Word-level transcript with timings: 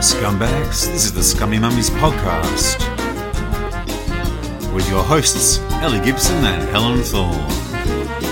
scumbags. 0.00 0.86
This 0.86 1.04
is 1.04 1.12
the 1.12 1.22
Scummy 1.22 1.58
Mummies 1.58 1.90
podcast 1.90 2.78
with 4.72 4.88
your 4.88 5.02
hosts, 5.02 5.58
Ellie 5.82 6.00
Gibson 6.04 6.36
and 6.44 6.68
Helen 6.70 7.02
Thorne. 7.02 8.27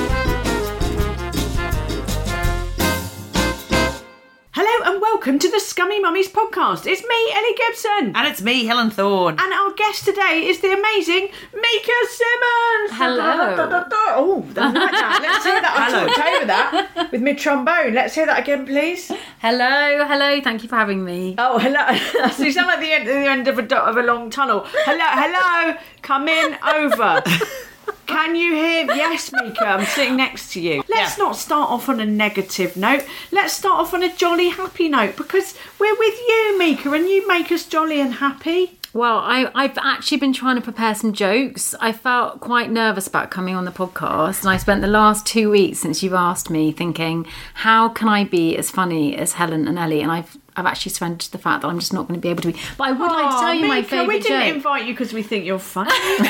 Welcome 5.26 5.40
to 5.40 5.50
the 5.50 5.58
Scummy 5.58 5.98
Mummies 5.98 6.28
podcast. 6.28 6.86
It's 6.86 7.02
me, 7.02 7.32
Ellie 7.34 7.56
Gibson. 7.56 8.14
And 8.14 8.28
it's 8.28 8.40
me, 8.40 8.64
Helen 8.64 8.90
Thorne. 8.90 9.34
And 9.40 9.52
our 9.52 9.72
guest 9.72 10.04
today 10.04 10.46
is 10.46 10.60
the 10.60 10.72
amazing 10.72 11.30
Mika 11.52 11.92
Simmons. 12.08 12.90
Hello. 12.92 13.18
Oh, 13.18 14.44
I 14.56 14.70
like 14.70 14.92
that. 14.92 15.18
Let's 15.22 15.44
hear 15.44 15.60
that. 15.60 15.74
I 15.76 15.90
Hello. 15.90 16.06
talked 16.06 16.28
over 16.28 16.46
that 16.46 17.08
with 17.10 17.22
my 17.22 17.32
trombone. 17.32 17.92
Let's 17.94 18.14
hear 18.14 18.26
that 18.26 18.38
again, 18.38 18.66
please. 18.66 19.10
Hello, 19.40 20.06
hello. 20.06 20.40
Thank 20.42 20.62
you 20.62 20.68
for 20.68 20.76
having 20.76 21.04
me. 21.04 21.34
Oh, 21.38 21.58
hello. 21.58 22.28
so 22.30 22.44
you 22.44 22.52
sound 22.52 22.68
like 22.68 22.78
the 22.78 22.92
end, 22.92 23.08
the 23.08 23.12
end 23.12 23.48
of, 23.48 23.58
a, 23.58 23.76
of 23.78 23.96
a 23.96 24.02
long 24.04 24.30
tunnel. 24.30 24.64
Hello, 24.84 25.06
hello. 25.08 25.76
Come 26.02 26.28
in 26.28 26.56
over. 26.62 27.24
Can 28.06 28.34
you 28.36 28.52
hear? 28.54 28.86
Yes, 28.86 29.32
Mika, 29.32 29.66
I'm 29.66 29.84
sitting 29.84 30.16
next 30.16 30.52
to 30.52 30.60
you. 30.60 30.82
Let's 30.88 31.18
not 31.18 31.36
start 31.36 31.70
off 31.70 31.88
on 31.88 32.00
a 32.00 32.06
negative 32.06 32.76
note. 32.76 33.04
Let's 33.32 33.52
start 33.52 33.78
off 33.80 33.94
on 33.94 34.02
a 34.02 34.14
jolly, 34.14 34.48
happy 34.48 34.88
note 34.88 35.16
because 35.16 35.54
we're 35.78 35.98
with 35.98 36.18
you, 36.28 36.58
Mika, 36.58 36.92
and 36.92 37.08
you 37.08 37.26
make 37.28 37.50
us 37.52 37.66
jolly 37.66 38.00
and 38.00 38.14
happy. 38.14 38.78
Well, 38.92 39.18
I, 39.18 39.50
I've 39.54 39.76
actually 39.76 40.16
been 40.16 40.32
trying 40.32 40.56
to 40.56 40.62
prepare 40.62 40.94
some 40.94 41.12
jokes. 41.12 41.74
I 41.80 41.92
felt 41.92 42.40
quite 42.40 42.70
nervous 42.70 43.06
about 43.06 43.30
coming 43.30 43.54
on 43.54 43.66
the 43.66 43.70
podcast, 43.70 44.40
and 44.40 44.48
I 44.48 44.56
spent 44.56 44.80
the 44.80 44.86
last 44.86 45.26
two 45.26 45.50
weeks 45.50 45.80
since 45.80 46.02
you've 46.02 46.14
asked 46.14 46.48
me 46.48 46.72
thinking, 46.72 47.26
how 47.54 47.90
can 47.90 48.08
I 48.08 48.24
be 48.24 48.56
as 48.56 48.70
funny 48.70 49.14
as 49.16 49.34
Helen 49.34 49.68
and 49.68 49.78
Ellie? 49.78 50.00
And 50.00 50.10
I've 50.10 50.38
I've 50.56 50.64
actually 50.64 50.92
surrendered 50.92 51.20
to 51.20 51.32
the 51.32 51.38
fact 51.38 51.60
that 51.62 51.68
I'm 51.68 51.78
just 51.78 51.92
not 51.92 52.08
going 52.08 52.18
to 52.18 52.22
be 52.22 52.30
able 52.30 52.40
to 52.44 52.52
be. 52.52 52.58
But 52.78 52.84
I 52.88 52.92
would 52.92 53.06
like 53.12 53.30
to 53.34 53.40
tell 53.40 53.54
you 53.54 53.66
my 53.68 53.76
Mika, 53.80 53.88
favourite 53.90 54.08
we 54.08 54.20
didn't 54.20 54.46
joke. 54.46 54.54
invite 54.56 54.86
you 54.86 54.94
because 54.94 55.12
we 55.12 55.22
think 55.22 55.44
you're 55.44 55.58
funny. 55.58 55.90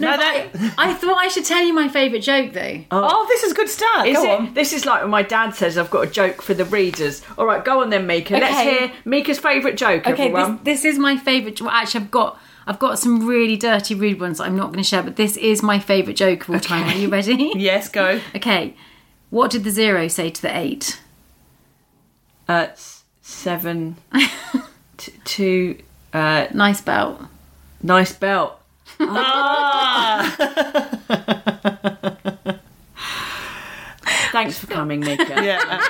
No, 0.00 0.16
that. 0.16 0.48
I 0.78 0.94
thought 0.94 1.16
I 1.18 1.28
should 1.28 1.44
tell 1.44 1.64
you 1.64 1.72
my 1.74 1.86
favourite 1.88 2.22
joke 2.22 2.52
though. 2.54 2.84
Oh, 2.90 3.26
this 3.28 3.42
is 3.44 3.52
good 3.52 3.68
stuff. 3.68 4.06
Is 4.06 4.16
Go 4.16 4.24
it? 4.24 4.30
on. 4.40 4.54
This 4.54 4.72
is 4.72 4.84
like 4.86 5.02
when 5.02 5.10
my 5.10 5.22
dad 5.22 5.50
says 5.54 5.76
I've 5.78 5.90
got 5.90 6.08
a 6.08 6.10
joke 6.10 6.42
for 6.42 6.54
the 6.54 6.64
readers. 6.64 7.22
All 7.38 7.46
right, 7.46 7.64
go 7.64 7.82
on 7.82 7.90
then, 7.90 8.06
Mika. 8.06 8.34
Let's 8.34 8.60
hear 8.60 8.92
Mika's 9.04 9.38
favourite 9.38 9.76
joke, 9.76 10.06
Okay, 10.06 10.28
everyone. 10.28 10.60
this, 10.64 10.82
this 10.82 10.94
is 10.94 10.98
my 10.98 11.16
favourite. 11.16 11.60
Well, 11.60 11.70
actually, 11.70 12.04
I've 12.04 12.10
got 12.10 12.40
I've 12.66 12.78
got 12.78 12.98
some 12.98 13.26
really 13.26 13.56
dirty, 13.56 13.94
rude 13.94 14.18
ones 14.18 14.38
that 14.38 14.44
I'm 14.44 14.56
not 14.56 14.66
going 14.72 14.78
to 14.82 14.88
share, 14.88 15.02
but 15.02 15.16
this 15.16 15.36
is 15.36 15.62
my 15.62 15.78
favourite 15.78 16.16
joke 16.16 16.48
of 16.48 16.54
all 16.54 16.60
time. 16.60 16.88
Are 16.88 16.96
you 16.96 17.08
ready? 17.08 17.52
Yes, 17.56 17.88
go. 17.88 18.20
Okay. 18.34 18.74
What 19.30 19.50
did 19.50 19.62
the 19.64 19.70
zero 19.70 20.08
say 20.08 20.30
to 20.30 20.42
the 20.42 20.56
eight? 20.56 21.00
Uh, 22.48 22.68
seven, 23.20 23.96
t- 24.96 25.12
two, 25.24 25.78
uh, 26.12 26.46
Nice 26.52 26.80
belt. 26.80 27.22
nice 27.82 28.12
belt. 28.12 28.58
Thanks 34.32 34.58
for 34.58 34.66
coming, 34.66 35.00
Mika. 35.00 35.24
Yeah. 35.42 35.80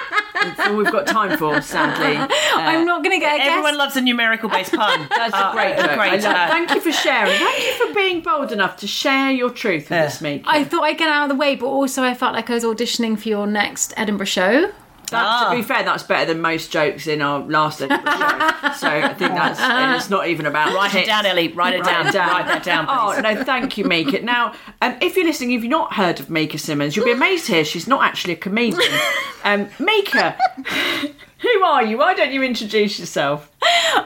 That's 0.43 0.59
all 0.69 0.77
we've 0.77 0.91
got 0.91 1.07
time 1.07 1.39
for, 1.39 1.61
sadly. 1.63 2.17
Uh, 2.17 2.27
I'm 2.57 2.85
not 2.85 3.05
going 3.05 3.15
to 3.15 3.21
get 3.25 3.39
a 3.39 3.45
Everyone 3.45 3.73
guess. 3.75 3.79
loves 3.79 3.97
a 3.97 4.01
numerical 4.01 4.49
based 4.49 4.73
pun. 4.73 5.07
That's 5.17 5.33
a 5.37 5.51
great 5.53 5.77
joke. 5.77 5.97
Great. 5.97 6.21
love- 6.21 6.35
uh, 6.35 6.49
Thank 6.49 6.71
you 6.75 6.81
for 6.81 6.91
sharing. 6.91 7.39
Thank 7.39 7.65
you 7.65 7.87
for 7.87 7.95
being 7.95 8.23
bold 8.23 8.51
enough 8.51 8.77
to 8.79 8.89
share 8.89 9.31
your 9.31 9.51
truth 9.51 9.85
with 9.85 9.93
us, 10.01 10.21
Mika. 10.21 10.45
I 10.49 10.65
thought 10.65 10.83
I'd 10.83 10.99
get 10.99 11.09
out 11.09 11.25
of 11.25 11.29
the 11.29 11.37
way, 11.37 11.55
but 11.55 11.67
also 11.67 12.03
I 12.03 12.15
felt 12.15 12.33
like 12.35 12.51
I 12.51 12.55
was 12.55 12.65
auditioning 12.65 13.17
for 13.17 13.29
your 13.29 13.47
next 13.47 13.95
Edinburgh 13.97 14.27
show. 14.27 14.73
That, 15.13 15.51
To 15.51 15.57
be 15.57 15.63
fair, 15.63 15.83
that's 15.85 16.03
better 16.03 16.27
than 16.33 16.41
most 16.41 16.71
jokes 16.73 17.07
in 17.07 17.23
our 17.23 17.41
last 17.41 17.81
episode. 17.81 18.03
So 18.83 18.89
I 18.89 19.15
think 19.15 19.33
that's, 19.33 19.61
and 19.61 19.95
it's 19.97 20.11
not 20.11 20.27
even 20.29 20.47
about 20.47 20.75
Write 20.75 20.95
it 20.95 21.07
down, 21.07 21.27
Ellie. 21.27 21.49
Write 21.49 21.75
it 21.75 21.85
down. 21.85 22.07
Write 22.07 22.47
that 22.47 22.63
down, 22.65 22.87
please. 22.87 23.19
Oh 23.19 23.21
no, 23.21 23.45
thank 23.45 23.77
you, 23.79 23.85
Mika. 23.85 24.21
Now, 24.23 24.55
um, 24.81 24.97
if 25.01 25.15
you're 25.17 25.27
listening, 25.27 25.53
if 25.53 25.63
you've 25.63 25.71
not 25.71 25.95
heard 25.95 26.19
of 26.21 26.31
Mika 26.31 26.59
Simmons, 26.59 26.97
you'll 26.97 27.05
be 27.05 27.13
amazed 27.13 27.47
here. 27.47 27.65
she's 27.65 27.87
not 27.87 28.03
actually 28.03 28.35
a 28.35 28.37
comedian. 28.37 28.81
Um, 29.45 29.69
Mika, 29.81 30.37
who 31.41 31.63
are 31.65 31.83
you? 31.85 31.99
Why 31.99 32.15
don't 32.15 32.31
you 32.33 32.45
introduce 32.45 33.01
yourself? 33.01 33.51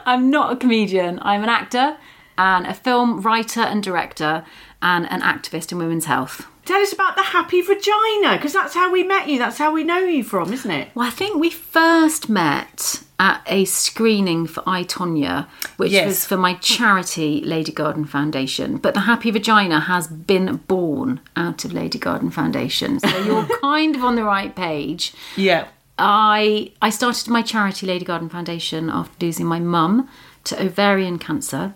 I'm 0.06 0.30
not 0.30 0.50
a 0.50 0.56
comedian. 0.56 1.18
I'm 1.20 1.42
an 1.42 1.50
actor 1.50 1.98
and 2.38 2.66
a 2.66 2.72
film 2.72 3.20
writer 3.20 3.60
and 3.60 3.82
director 3.82 4.46
and 4.80 5.06
an 5.10 5.20
activist 5.20 5.72
in 5.72 5.78
women's 5.78 6.06
health. 6.06 6.46
Tell 6.66 6.80
us 6.82 6.92
about 6.92 7.16
the 7.16 7.22
happy 7.22 7.62
vagina, 7.62 8.36
because 8.36 8.52
that's 8.52 8.74
how 8.74 8.90
we 8.92 9.02
met 9.04 9.28
you. 9.28 9.38
That's 9.38 9.58
how 9.58 9.72
we 9.72 9.84
know 9.84 9.98
you 10.00 10.22
from, 10.24 10.52
isn't 10.52 10.70
it? 10.70 10.88
Well, 10.94 11.06
I 11.06 11.10
think 11.10 11.40
we 11.40 11.48
first 11.50 12.28
met 12.28 13.02
at 13.18 13.40
a 13.46 13.64
screening 13.64 14.46
for 14.46 14.62
I, 14.66 14.84
Tonya, 14.84 15.46
which 15.78 15.92
Yes. 15.92 16.06
was 16.06 16.24
for 16.26 16.36
my 16.36 16.54
charity, 16.54 17.40
Lady 17.44 17.72
Garden 17.72 18.04
Foundation. 18.04 18.76
But 18.76 18.94
the 18.94 19.00
Happy 19.00 19.30
Vagina 19.30 19.80
has 19.80 20.06
been 20.08 20.56
born 20.66 21.20
out 21.36 21.64
of 21.64 21.72
Lady 21.72 21.98
Garden 21.98 22.30
Foundation. 22.30 23.00
So 23.00 23.16
you're 23.24 23.46
kind 23.62 23.96
of 23.96 24.04
on 24.04 24.16
the 24.16 24.24
right 24.24 24.54
page. 24.54 25.14
Yeah. 25.36 25.68
I 25.98 26.72
I 26.82 26.90
started 26.90 27.28
my 27.28 27.40
charity, 27.42 27.86
Lady 27.86 28.04
Garden 28.04 28.28
Foundation, 28.28 28.90
after 28.90 29.24
losing 29.24 29.46
my 29.46 29.60
mum 29.60 30.08
to 30.44 30.62
ovarian 30.62 31.18
cancer, 31.18 31.74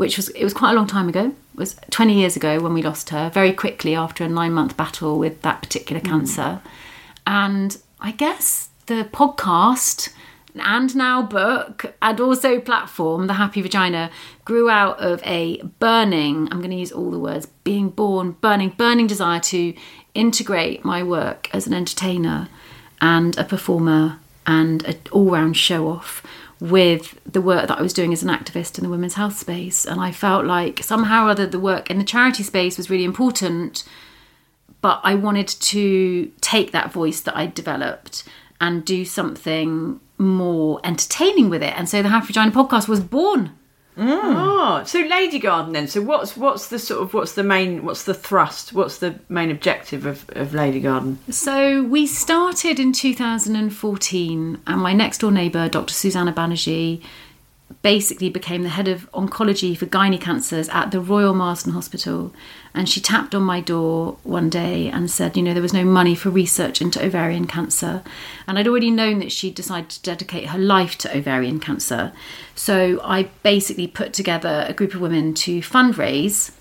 which 0.00 0.16
was 0.16 0.30
it 0.30 0.44
was 0.44 0.54
quite 0.54 0.70
a 0.70 0.74
long 0.74 0.86
time 0.86 1.10
ago. 1.10 1.26
It 1.26 1.58
was 1.58 1.76
20 1.90 2.14
years 2.14 2.34
ago 2.34 2.58
when 2.58 2.72
we 2.72 2.80
lost 2.80 3.10
her, 3.10 3.28
very 3.28 3.52
quickly 3.52 3.94
after 3.94 4.24
a 4.24 4.30
nine 4.30 4.54
month 4.54 4.74
battle 4.74 5.18
with 5.18 5.42
that 5.42 5.60
particular 5.60 6.00
mm. 6.00 6.06
cancer. 6.06 6.62
And 7.26 7.76
I 8.00 8.12
guess 8.12 8.70
the 8.86 9.06
podcast 9.12 10.08
and 10.54 10.96
now 10.96 11.20
book 11.20 11.94
and 12.00 12.18
also 12.18 12.60
platform, 12.60 13.26
The 13.26 13.34
Happy 13.34 13.60
Vagina, 13.60 14.10
grew 14.46 14.70
out 14.70 14.98
of 15.00 15.22
a 15.22 15.60
burning, 15.80 16.48
I'm 16.50 16.60
going 16.60 16.70
to 16.70 16.78
use 16.78 16.92
all 16.92 17.10
the 17.10 17.18
words, 17.18 17.44
being 17.62 17.90
born, 17.90 18.38
burning, 18.40 18.70
burning 18.70 19.06
desire 19.06 19.40
to 19.40 19.74
integrate 20.14 20.82
my 20.82 21.02
work 21.02 21.54
as 21.54 21.66
an 21.66 21.74
entertainer 21.74 22.48
and 23.02 23.36
a 23.36 23.44
performer 23.44 24.18
and 24.46 24.82
an 24.86 24.98
all 25.12 25.30
round 25.30 25.58
show 25.58 25.88
off 25.88 26.22
with 26.60 27.18
the 27.24 27.40
work 27.40 27.68
that 27.68 27.78
I 27.78 27.82
was 27.82 27.94
doing 27.94 28.12
as 28.12 28.22
an 28.22 28.28
activist 28.28 28.78
in 28.78 28.84
the 28.84 28.90
women's 28.90 29.14
health 29.14 29.38
space. 29.38 29.86
And 29.86 30.00
I 30.00 30.12
felt 30.12 30.44
like 30.44 30.84
somehow 30.84 31.26
or 31.26 31.30
other 31.30 31.46
the 31.46 31.58
work 31.58 31.90
in 31.90 31.98
the 31.98 32.04
charity 32.04 32.42
space 32.42 32.76
was 32.76 32.90
really 32.90 33.04
important, 33.04 33.84
but 34.82 35.00
I 35.02 35.14
wanted 35.14 35.48
to 35.48 36.30
take 36.40 36.72
that 36.72 36.92
voice 36.92 37.20
that 37.20 37.36
I'd 37.36 37.54
developed 37.54 38.24
and 38.60 38.84
do 38.84 39.04
something 39.06 40.00
more 40.18 40.80
entertaining 40.84 41.48
with 41.48 41.62
it. 41.62 41.74
And 41.76 41.88
so 41.88 42.02
the 42.02 42.10
Happy 42.10 42.26
Vagina 42.26 42.50
podcast 42.50 42.88
was 42.88 43.00
born. 43.00 43.56
Oh, 43.96 44.82
so 44.86 45.00
Lady 45.00 45.38
Garden 45.38 45.72
then. 45.72 45.88
So 45.88 46.00
what's 46.00 46.36
what's 46.36 46.68
the 46.68 46.78
sort 46.78 47.02
of 47.02 47.12
what's 47.14 47.32
the 47.32 47.42
main 47.42 47.84
what's 47.84 48.04
the 48.04 48.14
thrust? 48.14 48.72
What's 48.72 48.98
the 48.98 49.18
main 49.28 49.50
objective 49.50 50.06
of, 50.06 50.24
of 50.30 50.54
Lady 50.54 50.80
Garden? 50.80 51.18
So 51.30 51.82
we 51.82 52.06
started 52.06 52.78
in 52.78 52.92
2014, 52.92 54.60
and 54.66 54.80
my 54.80 54.92
next 54.92 55.18
door 55.18 55.30
neighbour, 55.30 55.68
Dr. 55.68 55.92
Susana 55.92 56.32
Banerjee, 56.32 57.02
basically 57.82 58.28
became 58.28 58.62
the 58.62 58.68
head 58.68 58.88
of 58.88 59.10
oncology 59.12 59.76
for 59.76 59.86
gynae 59.86 60.20
cancers 60.20 60.68
at 60.68 60.90
the 60.90 61.00
Royal 61.00 61.34
Marsden 61.34 61.72
Hospital. 61.72 62.32
And 62.74 62.88
she 62.88 63.00
tapped 63.00 63.34
on 63.34 63.42
my 63.42 63.60
door 63.60 64.18
one 64.22 64.50
day 64.50 64.88
and 64.88 65.10
said, 65.10 65.36
you 65.36 65.42
know, 65.42 65.52
there 65.52 65.62
was 65.62 65.72
no 65.72 65.84
money 65.84 66.14
for 66.14 66.30
research 66.30 66.80
into 66.80 67.02
ovarian 67.04 67.46
cancer. 67.46 68.02
And 68.46 68.58
I'd 68.58 68.68
already 68.68 68.90
known 68.90 69.18
that 69.20 69.32
she'd 69.32 69.54
decided 69.54 69.90
to 69.90 70.02
dedicate 70.02 70.48
her 70.48 70.58
life 70.58 70.96
to 70.98 71.16
ovarian 71.16 71.58
cancer. 71.60 72.12
So 72.54 73.00
I 73.02 73.24
basically 73.42 73.86
put 73.86 74.12
together 74.12 74.66
a 74.68 74.72
group 74.72 74.94
of 74.94 75.00
women 75.00 75.34
to 75.34 75.60
fundraise, 75.60 76.52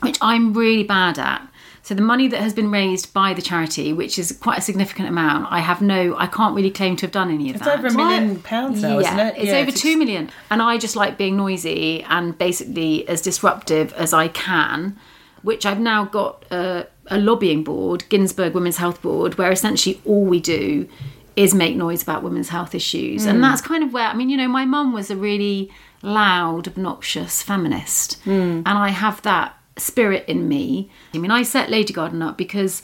which 0.00 0.18
I'm 0.20 0.54
really 0.54 0.84
bad 0.84 1.18
at. 1.18 1.48
So 1.82 1.94
the 1.94 2.02
money 2.02 2.28
that 2.28 2.40
has 2.40 2.52
been 2.52 2.70
raised 2.70 3.14
by 3.14 3.32
the 3.32 3.42
charity, 3.42 3.92
which 3.92 4.18
is 4.18 4.32
quite 4.32 4.58
a 4.58 4.60
significant 4.60 5.08
amount, 5.08 5.50
I 5.50 5.60
have 5.60 5.80
no, 5.80 6.16
I 6.16 6.26
can't 6.26 6.54
really 6.54 6.70
claim 6.70 6.96
to 6.96 7.06
have 7.06 7.12
done 7.12 7.30
any 7.30 7.50
of 7.50 7.56
It's 7.56 7.64
that. 7.64 7.84
It's 7.84 7.94
over 7.94 7.94
a 7.94 8.06
million 8.06 8.42
pounds 8.42 8.82
now, 8.82 8.98
isn't 8.98 9.18
it? 9.18 9.36
It's 9.36 9.46
Yeah, 9.46 9.58
over 9.58 9.70
two 9.70 9.96
million. 9.96 10.30
And 10.50 10.60
I 10.60 10.76
just 10.78 10.96
like 10.96 11.16
being 11.16 11.36
noisy 11.36 12.02
and 12.02 12.36
basically 12.36 13.08
as 13.08 13.22
disruptive 13.22 13.92
as 13.94 14.12
I 14.12 14.28
can, 14.28 14.98
which 15.42 15.64
I've 15.64 15.80
now 15.80 16.04
got 16.04 16.44
a, 16.50 16.86
a 17.06 17.18
lobbying 17.18 17.64
board, 17.64 18.04
Ginsburg 18.08 18.54
Women's 18.54 18.76
Health 18.76 19.00
Board, 19.00 19.38
where 19.38 19.50
essentially 19.50 20.00
all 20.04 20.24
we 20.24 20.40
do 20.40 20.88
is 21.36 21.54
make 21.54 21.76
noise 21.76 22.02
about 22.02 22.22
women's 22.22 22.48
health 22.48 22.74
issues. 22.74 23.22
Hmm. 23.22 23.30
And 23.30 23.44
that's 23.44 23.60
kind 23.60 23.84
of 23.84 23.92
where, 23.92 24.08
I 24.08 24.14
mean, 24.14 24.28
you 24.28 24.36
know, 24.36 24.48
my 24.48 24.64
mum 24.64 24.92
was 24.92 25.10
a 25.10 25.16
really 25.16 25.70
loud, 26.02 26.66
obnoxious 26.66 27.42
feminist. 27.42 28.20
Hmm. 28.24 28.62
And 28.66 28.68
I 28.68 28.88
have 28.88 29.22
that 29.22 29.57
spirit 29.80 30.24
in 30.28 30.48
me. 30.48 30.90
I 31.14 31.18
mean, 31.18 31.30
I 31.30 31.42
set 31.42 31.70
Lady 31.70 31.92
Garden 31.92 32.22
up 32.22 32.36
because 32.36 32.82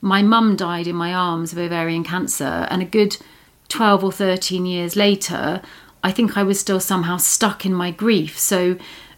my 0.00 0.22
mum 0.22 0.56
died 0.56 0.86
in 0.86 0.96
my 0.96 1.14
arms 1.14 1.52
of 1.52 1.58
ovarian 1.58 2.04
cancer, 2.04 2.66
and 2.70 2.82
a 2.82 2.86
good 2.86 3.16
12 3.68 4.04
or 4.04 4.12
13 4.12 4.66
years 4.66 4.96
later, 4.96 5.62
I 6.02 6.10
think 6.10 6.36
I 6.36 6.42
was 6.42 6.60
still 6.60 6.80
somehow 6.80 7.16
stuck 7.16 7.64
in 7.64 7.72
my 7.72 7.90
grief. 7.90 8.38
So 8.38 8.76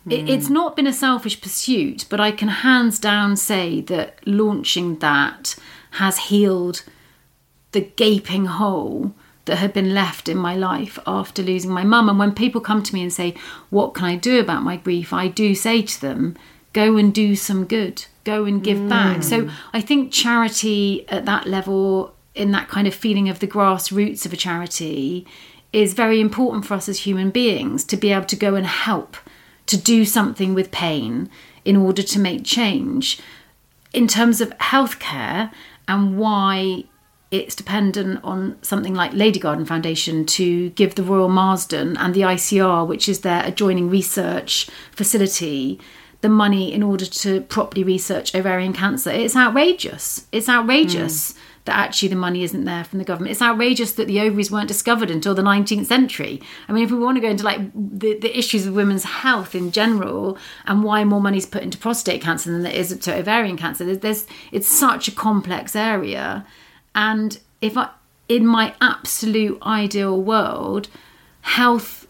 it, 0.09 0.21
hmm. 0.23 0.29
it's 0.29 0.51
not 0.51 0.77
been 0.77 0.87
a 0.87 0.93
selfish 0.93 1.41
pursuit, 1.41 2.05
but 2.09 2.21
I 2.21 2.31
can 2.31 2.49
hands 2.49 2.99
down 2.99 3.37
say 3.37 3.81
that 3.83 4.21
launching 4.27 4.99
that 4.99 5.57
has 5.93 6.19
healed 6.19 6.85
the 7.73 7.81
gaping 7.81 8.47
hole 8.47 9.15
that 9.47 9.57
had 9.57 9.73
been 9.73 9.93
left 9.93 10.29
in 10.29 10.37
my 10.37 10.55
life 10.55 10.99
after 11.07 11.43
losing 11.43 11.71
my 11.71 11.85
mum. 11.85 12.09
And 12.09 12.19
when 12.19 12.35
people 12.35 12.61
come 12.61 12.83
to 12.83 12.95
me 12.95 13.03
and 13.03 13.13
say, 13.13 13.35
What 13.71 13.95
can 13.95 14.05
I 14.05 14.17
do 14.17 14.41
about 14.41 14.63
my 14.63 14.77
grief? 14.77 15.13
I 15.13 15.29
do 15.29 15.55
say 15.55 15.83
to 15.83 16.01
them, 16.01 16.37
Go 16.75 16.99
and 16.99 17.15
do 17.15 17.35
some 17.35 17.65
good, 17.65 18.05
go 18.25 18.45
and 18.45 18.63
give 18.63 18.87
back. 18.89 19.23
So 19.23 19.45
mm. 19.45 19.53
I 19.73 19.81
think 19.81 20.13
charity 20.13 21.09
at 21.09 21.25
that 21.25 21.47
level, 21.47 22.15
in 22.35 22.51
that 22.51 22.69
kind 22.69 22.87
of 22.87 22.95
feeling 22.95 23.31
of 23.31 23.39
the 23.39 23.47
grassroots 23.47 24.27
of 24.27 24.35
a 24.35 24.37
charity, 24.37 25.27
is 25.73 25.95
very 25.95 26.21
important 26.21 26.67
for 26.67 26.75
us 26.75 26.89
as 26.89 27.01
human 27.01 27.31
beings 27.31 27.85
to 27.85 27.97
be 27.97 28.13
able 28.13 28.27
to 28.27 28.37
go 28.37 28.55
and 28.55 28.67
help, 28.67 29.17
to 29.67 29.79
do 29.79 30.05
something 30.05 30.53
with 30.53 30.71
pain 30.71 31.31
in 31.65 31.77
order 31.77 32.03
to 32.03 32.19
make 32.19 32.45
change 32.45 33.19
in 33.95 34.09
terms 34.09 34.41
of 34.41 34.51
healthcare 34.59 35.51
and 35.89 36.19
why 36.19 36.85
it's 37.31 37.55
dependent 37.55 38.21
on 38.23 38.57
something 38.63 38.95
like 38.95 39.13
Lady 39.13 39.41
Garden 39.41 39.65
Foundation 39.65 40.27
to 40.27 40.71
give 40.71 40.95
the 40.95 41.03
Royal 41.03 41.29
Marsden 41.29 41.97
and 41.97 42.15
the 42.15 42.21
ICR, 42.21 42.87
which 42.87 43.09
is 43.09 43.21
their 43.21 43.45
adjoining 43.45 43.89
research 43.89 44.69
facility, 44.93 45.81
the 46.25 46.29
money 46.31 46.73
in 46.73 46.83
order 46.83 47.05
to 47.05 47.43
properly 47.43 47.85
research 47.85 48.35
ovarian 48.35 48.73
cancer. 48.73 49.11
It's 49.11 49.37
outrageous. 49.37 50.27
It's 50.33 50.49
outrageous. 50.49 51.33
Hmm. 51.33 51.39
That 51.67 51.77
actually 51.77 52.09
the 52.09 52.17
money 52.17 52.43
isn't 52.43 52.65
there 52.65 52.85
from 52.85 52.99
the 52.99 53.07
government. 53.07 53.33
It's 53.33 53.41
outrageous 53.41 53.93
that 53.93 54.07
the 54.07 54.21
ovaries 54.21 54.51
weren't 54.51 54.69
discovered 54.69 55.11
until 55.11 55.35
the 55.35 55.43
19th 55.43 55.87
century. 55.87 56.43
I 56.69 56.73
mean, 56.73 56.85
if 56.85 56.91
we 56.91 56.99
want 56.99 57.17
to 57.17 57.23
go 57.23 57.29
into 57.29 57.45
like 57.45 57.61
the, 57.75 58.19
the 58.19 58.39
issues 58.39 58.67
of 58.67 58.75
women's 58.75 59.05
health 59.05 59.55
in 59.55 59.71
general 59.71 60.37
and 60.67 60.83
why 60.83 61.05
more 61.05 61.23
money 61.23 61.39
is 61.39 61.47
put 61.47 61.63
into 61.63 61.79
prostate 61.79 62.21
cancer 62.21 62.51
than 62.51 62.63
there 62.63 62.73
is 62.73 62.95
to 62.97 63.15
ovarian 63.15 63.57
cancer, 63.57 63.85
there's, 63.85 63.99
there's 63.99 64.27
it's 64.53 64.69
such 64.69 65.09
a 65.09 65.13
complex 65.13 65.75
area. 65.75 66.47
And 66.95 67.39
if 67.63 67.79
I, 67.79 67.89
in 68.29 68.47
my 68.47 68.75
absolute 68.83 69.59
ideal 69.63 70.21
world, 70.21 70.89
health 71.43 72.04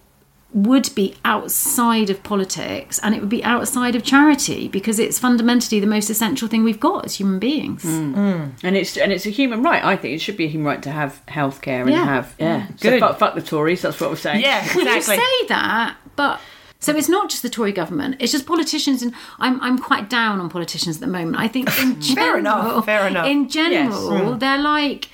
would 0.55 0.89
be 0.95 1.17
outside 1.25 2.09
of 2.11 2.23
politics 2.23 3.01
and 3.03 3.13
it 3.13 3.21
would 3.21 3.29
be 3.29 3.43
outside 3.43 3.97
of 3.97 4.05
charity 4.05 4.69
because 4.69 5.01
it's 5.01 5.19
fundamentally 5.19 5.81
the 5.81 5.87
most 5.87 6.09
essential 6.09 6.47
thing 6.47 6.63
we've 6.63 6.79
got 6.79 7.05
as 7.05 7.17
human 7.17 7.41
beings. 7.41 7.83
Mm. 7.83 8.15
Mm. 8.15 8.53
and 8.63 8.77
it's 8.77 8.97
and 8.97 9.13
it's 9.13 9.27
a 9.27 9.31
human 9.31 9.65
right. 9.65 9.83
I 9.85 9.97
think 9.97 10.15
it 10.15 10.21
should 10.21 10.37
be 10.37 10.45
a 10.45 10.49
human 10.49 10.67
right 10.67 10.83
to 10.85 10.93
have 10.93 11.21
healthcare 11.27 11.81
and 11.81 11.91
Yeah. 11.91 12.05
have 12.05 12.35
yeah. 12.39 12.69
So 12.77 12.91
Good. 12.91 13.01
fuck, 13.01 13.19
fuck 13.19 13.35
the 13.35 13.43
Tories. 13.43 13.83
That's 13.83 14.01
what 14.01 14.11
we're 14.11 14.17
saying. 14.17 14.43
Yeah, 14.43 14.65
Well, 14.77 14.85
you 14.87 14.97
exactly. 14.97 15.17
say 15.17 15.47
that, 15.49 15.97
but 16.15 16.41
so 16.79 16.95
it's 16.95 17.09
not 17.09 17.31
just 17.31 17.43
the 17.43 17.51
Tory 17.51 17.73
government; 17.73 18.17
it's 18.21 18.31
just 18.31 18.47
politicians, 18.47 19.03
and 19.03 19.13
I'm 19.41 19.61
I'm 19.61 19.79
quite 19.79 20.09
down 20.09 20.39
on 20.41 20.49
politicians 20.51 20.99
at 20.99 21.01
the 21.01 21.09
moment. 21.09 21.37
I 21.37 21.49
think 21.49 21.67
in 21.81 22.01
general, 22.01 22.15
Fair 22.31 22.39
enough, 22.39 22.85
fair 22.85 23.07
enough. 23.09 23.27
In 23.27 23.49
general, 23.49 24.11
mm. 24.11 24.39
they're 24.39 24.63
like 24.63 25.09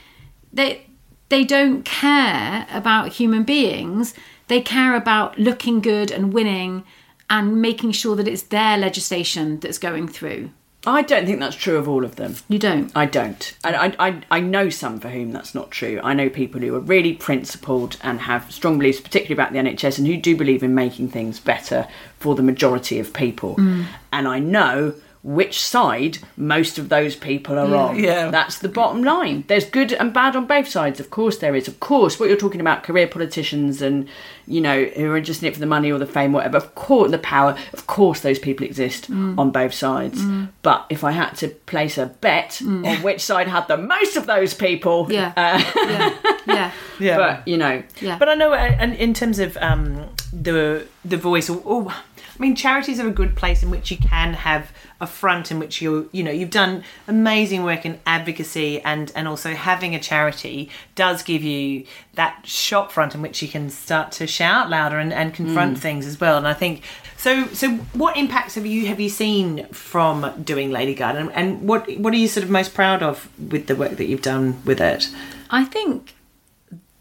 they 0.52 0.86
they 1.30 1.44
don't 1.44 1.84
care 1.84 2.66
about 2.72 3.12
human 3.12 3.44
beings. 3.44 4.12
They 4.50 4.60
care 4.60 4.96
about 4.96 5.38
looking 5.38 5.78
good 5.80 6.10
and 6.10 6.32
winning, 6.32 6.82
and 7.30 7.62
making 7.62 7.92
sure 7.92 8.16
that 8.16 8.26
it's 8.26 8.42
their 8.42 8.76
legislation 8.76 9.60
that's 9.60 9.78
going 9.78 10.08
through. 10.08 10.50
I 10.84 11.02
don't 11.02 11.24
think 11.24 11.38
that's 11.38 11.54
true 11.54 11.76
of 11.76 11.88
all 11.88 12.04
of 12.04 12.16
them. 12.16 12.34
You 12.48 12.58
don't. 12.58 12.90
I 12.96 13.06
don't. 13.06 13.56
And 13.62 13.76
I, 13.76 13.94
I, 14.00 14.22
I 14.28 14.40
know 14.40 14.68
some 14.68 14.98
for 14.98 15.08
whom 15.08 15.30
that's 15.30 15.54
not 15.54 15.70
true. 15.70 16.00
I 16.02 16.14
know 16.14 16.28
people 16.28 16.60
who 16.60 16.74
are 16.74 16.80
really 16.80 17.12
principled 17.12 17.96
and 18.02 18.22
have 18.22 18.50
strong 18.50 18.76
beliefs, 18.76 19.00
particularly 19.00 19.34
about 19.34 19.52
the 19.52 19.60
NHS, 19.60 19.98
and 19.98 20.06
who 20.08 20.16
do 20.16 20.36
believe 20.36 20.64
in 20.64 20.74
making 20.74 21.10
things 21.10 21.38
better 21.38 21.86
for 22.18 22.34
the 22.34 22.42
majority 22.42 22.98
of 22.98 23.12
people. 23.12 23.54
Mm. 23.54 23.84
And 24.12 24.26
I 24.26 24.40
know 24.40 24.94
which 25.22 25.60
side 25.60 26.16
most 26.36 26.78
of 26.78 26.88
those 26.88 27.14
people 27.14 27.58
are 27.58 27.74
on. 27.76 27.98
Yeah. 27.98 28.30
That's 28.30 28.58
the 28.58 28.70
bottom 28.70 29.02
line. 29.04 29.44
There's 29.48 29.66
good 29.66 29.92
and 29.92 30.14
bad 30.14 30.34
on 30.34 30.46
both 30.46 30.66
sides. 30.66 30.98
Of 30.98 31.10
course 31.10 31.36
there 31.38 31.54
is. 31.54 31.68
Of 31.68 31.78
course, 31.78 32.18
what 32.18 32.28
you're 32.30 32.38
talking 32.38 32.60
about, 32.62 32.84
career 32.84 33.06
politicians 33.06 33.82
and, 33.82 34.08
you 34.46 34.62
know, 34.62 34.84
who 34.84 35.12
are 35.12 35.20
just 35.20 35.42
in 35.42 35.48
it 35.48 35.54
for 35.54 35.60
the 35.60 35.66
money 35.66 35.92
or 35.92 35.98
the 35.98 36.06
fame, 36.06 36.32
whatever. 36.32 36.56
Of 36.56 36.74
course, 36.74 37.10
the 37.10 37.18
power. 37.18 37.54
Of 37.74 37.86
course, 37.86 38.20
those 38.20 38.38
people 38.38 38.64
exist 38.64 39.10
on 39.10 39.50
both 39.50 39.74
sides. 39.74 40.22
But 40.62 40.86
if 40.88 41.04
I 41.04 41.10
had 41.10 41.32
to 41.36 41.48
place 41.48 41.98
a 41.98 42.06
bet 42.06 42.62
on 42.62 42.84
which 43.02 43.20
side 43.20 43.46
had 43.48 43.68
the 43.68 43.76
most 43.76 44.16
of 44.16 44.26
those 44.26 44.54
people, 44.54 45.06
Yeah. 45.10 45.32
uh, 45.36 45.62
yeah. 45.76 46.16
Yeah. 46.46 46.72
Yeah. 47.00 47.16
but 47.16 47.48
you 47.48 47.56
know, 47.56 47.82
Yeah. 48.00 48.18
But 48.18 48.28
I 48.28 48.34
know, 48.34 48.52
uh, 48.52 48.56
and 48.56 48.94
in 48.94 49.14
terms 49.14 49.38
of 49.38 49.56
um, 49.58 50.06
the 50.34 50.86
the 51.04 51.16
voice, 51.16 51.48
or, 51.48 51.62
or 51.64 51.92
I 52.40 52.42
mean, 52.42 52.56
charities 52.56 52.98
are 52.98 53.06
a 53.06 53.10
good 53.12 53.36
place 53.36 53.62
in 53.62 53.68
which 53.68 53.90
you 53.90 53.98
can 53.98 54.32
have 54.32 54.72
a 54.98 55.06
front 55.06 55.50
in 55.50 55.58
which 55.58 55.82
you're, 55.82 56.06
you 56.10 56.22
know 56.22 56.30
you've 56.30 56.50
done 56.50 56.84
amazing 57.06 57.64
work 57.64 57.84
in 57.84 58.00
advocacy 58.06 58.80
and 58.80 59.12
and 59.14 59.28
also 59.28 59.52
having 59.52 59.94
a 59.94 60.00
charity 60.00 60.70
does 60.94 61.22
give 61.22 61.42
you 61.42 61.84
that 62.14 62.46
shop 62.46 62.92
front 62.92 63.14
in 63.14 63.20
which 63.20 63.42
you 63.42 63.48
can 63.48 63.68
start 63.68 64.10
to 64.12 64.26
shout 64.26 64.70
louder 64.70 64.98
and, 64.98 65.12
and 65.12 65.34
confront 65.34 65.76
mm. 65.76 65.80
things 65.80 66.06
as 66.06 66.18
well. 66.18 66.38
And 66.38 66.48
I 66.48 66.54
think 66.54 66.82
so. 67.18 67.46
So, 67.48 67.72
what 67.92 68.16
impacts 68.16 68.54
have 68.54 68.64
you 68.64 68.86
have 68.86 69.00
you 69.00 69.10
seen 69.10 69.66
from 69.66 70.42
doing 70.42 70.70
Lady 70.70 70.94
Garden, 70.94 71.30
and 71.32 71.68
what 71.68 71.94
what 71.98 72.14
are 72.14 72.16
you 72.16 72.28
sort 72.28 72.44
of 72.44 72.48
most 72.48 72.72
proud 72.72 73.02
of 73.02 73.28
with 73.38 73.66
the 73.66 73.76
work 73.76 73.98
that 73.98 74.06
you've 74.06 74.22
done 74.22 74.62
with 74.64 74.80
it? 74.80 75.10
I 75.50 75.66
think 75.66 76.14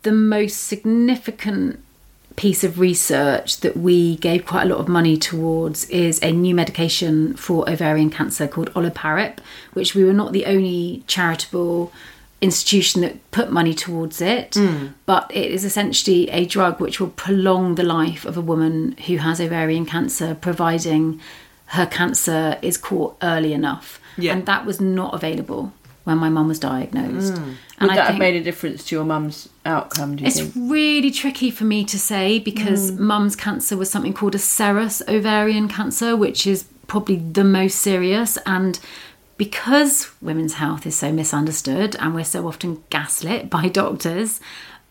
the 0.02 0.12
most 0.12 0.68
significant 0.68 1.82
piece 2.40 2.64
of 2.64 2.80
research 2.80 3.58
that 3.60 3.76
we 3.76 4.16
gave 4.16 4.46
quite 4.46 4.64
a 4.64 4.70
lot 4.70 4.80
of 4.80 4.88
money 4.88 5.18
towards 5.18 5.90
is 5.90 6.24
a 6.24 6.32
new 6.32 6.56
medication 6.56 7.36
for 7.36 7.70
ovarian 7.70 8.10
cancer 8.10 8.48
called 8.48 8.74
olaparib, 8.76 9.40
which 9.74 9.94
we 9.94 10.06
were 10.06 10.14
not 10.14 10.32
the 10.32 10.46
only 10.46 11.04
charitable 11.06 11.92
institution 12.40 13.02
that 13.02 13.32
put 13.32 13.52
money 13.52 13.74
towards 13.74 14.22
it, 14.22 14.56
hmm. 14.56 14.88
but 15.06 15.30
it 15.36 15.52
is 15.52 15.66
essentially 15.66 16.30
a 16.30 16.46
drug 16.46 16.80
which 16.80 17.02
will 17.02 17.10
prolong 17.10 17.76
the 17.76 17.84
life 17.84 18.24
of 18.24 18.38
a 18.38 18.42
woman 18.42 18.96
who 19.08 19.18
has 19.18 19.42
ovarian 19.42 19.86
cancer, 19.86 20.34
providing 20.34 21.20
her 21.66 21.86
cancer 21.86 22.58
is 22.62 22.78
caught 22.78 23.18
early 23.22 23.52
enough. 23.52 24.00
Yeah. 24.18 24.32
And 24.32 24.46
that 24.46 24.66
was 24.66 24.80
not 24.80 25.14
available 25.14 25.74
when 26.10 26.18
my 26.18 26.30
mum 26.30 26.48
was 26.48 26.60
diagnosed. 26.60 27.34
would 27.34 27.58
And 27.78 27.92
I 27.92 27.96
that 27.96 28.08
have 28.08 28.18
made 28.18 28.36
a 28.36 28.44
difference 28.44 28.84
to 28.86 28.96
your 28.96 29.06
mum's 29.06 29.48
outcome? 29.64 30.16
Do 30.16 30.24
you 30.24 30.28
it's 30.28 30.40
think? 30.40 30.54
really 30.58 31.12
tricky 31.12 31.52
for 31.52 31.64
me 31.64 31.86
to 31.86 32.00
say 32.00 32.40
because 32.40 32.92
mum's 32.94 33.36
cancer 33.36 33.78
was 33.78 33.92
something 33.92 34.14
called 34.14 34.34
a 34.34 34.40
serous 34.40 35.02
ovarian 35.08 35.70
cancer, 35.70 36.16
which 36.18 36.48
is 36.48 36.64
probably 36.88 37.18
the 37.18 37.44
most 37.44 37.78
serious. 37.78 38.38
And 38.48 38.80
because 39.38 40.10
women's 40.20 40.56
health 40.56 40.88
is 40.88 40.96
so 40.96 41.12
misunderstood 41.12 41.96
and 42.00 42.16
we're 42.16 42.24
so 42.26 42.48
often 42.48 42.84
gaslit 42.90 43.50
by 43.58 43.70
doctors, 43.70 44.42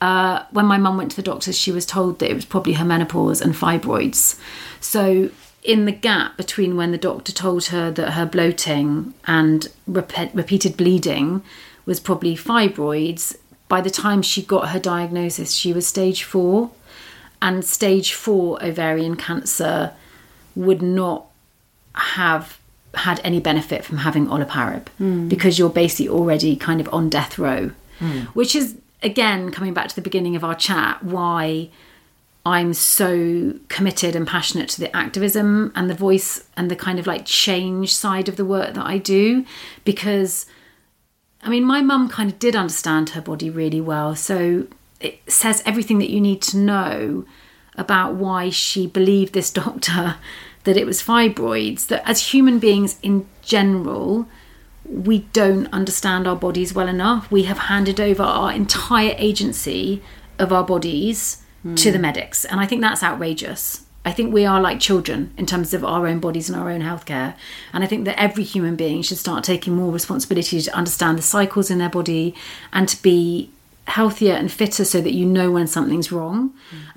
uh, 0.01 0.45
when 0.53 0.67
my 0.67 0.79
mum 0.79 0.97
went 0.97 1.11
to 1.11 1.17
the 1.17 1.23
doctors, 1.23 1.59
she 1.59 1.73
was 1.73 1.85
told 1.85 2.21
that 2.21 2.31
it 2.31 2.35
was 2.35 2.45
probably 2.45 2.75
her 2.75 2.85
menopause 2.85 3.41
and 3.41 3.55
fibroids. 3.55 4.39
So, 4.81 5.31
in 5.63 5.85
the 5.85 5.93
gap 5.93 6.37
between 6.37 6.77
when 6.77 6.93
the 6.93 6.99
doctor 6.99 7.33
told 7.33 7.67
her 7.67 7.91
that 7.91 8.13
her 8.13 8.27
bloating 8.27 9.15
and 9.27 9.69
repe- 9.91 10.35
repeated 10.35 10.77
bleeding 10.77 11.43
was 11.85 12.01
probably 12.01 12.37
fibroids, 12.37 13.37
by 13.69 13.81
the 13.81 13.91
time 13.91 14.23
she 14.23 14.43
got 14.43 14.71
her 14.71 14.79
diagnosis, 14.79 15.53
she 15.53 15.73
was 15.73 15.87
stage 15.87 16.23
four. 16.23 16.71
and 17.41 17.65
stage 17.65 18.15
four 18.15 18.63
ovarian 18.65 19.15
cancer 19.17 19.93
would 20.57 20.83
not 20.83 21.27
have 21.95 22.59
had 22.95 23.21
any 23.23 23.39
benefit 23.39 23.85
from 23.85 23.99
having 23.99 24.27
olaparib 24.27 24.89
hmm. 24.99 25.29
because 25.29 25.59
you're 25.59 25.71
basically 25.71 26.09
already 26.09 26.57
kind 26.57 26.81
of 26.81 26.93
on 26.93 27.09
death 27.09 27.39
row, 27.39 27.71
hmm. 27.99 28.21
which 28.35 28.57
is 28.57 28.77
again 29.03 29.51
coming 29.51 29.73
back 29.73 29.89
to 29.89 29.95
the 29.95 30.01
beginning 30.01 30.35
of 30.35 30.43
our 30.43 30.55
chat 30.55 31.03
why 31.05 31.69
I'm 32.49 32.73
so 32.73 33.55
committed 33.69 34.17
and 34.17 34.27
passionate 34.27 34.71
to 34.71 34.81
the 34.81 34.95
activism 34.97 35.71
and 35.75 35.91
the 35.91 35.95
voice 35.95 36.45
and 36.57 36.71
the 36.71 36.77
kind 36.77 36.99
of 36.99 37.07
like 37.07 37.27
change 37.27 37.95
side 37.95 38.27
of 38.27 38.37
the 38.37 38.45
work 38.45 38.73
that 38.73 38.87
I 38.87 38.97
do 38.97 39.45
because 39.85 40.47
I 41.43 41.51
mean 41.51 41.65
my 41.65 41.83
mum 41.83 42.09
kind 42.09 42.33
of 42.33 42.39
did 42.39 42.57
understand 42.57 43.11
her 43.11 43.21
body 43.21 43.51
really 43.51 43.83
well. 43.83 44.17
So 44.17 44.67
it 44.99 45.21
says 45.31 45.63
everything 45.67 45.99
that 45.99 46.09
you 46.09 46.23
need 46.23 46.41
to 46.43 46.57
know 46.57 47.27
about 47.77 48.15
why 48.15 48.49
she 48.49 48.87
believed 48.87 49.35
this 49.35 49.51
doctor 49.65 50.17
that 50.65 50.79
it 50.79 50.87
was 50.87 51.03
fibroids 51.03 51.89
that 51.89 52.03
as 52.09 52.33
human 52.33 52.59
beings 52.59 52.99
in 53.03 53.27
general 53.43 54.27
we 54.89 55.19
don't 55.35 55.67
understand 55.67 56.27
our 56.27 56.35
bodies 56.35 56.73
well 56.73 56.89
enough. 56.89 57.31
We 57.31 57.43
have 57.43 57.59
handed 57.59 58.01
over 58.01 58.23
our 58.23 58.51
entire 58.51 59.15
agency 59.19 60.03
of 60.39 60.51
our 60.51 60.65
bodies 60.65 61.43
to 61.77 61.91
the 61.91 61.99
medics 61.99 62.45
and 62.45 62.61
i 62.61 62.67
think 62.67 62.81
that's 62.81 63.03
outrageous 63.03 63.85
i 64.05 64.13
think 64.13 64.33
we 64.33 64.47
are 64.47 64.61
like 64.61 64.79
children 64.79 65.33
in 65.37 65.45
terms 65.45 65.75
of 65.75 65.85
our 65.85 66.07
own 66.07 66.21
bodies 66.21 66.49
and 66.49 66.59
our 66.59 66.71
own 66.71 66.81
healthcare 66.81 67.35
and 67.73 67.83
i 67.83 67.87
think 67.87 68.05
that 68.05 68.19
every 68.19 68.45
human 68.45 68.77
being 68.77 69.03
should 69.03 69.19
start 69.19 69.43
taking 69.43 69.75
more 69.75 69.93
responsibility 69.93 70.61
to 70.61 70.75
understand 70.77 71.19
the 71.19 71.23
cycles 71.23 71.71
in 71.71 71.79
their 71.79 71.89
body 71.89 72.35
and 72.73 72.89
to 72.89 73.01
be 73.03 73.51
healthier 73.89 74.35
and 74.35 74.53
fitter 74.53 74.85
so 74.85 75.01
that 75.01 75.15
you 75.15 75.25
know 75.25 75.51
when 75.51 75.67
something's 75.67 76.13
wrong. 76.13 76.53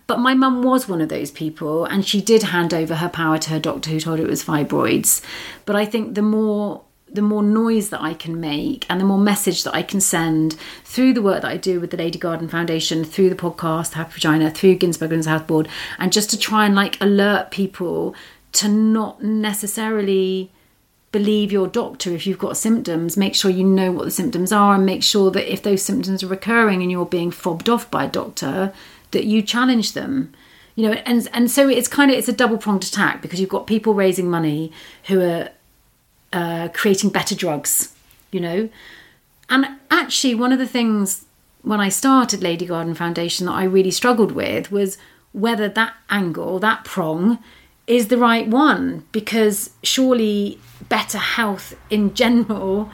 But 0.07 0.19
my 0.19 0.33
mum 0.33 0.61
was 0.61 0.89
one 0.89 1.01
of 1.01 1.09
those 1.09 1.31
people 1.31 1.85
and 1.85 2.05
she 2.05 2.21
did 2.21 2.43
hand 2.43 2.73
over 2.73 2.95
her 2.95 3.09
power 3.09 3.37
to 3.39 3.49
her 3.51 3.59
doctor 3.59 3.89
who 3.89 3.99
told 3.99 4.19
her 4.19 4.25
it 4.25 4.29
was 4.29 4.43
fibroids. 4.43 5.21
But 5.65 5.77
I 5.77 5.85
think 5.85 6.15
the 6.15 6.21
more 6.21 6.83
the 7.13 7.21
more 7.21 7.43
noise 7.43 7.89
that 7.89 8.01
I 8.01 8.13
can 8.13 8.39
make 8.39 8.85
and 8.89 8.99
the 8.99 9.05
more 9.05 9.17
message 9.17 9.63
that 9.63 9.75
I 9.75 9.83
can 9.83 9.99
send 9.99 10.53
through 10.83 11.13
the 11.13 11.21
work 11.21 11.41
that 11.41 11.51
I 11.51 11.57
do 11.57 11.79
with 11.79 11.91
the 11.91 11.97
Lady 11.97 12.17
Garden 12.17 12.47
Foundation, 12.47 13.03
through 13.03 13.29
the 13.29 13.35
podcast 13.35 13.93
Happy 13.93 14.13
Vagina, 14.13 14.49
through 14.49 14.75
Ginsburg 14.75 15.11
and 15.11 15.25
House 15.25 15.43
Board, 15.43 15.67
and 15.99 16.13
just 16.13 16.29
to 16.29 16.39
try 16.39 16.65
and 16.65 16.75
like 16.75 16.99
alert 17.01 17.51
people 17.51 18.15
to 18.53 18.67
not 18.67 19.23
necessarily 19.23 20.51
believe 21.11 21.51
your 21.51 21.67
doctor 21.67 22.11
if 22.11 22.25
you've 22.25 22.39
got 22.39 22.55
symptoms. 22.55 23.17
Make 23.17 23.35
sure 23.35 23.51
you 23.51 23.63
know 23.63 23.91
what 23.91 24.05
the 24.05 24.11
symptoms 24.11 24.51
are 24.51 24.75
and 24.75 24.85
make 24.85 25.03
sure 25.03 25.29
that 25.31 25.51
if 25.51 25.61
those 25.61 25.81
symptoms 25.81 26.23
are 26.23 26.27
recurring 26.27 26.81
and 26.81 26.91
you're 26.91 27.05
being 27.05 27.31
fobbed 27.31 27.69
off 27.69 27.91
by 27.91 28.05
a 28.05 28.09
doctor 28.09 28.73
that 29.11 29.25
you 29.25 29.41
challenge 29.41 29.93
them. 29.93 30.33
You 30.75 30.87
know 30.87 30.93
and 31.05 31.29
and 31.33 31.51
so 31.51 31.67
it's 31.67 31.89
kind 31.89 32.09
of 32.09 32.17
it's 32.17 32.29
a 32.29 32.33
double 32.33 32.57
pronged 32.57 32.85
attack 32.85 33.21
because 33.21 33.41
you've 33.41 33.49
got 33.49 33.67
people 33.67 33.93
raising 33.93 34.29
money 34.29 34.71
who 35.07 35.19
are 35.19 35.49
uh, 36.33 36.69
creating 36.73 37.09
better 37.09 37.35
drugs 37.35 37.93
you 38.31 38.39
know 38.39 38.69
and 39.49 39.67
actually 39.89 40.33
one 40.33 40.51
of 40.51 40.59
the 40.59 40.67
things 40.67 41.25
when 41.61 41.79
i 41.79 41.89
started 41.89 42.41
lady 42.41 42.65
garden 42.65 42.93
foundation 42.93 43.45
that 43.45 43.53
i 43.53 43.63
really 43.63 43.91
struggled 43.91 44.31
with 44.31 44.71
was 44.71 44.97
whether 45.33 45.67
that 45.67 45.93
angle 46.09 46.59
that 46.59 46.83
prong 46.83 47.37
is 47.87 48.07
the 48.07 48.17
right 48.17 48.47
one 48.47 49.05
because 49.11 49.71
surely 49.83 50.59
better 50.87 51.17
health 51.17 51.75
in 51.89 52.13
general 52.21 52.89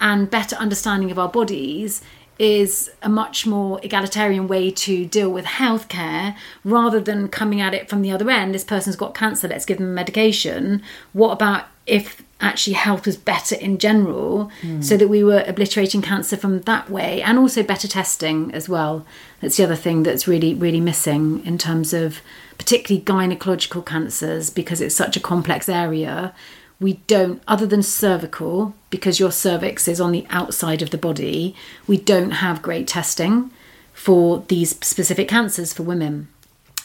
and 0.00 0.30
better 0.30 0.56
understanding 0.56 1.10
of 1.10 1.18
our 1.18 1.28
bodies 1.28 2.02
is 2.38 2.90
a 3.02 3.08
much 3.08 3.46
more 3.46 3.78
egalitarian 3.82 4.48
way 4.48 4.70
to 4.70 5.04
deal 5.04 5.30
with 5.30 5.44
healthcare 5.44 6.34
rather 6.64 6.98
than 6.98 7.28
coming 7.28 7.60
at 7.60 7.74
it 7.74 7.86
from 7.90 8.00
the 8.00 8.10
other 8.10 8.30
end. 8.30 8.54
This 8.54 8.64
person's 8.64 8.96
got 8.96 9.14
cancer, 9.14 9.46
let's 9.46 9.66
give 9.66 9.76
them 9.76 9.92
medication. 9.94 10.82
What 11.12 11.32
about 11.32 11.66
if 11.86 12.22
actually 12.40 12.74
health 12.74 13.06
was 13.06 13.16
better 13.16 13.54
in 13.54 13.78
general 13.78 14.50
hmm. 14.60 14.80
so 14.80 14.96
that 14.96 15.08
we 15.08 15.22
were 15.22 15.44
obliterating 15.46 16.02
cancer 16.02 16.36
from 16.36 16.60
that 16.62 16.90
way 16.90 17.22
and 17.22 17.38
also 17.38 17.62
better 17.62 17.88
testing 17.88 18.52
as 18.54 18.68
well? 18.68 19.06
That's 19.40 19.56
the 19.56 19.64
other 19.64 19.76
thing 19.76 20.02
that's 20.02 20.26
really, 20.26 20.54
really 20.54 20.80
missing 20.80 21.44
in 21.44 21.58
terms 21.58 21.92
of 21.92 22.20
particularly 22.58 23.04
gynecological 23.04 23.84
cancers 23.84 24.50
because 24.50 24.80
it's 24.80 24.94
such 24.94 25.16
a 25.16 25.20
complex 25.20 25.68
area. 25.68 26.34
We 26.80 26.94
don't 27.06 27.42
other 27.46 27.66
than 27.66 27.82
cervical 27.82 28.74
because 28.88 29.20
your 29.20 29.32
cervix 29.32 29.86
is 29.86 30.00
on 30.00 30.12
the 30.12 30.26
outside 30.30 30.82
of 30.82 30.90
the 30.90 30.98
body 30.98 31.54
we 31.86 31.96
don't 31.96 32.32
have 32.32 32.62
great 32.62 32.88
testing 32.88 33.50
for 33.92 34.44
these 34.48 34.78
specific 34.84 35.28
cancers 35.28 35.72
for 35.72 35.82
women. 35.82 36.28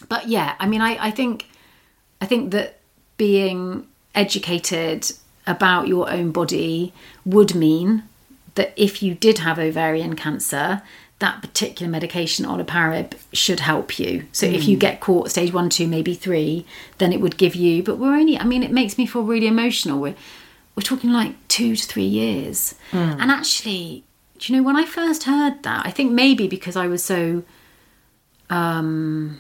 But 0.10 0.28
yeah 0.28 0.56
i 0.60 0.68
mean 0.68 0.82
i, 0.82 0.98
I 1.08 1.12
think 1.12 1.48
i 2.22 2.26
think 2.26 2.52
that 2.52 2.80
being 3.18 3.88
educated 4.14 5.12
about 5.48 5.88
your 5.88 6.10
own 6.10 6.32
body 6.32 6.94
would 7.25 7.56
mean 7.56 8.04
that 8.56 8.74
if 8.75 9.04
you 9.04 9.14
did 9.14 9.40
have 9.40 9.60
ovarian 9.60 10.16
cancer 10.16 10.82
that 11.20 11.42
particular 11.42 11.90
medication 11.90 12.46
olaparib 12.46 13.14
should 13.32 13.62
help 13.62 13.98
you. 13.98 14.25
So 14.34 14.46
if 14.46 14.68
you 14.68 14.75
get 14.75 15.00
caught 15.00 15.32
stage 15.32 15.54
one 15.54 15.70
two 15.70 15.88
maybe 15.88 16.14
three 16.14 16.66
then 16.98 17.14
it 17.14 17.22
would 17.22 17.38
give 17.38 17.56
you 17.56 17.84
but 17.84 17.98
we're 17.98 18.16
only 18.16 18.38
i 18.38 18.44
mean 18.44 18.64
it 18.64 18.72
makes 18.72 18.98
me 18.98 19.06
feel 19.06 19.24
really 19.24 19.48
emotional. 19.48 20.00
We're, 20.00 20.16
we're 20.75 20.84
talking 20.84 21.12
like 21.12 21.36
two 21.48 21.75
to 21.75 21.86
three 21.86 22.04
years. 22.04 22.75
And 22.92 23.32
actually 23.32 24.04
do 24.38 24.52
you 24.52 24.60
know 24.60 24.66
when 24.66 24.75
i 24.75 24.86
first 24.86 25.24
heard 25.24 25.64
that 25.64 25.86
i 25.86 25.92
think 25.92 26.12
maybe 26.12 26.48
because 26.48 26.75
i 26.75 26.88
was 26.88 27.04
so 27.04 27.44
um 28.50 29.40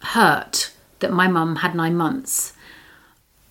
hurt 0.00 0.72
that 0.98 1.12
my 1.12 1.28
mum 1.28 1.56
had 1.56 1.74
nine 1.74 1.94
months 1.94 2.53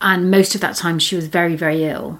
and 0.04 0.30
most 0.30 0.54
of 0.54 0.62
that 0.62 0.76
time 0.76 1.00
she 1.00 1.16
was 1.16 1.28
very 1.28 1.56
very 1.56 1.84
ill. 1.86 2.20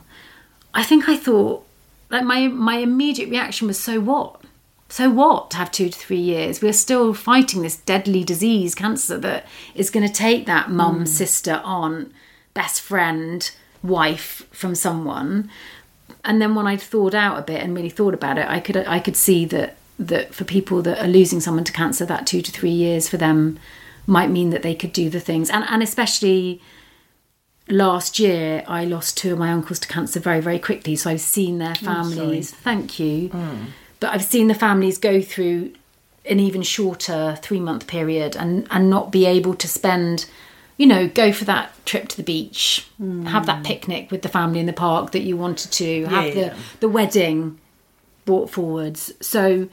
I 0.74 0.84
think 0.84 1.08
i 1.08 1.16
thought 1.16 1.64
like 2.10 2.24
my 2.24 2.48
my 2.48 2.78
immediate 2.78 3.30
reaction 3.30 3.68
was 3.68 3.80
so 3.80 4.00
what? 4.00 4.42
So 4.90 5.10
what 5.10 5.52
to 5.52 5.58
have 5.58 5.72
two 5.72 5.90
to 5.90 5.98
three 5.98 6.20
years? 6.20 6.62
We're 6.62 6.74
still 6.74 7.14
fighting 7.14 7.64
this 7.64 7.78
deadly 7.78 8.24
disease 8.24 8.76
cancer 8.76 9.18
that 9.20 9.46
is 9.74 9.90
going 9.90 10.08
to 10.08 10.14
take 10.14 10.46
that 10.46 10.70
mum 10.70 11.04
mm. 11.04 11.08
sister 11.08 11.62
aunt 11.64 12.12
best 12.54 12.82
friend 12.82 13.50
wife 13.82 14.48
from 14.52 14.76
someone. 14.76 15.50
And 16.24 16.42
then 16.42 16.56
when 16.56 16.68
i 16.68 16.78
thought 16.78 17.14
out 17.14 17.38
a 17.38 17.42
bit 17.42 17.62
and 17.62 17.76
really 17.76 17.90
thought 17.90 18.14
about 18.14 18.38
it 18.38 18.48
i 18.48 18.60
could 18.60 18.78
i 18.78 19.00
could 19.00 19.18
see 19.18 19.44
that 19.46 19.76
that 20.00 20.34
for 20.34 20.46
people 20.46 20.82
that 20.82 21.04
are 21.04 21.08
losing 21.08 21.40
someone 21.40 21.64
to 21.64 21.72
cancer 21.72 22.06
that 22.06 22.26
two 22.26 22.42
to 22.42 22.52
three 22.52 22.72
years 22.72 23.10
for 23.10 23.18
them 23.18 23.60
might 24.08 24.30
mean 24.30 24.50
that 24.50 24.64
they 24.64 24.76
could 24.76 24.94
do 24.94 25.10
the 25.10 25.20
things. 25.20 25.50
And 25.50 25.66
and 25.70 25.82
especially 25.84 26.62
last 27.70 28.20
year 28.20 28.64
I 28.68 28.86
lost 28.86 29.18
two 29.18 29.34
of 29.34 29.40
my 29.40 29.52
uncles 29.52 29.80
to 29.80 29.88
cancer 29.88 30.20
very 30.20 30.42
very 30.42 30.60
quickly 30.60 30.96
so 30.96 31.10
I've 31.10 31.22
seen 31.22 31.60
their 31.60 31.76
oh, 31.82 31.86
families. 31.86 32.52
Thank 32.52 33.00
you. 33.00 33.30
Hmm. 33.30 33.66
But 34.00 34.14
I've 34.14 34.24
seen 34.26 34.48
the 34.48 34.54
families 34.54 34.98
go 34.98 35.22
through 35.22 35.74
an 36.26 36.40
even 36.40 36.62
shorter 36.62 37.38
3 37.42 37.60
month 37.60 37.88
period 37.88 38.36
and 38.36 38.68
and 38.70 38.90
not 38.90 39.12
be 39.12 39.26
able 39.26 39.54
to 39.56 39.68
spend 39.68 40.26
you 40.78 40.86
know 40.86 41.08
go 41.08 41.32
for 41.32 41.46
that 41.46 41.74
trip 41.86 42.08
to 42.10 42.18
the 42.18 42.24
beach 42.24 42.88
hmm. 42.98 43.26
have 43.26 43.46
that 43.46 43.64
picnic 43.64 44.12
with 44.12 44.22
the 44.22 44.30
family 44.30 44.60
in 44.60 44.66
the 44.66 44.74
park 44.74 45.12
that 45.12 45.22
you 45.22 45.38
wanted 45.38 45.72
to 45.72 46.06
have 46.06 46.26
Yeah. 46.26 46.34
the 46.34 46.56
the 46.82 46.90
wedding 46.90 47.60
brought 48.26 48.50
forwards. 48.50 49.12
So 49.22 49.68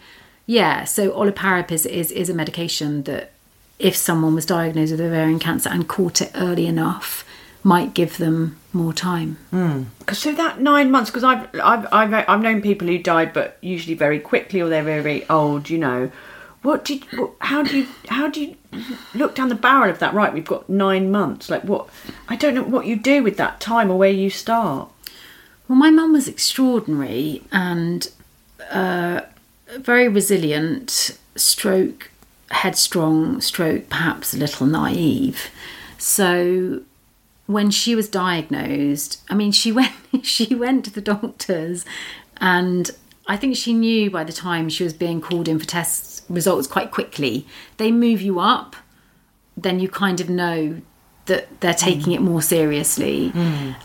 yeah 0.46 0.84
so 0.84 1.10
olaparib 1.10 1.70
is, 1.70 1.86
is 1.86 2.10
is 2.10 2.28
a 2.28 2.34
medication 2.34 3.02
that 3.04 3.32
if 3.78 3.96
someone 3.96 4.34
was 4.34 4.44
diagnosed 4.44 4.90
with 4.92 5.00
ovarian 5.00 5.38
cancer 5.38 5.70
and 5.70 5.88
caught 5.88 6.20
it 6.20 6.30
early 6.34 6.66
enough 6.66 7.24
might 7.62 7.94
give 7.94 8.16
them 8.18 8.56
more 8.72 8.92
time 8.92 9.36
Because 9.98 10.18
so 10.18 10.32
that 10.32 10.60
nine 10.60 10.90
months, 10.90 11.10
because 11.10 11.24
I've, 11.24 11.48
I've 11.60 11.86
I've 11.92 12.14
I've 12.28 12.40
known 12.40 12.62
people 12.62 12.86
who 12.88 12.98
died, 12.98 13.32
but 13.32 13.58
usually 13.60 13.94
very 13.94 14.20
quickly 14.20 14.60
or 14.60 14.68
they're 14.68 14.82
very 14.82 15.02
very 15.02 15.28
old. 15.28 15.68
You 15.70 15.78
know, 15.78 16.10
what 16.62 16.84
did 16.84 17.04
how 17.40 17.62
do 17.62 17.78
you 17.78 17.86
how 18.08 18.28
do 18.28 18.40
you 18.40 18.56
look 19.14 19.34
down 19.34 19.48
the 19.48 19.54
barrel 19.54 19.90
of 19.90 19.98
that? 19.98 20.14
Right, 20.14 20.32
we've 20.32 20.44
got 20.44 20.68
nine 20.68 21.10
months. 21.10 21.50
Like 21.50 21.64
what? 21.64 21.88
I 22.28 22.36
don't 22.36 22.54
know 22.54 22.62
what 22.62 22.86
you 22.86 22.96
do 22.96 23.22
with 23.22 23.36
that 23.38 23.60
time 23.60 23.90
or 23.90 23.98
where 23.98 24.10
you 24.10 24.30
start. 24.30 24.88
Well, 25.68 25.78
my 25.78 25.90
mum 25.90 26.12
was 26.12 26.28
extraordinary 26.28 27.42
and 27.52 28.10
uh, 28.70 29.22
very 29.78 30.08
resilient, 30.08 31.16
stroke 31.36 32.10
headstrong, 32.50 33.40
stroke 33.40 33.88
perhaps 33.88 34.34
a 34.34 34.36
little 34.36 34.66
naive. 34.66 35.48
So 35.98 36.82
when 37.52 37.70
she 37.70 37.94
was 37.94 38.08
diagnosed, 38.08 39.22
I 39.30 39.34
mean, 39.34 39.52
she 39.52 39.72
went 39.78 39.92
she 40.22 40.54
went 40.54 40.84
to 40.86 40.90
the 40.92 41.00
doctors, 41.00 41.84
and 42.38 42.90
I 43.26 43.36
think 43.36 43.56
she 43.56 43.72
knew 43.72 44.10
by 44.10 44.24
the 44.24 44.32
time 44.32 44.68
she 44.68 44.84
was 44.84 44.92
being 44.92 45.20
called 45.20 45.48
in 45.48 45.58
for 45.58 45.66
test 45.66 46.24
results 46.28 46.66
quite 46.66 46.90
quickly. 46.90 47.46
They 47.76 47.90
move 47.90 48.20
you 48.22 48.40
up, 48.40 48.76
then 49.56 49.80
you 49.80 49.88
kind 49.88 50.20
of 50.20 50.28
know 50.28 50.80
that 51.26 51.60
they're 51.60 51.74
taking 51.74 52.12
it 52.12 52.20
more 52.20 52.42
seriously. 52.42 53.30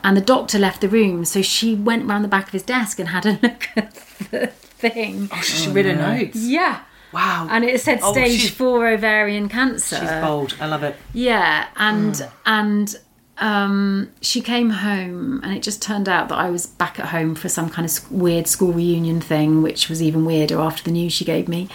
And 0.04 0.18
the 0.18 0.22
doctor 0.22 0.58
left 0.58 0.82
the 0.82 0.90
room, 0.90 1.26
so 1.26 1.42
she 1.44 1.76
went 1.76 2.06
round 2.08 2.24
the 2.24 2.28
back 2.30 2.48
of 2.48 2.54
his 2.54 2.64
desk 2.64 2.98
and 3.00 3.10
had 3.10 3.26
a 3.26 3.32
look 3.44 3.68
at 3.76 3.94
the 4.32 4.48
thing. 4.48 5.30
Oh, 5.32 5.42
She 5.42 5.70
read 5.70 5.86
her 5.86 5.96
notes. 5.96 6.38
Yeah. 6.38 6.82
Wow. 7.14 7.48
And 7.52 7.64
it 7.64 7.80
said 7.82 8.00
Oh, 8.02 8.12
stage 8.14 8.42
she's- 8.42 8.54
four 8.54 8.88
ovarian 8.90 9.48
cancer. 9.48 9.98
She's 9.98 10.10
bold. 10.10 10.56
I 10.60 10.66
love 10.66 10.84
it. 10.84 10.96
Yeah, 11.14 11.68
and 11.76 12.14
Mm. 12.16 12.32
and 12.46 12.96
um, 13.38 14.10
she 14.22 14.42
came 14.42 14.70
home, 14.70 15.42
and 15.44 15.54
it 15.54 15.62
just 15.62 15.82
turned 15.82 16.08
out 16.08 16.30
that 16.30 16.38
I 16.38 16.50
was 16.50 16.66
back 16.66 17.00
at 17.00 17.08
home 17.08 17.36
for 17.36 17.50
some 17.50 17.70
kind 17.70 17.86
of 17.86 18.12
weird 18.12 18.48
school 18.48 18.72
reunion 18.72 19.20
thing, 19.20 19.62
which 19.62 19.90
was 19.90 20.02
even 20.02 20.26
weirder 20.26 20.60
after 20.60 20.84
the 20.84 20.92
news 20.92 21.12
she 21.12 21.26
gave 21.26 21.48
me. 21.48 21.68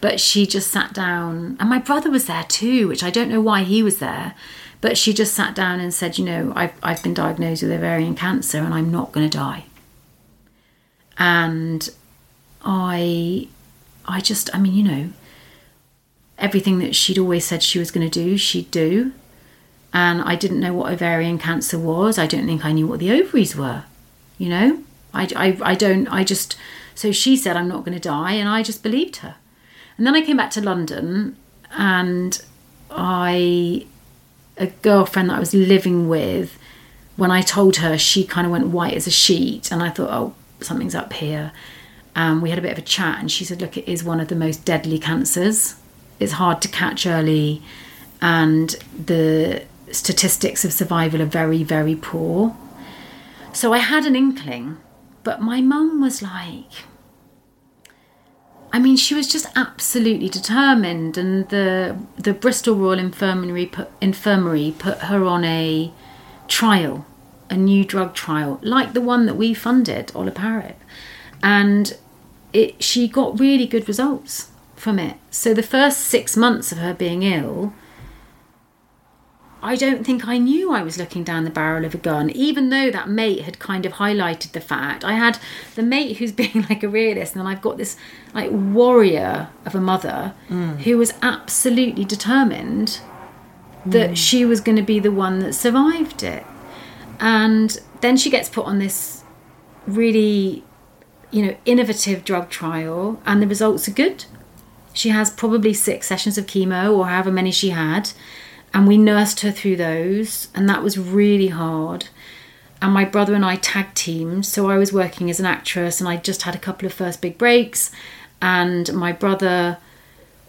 But 0.00 0.20
she 0.20 0.46
just 0.46 0.70
sat 0.70 0.92
down, 0.92 1.56
and 1.58 1.68
my 1.68 1.78
brother 1.78 2.10
was 2.10 2.26
there 2.26 2.44
too, 2.44 2.86
which 2.86 3.02
I 3.02 3.10
don't 3.10 3.30
know 3.30 3.40
why 3.40 3.64
he 3.64 3.82
was 3.82 3.98
there. 3.98 4.34
But 4.80 4.96
she 4.96 5.12
just 5.12 5.34
sat 5.34 5.56
down 5.56 5.80
and 5.80 5.92
said, 5.92 6.18
"You 6.18 6.24
know, 6.24 6.52
I've 6.54 6.72
I've 6.84 7.02
been 7.02 7.14
diagnosed 7.14 7.62
with 7.62 7.72
ovarian 7.72 8.14
cancer, 8.14 8.58
and 8.58 8.72
I'm 8.72 8.92
not 8.92 9.10
going 9.10 9.28
to 9.28 9.38
die." 9.38 9.64
And 11.18 11.90
I, 12.62 13.48
I 14.06 14.20
just, 14.20 14.54
I 14.54 14.58
mean, 14.58 14.74
you 14.74 14.84
know, 14.84 15.10
everything 16.38 16.78
that 16.78 16.94
she'd 16.94 17.18
always 17.18 17.44
said 17.44 17.62
she 17.62 17.80
was 17.80 17.90
going 17.90 18.08
to 18.08 18.24
do, 18.24 18.36
she'd 18.36 18.70
do. 18.70 19.12
And 19.92 20.22
I 20.22 20.36
didn't 20.36 20.60
know 20.60 20.74
what 20.74 20.92
ovarian 20.92 21.38
cancer 21.38 21.78
was. 21.78 22.18
I 22.18 22.26
don't 22.26 22.46
think 22.46 22.64
I 22.64 22.72
knew 22.72 22.86
what 22.86 23.00
the 23.00 23.10
ovaries 23.10 23.56
were. 23.56 23.84
You 24.36 24.50
know, 24.50 24.82
I, 25.14 25.28
I, 25.34 25.58
I 25.62 25.74
don't, 25.74 26.06
I 26.08 26.24
just, 26.24 26.56
so 26.94 27.10
she 27.10 27.36
said, 27.36 27.56
I'm 27.56 27.68
not 27.68 27.84
going 27.84 27.98
to 27.98 28.08
die. 28.08 28.32
And 28.32 28.48
I 28.48 28.62
just 28.62 28.82
believed 28.82 29.16
her. 29.16 29.36
And 29.96 30.06
then 30.06 30.14
I 30.14 30.22
came 30.22 30.36
back 30.36 30.50
to 30.52 30.60
London 30.60 31.36
and 31.72 32.40
I, 32.90 33.86
a 34.56 34.66
girlfriend 34.66 35.30
that 35.30 35.36
I 35.36 35.40
was 35.40 35.54
living 35.54 36.08
with, 36.08 36.58
when 37.16 37.30
I 37.32 37.42
told 37.42 37.76
her, 37.76 37.98
she 37.98 38.24
kind 38.24 38.46
of 38.46 38.52
went 38.52 38.68
white 38.68 38.94
as 38.94 39.06
a 39.06 39.10
sheet. 39.10 39.72
And 39.72 39.82
I 39.82 39.90
thought, 39.90 40.10
oh, 40.10 40.34
something's 40.60 40.94
up 40.94 41.12
here. 41.14 41.52
Um, 42.14 42.40
we 42.40 42.50
had 42.50 42.58
a 42.58 42.62
bit 42.62 42.72
of 42.72 42.78
a 42.78 42.82
chat, 42.82 43.20
and 43.20 43.30
she 43.30 43.44
said, 43.44 43.60
Look, 43.60 43.76
it 43.76 43.88
is 43.88 44.02
one 44.02 44.18
of 44.18 44.26
the 44.26 44.34
most 44.34 44.64
deadly 44.64 44.98
cancers. 44.98 45.76
It's 46.18 46.32
hard 46.32 46.60
to 46.62 46.68
catch 46.68 47.06
early, 47.06 47.62
and 48.20 48.70
the 49.06 49.62
statistics 49.92 50.64
of 50.64 50.72
survival 50.72 51.22
are 51.22 51.26
very, 51.26 51.62
very 51.62 51.94
poor. 51.94 52.56
So 53.52 53.72
I 53.72 53.78
had 53.78 54.04
an 54.04 54.14
inkling, 54.14 54.78
but 55.24 55.40
my 55.40 55.60
mum 55.60 56.00
was 56.00 56.22
like, 56.22 56.72
I 58.72 58.78
mean, 58.78 58.96
she 58.96 59.14
was 59.14 59.26
just 59.26 59.46
absolutely 59.56 60.28
determined, 60.28 61.16
and 61.16 61.48
the 61.48 61.96
the 62.16 62.34
Bristol 62.34 62.74
Royal 62.76 62.98
Infirmary 62.98 63.66
put, 63.66 63.88
Infirmary 64.00 64.74
put 64.78 64.98
her 64.98 65.24
on 65.24 65.44
a 65.44 65.90
trial, 66.48 67.06
a 67.48 67.56
new 67.56 67.84
drug 67.84 68.14
trial, 68.14 68.60
like 68.62 68.92
the 68.92 69.00
one 69.00 69.26
that 69.26 69.36
we 69.36 69.54
funded, 69.54 70.08
Olaparib, 70.08 70.74
and 71.42 71.96
it 72.52 72.82
she 72.82 73.08
got 73.08 73.40
really 73.40 73.66
good 73.66 73.88
results 73.88 74.50
from 74.76 74.98
it. 74.98 75.16
So 75.30 75.54
the 75.54 75.62
first 75.62 76.00
six 76.00 76.36
months 76.36 76.70
of 76.70 76.78
her 76.78 76.94
being 76.94 77.22
ill, 77.22 77.72
I 79.60 79.74
don't 79.74 80.04
think 80.04 80.26
I 80.26 80.38
knew 80.38 80.72
I 80.72 80.82
was 80.82 80.98
looking 80.98 81.24
down 81.24 81.44
the 81.44 81.50
barrel 81.50 81.84
of 81.84 81.94
a 81.94 81.98
gun, 81.98 82.30
even 82.30 82.70
though 82.70 82.90
that 82.90 83.08
mate 83.08 83.42
had 83.42 83.58
kind 83.58 83.84
of 83.84 83.94
highlighted 83.94 84.52
the 84.52 84.60
fact. 84.60 85.04
I 85.04 85.14
had 85.14 85.38
the 85.74 85.82
mate 85.82 86.18
who's 86.18 86.32
being 86.42 86.66
like 86.68 86.82
a 86.82 86.88
realist, 86.88 87.34
and 87.34 87.40
then 87.40 87.46
I've 87.46 87.62
got 87.62 87.76
this 87.76 87.96
like 88.34 88.50
warrior 88.50 89.48
of 89.64 89.74
a 89.74 89.80
mother 89.80 90.34
mm. 90.48 90.78
who 90.78 90.96
was 90.98 91.12
absolutely 91.22 92.04
determined 92.04 93.00
that 93.84 94.10
mm. 94.10 94.16
she 94.16 94.44
was 94.44 94.60
going 94.60 94.76
to 94.76 94.82
be 94.82 95.00
the 95.00 95.10
one 95.12 95.40
that 95.40 95.54
survived 95.54 96.22
it. 96.22 96.44
And 97.20 97.80
then 98.00 98.16
she 98.16 98.30
gets 98.30 98.48
put 98.48 98.66
on 98.66 98.78
this 98.78 99.24
really, 99.86 100.62
you 101.30 101.44
know, 101.44 101.56
innovative 101.64 102.24
drug 102.24 102.48
trial, 102.48 103.20
and 103.26 103.42
the 103.42 103.46
results 103.46 103.88
are 103.88 103.92
good. 103.92 104.24
She 104.92 105.08
has 105.10 105.30
probably 105.30 105.74
six 105.74 106.06
sessions 106.06 106.38
of 106.38 106.46
chemo 106.46 106.96
or 106.96 107.08
however 107.08 107.32
many 107.32 107.50
she 107.50 107.70
had, 107.70 108.12
and 108.74 108.86
we 108.86 108.98
nursed 108.98 109.40
her 109.40 109.50
through 109.50 109.76
those, 109.76 110.48
and 110.54 110.68
that 110.68 110.82
was 110.82 110.98
really 110.98 111.48
hard. 111.48 112.08
And 112.80 112.92
my 112.92 113.04
brother 113.04 113.34
and 113.34 113.44
I 113.44 113.56
tag 113.56 113.94
teamed, 113.94 114.46
so 114.46 114.70
I 114.70 114.78
was 114.78 114.92
working 114.92 115.30
as 115.30 115.40
an 115.40 115.46
actress, 115.46 116.00
and 116.00 116.08
I 116.08 116.16
just 116.16 116.42
had 116.42 116.54
a 116.54 116.58
couple 116.58 116.86
of 116.86 116.92
first 116.92 117.20
big 117.20 117.38
breaks, 117.38 117.90
and 118.40 118.92
my 118.92 119.12
brother 119.12 119.78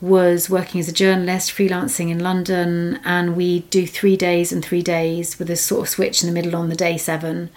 was 0.01 0.49
working 0.49 0.79
as 0.79 0.87
a 0.87 0.93
journalist, 0.93 1.51
freelancing 1.51 2.09
in 2.09 2.19
London, 2.19 2.99
and 3.03 3.35
we 3.35 3.61
do 3.61 3.85
three 3.85 4.15
days 4.15 4.51
and 4.51 4.63
three 4.63 4.81
days 4.81 5.37
with 5.39 5.49
a 5.49 5.55
sort 5.55 5.81
of 5.81 5.89
switch 5.89 6.23
in 6.23 6.27
the 6.27 6.33
middle 6.33 6.55
on 6.55 6.69
the 6.69 6.75
day 6.75 6.97
seven. 6.97 7.49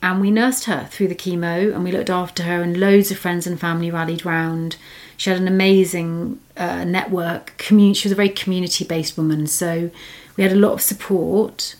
And 0.00 0.20
we 0.20 0.30
nursed 0.30 0.64
her 0.64 0.88
through 0.90 1.08
the 1.08 1.14
chemo 1.14 1.72
and 1.72 1.84
we 1.84 1.92
looked 1.92 2.10
after 2.10 2.42
her, 2.44 2.62
and 2.62 2.78
loads 2.78 3.10
of 3.10 3.18
friends 3.18 3.46
and 3.46 3.58
family 3.58 3.90
rallied 3.90 4.24
round. 4.24 4.76
She 5.22 5.30
had 5.30 5.38
an 5.38 5.46
amazing 5.46 6.40
uh, 6.56 6.82
network. 6.82 7.54
Commun- 7.56 7.94
she 7.94 8.08
was 8.08 8.12
a 8.12 8.16
very 8.16 8.28
community 8.28 8.84
based 8.84 9.16
woman, 9.16 9.46
so 9.46 9.88
we 10.36 10.42
had 10.42 10.52
a 10.52 10.56
lot 10.56 10.72
of 10.72 10.80
support. 10.80 11.76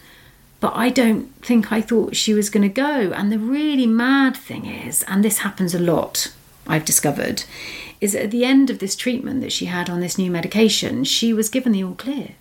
But 0.61 0.75
I 0.77 0.91
don't 0.91 1.35
think 1.45 1.73
I 1.73 1.81
thought 1.81 2.15
she 2.15 2.35
was 2.35 2.49
going 2.49 2.63
to 2.63 2.69
go. 2.69 3.11
And 3.11 3.33
the 3.33 3.41
really 3.41 3.89
mad 3.89 4.37
thing 4.37 4.67
is, 4.67 5.03
and 5.09 5.25
this 5.25 5.39
happens 5.39 5.75
a 5.75 5.81
lot, 5.81 6.33
I've 6.69 6.85
discovered, 6.85 7.43
is 8.01 8.15
at 8.15 8.31
the 8.31 8.45
end 8.45 8.71
of 8.71 8.79
this 8.79 8.95
treatment 8.95 9.41
that 9.41 9.51
she 9.51 9.65
had 9.65 9.91
on 9.91 9.99
this 9.99 10.17
new 10.17 10.31
medication, 10.31 11.03
she 11.03 11.33
was 11.33 11.49
given 11.49 11.73
the 11.73 11.83
all 11.83 11.95
clear. 11.95 12.37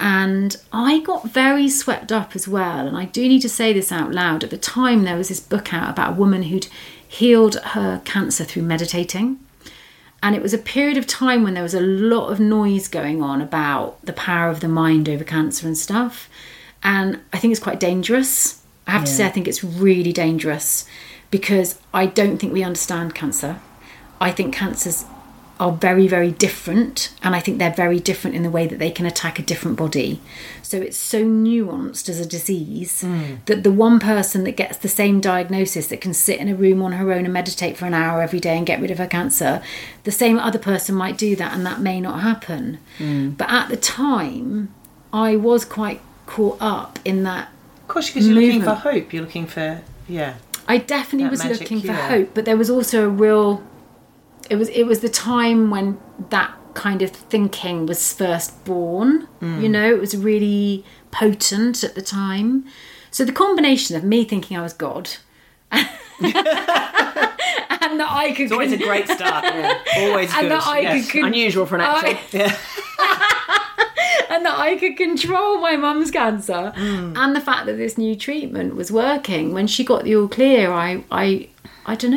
And 0.00 0.56
I 0.72 0.98
got 0.98 1.28
very 1.30 1.68
swept 1.68 2.10
up 2.10 2.34
as 2.34 2.48
well. 2.48 2.88
And 2.88 2.96
I 2.96 3.04
do 3.04 3.28
need 3.28 3.42
to 3.42 3.48
say 3.48 3.72
this 3.72 3.92
out 3.92 4.10
loud. 4.10 4.42
At 4.42 4.50
the 4.50 4.58
time, 4.58 5.04
there 5.04 5.16
was 5.16 5.28
this 5.28 5.38
book 5.38 5.72
out 5.72 5.90
about 5.90 6.14
a 6.14 6.16
woman 6.16 6.44
who'd 6.44 6.66
healed 7.14 7.54
her 7.54 8.02
cancer 8.04 8.44
through 8.44 8.62
meditating. 8.62 9.38
And 10.20 10.34
it 10.34 10.42
was 10.42 10.54
a 10.54 10.58
period 10.58 10.96
of 10.96 11.06
time 11.06 11.44
when 11.44 11.54
there 11.54 11.62
was 11.62 11.74
a 11.74 11.80
lot 11.80 12.32
of 12.32 12.40
noise 12.40 12.88
going 12.88 13.22
on 13.22 13.40
about 13.40 14.04
the 14.04 14.12
power 14.12 14.48
of 14.48 14.60
the 14.60 14.68
mind 14.68 15.08
over 15.08 15.22
cancer 15.22 15.66
and 15.66 15.78
stuff. 15.78 16.28
And 16.82 17.20
I 17.32 17.38
think 17.38 17.52
it's 17.52 17.62
quite 17.62 17.78
dangerous. 17.78 18.62
I 18.86 18.92
have 18.92 19.04
to 19.04 19.10
say, 19.10 19.26
I 19.26 19.30
think 19.30 19.46
it's 19.46 19.62
really 19.62 20.12
dangerous 20.12 20.86
because 21.30 21.78
I 21.92 22.06
don't 22.06 22.38
think 22.38 22.52
we 22.52 22.64
understand 22.64 23.14
cancer. 23.14 23.60
I 24.20 24.30
think 24.30 24.54
cancers 24.54 25.04
are 25.60 25.72
very, 25.72 26.08
very 26.08 26.32
different, 26.32 27.14
and 27.22 27.34
I 27.36 27.40
think 27.40 27.58
they're 27.58 27.72
very 27.72 28.00
different 28.00 28.34
in 28.34 28.42
the 28.42 28.50
way 28.50 28.66
that 28.66 28.78
they 28.78 28.90
can 28.90 29.06
attack 29.06 29.38
a 29.38 29.42
different 29.42 29.76
body. 29.76 30.20
So 30.62 30.78
it's 30.78 30.96
so 30.96 31.24
nuanced 31.24 32.08
as 32.08 32.18
a 32.18 32.26
disease 32.26 33.02
mm. 33.02 33.44
that 33.46 33.62
the 33.62 33.70
one 33.70 34.00
person 34.00 34.44
that 34.44 34.56
gets 34.56 34.78
the 34.78 34.88
same 34.88 35.20
diagnosis 35.20 35.86
that 35.88 36.00
can 36.00 36.12
sit 36.12 36.40
in 36.40 36.48
a 36.48 36.54
room 36.54 36.82
on 36.82 36.92
her 36.92 37.12
own 37.12 37.24
and 37.24 37.32
meditate 37.32 37.76
for 37.76 37.86
an 37.86 37.94
hour 37.94 38.20
every 38.20 38.40
day 38.40 38.56
and 38.56 38.66
get 38.66 38.80
rid 38.80 38.90
of 38.90 38.98
her 38.98 39.06
cancer, 39.06 39.62
the 40.02 40.10
same 40.10 40.38
other 40.38 40.58
person 40.58 40.94
might 40.94 41.16
do 41.16 41.36
that, 41.36 41.54
and 41.54 41.64
that 41.64 41.80
may 41.80 42.00
not 42.00 42.20
happen. 42.20 42.78
Mm. 42.98 43.36
But 43.36 43.50
at 43.50 43.68
the 43.68 43.76
time, 43.76 44.74
I 45.12 45.36
was 45.36 45.64
quite 45.64 46.00
caught 46.26 46.58
up 46.60 46.98
in 47.04 47.22
that 47.22 47.48
Of 47.82 47.88
course, 47.88 48.08
because 48.08 48.26
you're 48.26 48.40
looking 48.40 48.62
for 48.62 48.74
hope. 48.74 49.12
You're 49.12 49.22
looking 49.22 49.46
for 49.46 49.82
yeah. 50.08 50.34
I 50.66 50.78
definitely 50.78 51.28
was 51.28 51.44
looking 51.44 51.80
for 51.80 51.92
hope, 51.92 52.30
but 52.34 52.44
there 52.44 52.56
was 52.56 52.70
also 52.70 53.04
a 53.04 53.08
real. 53.08 53.62
It 54.50 54.56
was 54.56 54.68
it 54.70 54.84
was 54.84 55.00
the 55.00 55.08
time 55.08 55.70
when 55.70 55.98
that 56.30 56.54
kind 56.74 57.02
of 57.02 57.10
thinking 57.10 57.86
was 57.86 58.12
first 58.12 58.64
born. 58.64 59.28
Mm. 59.40 59.62
You 59.62 59.68
know, 59.68 59.88
it 59.94 60.00
was 60.00 60.16
really 60.16 60.84
potent 61.10 61.84
at 61.84 61.94
the 61.94 62.02
time. 62.02 62.64
So 63.10 63.24
the 63.24 63.32
combination 63.32 63.96
of 63.96 64.02
me 64.04 64.24
thinking 64.24 64.56
I 64.56 64.62
was 64.62 64.72
God. 64.72 65.10
and 65.72 65.84
that 68.00 68.08
I 68.10 68.32
could 68.32 68.44
It's 68.44 68.52
always 68.52 68.72
a 68.72 68.76
great 68.76 69.08
start. 69.08 69.44
Always 69.96 70.32
and 70.32 70.42
good. 70.42 70.52
that 70.52 70.66
I 70.66 70.80
yes. 70.80 71.10
could 71.10 71.24
Unusual 71.24 71.66
for 71.66 71.76
an 71.76 71.80
actor. 71.82 72.38
and 74.30 74.44
that 74.46 74.56
I 74.58 74.76
could 74.78 74.96
control 74.96 75.58
my 75.60 75.76
mum's 75.76 76.10
cancer, 76.10 76.72
Mm. 76.76 77.16
and 77.16 77.36
the 77.36 77.40
fact 77.40 77.66
that 77.66 77.76
this 77.76 77.96
new 77.98 78.14
treatment 78.16 78.74
was 78.76 78.90
working. 78.92 79.52
When 79.52 79.66
she 79.66 79.84
got 79.84 80.04
the 80.04 80.16
all 80.16 80.28
clear, 80.28 80.70
I, 80.72 81.04
I, 81.10 81.48
I 81.86 81.94
don't 81.96 82.12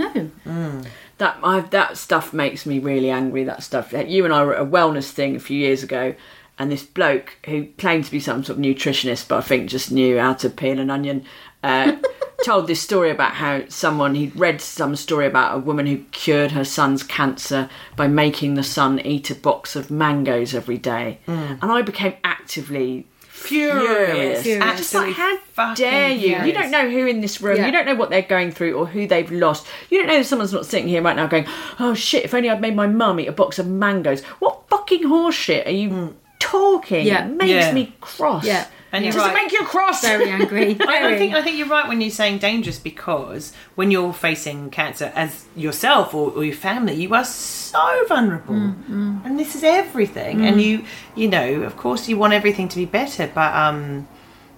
know. 0.46 0.84
That 1.18 1.40
I, 1.44 1.62
that 1.62 1.98
stuff 1.98 2.32
makes 2.34 2.66
me 2.66 2.80
really 2.80 3.10
angry. 3.10 3.44
That 3.44 3.64
stuff. 3.64 3.92
You 3.92 4.26
and 4.26 4.34
I 4.34 4.44
were 4.44 4.56
at 4.56 4.62
a 4.62 4.66
wellness 4.66 5.10
thing 5.10 5.36
a 5.36 5.40
few 5.40 5.58
years 5.58 5.84
ago, 5.84 6.14
and 6.60 6.72
this 6.72 6.84
bloke 6.84 7.38
who 7.46 7.68
claimed 7.78 8.06
to 8.06 8.12
be 8.12 8.20
some 8.20 8.44
sort 8.44 8.58
of 8.58 8.64
nutritionist, 8.64 9.28
but 9.28 9.38
I 9.38 9.42
think 9.42 9.70
just 9.70 9.92
knew 9.92 10.20
how 10.20 10.34
to 10.34 10.50
peel 10.50 10.80
an 10.80 10.90
onion, 10.90 11.26
uh, 11.64 11.98
told 12.46 12.68
this 12.68 12.82
story 12.82 13.10
about 13.10 13.34
how 13.34 13.68
someone 13.68 14.16
he'd 14.16 14.36
read 14.36 14.62
some 14.62 14.96
story 14.96 15.26
about 15.26 15.56
a 15.56 15.60
woman 15.60 15.86
who 15.88 15.98
cured 16.12 16.52
her 16.52 16.66
son's 16.66 17.04
cancer 17.04 17.70
by 17.96 18.08
making 18.08 18.54
the 18.56 18.64
son 18.64 19.00
eat 19.00 19.30
a 19.30 19.36
box 19.36 19.76
of 19.76 19.90
mangoes 19.92 20.54
every 20.54 20.78
day, 20.78 21.20
and 21.26 21.72
I 21.72 21.82
became 21.82 22.14
actively. 22.24 23.08
Furious. 23.48 24.44
Furious. 24.44 24.64
And 24.64 24.78
just 24.78 24.94
like, 24.94 25.14
how 25.14 25.38
Fucking 25.54 25.76
dare 25.76 26.12
you? 26.12 26.38
You 26.44 26.54
don't 26.54 26.72
know 26.72 26.90
who 26.90 27.08
in 27.08 27.22
this 27.22 27.42
room. 27.42 27.58
Yeah. 27.58 27.66
You 27.66 27.72
don't 27.72 27.86
know 27.86 27.96
what 27.96 28.10
they're 28.10 28.22
going 28.22 28.52
through 28.52 28.74
or 28.74 28.86
who 28.86 29.08
they've 29.08 29.32
lost. 29.32 29.66
You 29.90 30.00
don't 30.00 30.08
know 30.08 30.20
if 30.20 30.26
someone's 30.26 30.54
not 30.54 30.66
sitting 30.66 30.88
here 30.88 31.02
right 31.02 31.16
now 31.16 31.28
going, 31.28 31.46
"Oh 31.80 31.94
shit! 31.94 32.26
If 32.26 32.34
only 32.34 32.50
I'd 32.50 32.62
made 32.62 32.76
my 32.76 32.88
mum 32.88 33.20
eat 33.20 33.28
a 33.28 33.32
box 33.32 33.60
of 33.60 33.68
mangoes." 33.68 34.22
What 34.40 34.68
fucking 34.70 35.04
horseshit 35.04 35.66
are 35.66 35.72
you 35.72 35.90
mm. 35.90 36.14
talking? 36.40 37.06
Yeah. 37.06 37.26
it 37.26 37.36
makes 37.36 37.50
Yeah. 37.50 37.74
me 37.74 37.96
cross. 38.02 38.46
Yeah. 38.46 38.68
And 38.92 39.04
you're 39.04 39.14
Does 39.14 39.22
right. 39.22 39.32
it 39.32 39.44
make 39.44 39.52
you 39.52 39.66
cross? 39.66 40.02
Very 40.02 40.30
angry. 40.30 40.78
I, 40.88 41.14
I 41.14 41.18
think 41.18 41.34
I 41.34 41.42
think 41.42 41.58
you're 41.58 41.68
right 41.68 41.88
when 41.88 42.00
you're 42.00 42.10
saying 42.10 42.38
dangerous 42.38 42.80
because 42.80 43.54
when 43.76 43.92
you're 43.92 44.14
facing 44.14 44.70
cancer 44.70 45.12
as 45.16 45.46
yourself 45.56 46.14
or, 46.14 46.32
or 46.32 46.44
your 46.44 46.56
family, 46.56 46.94
you 46.94 47.14
are 47.14 47.26
so 47.26 48.06
vulnerable, 48.08 48.56
mm, 48.56 48.84
mm. 48.86 49.26
and 49.26 49.38
this 49.38 49.56
is 49.56 49.64
everything. 49.64 50.46
And 50.46 50.58
mm. 50.58 50.64
you, 50.64 50.86
you 51.16 51.28
know, 51.28 51.64
of 51.64 51.76
course, 51.76 52.08
you 52.08 52.18
want 52.18 52.34
everything 52.34 52.70
to 52.70 52.76
be 52.78 52.86
better, 52.86 53.30
but 53.34 53.54
um, 53.54 54.08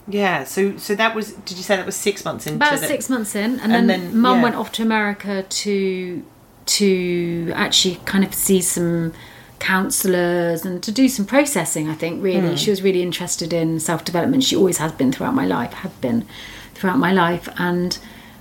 yeah. 0.08 0.44
So 0.44 0.78
so 0.78 0.94
that 0.96 1.16
was. 1.16 1.34
Did 1.34 1.58
you 1.58 1.64
say 1.64 1.76
that 1.76 1.86
was 1.86 1.96
six 1.96 2.24
months 2.24 2.46
into 2.46 2.58
about 2.58 2.80
the, 2.80 2.88
six 2.88 3.10
months 3.10 3.36
in, 3.36 3.60
and, 3.60 3.74
And 3.74 3.90
then, 3.90 4.12
then, 4.12 4.18
mum 4.18 4.38
yeah. 4.38 4.44
went 4.44 4.56
off 4.56 4.72
to 4.74 4.84
America 4.84 5.44
to 5.44 6.26
to 6.66 7.52
actually 7.56 7.96
kind 8.06 8.24
of 8.24 8.34
see 8.36 8.62
some 8.62 9.12
counsellors 9.60 10.66
and 10.66 10.82
to 10.84 10.92
do 10.92 11.10
some 11.10 11.26
processing. 11.26 11.90
I 11.90 11.96
think 11.96 12.24
really 12.24 12.50
hmm. 12.50 12.56
she 12.56 12.70
was 12.70 12.82
really 12.82 13.02
interested 13.02 13.54
in 13.54 13.80
self 13.80 14.04
development. 14.06 14.44
She 14.44 14.56
always 14.56 14.78
has 14.78 14.92
been 14.92 15.12
throughout 15.12 15.34
my 15.34 15.46
life, 15.46 15.74
had 15.74 16.00
been 16.02 16.26
throughout 16.74 16.98
my 16.98 17.12
life. 17.12 17.50
And 17.58 17.98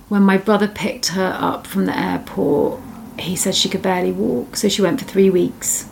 when 0.07 0.23
my 0.23 0.37
brother 0.37 0.67
picked 0.67 1.07
her 1.09 1.35
up 1.39 1.67
from 1.67 1.85
the 1.85 1.97
airport, 1.97 2.81
he 3.19 3.35
said 3.35 3.55
she 3.55 3.69
could 3.69 3.81
barely 3.81 4.11
walk, 4.11 4.55
so 4.55 4.69
she 4.69 4.81
went 4.81 4.99
for 4.99 5.05
three 5.05 5.29
weeks. 5.29 5.87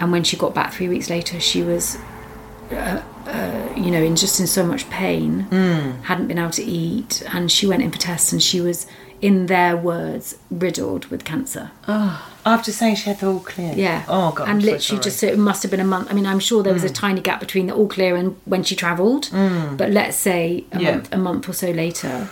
And 0.00 0.10
when 0.10 0.24
she 0.24 0.36
got 0.36 0.54
back 0.54 0.72
three 0.72 0.88
weeks 0.88 1.08
later, 1.08 1.38
she 1.38 1.62
was 1.62 1.96
uh, 2.72 3.02
uh, 3.26 3.72
you 3.76 3.90
know, 3.90 4.02
in 4.02 4.16
just 4.16 4.40
in 4.40 4.46
so 4.46 4.64
much 4.64 4.88
pain, 4.90 5.42
hmm. 5.42 6.02
hadn't 6.02 6.26
been 6.26 6.38
able 6.38 6.50
to 6.50 6.64
eat, 6.64 7.22
and 7.32 7.52
she 7.52 7.66
went 7.66 7.82
in 7.82 7.90
for 7.90 7.98
tests, 7.98 8.32
and 8.32 8.42
she 8.42 8.60
was, 8.60 8.86
in 9.20 9.46
their 9.46 9.76
words, 9.76 10.36
riddled 10.50 11.06
with 11.06 11.24
cancer. 11.24 11.70
After 12.44 12.72
saying 12.72 12.96
she 12.96 13.04
had 13.10 13.20
the 13.20 13.26
all 13.28 13.40
clear. 13.40 13.72
Yeah. 13.74 14.04
Oh 14.08 14.32
god. 14.32 14.48
I'm 14.48 14.56
And 14.56 14.62
so 14.62 14.66
literally, 14.72 14.80
sorry. 14.80 15.00
just 15.02 15.22
it 15.22 15.38
must 15.38 15.62
have 15.62 15.70
been 15.70 15.80
a 15.80 15.84
month. 15.84 16.10
I 16.10 16.14
mean, 16.14 16.26
I'm 16.26 16.40
sure 16.40 16.62
there 16.62 16.72
was 16.72 16.84
a 16.84 16.88
hmm. 16.88 16.94
tiny 16.94 17.20
gap 17.20 17.40
between 17.40 17.66
the 17.66 17.74
all 17.74 17.88
clear 17.88 18.16
and 18.16 18.36
when 18.44 18.62
she 18.62 18.74
travelled, 18.76 19.26
hmm. 19.26 19.76
but 19.76 19.90
let's 19.90 20.16
say 20.16 20.64
a 20.72 20.80
Yeah. 20.80 20.92
month, 20.92 21.12
a 21.12 21.18
month 21.18 21.48
or 21.48 21.52
so 21.52 21.70
later, 21.70 22.28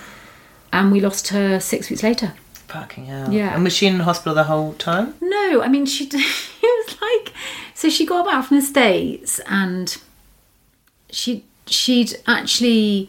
and 0.73 0.93
we 0.93 1.01
lost 1.01 1.29
her 1.29 1.61
six 1.61 1.91
weeks 1.91 2.03
later. 2.03 2.33
fucking 2.69 3.07
hell. 3.07 3.33
Yeah. 3.33 3.53
And 3.55 3.65
was 3.65 3.73
she 3.73 3.87
in 3.89 3.99
hospital 4.01 4.35
the 4.35 4.45
whole 4.45 4.75
time? 4.75 5.15
No, 5.21 5.63
I 5.63 5.69
mean 5.69 5.87
she. 5.87 6.09
It 6.63 6.87
was 6.87 7.01
like 7.01 7.35
so 7.75 7.89
she 7.89 8.05
got 8.05 8.27
back 8.27 8.45
from 8.45 8.59
the 8.59 8.63
states 8.63 9.41
and 9.47 9.97
she 11.11 11.45
she'd 11.67 12.15
actually 12.27 13.09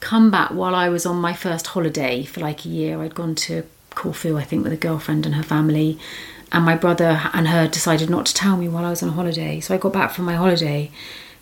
come 0.00 0.30
back 0.30 0.50
while 0.50 0.74
I 0.74 0.88
was 0.88 1.04
on 1.06 1.16
my 1.16 1.32
first 1.34 1.66
holiday 1.68 2.24
for 2.24 2.40
like 2.40 2.64
a 2.64 2.68
year. 2.68 3.00
I'd 3.02 3.14
gone 3.14 3.34
to 3.46 3.64
Corfu, 3.94 4.36
I 4.38 4.44
think, 4.44 4.64
with 4.64 4.72
a 4.72 4.76
girlfriend 4.76 5.26
and 5.26 5.34
her 5.34 5.42
family, 5.42 5.98
and 6.52 6.64
my 6.64 6.76
brother 6.76 7.22
and 7.32 7.48
her 7.48 7.66
decided 7.66 8.10
not 8.10 8.26
to 8.26 8.34
tell 8.34 8.56
me 8.56 8.68
while 8.68 8.84
I 8.84 8.90
was 8.90 9.02
on 9.02 9.10
holiday. 9.10 9.58
So 9.60 9.74
I 9.74 9.78
got 9.78 9.92
back 9.92 10.12
from 10.12 10.26
my 10.26 10.34
holiday 10.34 10.90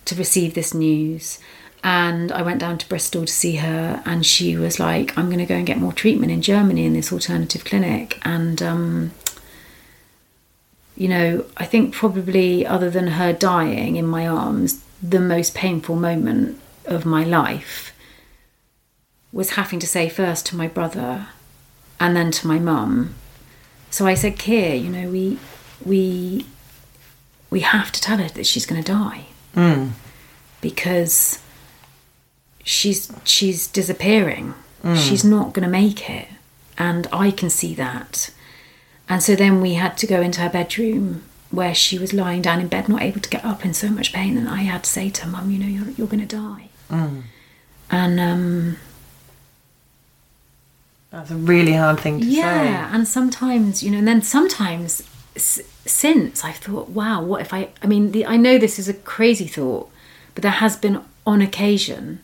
to 0.06 0.14
receive 0.14 0.54
this 0.54 0.72
news. 0.72 1.38
And 1.82 2.30
I 2.30 2.42
went 2.42 2.60
down 2.60 2.78
to 2.78 2.88
Bristol 2.88 3.24
to 3.24 3.32
see 3.32 3.56
her, 3.56 4.02
and 4.04 4.24
she 4.24 4.54
was 4.54 4.78
like, 4.78 5.16
"I'm 5.16 5.26
going 5.26 5.38
to 5.38 5.46
go 5.46 5.54
and 5.54 5.66
get 5.66 5.78
more 5.78 5.94
treatment 5.94 6.30
in 6.30 6.42
Germany 6.42 6.84
in 6.84 6.92
this 6.92 7.10
alternative 7.10 7.64
clinic." 7.64 8.20
And 8.22 8.62
um, 8.62 9.12
you 10.94 11.08
know, 11.08 11.46
I 11.56 11.64
think 11.64 11.94
probably 11.94 12.66
other 12.66 12.90
than 12.90 13.06
her 13.06 13.32
dying 13.32 13.96
in 13.96 14.06
my 14.06 14.28
arms, 14.28 14.84
the 15.02 15.20
most 15.20 15.54
painful 15.54 15.96
moment 15.96 16.60
of 16.84 17.06
my 17.06 17.24
life 17.24 17.94
was 19.32 19.52
having 19.52 19.80
to 19.80 19.86
say 19.86 20.10
first 20.10 20.44
to 20.46 20.56
my 20.56 20.68
brother 20.68 21.28
and 21.98 22.14
then 22.14 22.30
to 22.32 22.46
my 22.46 22.58
mum. 22.58 23.14
So 23.90 24.06
I 24.06 24.14
said, 24.14 24.38
Keir, 24.38 24.74
you 24.74 24.88
know, 24.88 25.10
we 25.10 25.38
we 25.84 26.46
we 27.50 27.60
have 27.60 27.90
to 27.92 28.00
tell 28.00 28.18
her 28.18 28.28
that 28.28 28.46
she's 28.46 28.66
going 28.66 28.82
to 28.82 28.92
die 28.92 29.26
mm. 29.54 29.90
because 30.60 31.42
she's 32.64 33.12
she's 33.24 33.66
disappearing. 33.66 34.54
Mm. 34.82 34.96
She's 34.96 35.24
not 35.24 35.52
going 35.52 35.64
to 35.64 35.70
make 35.70 36.08
it, 36.08 36.28
and 36.78 37.06
I 37.12 37.30
can 37.30 37.50
see 37.50 37.74
that. 37.74 38.30
And 39.08 39.22
so 39.22 39.34
then 39.34 39.60
we 39.60 39.74
had 39.74 39.98
to 39.98 40.06
go 40.06 40.20
into 40.20 40.40
her 40.40 40.48
bedroom 40.48 41.24
where 41.50 41.74
she 41.74 41.98
was 41.98 42.12
lying 42.12 42.42
down 42.42 42.60
in 42.60 42.68
bed, 42.68 42.88
not 42.88 43.02
able 43.02 43.20
to 43.20 43.28
get 43.28 43.44
up 43.44 43.64
in 43.64 43.74
so 43.74 43.88
much 43.88 44.12
pain. 44.12 44.36
And 44.36 44.48
I 44.48 44.62
had 44.62 44.84
to 44.84 44.90
say 44.90 45.10
to 45.10 45.24
her, 45.24 45.30
Mum, 45.30 45.50
you 45.50 45.58
know, 45.58 45.66
you're, 45.66 45.90
you're 45.90 46.06
going 46.06 46.26
to 46.26 46.36
die. 46.36 46.68
Mm. 46.88 47.22
And 47.90 48.20
um, 48.20 48.76
That's 51.10 51.30
a 51.30 51.36
really 51.36 51.72
hard 51.72 51.98
thing 51.98 52.20
to 52.20 52.26
yeah, 52.26 52.42
say. 52.42 52.64
Yeah, 52.70 52.94
and 52.94 53.06
sometimes, 53.06 53.82
you 53.82 53.90
know, 53.90 53.98
and 53.98 54.06
then 54.08 54.22
sometimes 54.22 55.02
s- 55.34 55.60
since 55.84 56.44
I've 56.44 56.56
thought, 56.56 56.90
wow, 56.90 57.22
what 57.22 57.40
if 57.40 57.52
I, 57.52 57.70
I 57.82 57.86
mean, 57.86 58.12
the, 58.12 58.26
I 58.26 58.36
know 58.36 58.58
this 58.58 58.78
is 58.78 58.88
a 58.88 58.94
crazy 58.94 59.48
thought, 59.48 59.90
but 60.34 60.42
there 60.42 60.52
has 60.52 60.76
been 60.76 61.02
on 61.26 61.42
occasion 61.42 62.20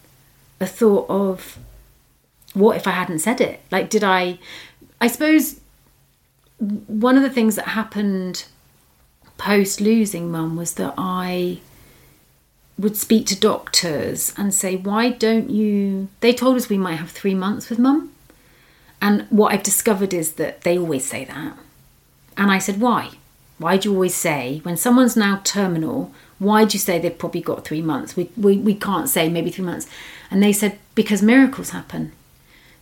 a 0.61 0.66
thought 0.66 1.07
of, 1.09 1.59
what 2.55 2.77
if 2.77 2.87
I 2.87 2.92
hadn't 2.92 3.18
said 3.18 3.40
it? 3.40 3.61
Like, 3.70 3.90
did 3.90 4.05
I, 4.05 4.38
I 5.01 5.09
suppose 5.09 5.61
one 6.59 7.16
of 7.16 7.22
the 7.22 7.31
things 7.31 7.57
that 7.57 7.68
happened 7.68 8.46
post 9.37 9.81
losing 9.81 10.31
mum 10.31 10.57
was 10.57 10.75
that 10.75 10.94
I 10.96 11.59
would 12.79 12.96
speak 12.96 13.27
to 13.27 13.38
doctors 13.38 14.33
and 14.37 14.55
say, 14.55 14.77
why 14.77 15.11
don't 15.11 15.51
you, 15.51 16.09
they 16.20 16.33
told 16.33 16.57
us 16.57 16.68
we 16.68 16.79
might 16.79 16.96
have 16.96 17.11
three 17.11 17.35
months 17.35 17.68
with 17.68 17.79
mum. 17.79 18.12
And 19.01 19.27
what 19.31 19.53
I've 19.53 19.63
discovered 19.63 20.15
is 20.15 20.33
that 20.33 20.63
they 20.63 20.79
always 20.79 21.05
say 21.05 21.25
that. 21.25 21.57
And 22.37 22.51
I 22.51 22.59
said, 22.59 22.81
why? 22.81 23.11
Why 23.59 23.77
do 23.77 23.89
you 23.89 23.95
always 23.95 24.15
say, 24.15 24.61
when 24.63 24.77
someone's 24.77 25.17
now 25.17 25.41
terminal, 25.45 26.13
why 26.39 26.65
do 26.65 26.75
you 26.75 26.79
say 26.79 26.99
they've 26.99 27.17
probably 27.19 27.41
got 27.41 27.65
three 27.65 27.83
months? 27.83 28.17
We, 28.17 28.31
we, 28.37 28.59
we 28.59 28.75
can't 28.75 29.09
say 29.09 29.29
maybe 29.29 29.51
three 29.51 29.65
months. 29.65 29.89
And 30.31 30.43
they 30.43 30.53
said, 30.53 30.79
because 30.95 31.23
miracles 31.23 31.71
happen. 31.71 32.13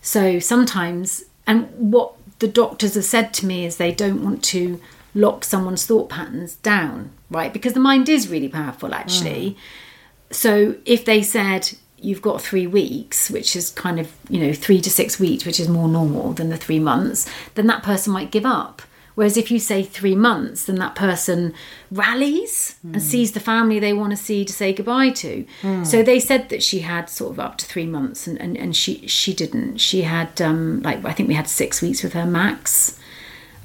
So 0.01 0.39
sometimes, 0.39 1.23
and 1.47 1.69
what 1.77 2.13
the 2.39 2.47
doctors 2.47 2.95
have 2.95 3.05
said 3.05 3.33
to 3.35 3.45
me 3.45 3.65
is 3.65 3.77
they 3.77 3.93
don't 3.93 4.23
want 4.23 4.43
to 4.45 4.81
lock 5.13 5.45
someone's 5.45 5.85
thought 5.85 6.09
patterns 6.09 6.55
down, 6.55 7.11
right? 7.29 7.53
Because 7.53 7.73
the 7.73 7.79
mind 7.79 8.09
is 8.09 8.27
really 8.27 8.49
powerful, 8.49 8.93
actually. 8.93 9.51
Mm. 9.51 10.35
So 10.35 10.75
if 10.85 11.05
they 11.05 11.21
said 11.23 11.71
you've 12.05 12.21
got 12.21 12.41
three 12.41 12.67
weeks, 12.67 13.29
which 13.29 13.55
is 13.55 13.71
kind 13.71 13.99
of, 13.99 14.11
you 14.29 14.39
know, 14.39 14.53
three 14.53 14.79
to 14.81 14.89
six 14.89 15.19
weeks, 15.19 15.45
which 15.45 15.59
is 15.59 15.67
more 15.67 15.87
normal 15.87 16.33
than 16.33 16.49
the 16.49 16.57
three 16.57 16.79
months, 16.79 17.27
then 17.55 17.67
that 17.67 17.83
person 17.83 18.13
might 18.13 18.31
give 18.31 18.45
up. 18.45 18.81
Whereas 19.15 19.37
if 19.37 19.49
you 19.49 19.59
say 19.59 19.81
three 19.81 20.13
months, 20.15 20.65
then 20.65 20.75
that 20.75 20.93
person 20.93 21.53
rallies 21.89 22.75
and 22.83 23.01
sees 23.01 23.31
the 23.31 23.39
family 23.39 23.79
they 23.79 23.93
want 23.93 24.11
to 24.11 24.17
see 24.17 24.43
to 24.43 24.51
say 24.51 24.73
goodbye 24.73 25.11
to. 25.11 25.45
So 25.83 26.03
they 26.03 26.19
said 26.19 26.49
that 26.49 26.61
she 26.61 26.79
had 26.79 27.09
sort 27.09 27.31
of 27.31 27.39
up 27.39 27.57
to 27.59 27.65
three 27.65 27.85
months, 27.85 28.27
and, 28.27 28.37
and, 28.41 28.57
and 28.57 28.75
she 28.75 29.07
she 29.07 29.33
didn't. 29.33 29.77
She 29.77 30.01
had 30.01 30.41
um, 30.41 30.81
like 30.81 31.05
I 31.05 31.13
think 31.13 31.29
we 31.29 31.35
had 31.35 31.47
six 31.47 31.81
weeks 31.81 32.03
with 32.03 32.11
her 32.11 32.25
max, 32.25 32.99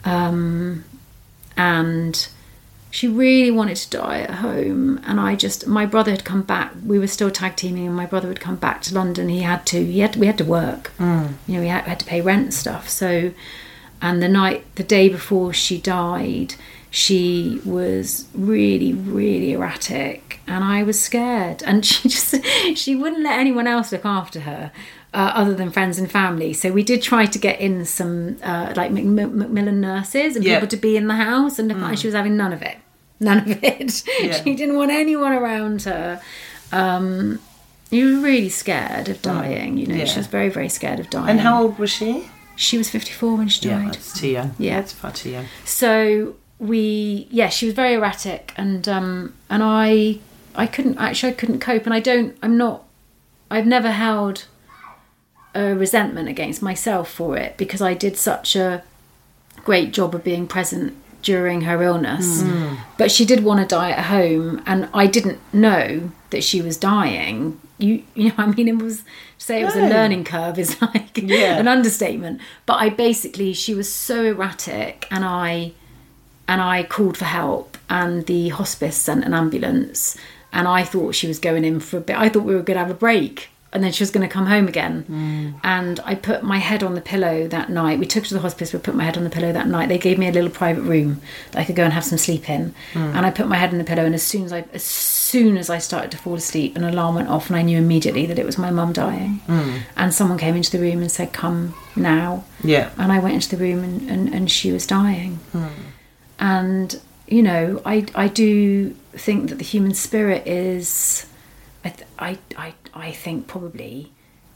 um, 0.04 0.84
and 1.56 2.28
she 2.90 3.06
really 3.06 3.50
wanted 3.50 3.76
to 3.76 3.90
die 3.90 4.20
at 4.20 4.36
home. 4.36 5.00
And 5.06 5.20
I 5.20 5.36
just 5.36 5.66
my 5.66 5.86
brother 5.86 6.10
had 6.10 6.24
come 6.24 6.42
back. 6.42 6.72
We 6.84 6.98
were 6.98 7.06
still 7.06 7.30
tag 7.30 7.56
teaming, 7.56 7.86
and 7.86 7.96
my 7.96 8.06
brother 8.06 8.28
had 8.28 8.40
come 8.40 8.56
back 8.56 8.82
to 8.82 8.94
London. 8.94 9.28
He 9.28 9.40
had 9.40 9.66
to. 9.66 9.84
He 9.84 10.00
had 10.00 10.16
we 10.16 10.26
had 10.26 10.38
to 10.38 10.44
work. 10.44 10.92
Mm. 10.98 11.34
You 11.46 11.54
know, 11.54 11.60
we 11.60 11.68
had, 11.68 11.84
had 11.84 12.00
to 12.00 12.06
pay 12.06 12.20
rent 12.20 12.42
and 12.42 12.54
stuff. 12.54 12.88
So 12.88 13.32
and 14.02 14.22
the 14.22 14.28
night 14.28 14.64
the 14.76 14.82
day 14.82 15.08
before 15.08 15.52
she 15.52 15.78
died 15.78 16.54
she 16.90 17.60
was 17.64 18.26
really 18.34 18.92
really 18.92 19.52
erratic 19.52 20.40
and 20.46 20.64
i 20.64 20.82
was 20.82 21.00
scared 21.00 21.62
and 21.62 21.84
she 21.86 22.08
just 22.08 22.34
she 22.74 22.96
wouldn't 22.96 23.22
let 23.22 23.38
anyone 23.38 23.66
else 23.66 23.92
look 23.92 24.04
after 24.04 24.40
her 24.40 24.72
uh, 25.12 25.32
other 25.34 25.54
than 25.54 25.70
friends 25.70 25.98
and 25.98 26.10
family 26.10 26.52
so 26.52 26.70
we 26.72 26.82
did 26.82 27.02
try 27.02 27.26
to 27.26 27.38
get 27.38 27.58
in 27.60 27.84
some 27.84 28.36
uh, 28.42 28.72
like 28.76 28.90
Mac- 28.92 29.04
Mac- 29.04 29.30
macmillan 29.32 29.80
nurses 29.80 30.36
and 30.36 30.44
Yeah. 30.44 30.56
people 30.56 30.68
to 30.68 30.76
be 30.76 30.96
in 30.96 31.06
the 31.08 31.14
house 31.16 31.58
and 31.58 31.70
and 31.72 31.98
she 31.98 32.06
was 32.06 32.14
having 32.14 32.36
none 32.36 32.52
of 32.52 32.62
it 32.62 32.76
none 33.18 33.38
of 33.38 33.62
it 33.64 34.02
Yeah. 34.20 34.32
she 34.42 34.54
didn't 34.54 34.76
want 34.76 34.90
anyone 34.90 35.32
around 35.32 35.82
her 35.82 36.20
um 36.72 37.40
she 37.90 38.02
was 38.04 38.22
really 38.22 38.48
scared 38.48 39.08
of 39.08 39.20
dying 39.20 39.76
you 39.78 39.86
know 39.86 39.96
Yeah. 39.96 40.04
she 40.04 40.18
was 40.18 40.26
very 40.28 40.48
very 40.48 40.68
scared 40.68 41.00
of 41.00 41.10
dying 41.10 41.28
And 41.30 41.40
how 41.40 41.62
old 41.62 41.78
was 41.78 41.90
she? 41.90 42.30
she 42.56 42.76
was 42.78 42.90
54 42.90 43.36
when 43.38 43.48
she 43.48 43.68
died. 43.68 43.80
Yeah, 43.84 43.90
that's 43.90 44.20
too 44.20 44.28
young. 44.28 44.54
Yeah. 44.58 44.80
that's 44.80 44.92
far 44.92 45.10
too 45.12 45.30
young. 45.30 45.46
So 45.64 46.34
we, 46.58 47.26
yeah, 47.30 47.48
she 47.48 47.64
was 47.64 47.74
very 47.74 47.94
erratic, 47.94 48.52
and 48.54 48.86
um, 48.86 49.32
and 49.48 49.62
I, 49.62 50.18
I 50.54 50.66
couldn't 50.66 50.98
actually, 50.98 51.32
I 51.32 51.36
couldn't 51.36 51.60
cope, 51.60 51.86
and 51.86 51.94
I 51.94 52.00
don't, 52.00 52.36
I'm 52.42 52.58
not, 52.58 52.84
I've 53.50 53.64
never 53.66 53.90
held 53.92 54.44
a 55.54 55.74
resentment 55.74 56.28
against 56.28 56.62
myself 56.62 57.10
for 57.10 57.36
it 57.36 57.56
because 57.56 57.80
I 57.82 57.94
did 57.94 58.16
such 58.16 58.54
a 58.56 58.82
great 59.64 59.92
job 59.92 60.14
of 60.14 60.22
being 60.24 60.46
present 60.46 60.94
during 61.22 61.62
her 61.62 61.82
illness. 61.82 62.42
Mm. 62.42 62.78
But 62.96 63.10
she 63.10 63.24
did 63.24 63.44
want 63.44 63.60
to 63.60 63.66
die 63.66 63.90
at 63.90 64.06
home, 64.06 64.62
and 64.66 64.88
I 64.94 65.06
didn't 65.06 65.38
know 65.52 66.10
that 66.30 66.42
she 66.44 66.62
was 66.62 66.76
dying. 66.78 67.60
You, 67.78 68.02
you 68.14 68.28
know, 68.28 68.34
I 68.38 68.46
mean, 68.46 68.68
it 68.68 68.78
was 68.78 69.02
say 69.36 69.62
it 69.62 69.64
was 69.64 69.74
a 69.76 69.88
learning 69.88 70.24
curve 70.24 70.58
is 70.58 70.80
like 70.82 71.16
Yeah. 71.18 71.58
an 71.58 71.66
understatement. 71.68 72.40
But 72.66 72.74
I 72.74 72.88
basically, 72.90 73.52
she 73.52 73.74
was 73.74 73.92
so 73.92 74.24
erratic, 74.24 75.06
and 75.10 75.24
I, 75.24 75.72
and 76.48 76.60
I 76.62 76.84
called 76.84 77.18
for 77.18 77.24
help, 77.26 77.76
and 77.90 78.24
the 78.26 78.48
hospice 78.50 78.96
sent 78.96 79.24
an 79.24 79.34
ambulance, 79.34 80.16
and 80.52 80.66
I 80.68 80.84
thought 80.84 81.14
she 81.14 81.26
was 81.26 81.38
going 81.38 81.64
in 81.64 81.80
for 81.80 81.98
a 81.98 82.00
bit. 82.00 82.16
I 82.16 82.28
thought 82.28 82.44
we 82.44 82.54
were 82.54 82.62
going 82.62 82.76
to 82.76 82.84
have 82.84 82.90
a 82.90 82.94
break. 82.94 83.48
And 83.72 83.84
then 83.84 83.92
she 83.92 84.02
was 84.02 84.10
going 84.10 84.28
to 84.28 84.32
come 84.32 84.46
home 84.46 84.66
again. 84.66 85.04
Mm. 85.08 85.60
And 85.62 86.00
I 86.00 86.16
put 86.16 86.42
my 86.42 86.58
head 86.58 86.82
on 86.82 86.94
the 86.94 87.00
pillow 87.00 87.46
that 87.46 87.70
night. 87.70 88.00
We 88.00 88.06
took 88.06 88.24
her 88.24 88.28
to 88.28 88.34
the 88.34 88.40
hospice, 88.40 88.72
we 88.72 88.80
put 88.80 88.96
my 88.96 89.04
head 89.04 89.16
on 89.16 89.22
the 89.22 89.30
pillow 89.30 89.52
that 89.52 89.68
night. 89.68 89.88
They 89.88 89.98
gave 89.98 90.18
me 90.18 90.26
a 90.26 90.32
little 90.32 90.50
private 90.50 90.82
room 90.82 91.20
that 91.52 91.60
I 91.60 91.64
could 91.64 91.76
go 91.76 91.84
and 91.84 91.92
have 91.92 92.04
some 92.04 92.18
sleep 92.18 92.50
in. 92.50 92.74
Mm. 92.94 93.14
And 93.14 93.26
I 93.26 93.30
put 93.30 93.46
my 93.46 93.56
head 93.56 93.70
on 93.70 93.78
the 93.78 93.84
pillow, 93.84 94.04
and 94.04 94.14
as 94.14 94.24
soon 94.24 94.44
as 94.44 94.52
I, 94.52 94.64
as 94.72 94.82
soon 94.82 95.56
as 95.56 95.70
I 95.70 95.78
started 95.78 96.10
to 96.10 96.18
fall 96.18 96.34
asleep, 96.34 96.76
an 96.76 96.82
alarm 96.82 97.14
went 97.14 97.28
off, 97.28 97.48
and 97.48 97.56
I 97.56 97.62
knew 97.62 97.78
immediately 97.78 98.26
that 98.26 98.38
it 98.38 98.46
was 98.46 98.58
my 98.58 98.70
mum 98.72 98.92
dying. 98.92 99.40
Mm. 99.46 99.82
And 99.96 100.12
someone 100.12 100.38
came 100.38 100.56
into 100.56 100.72
the 100.72 100.80
room 100.80 101.00
and 101.00 101.10
said, 101.10 101.32
"Come 101.32 101.74
now." 101.94 102.44
Yeah. 102.64 102.90
And 102.98 103.12
I 103.12 103.20
went 103.20 103.34
into 103.34 103.54
the 103.54 103.62
room, 103.62 103.84
and, 103.84 104.10
and, 104.10 104.34
and 104.34 104.50
she 104.50 104.72
was 104.72 104.86
dying. 104.86 105.38
And 106.40 107.00
you 107.28 107.42
know, 107.42 107.80
I 107.84 108.06
I 108.14 108.26
do 108.26 108.90
think 109.12 109.50
that 109.50 109.56
the 109.56 109.64
human 109.64 109.94
spirit 109.94 110.46
is, 110.46 111.26
I 111.84 111.90
th- 111.90 112.08
I 112.18 112.38
I 112.56 112.74
I 112.94 113.12
think 113.12 113.46
probably. 113.46 114.12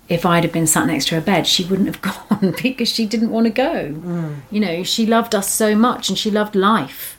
If 0.08 0.26
I'd 0.26 0.44
have 0.44 0.52
been 0.52 0.66
sat 0.66 0.86
next 0.86 1.08
to 1.08 1.14
her 1.14 1.20
bed, 1.20 1.46
she 1.46 1.64
wouldn't 1.64 1.88
have 1.88 2.02
gone 2.30 2.54
because 2.62 2.88
she 2.88 3.06
didn't 3.06 3.30
want 3.30 3.46
to 3.46 3.50
go. 3.50 3.92
Mm. 3.92 4.40
You 4.50 4.60
know, 4.60 4.82
she 4.82 5.06
loved 5.06 5.34
us 5.34 5.50
so 5.50 5.74
much 5.74 6.08
and 6.08 6.18
she 6.18 6.30
loved 6.30 6.54
life 6.54 7.18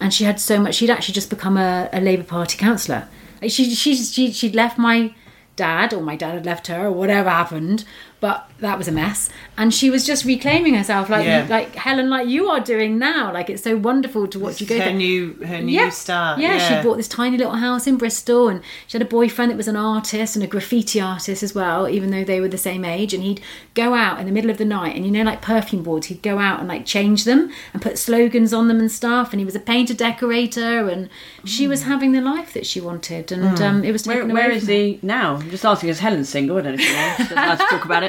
and 0.00 0.12
she 0.12 0.24
had 0.24 0.40
so 0.40 0.60
much. 0.60 0.76
She'd 0.76 0.90
actually 0.90 1.14
just 1.14 1.30
become 1.30 1.56
a, 1.56 1.88
a 1.92 2.00
Labour 2.00 2.24
Party 2.24 2.56
councillor. 2.58 3.08
She, 3.42 3.74
she, 3.74 3.94
she, 3.94 4.32
she'd 4.32 4.54
left 4.54 4.78
my 4.78 5.14
dad, 5.56 5.92
or 5.92 6.02
my 6.02 6.16
dad 6.16 6.34
had 6.34 6.46
left 6.46 6.66
her, 6.66 6.86
or 6.86 6.92
whatever 6.92 7.30
happened. 7.30 7.84
But 8.18 8.48
that 8.60 8.78
was 8.78 8.88
a 8.88 8.92
mess, 8.92 9.28
and 9.58 9.74
she 9.74 9.90
was 9.90 10.06
just 10.06 10.24
reclaiming 10.24 10.72
herself, 10.72 11.10
like 11.10 11.26
Yeah. 11.26 11.46
like 11.50 11.74
Helen, 11.74 12.08
like 12.08 12.26
you 12.26 12.48
are 12.48 12.60
doing 12.60 12.98
now. 12.98 13.30
Like 13.30 13.50
it's 13.50 13.62
so 13.62 13.76
wonderful 13.76 14.26
to 14.28 14.38
watch 14.38 14.58
you 14.58 14.66
go. 14.66 14.78
her 14.78 14.84
through. 14.84 14.92
new 14.94 15.34
her 15.44 15.60
new 15.60 15.90
start. 15.90 16.38
Yeah, 16.40 16.56
she 16.56 16.82
bought 16.82 16.96
this 16.96 17.08
tiny 17.08 17.36
little 17.36 17.56
house 17.56 17.86
in 17.86 17.98
Bristol, 17.98 18.48
and 18.48 18.62
she 18.86 18.96
had 18.96 19.02
a 19.06 19.10
boyfriend 19.10 19.50
that 19.50 19.56
was 19.58 19.68
an 19.68 19.76
artist 19.76 20.34
and 20.34 20.42
a 20.42 20.46
graffiti 20.48 20.98
artist 20.98 21.42
as 21.42 21.54
well, 21.54 21.86
even 21.90 22.10
though 22.10 22.24
they 22.24 22.40
were 22.40 22.48
the 22.48 22.56
same 22.56 22.86
age. 22.86 23.12
And 23.12 23.22
he'd 23.22 23.42
go 23.74 23.92
out 23.92 24.18
in 24.18 24.24
the 24.24 24.32
middle 24.32 24.50
of 24.50 24.56
the 24.56 24.64
night, 24.64 24.96
and 24.96 25.04
you 25.04 25.10
know, 25.12 25.22
like 25.22 25.42
perfume 25.42 25.82
boards, 25.82 26.06
he'd 26.06 26.22
go 26.22 26.38
out 26.38 26.58
and 26.58 26.68
like 26.68 26.86
change 26.86 27.24
them 27.24 27.52
and 27.74 27.82
put 27.82 27.98
slogans 27.98 28.54
on 28.54 28.68
them 28.68 28.80
and 28.80 28.90
stuff. 28.90 29.32
And 29.34 29.40
he 29.40 29.44
was 29.44 29.54
a 29.54 29.60
painter 29.60 29.92
decorator, 29.94 30.88
and 30.88 31.10
she 31.44 31.68
was 31.68 31.82
having 31.82 32.12
the 32.12 32.22
life 32.22 32.54
that 32.54 32.64
she 32.66 32.80
wanted, 32.80 33.30
and 33.30 33.60
um, 33.60 33.84
it 33.84 33.92
was 33.92 34.06
Where, 34.06 34.16
taken 34.22 34.32
where 34.32 34.46
away 34.46 34.56
is 34.56 34.64
from 34.64 34.68
her. 34.72 34.80
he 34.80 34.98
now? 35.02 35.36
I'm 35.36 35.50
just 35.50 35.66
asking, 35.66 35.90
is 35.90 35.98
Helen 36.00 36.24
single? 36.24 36.56
I 36.56 36.62
don't 36.62 36.76
know 36.76 36.82
if 36.82 36.88
you 36.88 36.94
know. 37.36 37.44
Doesn't 37.44 37.58
to 37.58 37.64
talk 37.70 37.84
about 37.84 38.02
it. 38.02 38.05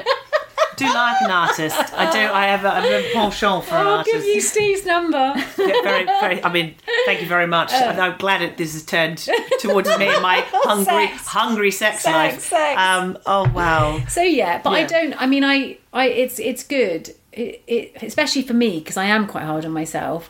Do 0.75 0.85
like 0.85 1.21
an 1.21 1.31
artist. 1.31 1.75
I 1.93 2.11
do. 2.11 2.19
I 2.19 2.45
have 2.47 2.63
a, 2.65 2.69
I 2.71 2.79
have 2.85 3.05
a 3.05 3.13
penchant 3.13 3.65
for 3.65 3.75
an 3.75 3.87
I'll 3.87 3.93
artist. 3.97 4.15
give 4.15 4.25
you 4.25 4.41
Steve's 4.41 4.85
number. 4.85 5.33
Yeah, 5.37 5.81
very, 5.83 6.05
very. 6.05 6.43
I 6.43 6.51
mean, 6.51 6.75
thank 7.05 7.21
you 7.21 7.27
very 7.27 7.47
much. 7.47 7.73
Uh, 7.73 7.95
I'm 7.97 8.17
glad 8.17 8.41
that 8.41 8.57
this 8.57 8.73
has 8.73 8.83
turned 8.85 9.17
towards 9.59 9.89
me 9.97 10.07
and 10.07 10.21
my 10.21 10.43
hungry, 10.51 11.07
Sex. 11.07 11.27
hungry 11.27 11.71
sex, 11.71 12.01
Sex, 12.03 12.13
life. 12.13 12.39
sex. 12.41 12.79
Um. 12.79 13.17
Oh 13.25 13.49
wow. 13.53 13.99
So 14.07 14.21
yeah, 14.21 14.61
but 14.61 14.69
I 14.71 14.79
Yeah. 14.81 14.87
don't. 14.87 15.21
I 15.21 15.25
mean, 15.25 15.43
I, 15.43 15.77
I, 15.93 16.07
it's 16.09 16.37
it's 16.39 16.63
good, 16.63 17.09
it, 17.33 17.63
it, 17.67 17.97
especially 18.03 18.43
for 18.43 18.53
me 18.53 18.79
because 18.79 18.97
I 18.97 19.05
am 19.05 19.25
quite 19.27 19.43
hard 19.45 19.65
on 19.65 19.71
myself. 19.71 20.29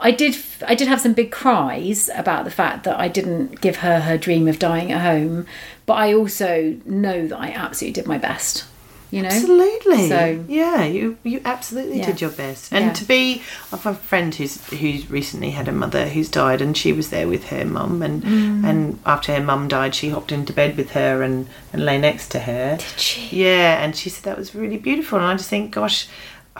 I 0.00 0.10
did, 0.12 0.36
I 0.66 0.74
did 0.74 0.88
have 0.88 1.00
some 1.00 1.12
big 1.12 1.30
cries 1.30 2.08
about 2.14 2.44
the 2.44 2.50
fact 2.50 2.84
that 2.84 2.98
I 2.98 3.08
didn't 3.08 3.60
give 3.60 3.76
her 3.76 4.00
her 4.00 4.16
dream 4.16 4.48
of 4.48 4.58
dying 4.58 4.90
at 4.92 5.02
home, 5.02 5.46
but 5.86 5.94
I 5.94 6.14
also 6.14 6.76
know 6.86 7.26
that 7.28 7.38
I 7.38 7.50
absolutely 7.50 7.92
did 8.00 8.08
my 8.08 8.18
best. 8.18 8.64
You 9.10 9.22
know, 9.22 9.28
Absolutely. 9.28 10.08
So 10.08 10.44
yeah, 10.46 10.84
you 10.84 11.18
you 11.24 11.40
absolutely 11.44 11.98
Yeah. 11.98 12.06
did 12.06 12.20
your 12.20 12.30
best. 12.30 12.72
And 12.72 12.84
Yeah. 12.86 12.92
to 12.92 13.04
be, 13.04 13.42
I've 13.72 13.84
a 13.84 13.94
friend 13.94 14.32
who's 14.32 14.64
who's 14.66 15.10
recently 15.10 15.50
had 15.50 15.66
a 15.66 15.72
mother 15.72 16.08
who's 16.08 16.28
died, 16.28 16.62
and 16.62 16.76
she 16.76 16.92
was 16.92 17.10
there 17.10 17.26
with 17.26 17.46
her 17.48 17.64
mum, 17.64 18.02
and 18.02 18.22
Mm. 18.22 18.64
and 18.64 18.98
after 19.04 19.34
her 19.34 19.42
mum 19.42 19.66
died, 19.66 19.96
she 19.96 20.10
hopped 20.10 20.30
into 20.30 20.52
bed 20.52 20.76
with 20.76 20.92
her 20.92 21.24
and 21.24 21.48
and 21.72 21.84
lay 21.84 21.98
next 21.98 22.30
to 22.30 22.38
her. 22.38 22.76
Did 22.76 23.00
she? 23.00 23.42
Yeah, 23.42 23.82
and 23.82 23.96
she 23.96 24.10
said 24.10 24.22
that 24.26 24.38
was 24.38 24.54
really 24.54 24.78
beautiful, 24.78 25.18
and 25.18 25.26
I 25.26 25.34
just 25.34 25.50
think, 25.50 25.72
gosh. 25.72 26.06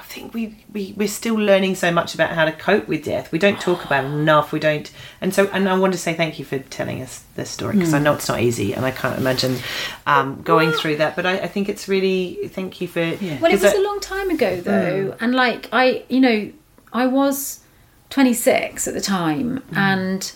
I 0.01 0.03
think 0.05 0.33
we, 0.35 0.57
we 0.73 0.95
we're 0.97 1.09
still 1.09 1.35
learning 1.35 1.75
so 1.75 1.93
much 1.93 2.15
about 2.15 2.31
how 2.31 2.45
to 2.47 2.53
cope 2.53 2.89
with 2.89 3.05
death. 3.05 3.31
We 3.31 3.39
don't 3.39 3.61
talk 3.61 3.85
about 3.85 4.05
it 4.05 4.09
enough. 4.09 4.51
We 4.51 4.59
don't, 4.59 4.91
and 5.21 5.35
so 5.35 5.47
and 5.53 5.69
I 5.69 5.79
want 5.79 5.93
to 5.93 5.99
say 5.99 6.15
thank 6.15 6.39
you 6.39 6.45
for 6.45 6.59
telling 6.59 7.03
us 7.03 7.23
this 7.37 7.51
story 7.51 7.75
because 7.75 7.93
I 7.95 7.99
Hmm. 7.99 8.05
know 8.05 8.15
it's 8.15 8.29
not 8.29 8.41
easy, 8.41 8.73
and 8.73 8.85
I 8.87 8.91
can't 8.91 9.19
imagine 9.19 9.59
um, 10.07 10.41
going 10.43 10.73
through 10.73 10.97
that. 10.97 11.17
But 11.17 11.27
I, 11.27 11.35
I 11.41 11.49
think 11.49 11.69
it's 11.69 11.87
really 11.87 12.49
thank 12.49 12.81
you 12.81 12.89
for. 12.89 13.01
Well, 13.01 13.53
it 13.53 13.61
was 13.61 13.65
I- 13.65 13.77
a 13.77 13.83
long 13.83 14.01
time 14.01 14.31
ago 14.31 14.61
though, 14.61 15.17
and 15.21 15.35
like 15.35 15.69
I, 15.73 16.05
you 16.09 16.21
know, 16.21 16.51
I 16.93 17.07
was 17.07 17.61
26 18.09 18.89
at 18.89 18.95
the 18.95 19.01
time, 19.01 19.63
and 19.75 20.33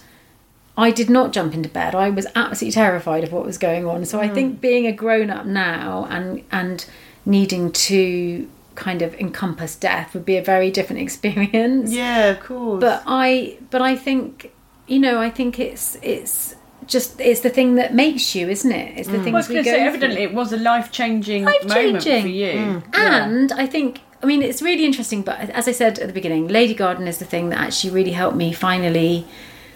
I 0.77 0.91
did 0.91 1.09
not 1.11 1.33
jump 1.33 1.55
into 1.55 1.69
bed. 1.69 1.95
I 1.95 2.11
was 2.11 2.27
absolutely 2.35 2.73
terrified 2.73 3.25
of 3.25 3.33
what 3.33 3.45
was 3.45 3.59
going 3.59 3.87
on. 3.87 4.05
So 4.05 4.21
I 4.21 4.29
think 4.29 4.61
being 4.61 4.87
a 4.87 4.93
grown 4.93 5.31
up 5.31 5.47
now 5.47 6.07
and 6.11 6.43
and 6.53 6.85
needing 7.27 7.73
to 7.73 8.49
kind 8.75 9.03
of 9.03 9.15
encompass 9.15 9.77
death 9.77 10.15
would 10.15 10.25
be 10.25 10.37
a 10.37 10.43
very 10.43 10.71
different 10.71 11.03
experience. 11.07 11.93
Yeah, 11.93 12.31
of 12.31 12.41
course. 12.41 12.81
But 12.81 13.03
I, 13.07 13.59
but 13.71 13.83
I 13.83 13.97
think, 13.97 14.53
you 14.87 14.99
know, 14.99 15.21
I 15.21 15.31
think 15.31 15.59
it's 15.59 15.97
it's 16.03 16.55
just 16.87 17.21
it's 17.21 17.41
the 17.41 17.51
thing 17.51 17.77
that 17.77 17.95
makes 17.95 18.35
you, 18.35 18.49
isn't 18.49 18.71
it? 18.71 18.99
It's 18.99 19.09
the 19.09 19.19
mm. 19.19 19.25
things 19.25 19.35
I 19.35 19.39
was 19.39 19.49
we 19.49 19.55
go 19.57 19.63
say, 19.63 19.71
through. 19.71 19.81
evidently, 19.81 20.23
it 20.23 20.35
was 20.35 20.53
a 20.53 20.57
life 20.57 20.91
changing 20.91 21.45
moment 21.45 21.69
Life-changing. 21.69 22.23
for 22.23 22.29
you. 22.29 22.53
Mm. 22.53 22.95
And 22.95 23.53
I 23.53 23.67
think, 23.67 24.01
I 24.23 24.27
mean, 24.27 24.43
it's 24.43 24.63
really 24.63 24.85
interesting, 24.85 25.23
but 25.23 25.39
as 25.51 25.69
I 25.69 25.73
said 25.73 25.99
at 25.99 26.07
the 26.07 26.13
beginning, 26.13 26.49
Lady 26.49 26.75
Garden 26.75 27.09
is 27.09 27.19
the 27.19 27.25
thing 27.25 27.49
that 27.51 27.59
actually 27.59 27.91
really 27.91 28.13
helped 28.13 28.37
me 28.37 28.53
finally 28.53 29.27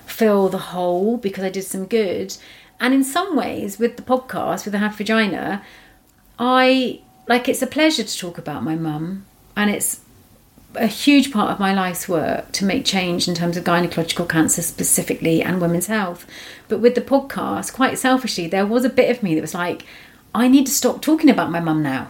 fill 0.07 0.49
the 0.49 0.59
hole 0.59 1.17
because 1.17 1.45
I 1.45 1.51
did 1.51 1.65
some 1.65 1.87
good. 1.87 2.37
And 2.81 2.95
in 2.95 3.05
some 3.05 3.37
ways, 3.37 3.79
with 3.79 3.97
the 3.97 4.03
podcast, 4.03 4.65
with 4.65 4.73
the 4.73 4.79
Happy 4.79 4.99
Vagina, 4.99 5.63
I 6.39 7.01
like 7.29 7.49
it's 7.49 7.63
a 7.63 7.67
pleasure 7.67 8.03
to 8.05 8.19
talk 8.19 8.39
about 8.39 8.63
my 8.65 8.75
mum, 8.75 9.25
and 9.57 9.71
it's 9.71 10.01
a 10.75 10.87
huge 10.87 11.33
part 11.33 11.51
of 11.51 11.59
my 11.59 11.73
life's 11.73 12.09
work 12.09 12.53
to 12.53 12.65
make 12.65 12.85
change 12.85 13.27
in 13.27 13.35
terms 13.35 13.57
of 13.57 13.65
gynecological 13.65 14.29
cancer 14.29 14.63
specifically 14.63 15.43
and 15.43 15.61
women's 15.61 15.87
health. 15.87 16.27
But 16.69 16.81
with 16.81 16.95
the 16.95 17.01
podcast, 17.01 17.73
quite 17.73 17.99
selfishly, 17.99 18.47
there 18.47 18.67
was 18.67 18.85
a 18.85 18.91
bit 18.91 19.11
of 19.11 19.23
me 19.23 19.35
that 19.35 19.41
was 19.41 19.55
like, 19.55 19.85
I 20.35 20.47
need 20.47 20.67
to 20.67 20.73
stop 20.73 21.01
talking 21.01 21.31
about 21.31 21.51
my 21.51 21.61
mum 21.61 21.83
now. 21.83 22.09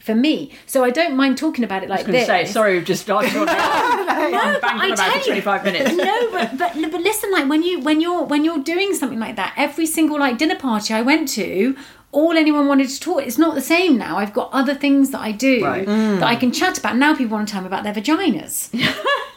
For 0.00 0.16
me, 0.16 0.50
so 0.66 0.82
I 0.82 0.90
don't 0.90 1.14
mind 1.16 1.38
talking 1.38 1.62
about 1.62 1.84
it 1.84 1.88
like 1.88 2.00
I 2.00 2.02
was 2.02 2.12
this. 2.12 2.26
say, 2.26 2.44
sorry, 2.44 2.74
we've 2.74 2.84
just 2.84 3.02
started 3.02 3.36
on 3.36 3.46
I'm 3.48 4.60
but 4.60 4.64
I 4.64 4.86
about 4.88 4.96
tell 4.96 5.18
you- 5.18 5.24
25 5.42 5.64
minutes. 5.64 5.92
no, 5.96 6.30
but, 6.32 6.58
but 6.58 6.72
but 6.90 7.00
listen, 7.00 7.30
like 7.30 7.48
when 7.48 7.62
you 7.62 7.78
when 7.78 8.00
you're 8.00 8.24
when 8.24 8.44
you're 8.44 8.58
doing 8.64 8.94
something 8.94 9.20
like 9.20 9.36
that, 9.36 9.54
every 9.56 9.86
single 9.86 10.18
like 10.18 10.38
dinner 10.38 10.56
party 10.56 10.92
I 10.92 11.02
went 11.02 11.28
to, 11.30 11.76
all 12.12 12.32
anyone 12.36 12.68
wanted 12.68 12.88
to 12.88 13.00
talk. 13.00 13.22
It's 13.22 13.38
not 13.38 13.54
the 13.54 13.60
same 13.60 13.96
now. 13.98 14.18
I've 14.18 14.32
got 14.32 14.50
other 14.52 14.74
things 14.74 15.10
that 15.10 15.20
I 15.20 15.32
do 15.32 15.64
Right. 15.64 15.86
Mm. 15.86 16.20
that 16.20 16.28
I 16.28 16.36
can 16.36 16.52
chat 16.52 16.78
about. 16.78 16.96
Now 16.96 17.14
people 17.16 17.36
want 17.36 17.48
to 17.48 17.52
tell 17.52 17.62
me 17.62 17.66
about 17.66 17.82
their 17.84 17.94
vaginas. 17.94 18.68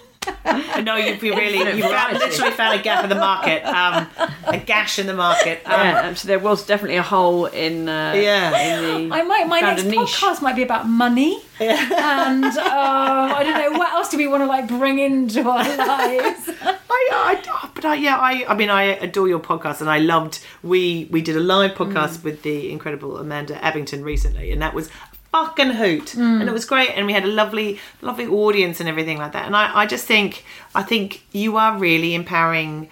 I 0.45 0.81
know 0.81 0.95
you've 0.95 1.23
you 1.23 1.35
really 1.35 1.57
you 1.77 1.83
found, 1.83 2.13
literally 2.17 2.51
found 2.51 2.79
a 2.79 2.83
gap 2.83 3.03
in 3.03 3.09
the 3.09 3.15
market, 3.15 3.63
um, 3.65 4.07
a 4.45 4.57
gash 4.57 4.99
in 4.99 5.07
the 5.07 5.13
market. 5.13 5.61
Um, 5.65 5.71
Yeah, 5.79 6.07
um, 6.07 6.15
so 6.15 6.27
there 6.27 6.39
was 6.39 6.65
definitely 6.65 6.97
a 6.97 7.03
hole 7.03 7.45
in, 7.47 7.89
uh, 7.89 8.13
Yeah. 8.15 8.57
in 8.57 9.09
the. 9.09 9.15
I 9.15 9.21
might 9.23 9.47
my 9.47 9.59
next 9.61 9.83
podcast 9.83 10.41
might 10.41 10.55
be 10.55 10.63
about 10.63 10.87
money, 10.87 11.41
and 11.59 12.45
uh, 12.45 12.51
I 13.37 13.43
don't 13.43 13.57
know 13.73 13.77
what 13.79 13.91
else 13.93 14.09
do 14.09 14.17
we 14.17 14.27
want 14.27 14.41
to 14.41 14.47
like 14.47 14.67
bring 14.67 14.99
into 14.99 15.41
our 15.49 15.63
lives. 15.77 16.49
I, 16.61 17.09
I, 17.11 17.69
but 17.75 17.85
I, 17.85 17.95
yeah, 17.95 18.17
I, 18.17 18.45
I 18.47 18.55
mean, 18.55 18.69
I 18.69 18.83
adore 18.83 19.27
your 19.27 19.39
podcast, 19.39 19.81
and 19.81 19.89
I 19.89 19.99
loved. 19.99 20.39
We 20.63 21.07
we 21.11 21.21
did 21.21 21.35
a 21.35 21.39
live 21.39 21.71
podcast 21.71 22.23
with 22.23 22.41
the 22.43 22.71
incredible 22.71 23.17
Amanda 23.17 23.55
Abbington 23.55 24.03
recently, 24.03 24.51
and 24.51 24.61
that 24.61 24.73
was 24.73 24.87
a 24.87 25.14
fucking 25.35 25.71
hoot, 25.71 26.07
mm. 26.15 26.39
and 26.39 26.47
it 26.47 26.53
was 26.53 26.63
great, 26.63 26.91
and 26.95 27.05
we 27.05 27.11
had 27.11 27.25
a 27.25 27.33
lovely, 27.41 27.77
lovely 28.01 28.25
audience 28.25 28.79
and 28.79 28.87
everything 28.87 29.17
like 29.17 29.33
that. 29.33 29.45
And 29.45 29.55
I, 29.55 29.81
I 29.81 29.85
just 29.85 30.05
think, 30.05 30.45
I 30.73 30.81
think 30.81 31.25
you 31.33 31.57
are 31.57 31.77
really 31.77 32.15
empowering 32.15 32.87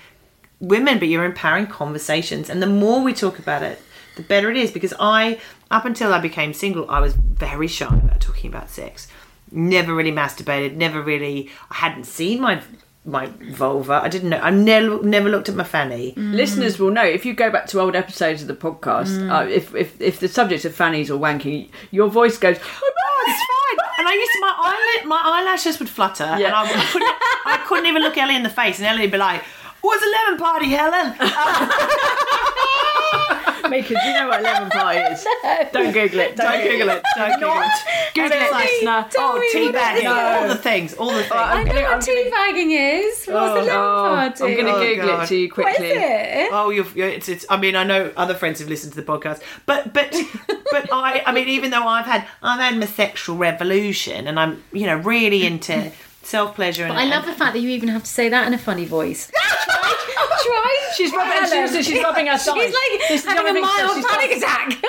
women, 0.59 0.99
but 0.99 1.07
you're 1.07 1.23
empowering 1.23 1.67
conversations, 1.67 2.49
and 2.49 2.61
the 2.61 2.67
more 2.67 3.01
we 3.01 3.13
talk 3.13 3.39
about 3.39 3.63
it, 3.63 3.81
the 4.17 4.23
better 4.23 4.51
it 4.51 4.57
is. 4.57 4.71
Because 4.71 4.93
I, 4.99 5.39
up 5.71 5.85
until 5.85 6.13
I 6.13 6.19
became 6.19 6.53
single, 6.53 6.85
I 6.91 6.99
was 6.99 7.13
very 7.13 7.67
shy 7.67 7.95
about 7.95 8.19
talking 8.19 8.49
about 8.49 8.69
sex. 8.69 9.07
Never 9.49 9.93
really 9.93 10.11
masturbated. 10.11 10.75
Never 10.75 11.01
really. 11.01 11.49
I 11.71 11.75
hadn't 11.75 12.05
seen 12.05 12.41
my 12.41 12.61
my 13.05 13.27
vulva. 13.51 14.01
I 14.03 14.07
didn't 14.09 14.29
know. 14.29 14.39
I 14.39 14.49
never 14.49 15.03
never 15.03 15.29
looked 15.29 15.49
at 15.49 15.55
my 15.55 15.63
fanny. 15.63 16.13
Listeners 16.15 16.79
will 16.79 16.91
know 16.91 17.03
if 17.03 17.25
you 17.25 17.33
go 17.33 17.49
back 17.51 17.65
to 17.67 17.79
old 17.81 17.95
episodes 17.95 18.41
of 18.41 18.47
the 18.47 18.55
podcast, 18.55 19.29
uh, 19.29 19.47
if, 19.47 19.73
if 19.75 19.99
if 20.01 20.19
the 20.19 20.27
subject 20.27 20.63
of 20.65 20.73
fannies 20.73 21.11
or 21.11 21.19
wanking, 21.19 21.69
your 21.91 22.07
voice 22.09 22.37
goes, 22.37 22.57
Oh, 22.57 23.25
it's 23.27 23.39
fine. 23.39 23.89
And 23.99 24.07
I 24.07 24.13
used 24.13 24.31
to 24.31 24.39
my 24.41 24.53
eyelid, 24.57 25.07
my 25.07 25.21
eyelashes 25.23 25.79
would 25.79 25.89
flutter, 25.89 26.23
and 26.23 26.39
Yeah. 26.41 26.53
I, 26.55 26.63
I 26.63 26.85
couldn't 26.91 27.15
I 27.45 27.63
couldn't 27.67 27.85
even 27.87 28.01
look 28.03 28.17
Ellie 28.17 28.35
in 28.35 28.43
the 28.43 28.49
face, 28.49 28.77
and 28.79 28.87
Ellie 28.87 29.01
would 29.01 29.11
be 29.11 29.17
like. 29.17 29.43
What's 29.85 30.01
a 30.01 30.07
lemon 30.09 30.39
party, 30.39 30.67
Helen? 30.69 31.09
Mika, 31.09 31.25
do 33.69 33.77
you 33.77 34.13
know 34.13 34.27
what 34.27 34.39
a 34.39 34.43
lemon 34.43 34.69
pie 34.69 35.11
is? 35.11 35.25
Don't 35.71 35.93
Google 35.93 36.19
it. 36.19 36.35
Don't, 36.35 36.51
Don't 36.51 36.63
Google 36.69 36.89
it. 36.89 37.03
Don't 37.15 37.39
Google 37.39 37.61
it. 37.61 38.13
Google 38.13 38.31
it, 38.37 38.53
listener. 38.53 39.09
Oh, 39.17 39.39
me 39.39 39.49
tea 39.51 39.65
what 39.65 39.73
bagging. 39.73 40.03
No. 40.03 40.13
All 40.13 40.47
the 40.47 40.55
things. 40.55 40.93
All 40.95 41.07
the 41.11 41.13
oh, 41.15 41.19
things. 41.21 41.31
I 41.31 41.61
I'm 41.61 41.67
know 41.67 41.73
what 41.73 41.83
I'm 41.83 41.99
gonna- 41.99 42.01
teabagging 42.01 42.99
is. 42.99 43.25
What's 43.25 43.29
a 43.29 43.33
oh, 43.33 43.53
lemon 43.55 43.69
Oh, 43.73 44.15
party? 44.15 44.43
I'm 44.43 44.53
going 44.53 44.65
to 44.65 44.71
Oh, 44.73 44.79
Google 44.87 45.07
God. 45.07 45.23
it 45.23 45.27
to 45.27 45.35
you 45.35 45.49
What 45.49 45.71
is 45.71 45.77
quickly. 45.77 45.87
it? 45.89 46.49
Oh, 46.51 46.69
you've, 46.69 46.95
you're, 46.95 47.07
it's, 47.07 47.29
it's. 47.29 47.45
I 47.49 47.57
mean, 47.57 47.75
I 47.75 47.83
know 47.83 48.11
other 48.17 48.33
friends 48.33 48.59
have 48.59 48.69
listened 48.69 48.93
to 48.93 49.01
the 49.01 49.07
podcast, 49.07 49.41
but 49.65 49.93
but 49.93 50.11
but 50.71 50.91
I. 50.91 51.23
I 51.25 51.31
mean, 51.31 51.47
even 51.47 51.71
though 51.71 51.87
I've 51.87 52.05
had 52.05 52.27
I've 52.41 52.59
had 52.59 52.77
my 52.79 52.85
sexual 52.85 53.37
revolution, 53.37 54.27
and 54.27 54.39
I'm 54.39 54.63
you 54.71 54.85
know 54.85 54.97
really 54.97 55.45
into 55.45 55.91
self 56.23 56.55
pleasure. 56.55 56.83
And 56.85 56.93
I 56.93 57.05
love 57.05 57.25
the 57.25 57.33
fact 57.33 57.53
that 57.53 57.59
you 57.59 57.69
even 57.69 57.89
have 57.89 58.03
to 58.03 58.09
say 58.09 58.29
that 58.29 58.47
in 58.47 58.53
a 58.53 58.57
funny 58.57 58.85
voice. 58.85 59.31
try, 59.31 59.93
try. 60.45 60.91
She's 60.95 61.11
rubbing- 61.11 61.31
Helen. 61.31 61.47
seriously, 61.49 61.83
she's 61.83 62.03
rubbing 62.03 62.27
her 62.27 62.37
thighs. 62.37 62.55
She's 62.63 62.73
like 62.73 63.01
She's 63.07 63.25
having 63.25 63.41
a 63.41 63.45
rubbing- 63.47 63.61
mild 63.61 63.95
she's 63.95 64.05
panic 64.05 64.29
rubbing- 64.31 64.43
attack. 64.43 64.69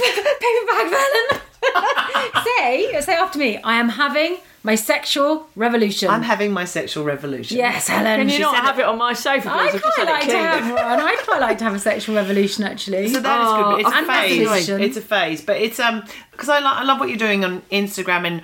Paper 0.00 0.66
bag, 0.66 0.92
Helen. 0.92 1.40
say, 2.58 3.00
say 3.02 3.12
after 3.14 3.38
me. 3.38 3.58
I 3.58 3.76
am 3.78 3.88
having 3.90 4.38
my 4.62 4.74
sexual 4.74 5.48
revolution. 5.56 6.08
I'm 6.10 6.22
having 6.22 6.52
my 6.52 6.64
sexual 6.64 7.04
revolution. 7.04 7.56
yes, 7.58 7.88
Helen. 7.88 8.18
Can 8.18 8.28
you 8.28 8.36
she 8.36 8.42
not 8.42 8.54
said 8.54 8.62
have 8.62 8.78
it. 8.78 8.82
it 8.82 8.88
on 8.88 8.98
my 8.98 9.12
sofa. 9.12 9.50
I'd 9.50 9.66
I've 9.66 9.72
just 9.72 9.84
quite 9.84 9.96
had 9.96 10.08
it 10.08 10.12
like 10.12 10.28
to 10.28 10.36
have 10.38 10.70
one. 10.72 11.00
I'd 11.06 11.18
quite 11.24 11.40
like 11.40 11.58
to 11.58 11.64
have 11.64 11.74
a 11.74 11.78
sexual 11.78 12.14
revolution, 12.16 12.64
actually. 12.64 13.08
So 13.08 13.20
that 13.20 13.40
is 13.40 13.46
Oh, 13.48 13.76
good. 13.76 13.80
It's 13.86 13.90
a 13.90 14.04
phase. 14.06 14.38
revolution. 14.40 14.80
It's 14.82 14.96
a 14.96 15.00
phase, 15.02 15.40
but 15.42 15.56
it's 15.58 15.78
um 15.80 16.02
because 16.32 16.48
I, 16.48 16.60
lo- 16.60 16.72
I 16.72 16.84
love 16.84 16.98
what 17.00 17.08
you're 17.08 17.18
doing 17.18 17.44
on 17.44 17.62
Instagram 17.70 18.26
and. 18.26 18.42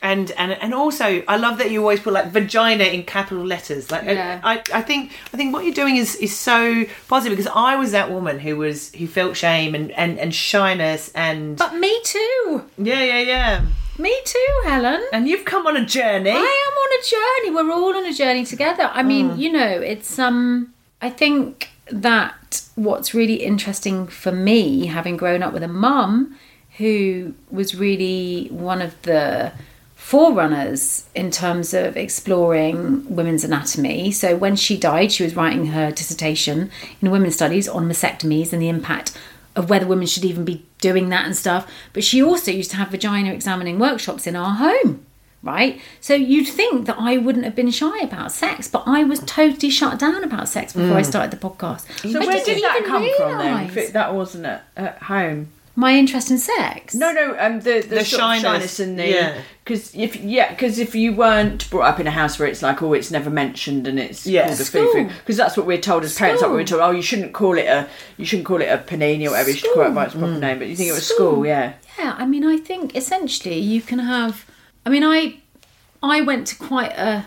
And, 0.00 0.30
and 0.32 0.52
and 0.52 0.72
also 0.74 1.22
I 1.26 1.36
love 1.36 1.58
that 1.58 1.70
you 1.72 1.80
always 1.80 1.98
put 2.00 2.12
like 2.12 2.28
vagina 2.28 2.84
in 2.84 3.02
capital 3.02 3.44
letters. 3.44 3.90
Like 3.90 4.04
Yeah. 4.04 4.40
I, 4.44 4.62
I 4.72 4.80
think 4.82 5.12
I 5.34 5.36
think 5.36 5.52
what 5.52 5.64
you're 5.64 5.74
doing 5.74 5.96
is 5.96 6.14
is 6.16 6.36
so 6.36 6.84
positive 7.08 7.36
because 7.36 7.50
I 7.54 7.74
was 7.74 7.90
that 7.92 8.10
woman 8.10 8.38
who 8.38 8.56
was 8.56 8.94
who 8.94 9.06
felt 9.08 9.36
shame 9.36 9.74
and 9.74 9.90
and, 9.92 10.18
and 10.18 10.32
shyness 10.32 11.10
and 11.14 11.56
but 11.56 11.74
me 11.74 12.00
too. 12.04 12.64
yeah 12.78 13.02
yeah 13.02 13.20
yeah. 13.20 13.64
Me 13.98 14.16
too, 14.24 14.48
Helen. 14.64 15.04
And 15.12 15.28
you've 15.28 15.44
come 15.44 15.66
on 15.66 15.76
a 15.76 15.84
journey. 15.84 16.30
I 16.30 16.34
am 16.36 16.74
on 16.84 16.90
a 17.00 17.02
journey. 17.14 17.50
We're 17.56 17.74
all 17.74 17.96
on 17.96 18.06
a 18.06 18.14
journey 18.14 18.44
together. 18.44 18.88
I 18.94 19.02
mean, 19.02 19.36
you 19.36 19.50
know, 19.50 19.80
it's 19.80 20.16
um 20.20 20.72
I 21.02 21.10
think 21.10 21.70
that 21.90 22.62
what's 22.76 23.14
really 23.14 23.42
interesting 23.42 24.06
for 24.06 24.30
me 24.30 24.86
having 24.86 25.16
grown 25.16 25.42
up 25.42 25.52
with 25.52 25.64
a 25.64 25.68
mum 25.68 26.36
who 26.76 27.34
was 27.50 27.74
really 27.74 28.46
one 28.52 28.80
of 28.80 29.00
the 29.02 29.52
forerunners 30.08 31.04
in 31.14 31.30
terms 31.30 31.74
of 31.74 31.94
exploring 31.94 33.14
women's 33.14 33.44
anatomy. 33.44 34.10
So 34.10 34.38
when 34.38 34.56
she 34.56 34.78
died, 34.78 35.12
she 35.12 35.22
was 35.22 35.36
writing 35.36 35.66
her 35.66 35.90
dissertation 35.90 36.70
in 37.02 37.10
women's 37.10 37.34
studies 37.34 37.68
on 37.68 37.86
mastectomies 37.86 38.54
and 38.54 38.62
the 38.62 38.70
impact 38.70 39.14
of 39.54 39.68
whether 39.68 39.86
women 39.86 40.06
should 40.06 40.24
even 40.24 40.46
be 40.46 40.64
doing 40.80 41.10
that 41.10 41.26
and 41.26 41.36
stuff. 41.36 41.70
But 41.92 42.04
she 42.04 42.22
also 42.22 42.50
used 42.50 42.70
to 42.70 42.78
have 42.78 42.88
vagina 42.88 43.34
examining 43.34 43.78
workshops 43.78 44.26
in 44.26 44.34
our 44.34 44.54
home. 44.54 45.04
Right, 45.42 45.80
so 46.00 46.14
you'd 46.14 46.48
think 46.48 46.86
that 46.86 46.96
I 46.98 47.16
wouldn't 47.18 47.44
have 47.44 47.54
been 47.54 47.70
shy 47.70 47.98
about 47.98 48.32
sex, 48.32 48.66
but 48.66 48.82
I 48.86 49.04
was 49.04 49.20
totally 49.20 49.70
shut 49.70 49.98
down 49.98 50.24
about 50.24 50.48
sex 50.48 50.72
before 50.72 50.96
I 50.96 51.02
mm. 51.02 51.06
started 51.06 51.30
the 51.30 51.48
podcast. 51.48 51.82
So 52.10 52.20
I 52.20 52.26
where 52.26 52.44
didn't 52.44 52.62
that 52.62 52.76
even 52.78 52.90
come 52.90 53.08
from 53.16 53.38
then? 53.38 53.46
realise 53.46 53.70
If 53.70 53.76
it- 53.76 53.92
that 53.92 54.14
wasn't 54.14 54.46
at, 54.46 54.64
at 54.76 55.02
home. 55.02 55.48
My 55.78 55.92
interest 55.94 56.28
in 56.32 56.38
sex. 56.38 56.92
No, 56.92 57.12
no, 57.12 57.36
um, 57.38 57.60
the 57.60 57.80
the, 57.82 57.96
The 58.00 58.04
shyness, 58.04 58.42
shyness 58.42 58.80
and 58.80 58.98
the 58.98 59.08
yeah. 59.08 59.42
because 59.64 59.94
if 59.94 60.16
yeah, 60.16 60.50
because 60.50 60.80
if 60.80 60.92
you 60.96 61.12
weren't 61.14 61.70
brought 61.70 61.86
up 61.90 62.00
in 62.00 62.06
a 62.08 62.10
house 62.10 62.36
where 62.36 62.48
it's 62.48 62.62
like 62.62 62.82
oh 62.82 62.94
it's 62.94 63.12
never 63.12 63.30
mentioned 63.30 63.86
and 63.86 63.96
it's 64.00 64.26
Yeah. 64.26 64.46
called 64.48 64.60
a 64.60 64.64
School. 64.64 65.04
because 65.20 65.36
that's 65.36 65.56
what 65.56 65.66
we're 65.66 65.80
told 65.80 66.02
as 66.02 66.16
parents. 66.18 66.42
Like 66.42 66.50
we're 66.50 66.64
told 66.64 66.82
oh 66.82 66.90
you 66.90 67.02
shouldn't 67.02 67.32
call 67.32 67.56
it 67.56 67.66
a 67.66 67.86
you 68.16 68.24
shouldn't 68.24 68.48
call 68.48 68.60
it 68.60 68.66
a 68.66 68.78
panini 68.78 69.26
or 69.28 69.30
whatever. 69.30 69.50
You 69.50 69.56
should 69.56 69.72
call 69.72 69.86
it 69.86 69.94
by 69.94 70.06
its 70.06 70.14
proper 70.14 70.36
name. 70.38 70.58
But 70.58 70.66
you 70.66 70.74
think 70.74 70.88
it 70.90 70.94
was 70.94 71.06
school, 71.06 71.32
School. 71.34 71.46
yeah. 71.46 71.74
Yeah, 71.96 72.16
I 72.18 72.26
mean, 72.26 72.44
I 72.44 72.56
think 72.56 72.96
essentially 72.96 73.58
you 73.60 73.80
can 73.80 74.00
have. 74.00 74.44
I 74.84 74.90
mean, 74.90 75.04
I 75.04 75.36
I 76.02 76.22
went 76.22 76.48
to 76.48 76.56
quite 76.56 76.92
a 76.98 77.26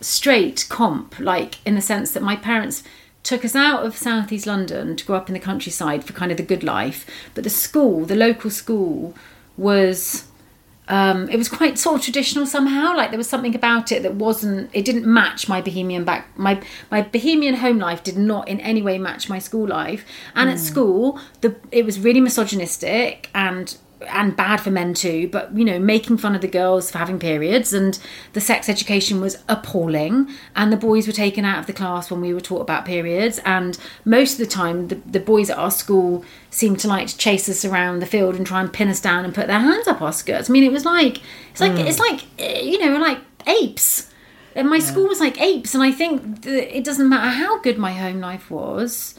straight 0.00 0.66
comp, 0.68 1.18
like 1.18 1.56
in 1.66 1.74
the 1.74 1.80
sense 1.82 2.12
that 2.12 2.22
my 2.22 2.36
parents 2.36 2.84
took 3.22 3.44
us 3.44 3.54
out 3.54 3.84
of 3.84 3.96
southeast 3.96 4.46
London 4.46 4.96
to 4.96 5.04
grow 5.04 5.16
up 5.16 5.28
in 5.28 5.34
the 5.34 5.40
countryside 5.40 6.04
for 6.04 6.12
kind 6.12 6.30
of 6.30 6.36
the 6.36 6.42
good 6.42 6.64
life. 6.64 7.06
But 7.34 7.44
the 7.44 7.50
school, 7.50 8.04
the 8.04 8.16
local 8.16 8.50
school, 8.50 9.14
was 9.56 10.26
um, 10.90 11.28
it 11.28 11.36
was 11.36 11.48
quite 11.48 11.78
sort 11.78 11.96
of 11.96 12.02
traditional 12.02 12.46
somehow. 12.46 12.96
Like 12.96 13.10
there 13.10 13.18
was 13.18 13.28
something 13.28 13.54
about 13.54 13.92
it 13.92 14.02
that 14.02 14.14
wasn't. 14.14 14.70
It 14.72 14.84
didn't 14.84 15.06
match 15.06 15.48
my 15.48 15.60
bohemian 15.60 16.04
back. 16.04 16.36
My 16.36 16.60
my 16.90 17.02
bohemian 17.02 17.54
home 17.54 17.78
life 17.78 18.02
did 18.02 18.16
not 18.16 18.48
in 18.48 18.58
any 18.60 18.82
way 18.82 18.98
match 18.98 19.28
my 19.28 19.38
school 19.38 19.68
life. 19.68 20.04
And 20.34 20.50
at 20.50 20.58
school, 20.58 21.20
the 21.42 21.54
it 21.70 21.84
was 21.84 22.00
really 22.00 22.20
misogynistic 22.20 23.30
and 23.34 23.76
and 24.08 24.36
bad 24.36 24.58
for 24.58 24.70
men 24.70 24.94
too. 24.94 25.28
But 25.28 25.56
you 25.56 25.64
know, 25.64 25.78
making 25.78 26.18
fun 26.18 26.34
of 26.34 26.40
the 26.40 26.48
girls 26.48 26.90
for 26.90 26.98
having 26.98 27.18
periods, 27.18 27.72
and 27.72 27.98
the 28.32 28.40
sex 28.40 28.68
education 28.68 29.20
was 29.20 29.36
appalling. 29.48 30.28
And 30.56 30.72
the 30.72 30.76
boys 30.76 31.06
were 31.06 31.12
taken 31.12 31.44
out 31.44 31.58
of 31.58 31.66
the 31.66 31.72
class 31.72 32.10
when 32.10 32.20
we 32.20 32.34
were 32.34 32.40
taught 32.40 32.62
about 32.62 32.84
periods. 32.84 33.38
And 33.44 33.78
most 34.04 34.32
of 34.32 34.38
the 34.38 34.46
time, 34.46 34.88
the, 34.88 34.96
the 35.06 35.20
boys 35.20 35.50
at 35.50 35.58
our 35.58 35.70
school 35.70 36.24
seemed 36.50 36.80
to 36.80 36.88
like 36.88 37.08
to 37.08 37.16
chase 37.16 37.48
us 37.48 37.64
around 37.64 38.00
the 38.00 38.06
field 38.06 38.34
and 38.36 38.46
try 38.46 38.60
and 38.60 38.72
pin 38.72 38.88
us 38.88 39.00
down 39.00 39.24
and 39.24 39.34
put 39.34 39.46
their 39.46 39.60
hands 39.60 39.86
up 39.86 40.02
our 40.02 40.12
skirts. 40.12 40.50
I 40.50 40.52
mean, 40.52 40.64
it 40.64 40.72
was 40.72 40.84
like 40.84 41.20
it's 41.50 41.60
like 41.60 41.72
it's 41.72 41.98
like 41.98 42.24
eh, 42.38 42.60
you 42.60 42.78
know, 42.78 42.98
like 42.98 43.18
apes. 43.46 44.08
And 44.54 44.68
my 44.68 44.80
school 44.80 45.06
was 45.06 45.20
like 45.20 45.40
apes, 45.40 45.74
and 45.74 45.82
I 45.82 45.92
think 45.92 46.44
it 46.44 46.82
doesn't 46.84 47.08
matter 47.08 47.30
how 47.30 47.60
good 47.60 47.78
my 47.78 47.92
home 47.92 48.20
life 48.20 48.50
was. 48.50 49.14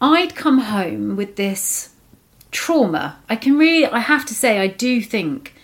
I'd 0.00 0.36
come 0.36 0.58
home 0.58 1.16
with 1.16 1.34
this 1.34 1.90
trauma. 2.50 3.18
I 3.28 3.36
can 3.36 3.58
really, 3.58 3.86
I 3.86 4.00
have 4.00 4.24
to 4.26 4.34
say, 4.34 4.58
I 4.58 4.66
do 4.66 5.00
think 5.00 5.54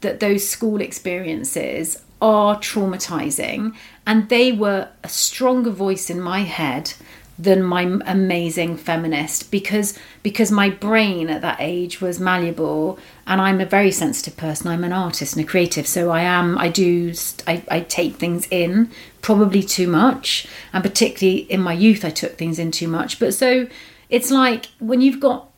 that 0.00 0.20
those 0.20 0.48
school 0.48 0.80
experiences 0.80 2.02
are 2.22 2.56
traumatizing, 2.56 3.74
and 4.06 4.28
they 4.28 4.52
were 4.52 4.88
a 5.02 5.08
stronger 5.08 5.70
voice 5.70 6.10
in 6.10 6.20
my 6.20 6.40
head 6.40 6.94
than 7.40 7.62
my 7.62 7.82
amazing 8.04 8.76
feminist 8.76 9.50
because 9.50 9.98
because 10.22 10.50
my 10.50 10.68
brain 10.68 11.30
at 11.30 11.40
that 11.40 11.56
age 11.58 11.98
was 11.98 12.20
malleable 12.20 12.98
and 13.26 13.40
I'm 13.40 13.62
a 13.62 13.66
very 13.66 13.90
sensitive 13.90 14.36
person 14.36 14.68
I'm 14.68 14.84
an 14.84 14.92
artist 14.92 15.36
and 15.36 15.44
a 15.44 15.48
creative 15.48 15.86
so 15.86 16.10
I 16.10 16.20
am 16.20 16.58
I 16.58 16.68
do 16.68 17.14
I, 17.46 17.62
I 17.70 17.80
take 17.80 18.16
things 18.16 18.46
in 18.50 18.90
probably 19.22 19.62
too 19.62 19.88
much 19.88 20.46
and 20.74 20.84
particularly 20.84 21.38
in 21.50 21.62
my 21.62 21.72
youth 21.72 22.04
I 22.04 22.10
took 22.10 22.36
things 22.36 22.58
in 22.58 22.70
too 22.72 22.88
much 22.88 23.18
but 23.18 23.32
so 23.32 23.68
it's 24.10 24.30
like 24.30 24.66
when 24.78 25.00
you've 25.00 25.20
got 25.20 25.49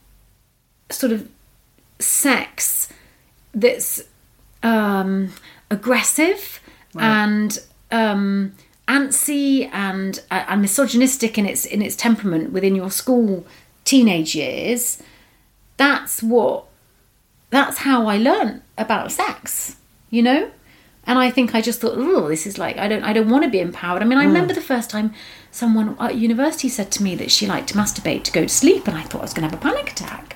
sort 0.91 1.13
of 1.13 1.29
sex 1.99 2.89
that's 3.55 4.03
um, 4.63 5.33
aggressive 5.71 6.61
and 6.99 7.59
um, 7.91 8.55
antsy 8.89 9.69
and 9.73 10.23
uh, 10.31 10.45
and 10.49 10.63
misogynistic 10.63 11.39
in 11.39 11.47
its 11.47 11.65
in 11.65 11.83
its 11.83 11.97
temperament 11.97 12.53
within 12.53 12.75
your 12.75 12.91
school 12.91 13.47
teenage 13.85 14.35
years. 14.35 15.03
That's 15.77 16.23
what. 16.23 16.67
That's 17.51 17.79
how 17.79 18.07
I 18.07 18.17
learned 18.17 18.63
about 18.79 19.13
sex. 19.13 19.77
You 20.11 20.23
know. 20.23 20.51
And 21.05 21.19
I 21.19 21.33
think 21.33 21.53
I 21.53 21.61
just 21.61 21.81
thought, 21.81 21.95
oh, 21.97 22.29
this 22.29 22.47
is 22.47 22.59
like 22.59 22.79
I 22.79 22.87
don't, 22.87 23.03
I 23.03 23.13
don't 23.13 23.29
want 23.29 23.43
to 23.43 23.51
be 23.51 23.59
empowered. 23.59 24.03
I 24.03 24.05
mean, 24.05 24.19
I 24.19 24.25
remember 24.25 24.55
the 24.55 24.61
first 24.61 24.89
time 24.89 25.13
someone 25.51 25.97
at 25.99 26.15
university 26.15 26.69
said 26.69 26.93
to 26.93 27.03
me 27.03 27.17
that 27.17 27.31
she 27.31 27.45
liked 27.45 27.71
to 27.71 27.75
masturbate 27.75 28.23
to 28.25 28.33
go 28.33 28.43
to 28.43 28.49
sleep, 28.49 28.87
and 28.87 28.97
I 28.97 29.03
thought 29.03 29.19
I 29.19 29.23
was 29.23 29.35
going 29.35 29.49
to 29.49 29.55
have 29.55 29.59
a 29.59 29.69
panic 29.69 29.91
attack. 29.91 30.32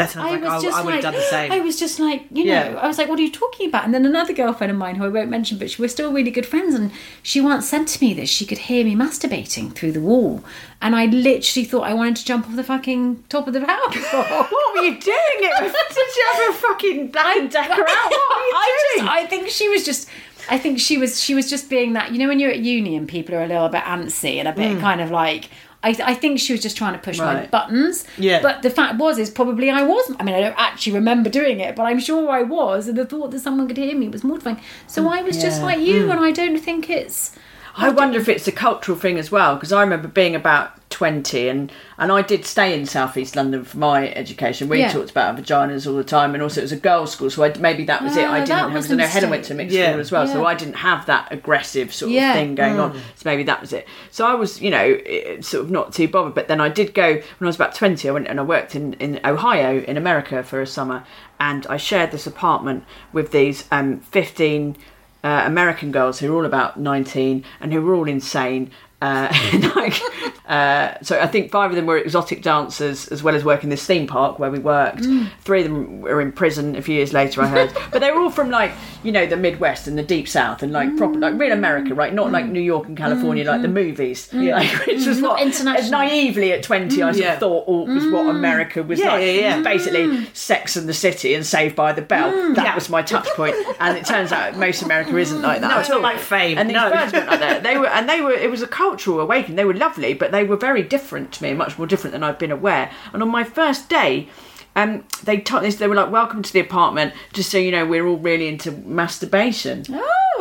That 0.00 0.10
sounds 0.10 0.26
I 0.26 0.30
like 0.32 0.42
was 0.42 0.50
I, 0.50 0.66
just 0.66 0.78
I 0.78 0.82
would 0.82 0.94
have 0.94 1.04
like, 1.04 1.12
done 1.12 1.20
the 1.20 1.28
same. 1.28 1.52
I 1.52 1.60
was 1.60 1.78
just 1.78 1.98
like, 2.00 2.24
you 2.30 2.44
know, 2.44 2.52
Yeah. 2.52 2.80
I 2.80 2.86
was 2.86 2.98
like, 2.98 3.08
what 3.08 3.18
are 3.18 3.22
you 3.22 3.30
talking 3.30 3.68
about? 3.68 3.84
And 3.84 3.94
then 3.94 4.04
another 4.06 4.32
girlfriend 4.32 4.70
of 4.70 4.76
mine, 4.76 4.96
who 4.96 5.04
I 5.04 5.08
won't 5.08 5.30
mention, 5.30 5.58
but 5.58 5.70
she, 5.70 5.80
we're 5.80 5.88
still 5.88 6.12
really 6.12 6.30
good 6.30 6.46
friends, 6.46 6.74
and 6.74 6.90
she 7.22 7.40
once 7.40 7.68
said 7.68 7.86
to 7.86 8.04
me 8.04 8.14
that 8.14 8.28
she 8.28 8.44
could 8.46 8.58
hear 8.58 8.84
me 8.84 8.94
masturbating 8.94 9.72
through 9.72 9.92
the 9.92 10.00
wall, 10.00 10.42
and 10.82 10.96
I 10.96 11.06
literally 11.06 11.64
thought 11.64 11.82
I 11.82 11.94
wanted 11.94 12.16
to 12.16 12.24
jump 12.24 12.46
off 12.48 12.56
the 12.56 12.64
fucking 12.64 13.24
top 13.28 13.46
of 13.46 13.52
the 13.54 13.64
house. 13.66 13.96
What 14.50 14.74
were 14.74 14.82
you 14.82 14.98
doing 14.98 15.38
it 15.40 15.62
with? 15.62 15.72
Did 15.72 16.16
you 16.16 16.26
have 16.32 16.54
a 16.54 16.58
fucking 16.58 17.00
and 17.16 17.50
decker 17.50 17.72
out? 17.72 18.10
What 18.10 18.36
were 18.36 18.44
you 18.44 18.52
I 18.54 18.78
doing? 18.94 19.06
just, 19.06 19.16
I 19.16 19.26
think 19.26 19.48
she 19.48 19.68
was 19.68 19.84
just. 19.84 20.08
I 20.48 20.58
think 20.58 20.80
she 20.80 20.96
was 20.96 21.20
she 21.20 21.34
was 21.34 21.48
just 21.50 21.68
being 21.68 21.92
that 21.92 22.12
you 22.12 22.18
know 22.18 22.26
when 22.26 22.40
you're 22.40 22.50
at 22.50 22.58
uni 22.60 22.96
and 22.96 23.06
people 23.06 23.34
are 23.34 23.42
a 23.42 23.46
little 23.46 23.68
bit 23.68 23.82
antsy 23.84 24.36
and 24.36 24.48
a 24.48 24.52
bit 24.52 24.78
mm. 24.78 24.80
kind 24.80 25.00
of 25.00 25.10
like 25.10 25.50
I, 25.82 25.96
I 26.04 26.14
think 26.14 26.38
she 26.38 26.52
was 26.52 26.60
just 26.60 26.76
trying 26.76 26.92
to 26.92 26.98
push 26.98 27.18
my 27.18 27.46
buttons. 27.46 28.04
Yeah. 28.18 28.42
But 28.42 28.62
the 28.62 28.70
fact 28.70 28.98
was 28.98 29.18
is 29.18 29.30
probably 29.30 29.70
I 29.70 29.82
was. 29.82 30.14
I 30.18 30.24
mean 30.24 30.34
I 30.34 30.40
don't 30.40 30.58
actually 30.58 30.92
remember 30.92 31.30
doing 31.30 31.60
it, 31.60 31.74
but 31.74 31.84
I'm 31.84 32.00
sure 32.00 32.30
I 32.30 32.42
was. 32.42 32.88
And 32.88 32.98
the 32.98 33.06
thought 33.06 33.30
that 33.30 33.40
someone 33.40 33.66
could 33.66 33.78
hear 33.78 33.96
me 33.96 34.08
was 34.08 34.22
mortifying. 34.22 34.60
So 34.86 35.08
I 35.08 35.22
was 35.22 35.40
just 35.40 35.62
like 35.62 35.80
you, 35.80 36.06
mm. 36.06 36.10
and 36.10 36.20
I 36.20 36.32
don't 36.32 36.58
think 36.58 36.90
it's. 36.90 37.32
I 37.76 37.88
wonder 37.90 38.18
if 38.18 38.28
it's 38.28 38.48
a 38.48 38.52
cultural 38.52 38.98
thing 38.98 39.18
as 39.18 39.30
well 39.30 39.54
because 39.54 39.72
I 39.72 39.80
remember 39.82 40.08
being 40.08 40.34
about 40.34 40.72
twenty, 40.90 41.48
and 41.48 41.70
and 41.98 42.10
I 42.10 42.20
did 42.22 42.44
stay 42.44 42.78
in 42.78 42.84
southeast 42.84 43.36
London 43.36 43.62
for 43.64 43.78
my 43.78 44.08
education. 44.14 44.68
We 44.68 44.80
Yeah. 44.80 44.92
talked 44.92 45.10
about 45.10 45.36
vaginas 45.36 45.86
all 45.86 45.94
the 45.94 46.02
time, 46.04 46.34
and 46.34 46.42
also 46.42 46.60
it 46.60 46.64
was 46.64 46.72
a 46.72 46.76
girls' 46.76 47.12
school, 47.12 47.30
so 47.30 47.44
I, 47.44 47.54
maybe 47.58 47.84
that 47.84 48.02
was 48.02 48.16
it. 48.16 48.26
Ah, 48.26 48.32
I 48.32 48.40
didn't 48.40 48.50
have. 48.58 48.72
was 48.72 48.86
because 48.86 48.90
I 48.92 48.96
know 48.96 49.04
a 49.04 49.06
Helen 49.06 49.30
went 49.30 49.44
to 49.44 49.54
mistake. 49.54 49.66
mixed 49.66 49.76
Yeah. 49.76 49.88
school 49.90 50.00
as 50.00 50.12
well, 50.12 50.26
so 50.26 50.44
I 50.44 50.54
didn't 50.54 50.76
have 50.76 51.06
that 51.06 51.28
aggressive 51.30 51.94
sort 51.94 52.10
of 52.12 52.18
thing 52.34 52.54
going 52.56 52.80
on. 52.80 52.94
So 52.94 53.22
maybe 53.24 53.44
that 53.44 53.60
was 53.60 53.72
it. 53.72 53.86
So 54.10 54.26
I 54.26 54.34
was, 54.34 54.60
you 54.60 54.70
know, 54.70 54.98
sort 55.40 55.64
of 55.64 55.70
not 55.70 55.92
too 55.92 56.08
bothered. 56.08 56.34
But 56.34 56.48
then 56.48 56.60
I 56.60 56.68
did 56.68 56.92
go 56.92 57.12
when 57.14 57.22
I 57.40 57.46
was 57.46 57.56
about 57.56 57.74
twenty. 57.74 58.08
I 58.08 58.12
went 58.12 58.26
and 58.26 58.40
I 58.40 58.42
worked 58.42 58.74
in 58.74 58.94
in 58.94 59.20
Ohio 59.24 59.80
in 59.82 59.96
America 59.96 60.42
for 60.42 60.60
a 60.60 60.66
summer, 60.66 61.04
and 61.38 61.66
I 61.68 61.76
shared 61.76 62.10
this 62.10 62.26
apartment 62.26 62.84
with 63.12 63.30
these 63.30 63.64
um, 63.70 64.00
fifteen 64.00 64.76
uh, 65.22 65.42
American 65.44 65.92
girls 65.92 66.18
who 66.18 66.30
were 66.30 66.38
all 66.38 66.46
about 66.46 66.78
nineteen 66.78 67.44
and 67.60 67.72
who 67.72 67.82
were 67.82 67.94
all 67.94 68.08
insane. 68.08 68.70
Uh, 69.02 69.32
like, 69.76 69.98
uh, 70.46 70.94
so 71.02 71.18
I 71.18 71.26
think 71.26 71.50
five 71.50 71.70
of 71.70 71.76
them 71.76 71.86
were 71.86 71.96
exotic 71.96 72.42
dancers 72.42 73.08
as 73.08 73.22
well 73.22 73.34
as 73.34 73.44
working 73.44 73.70
this 73.70 73.84
theme 73.86 74.06
park 74.06 74.38
where 74.38 74.50
we 74.50 74.58
worked. 74.58 75.00
Mm. 75.00 75.30
Three 75.40 75.60
of 75.60 75.64
them 75.64 76.00
were 76.02 76.20
in 76.20 76.32
prison 76.32 76.76
a 76.76 76.82
few 76.82 76.94
years 76.96 77.12
later, 77.12 77.40
I 77.40 77.46
heard. 77.46 77.72
but 77.92 78.00
they 78.00 78.10
were 78.10 78.20
all 78.20 78.30
from 78.30 78.50
like 78.50 78.72
you 79.02 79.12
know 79.12 79.26
the 79.26 79.36
Midwest 79.36 79.86
and 79.86 79.96
the 79.96 80.02
Deep 80.02 80.28
South 80.28 80.62
and 80.62 80.72
like 80.72 80.96
proper 80.96 81.18
like 81.18 81.38
real 81.38 81.52
America, 81.52 81.94
right? 81.94 82.12
Not 82.12 82.30
like 82.30 82.44
mm. 82.44 82.50
New 82.50 82.60
York 82.60 82.88
and 82.88 82.96
California, 82.96 83.44
like 83.44 83.62
the 83.62 83.68
mm-hmm. 83.68 83.74
movies. 83.74 84.28
Mm. 84.28 84.50
Like, 84.60 84.86
which 84.86 85.06
was 85.06 85.06
mm-hmm. 85.06 85.20
Not 85.22 85.32
what 85.34 85.42
international. 85.42 86.00
naively 86.00 86.52
at 86.52 86.62
twenty 86.64 87.02
I 87.02 87.12
sort 87.12 87.24
Yeah. 87.24 87.34
of 87.34 87.38
thought 87.38 87.68
all 87.68 87.86
was 87.86 88.06
what 88.08 88.28
America 88.28 88.82
was 88.82 88.98
Yeah, 88.98 89.12
like. 89.12 89.22
yeah, 89.22 89.32
yeah. 89.32 89.60
Basically, 89.62 90.24
Sex 90.34 90.76
and 90.76 90.88
the 90.88 90.92
City 90.92 91.34
and 91.34 91.46
Saved 91.46 91.76
by 91.76 91.92
the 91.92 92.02
Bell. 92.02 92.30
That 92.54 92.64
Yeah. 92.64 92.74
was 92.74 92.90
my 92.90 93.02
touch 93.02 93.28
point. 93.28 93.54
and 93.78 93.96
it 93.96 94.04
turns 94.04 94.32
out 94.32 94.56
most 94.56 94.82
America 94.82 95.16
isn't 95.16 95.40
like 95.40 95.60
that. 95.60 95.68
No, 95.68 95.78
it's 95.78 95.88
not 95.88 96.00
like 96.02 96.18
Fame, 96.18 96.58
And 96.58 96.68
these 96.68 96.74
no. 96.74 96.90
birds 96.90 97.12
weren't 97.12 97.28
like 97.28 97.40
that. 97.40 97.62
They 97.62 97.78
were, 97.78 97.86
and 97.86 98.08
they 98.08 98.20
were. 98.20 98.32
It 98.32 98.50
was 98.50 98.62
a 98.62 98.66
cultural 98.90 99.20
awakening. 99.20 99.56
They 99.56 99.64
were 99.64 99.74
lovely, 99.74 100.14
but 100.14 100.32
they 100.32 100.42
were 100.42 100.56
very 100.56 100.82
different 100.82 101.30
to 101.32 101.42
me, 101.44 101.54
much 101.54 101.78
more 101.78 101.86
different 101.86 102.12
than 102.12 102.24
I've 102.24 102.40
been 102.40 102.50
aware. 102.50 102.90
And 103.12 103.22
on 103.22 103.28
my 103.28 103.44
first 103.44 103.88
day. 103.88 104.28
Um, 104.76 105.04
they 105.24 105.40
told 105.40 105.64
this. 105.64 105.76
they 105.76 105.88
were 105.88 105.96
like, 105.96 106.12
"Welcome 106.12 106.42
to 106.44 106.52
the 106.52 106.60
apartment." 106.60 107.12
Just 107.32 107.50
so 107.50 107.58
you 107.58 107.72
know, 107.72 107.84
we're 107.84 108.06
all 108.06 108.18
really 108.18 108.46
into 108.46 108.70
masturbation 108.70 109.84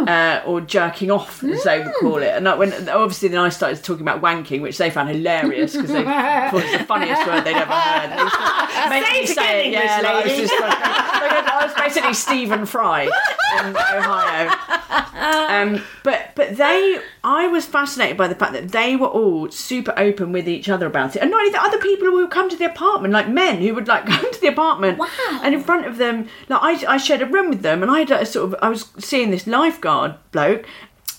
uh, 0.08 0.42
or 0.46 0.62
jerking 0.62 1.12
off, 1.12 1.44
as 1.44 1.64
they 1.64 1.80
would 1.84 1.94
call 2.00 2.18
it. 2.18 2.36
And 2.36 2.46
that 2.46 2.58
when 2.58 2.72
obviously 2.90 3.30
then 3.30 3.40
I 3.40 3.50
started 3.50 3.84
talking 3.84 4.02
about 4.02 4.22
wanking, 4.22 4.62
which 4.62 4.78
they 4.78 4.90
found 4.90 5.10
hilarious 5.10 5.76
because 5.76 5.92
they 5.92 6.04
thought 6.04 6.54
it 6.54 6.72
was 6.72 6.72
the 6.80 6.86
funniest 6.86 7.26
word 7.26 7.44
they'd 7.44 7.56
ever 7.56 7.72
heard. 7.72 8.10
They 8.10 8.22
used 8.24 8.36
to 8.36 8.90
make 8.90 9.06
Say 9.06 9.14
me 9.14 9.20
it 9.20 9.28
say 9.28 9.68
it, 9.68 9.72
yeah. 9.74 10.02
Like, 10.04 10.26
it 10.26 10.42
was 10.42 10.50
just 10.50 10.62
like, 10.62 10.80
like, 10.80 11.48
I 11.48 11.66
was 11.66 11.74
basically 11.76 12.14
Stephen 12.14 12.66
Fry 12.66 13.04
in 13.04 13.76
Ohio. 13.76 14.50
Um, 15.20 15.84
but 16.04 16.32
but 16.36 16.56
they, 16.56 17.00
I 17.24 17.48
was 17.48 17.66
fascinated 17.66 18.18
by 18.18 18.28
the 18.28 18.36
fact 18.36 18.54
that 18.54 18.70
they 18.70 18.96
were 18.96 19.08
all 19.08 19.52
super 19.52 19.94
open 19.98 20.32
with 20.32 20.48
each 20.48 20.70
other 20.70 20.88
about 20.88 21.16
it, 21.16 21.22
and 21.22 21.32
not 21.32 21.42
only 21.42 21.52
that, 21.52 21.66
other 21.66 21.80
people 21.80 22.08
who 22.08 22.16
would 22.18 22.32
come 22.32 22.50
to 22.50 22.56
the 22.56 22.66
apartment, 22.66 23.14
like 23.14 23.28
men 23.28 23.62
who 23.62 23.74
would 23.76 23.88
like 23.88 24.06
come 24.08 24.32
to 24.32 24.42
the 24.42 24.48
apartment, 24.48 24.98
wow. 24.98 25.40
and 25.44 25.54
in 25.54 25.62
front 25.62 25.86
of 25.86 25.98
them, 25.98 26.30
like 26.48 26.84
I, 26.84 26.94
I 26.94 26.98
shared 26.98 27.22
a 27.22 27.26
room 27.26 27.50
with 27.50 27.62
them, 27.62 27.82
and 27.82 27.92
I 27.92 28.00
had 28.00 28.12
a 28.12 28.26
sort 28.26 28.54
of, 28.54 28.60
I 28.62 28.70
was 28.70 28.90
seeing 28.98 29.32
this 29.32 29.46
bloke. 30.32 30.66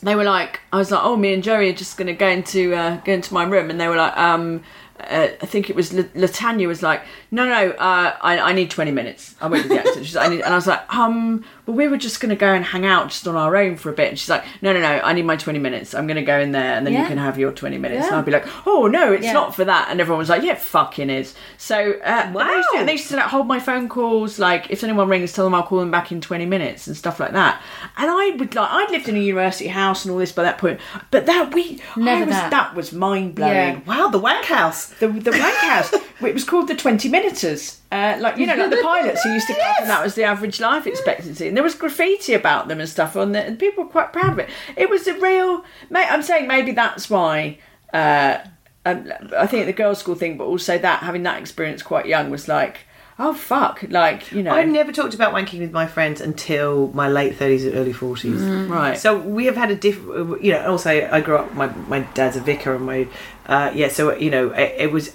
They 0.02 0.14
were 0.14 0.24
like, 0.24 0.60
I 0.72 0.76
was 0.78 0.90
like, 0.90 1.02
oh, 1.02 1.16
me 1.16 1.34
and 1.34 1.42
Joey 1.42 1.68
are 1.70 1.74
just 1.74 1.96
going 1.98 2.06
to 2.06 2.14
go 2.14 2.26
into 2.28 2.74
uh, 2.74 2.96
go 3.04 3.12
into 3.12 3.34
my 3.34 3.44
room, 3.44 3.70
and 3.70 3.80
they 3.80 3.88
were 3.88 3.96
like, 3.96 4.16
um. 4.16 4.62
Uh, 4.98 5.28
I 5.40 5.46
think 5.46 5.70
it 5.70 5.76
was 5.76 5.94
La- 5.94 6.02
Latanya 6.14 6.66
was 6.68 6.82
like, 6.82 7.00
no, 7.30 7.48
no, 7.48 7.70
uh, 7.70 8.16
I, 8.20 8.38
I 8.38 8.52
need 8.52 8.70
20 8.70 8.90
minutes. 8.90 9.34
I 9.40 9.46
went 9.46 9.64
with 9.64 9.72
the 9.72 9.78
accent. 9.80 10.04
She's 10.04 10.14
like, 10.14 10.26
I 10.26 10.28
need, 10.28 10.42
and 10.42 10.52
I 10.52 10.56
was 10.56 10.66
like, 10.66 10.94
um, 10.94 11.42
well, 11.70 11.76
we 11.76 11.88
were 11.88 11.96
just 11.96 12.20
going 12.20 12.30
to 12.30 12.36
go 12.36 12.52
and 12.52 12.64
hang 12.64 12.84
out 12.84 13.08
just 13.10 13.26
on 13.28 13.36
our 13.36 13.56
own 13.56 13.76
for 13.76 13.90
a 13.90 13.92
bit. 13.92 14.08
And 14.10 14.18
she's 14.18 14.28
like, 14.28 14.44
no, 14.60 14.72
no, 14.72 14.80
no, 14.80 14.88
I 15.04 15.12
need 15.12 15.24
my 15.24 15.36
20 15.36 15.58
minutes. 15.58 15.94
I'm 15.94 16.06
going 16.06 16.16
to 16.16 16.22
go 16.22 16.38
in 16.38 16.52
there 16.52 16.74
and 16.76 16.86
then 16.86 16.94
you 16.94 17.04
can 17.06 17.18
have 17.18 17.38
your 17.38 17.52
20 17.52 17.78
minutes. 17.78 18.06
And 18.06 18.16
I'd 18.16 18.24
be 18.24 18.32
like, 18.32 18.46
oh, 18.66 18.86
no, 18.86 19.12
it's 19.12 19.24
Yeah. 19.24 19.32
not 19.32 19.54
for 19.54 19.64
that. 19.64 19.88
And 19.90 20.00
everyone 20.00 20.18
was 20.18 20.28
like, 20.28 20.42
yeah, 20.42 20.52
it 20.52 20.58
fucking 20.60 21.10
is. 21.10 21.34
So, 21.58 21.92
uh, 22.04 22.30
wow. 22.34 22.44
they 22.46 22.54
used, 22.56 22.68
to, 22.74 22.84
they 22.86 22.92
used 22.92 23.08
to 23.10 23.16
like 23.16 23.26
hold 23.26 23.46
my 23.46 23.60
phone 23.60 23.88
calls. 23.88 24.38
Like, 24.38 24.70
if 24.70 24.82
anyone 24.84 25.08
rings, 25.08 25.32
tell 25.32 25.44
them 25.44 25.54
I'll 25.54 25.62
call 25.62 25.78
them 25.80 25.90
back 25.90 26.10
in 26.12 26.20
20 26.20 26.46
minutes 26.46 26.86
and 26.86 26.96
stuff 26.96 27.20
like 27.20 27.32
that. 27.32 27.62
And 27.96 28.10
I 28.10 28.30
would 28.38 28.54
like, 28.54 28.70
I'd 28.70 28.90
lived 28.90 29.08
in 29.08 29.16
a 29.16 29.20
university 29.20 29.68
house 29.68 30.04
and 30.04 30.12
all 30.12 30.18
this 30.18 30.32
by 30.32 30.42
that 30.42 30.58
point. 30.58 30.80
But 31.10 31.26
that, 31.26 31.54
we, 31.54 31.80
Never 31.96 32.26
was, 32.26 32.34
that. 32.34 32.50
that 32.50 32.74
was 32.74 32.92
mind 32.92 33.34
blowing 33.34 33.52
Yeah. 33.54 33.80
Wow, 33.86 34.08
the 34.08 34.18
wank 34.18 34.44
house. 34.44 34.86
the 35.00 35.08
the 35.08 35.30
wank 35.32 35.54
house. 35.56 35.94
It 36.20 36.34
was 36.34 36.44
called 36.44 36.68
the 36.68 36.74
twenty 36.76 37.08
minuters. 37.08 37.79
Uh, 37.92 38.16
like 38.20 38.36
you 38.36 38.46
know, 38.46 38.54
like 38.54 38.70
the 38.70 38.76
pilots 38.82 39.22
who 39.22 39.32
used 39.32 39.48
to 39.48 39.54
come, 39.54 39.74
and 39.80 39.90
that 39.90 40.02
was 40.02 40.14
the 40.14 40.22
average 40.22 40.60
life 40.60 40.86
expectancy. 40.86 41.48
And 41.48 41.56
there 41.56 41.64
was 41.64 41.74
graffiti 41.74 42.34
about 42.34 42.68
them 42.68 42.78
and 42.78 42.88
stuff 42.88 43.16
on 43.16 43.32
there, 43.32 43.44
and 43.44 43.58
people 43.58 43.84
were 43.84 43.90
quite 43.90 44.12
proud 44.12 44.32
of 44.32 44.38
it. 44.38 44.48
It 44.76 44.88
was 44.88 45.08
a 45.08 45.18
real. 45.18 45.64
I'm 45.92 46.22
saying 46.22 46.46
maybe 46.46 46.72
that's 46.72 47.10
why. 47.10 47.58
Uh, 47.92 48.38
um, 48.86 49.12
I 49.36 49.46
think 49.46 49.66
the 49.66 49.72
girls' 49.72 49.98
school 49.98 50.14
thing, 50.14 50.38
but 50.38 50.44
also 50.44 50.78
that 50.78 51.00
having 51.02 51.24
that 51.24 51.38
experience 51.38 51.82
quite 51.82 52.06
young 52.06 52.30
was 52.30 52.48
like, 52.48 52.78
oh 53.18 53.34
fuck, 53.34 53.84
like 53.88 54.32
you 54.32 54.42
know, 54.42 54.52
I've 54.52 54.68
never 54.68 54.90
talked 54.90 55.14
about 55.14 55.34
wanking 55.34 55.60
with 55.60 55.72
my 55.72 55.86
friends 55.86 56.20
until 56.20 56.88
my 56.94 57.08
late 57.08 57.36
thirties 57.36 57.66
and 57.66 57.74
early 57.74 57.92
forties. 57.92 58.40
right. 58.40 58.96
So 58.96 59.18
we 59.18 59.44
have 59.46 59.56
had 59.56 59.70
a 59.70 59.76
different, 59.76 60.42
you 60.42 60.52
know. 60.52 60.64
Also, 60.70 60.90
I 60.90 61.20
grew 61.20 61.36
up. 61.36 61.52
My 61.54 61.66
my 61.88 62.00
dad's 62.14 62.36
a 62.36 62.40
vicar, 62.40 62.74
and 62.74 62.86
my 62.86 63.06
uh, 63.46 63.70
yeah. 63.74 63.88
So 63.88 64.16
you 64.16 64.30
know, 64.30 64.50
it, 64.50 64.74
it 64.78 64.92
was 64.92 65.14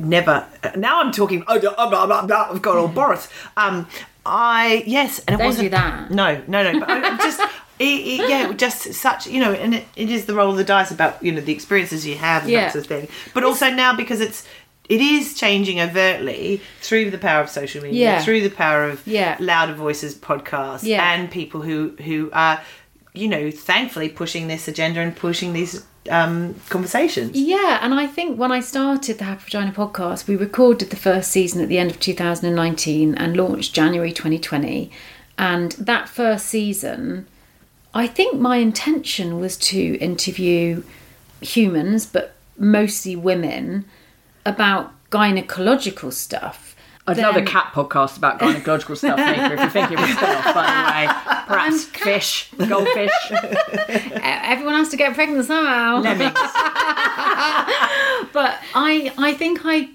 never. 0.00 0.46
Now 0.76 1.00
I'm 1.00 1.12
talking. 1.12 1.44
Oh, 1.46 1.58
blah, 1.60 2.06
blah, 2.06 2.26
blah, 2.26 2.48
I've 2.50 2.62
got 2.62 2.76
all 2.76 2.88
Boris. 2.88 3.28
Um, 3.56 3.86
I 4.26 4.82
yes, 4.86 5.18
and 5.20 5.34
it 5.34 5.38
Don't 5.38 5.46
wasn't 5.46 5.66
do 5.66 5.70
that. 5.70 6.10
No, 6.10 6.42
no, 6.46 6.70
no. 6.72 6.80
But 6.80 6.90
I, 6.90 7.16
just. 7.18 7.40
It, 7.82 7.84
it, 8.20 8.28
yeah, 8.28 8.52
just 8.52 8.92
such 8.92 9.26
you 9.26 9.40
know, 9.40 9.54
and 9.54 9.74
it, 9.76 9.86
it 9.96 10.10
is 10.10 10.26
the 10.26 10.34
roll 10.34 10.50
of 10.50 10.58
the 10.58 10.64
dice 10.64 10.90
about 10.90 11.22
you 11.22 11.32
know 11.32 11.40
the 11.40 11.54
experiences 11.54 12.06
you 12.06 12.14
have 12.16 12.42
and 12.42 12.50
Yeah. 12.50 12.64
that 12.64 12.72
sort 12.74 12.84
of 12.84 12.88
thing. 12.90 13.08
But 13.32 13.42
also 13.42 13.70
now 13.70 13.96
because 13.96 14.20
it's 14.20 14.46
it 14.90 15.00
is 15.00 15.32
changing 15.32 15.80
overtly 15.80 16.60
through 16.82 17.10
the 17.10 17.16
power 17.16 17.40
of 17.40 17.48
social 17.48 17.82
media, 17.82 17.98
Yeah. 17.98 18.22
through 18.22 18.42
the 18.42 18.50
power 18.50 18.84
of 18.84 19.06
Yeah. 19.06 19.38
louder 19.40 19.72
voices 19.72 20.14
podcasts, 20.14 20.82
Yeah. 20.82 21.10
and 21.10 21.30
people 21.30 21.62
who 21.62 21.96
who 22.04 22.28
are 22.34 22.60
you 23.14 23.28
know 23.28 23.50
thankfully 23.50 24.10
pushing 24.10 24.46
this 24.48 24.68
agenda 24.68 25.00
and 25.00 25.16
pushing 25.16 25.54
these 25.54 25.82
um, 26.08 26.54
conversations. 26.68 27.36
Yeah, 27.36 27.78
and 27.82 27.92
I 27.94 28.06
think 28.06 28.38
when 28.38 28.52
I 28.52 28.60
started 28.60 29.18
the 29.18 29.24
Happy 29.24 29.44
Vagina 29.44 29.72
podcast, 29.72 30.26
we 30.26 30.36
recorded 30.36 30.90
the 30.90 30.96
first 30.96 31.30
season 31.30 31.60
at 31.60 31.68
the 31.68 31.78
end 31.78 31.90
of 31.90 32.00
2019 32.00 33.14
and 33.14 33.36
launched 33.36 33.74
January 33.74 34.12
2020. 34.12 34.90
And 35.36 35.72
that 35.72 36.08
first 36.08 36.46
season, 36.46 37.26
I 37.92 38.06
think 38.06 38.38
my 38.38 38.56
intention 38.56 39.40
was 39.40 39.56
to 39.58 39.96
interview 39.98 40.82
humans, 41.40 42.06
but 42.06 42.34
mostly 42.58 43.16
women, 43.16 43.84
about 44.46 44.92
gynecological 45.10 46.12
stuff. 46.12 46.76
Another 47.18 47.42
cat 47.44 47.72
podcast 47.72 48.16
about 48.16 48.38
gynecological 48.38 48.96
stuff, 48.96 49.18
if 49.18 49.60
you're 49.60 49.70
thinking 49.70 49.98
of 49.98 50.08
spin-off, 50.08 50.54
by 50.54 50.66
the 50.66 51.06
way. 51.06 51.44
Perhaps 51.46 51.84
fish, 51.84 52.50
goldfish, 52.68 53.10
Everyone 54.22 54.74
has 54.76 54.88
to 54.90 54.96
get 54.96 55.14
pregnant 55.14 55.46
somehow. 55.46 56.00
lemmings. 56.00 56.32
but 58.32 58.58
I 58.74 59.12
I 59.18 59.34
think 59.38 59.60
I 59.64 59.90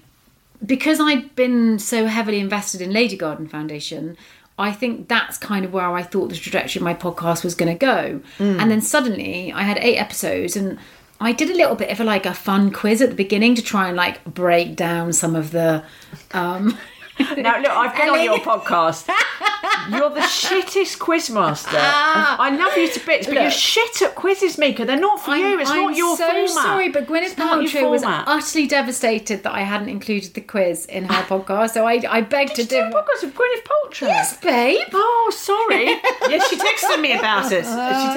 because 0.66 1.00
I'd 1.00 1.36
been 1.36 1.80
so 1.80 2.08
heavily 2.08 2.40
invested 2.40 2.82
in 2.82 2.92
Lady 2.92 3.16
Garden 3.18 3.48
Foundation, 3.48 4.18
I 4.58 4.72
think 4.72 5.08
that's 5.08 5.38
kind 5.38 5.66
of 5.66 5.74
where 5.74 5.90
I 5.94 6.02
thought 6.04 6.30
the 6.30 6.36
trajectory 6.36 6.80
of 6.80 6.84
my 6.84 6.94
podcast 6.94 7.44
was 7.44 7.56
going 7.56 7.72
to 7.72 7.78
go. 7.78 8.22
And 8.40 8.72
then 8.72 8.82
suddenly 8.82 9.52
I 9.54 9.64
had 9.64 9.78
eight 9.80 9.98
episodes 9.98 10.56
and 10.56 10.80
I 11.20 11.32
did 11.34 11.50
a 11.50 11.56
little 11.56 11.76
bit 11.76 11.90
of 11.92 12.00
a, 12.00 12.04
like 12.04 12.26
a 12.26 12.34
fun 12.34 12.72
quiz 12.72 13.02
at 13.02 13.10
the 13.10 13.16
beginning 13.16 13.56
to 13.56 13.62
try 13.62 13.88
and 13.88 13.98
like 13.98 14.24
break 14.26 14.76
down 14.76 15.14
some 15.14 15.36
of 15.36 15.52
the 15.52 15.84
um 16.32 16.78
Now, 17.20 17.60
look, 17.62 17.72
I've 17.72 17.96
been 17.98 18.10
on 18.10 18.24
your 18.24 18.40
podcast. 18.40 19.08
You're 19.90 20.10
the 20.10 20.22
shittest 20.22 20.98
quizmaster. 20.98 21.78
I 21.78 22.50
love 22.56 22.76
you 22.78 22.92
to 22.92 23.06
bits, 23.06 23.28
but 23.28 23.36
you're 23.36 23.52
shit 23.52 24.02
at 24.02 24.16
quizzes, 24.16 24.58
Mika. 24.58 24.84
They're 24.84 25.00
not 25.00 25.22
for 25.24 25.36
you. 25.36 25.60
It's 25.60 25.70
I'm 25.70 25.84
not 25.84 25.96
your 25.96 26.18
so 26.18 26.28
format. 26.28 26.50
sorry, 26.50 26.90
but 26.90 27.06
Gwyneth 27.06 27.24
It's 27.24 27.38
not 27.38 27.62
your 27.62 27.72
Paltrow 27.72 27.92
was 27.92 28.04
utterly 28.06 28.68
devastated 28.68 29.44
that 29.44 29.54
I 29.54 29.62
hadn't 29.62 29.90
included 29.90 30.34
the 30.34 30.42
quiz 30.42 30.86
in 30.88 31.06
her 31.06 31.24
podcast. 31.24 31.72
So 31.72 31.86
I, 31.86 32.02
I 32.10 32.22
begged 32.22 32.56
Did 32.56 32.70
to 32.70 32.76
you 32.76 32.84
do. 32.86 32.92
do 32.92 32.98
a 32.98 33.02
podcast 33.04 33.24
with 33.24 33.36
Gwyneth 33.36 33.64
Paltrow? 33.64 34.08
Yes, 34.08 34.38
babe. 34.40 34.88
Oh, 34.94 35.32
sorry. 35.36 35.86
yes, 36.32 36.50
she 36.50 36.56
texted 36.58 37.02
me 37.02 37.14
about 37.18 37.52
it. 37.52 37.64
She 37.66 37.70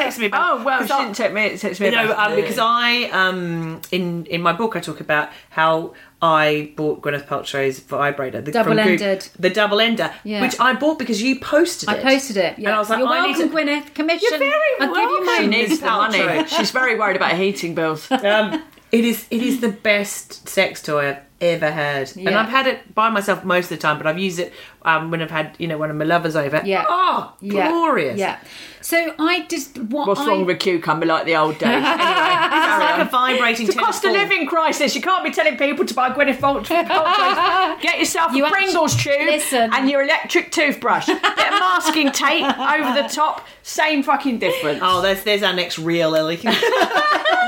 texted 0.03 0.18
me 0.20 0.26
about. 0.26 0.61
oh, 0.61 0.64
well, 0.64 0.86
she 0.86 0.92
I- 0.92 1.03
didn't 1.05 1.16
take 1.16 1.32
me. 1.34 1.57
Text 1.59 1.80
me 1.80 1.86
You 1.86 1.92
know, 1.92 2.14
um, 2.16 2.34
because 2.34 2.59
I 2.59 3.05
um 3.11 3.80
in 3.90 4.24
in 4.26 4.40
my 4.42 4.53
book 4.55 4.74
I 4.76 4.80
talk 4.80 5.01
about 5.01 5.30
how 5.51 5.92
I 6.21 6.73
bought 6.75 7.03
Gwyneth 7.03 7.27
Paltrow's 7.27 7.79
vibrator, 7.79 8.41
the 8.41 8.51
Double-ended. 8.51 9.29
the 9.39 9.51
double 9.51 9.81
ender, 9.81 10.12
Yeah. 10.25 10.41
which 10.41 10.59
I 10.59 10.73
bought 10.73 10.99
because 10.99 11.23
you 11.23 11.39
posted 11.39 11.89
it. 11.89 11.93
I 11.93 11.99
it. 11.99 12.03
posted 12.03 12.37
it. 12.37 12.59
Yeah. 12.59 12.69
And 12.71 12.75
I 12.77 12.79
was 12.81 12.91
like, 12.91 12.99
You're 12.99 13.09
I 13.09 13.27
need 13.29 13.39
welcome, 13.39 13.49
to- 13.51 13.55
Gwyneth. 13.64 13.95
Commission. 13.95 14.29
You're 14.31 14.39
very 14.41 14.53
I'll 14.81 14.89
give 14.95 14.97
you 15.11 15.21
welcome. 15.27 15.45
she 15.45 15.47
needs 15.47 15.79
the 15.81 15.87
money. 15.87 16.45
She's 16.49 16.71
very 16.73 16.99
worried 16.99 17.16
about 17.16 17.31
her 17.33 17.37
heating 17.37 17.75
bills. 17.77 18.11
um, 18.11 18.62
it 18.91 19.05
is 19.05 19.27
it 19.31 19.43
is 19.43 19.61
the 19.61 19.69
best 19.69 20.49
sex 20.49 20.83
toy 20.83 21.11
I've 21.11 21.19
ever 21.41 21.71
had, 21.71 22.16
and 22.16 22.31
I've 22.31 22.49
had 22.49 22.66
it 22.66 22.95
by 22.95 23.11
myself 23.11 23.45
most 23.45 23.64
of 23.71 23.79
the 23.79 23.83
time. 23.83 23.99
But 23.99 24.07
I've 24.07 24.19
used 24.19 24.39
it 24.41 24.53
um, 24.83 25.11
when 25.12 25.21
I've 25.23 25.31
had 25.31 25.55
you 25.59 25.69
know 25.69 25.77
one 25.79 25.91
of 25.91 25.97
my 25.97 26.05
lovers 26.07 26.35
over. 26.35 26.62
Yeah. 26.64 26.85
oh, 26.89 27.35
Yeah. 27.41 27.69
glorious. 27.69 28.19
Yeah. 28.19 28.39
So 28.81 29.14
I 29.18 29.47
just 29.49 29.79
what 29.79 30.07
What's 30.09 30.20
I, 30.20 30.26
wrong 30.29 30.45
with 30.47 30.57
a 30.57 30.59
cucumber 30.59 31.07
like 31.07 31.24
the 31.26 31.37
old 31.37 31.59
days? 31.59 31.68
Anyway, 31.89 32.64
It's 32.68 32.81
like 32.85 33.07
a 33.07 33.11
vibrating 33.11 33.66
It's 33.66 33.76
a 33.76 33.79
cost 33.79 34.05
of 34.05 34.12
living 34.12 34.47
crisis. 34.47 34.95
You 34.95 35.01
can't 35.03 35.24
be 35.24 35.31
telling 35.31 35.57
people 35.57 35.85
to 35.85 35.95
buy 35.95 36.11
Gwyneth 36.11 36.37
Paltrow. 36.39 37.81
Get 37.83 37.99
yourself 37.99 38.33
You 38.35 38.45
a 38.45 38.49
actu- 38.49 38.57
Pringles 38.62 38.97
tube 38.97 39.14
Listen. 39.26 39.72
and 39.72 39.89
your 39.91 40.03
electric 40.03 40.51
toothbrush. 40.53 41.07
Bit 41.07 41.16
of 41.16 41.24
masking 41.61 42.11
tape 42.12 42.45
over 42.59 43.03
the 43.03 43.09
top. 43.09 43.47
Same 43.62 44.03
fucking 44.03 44.39
difference. 44.39 44.81
Oh, 44.83 45.03
there's 45.03 45.22
there's 45.24 45.43
our 45.43 45.53
next 45.53 45.79
reel, 45.79 46.14
Ellie. 46.16 46.41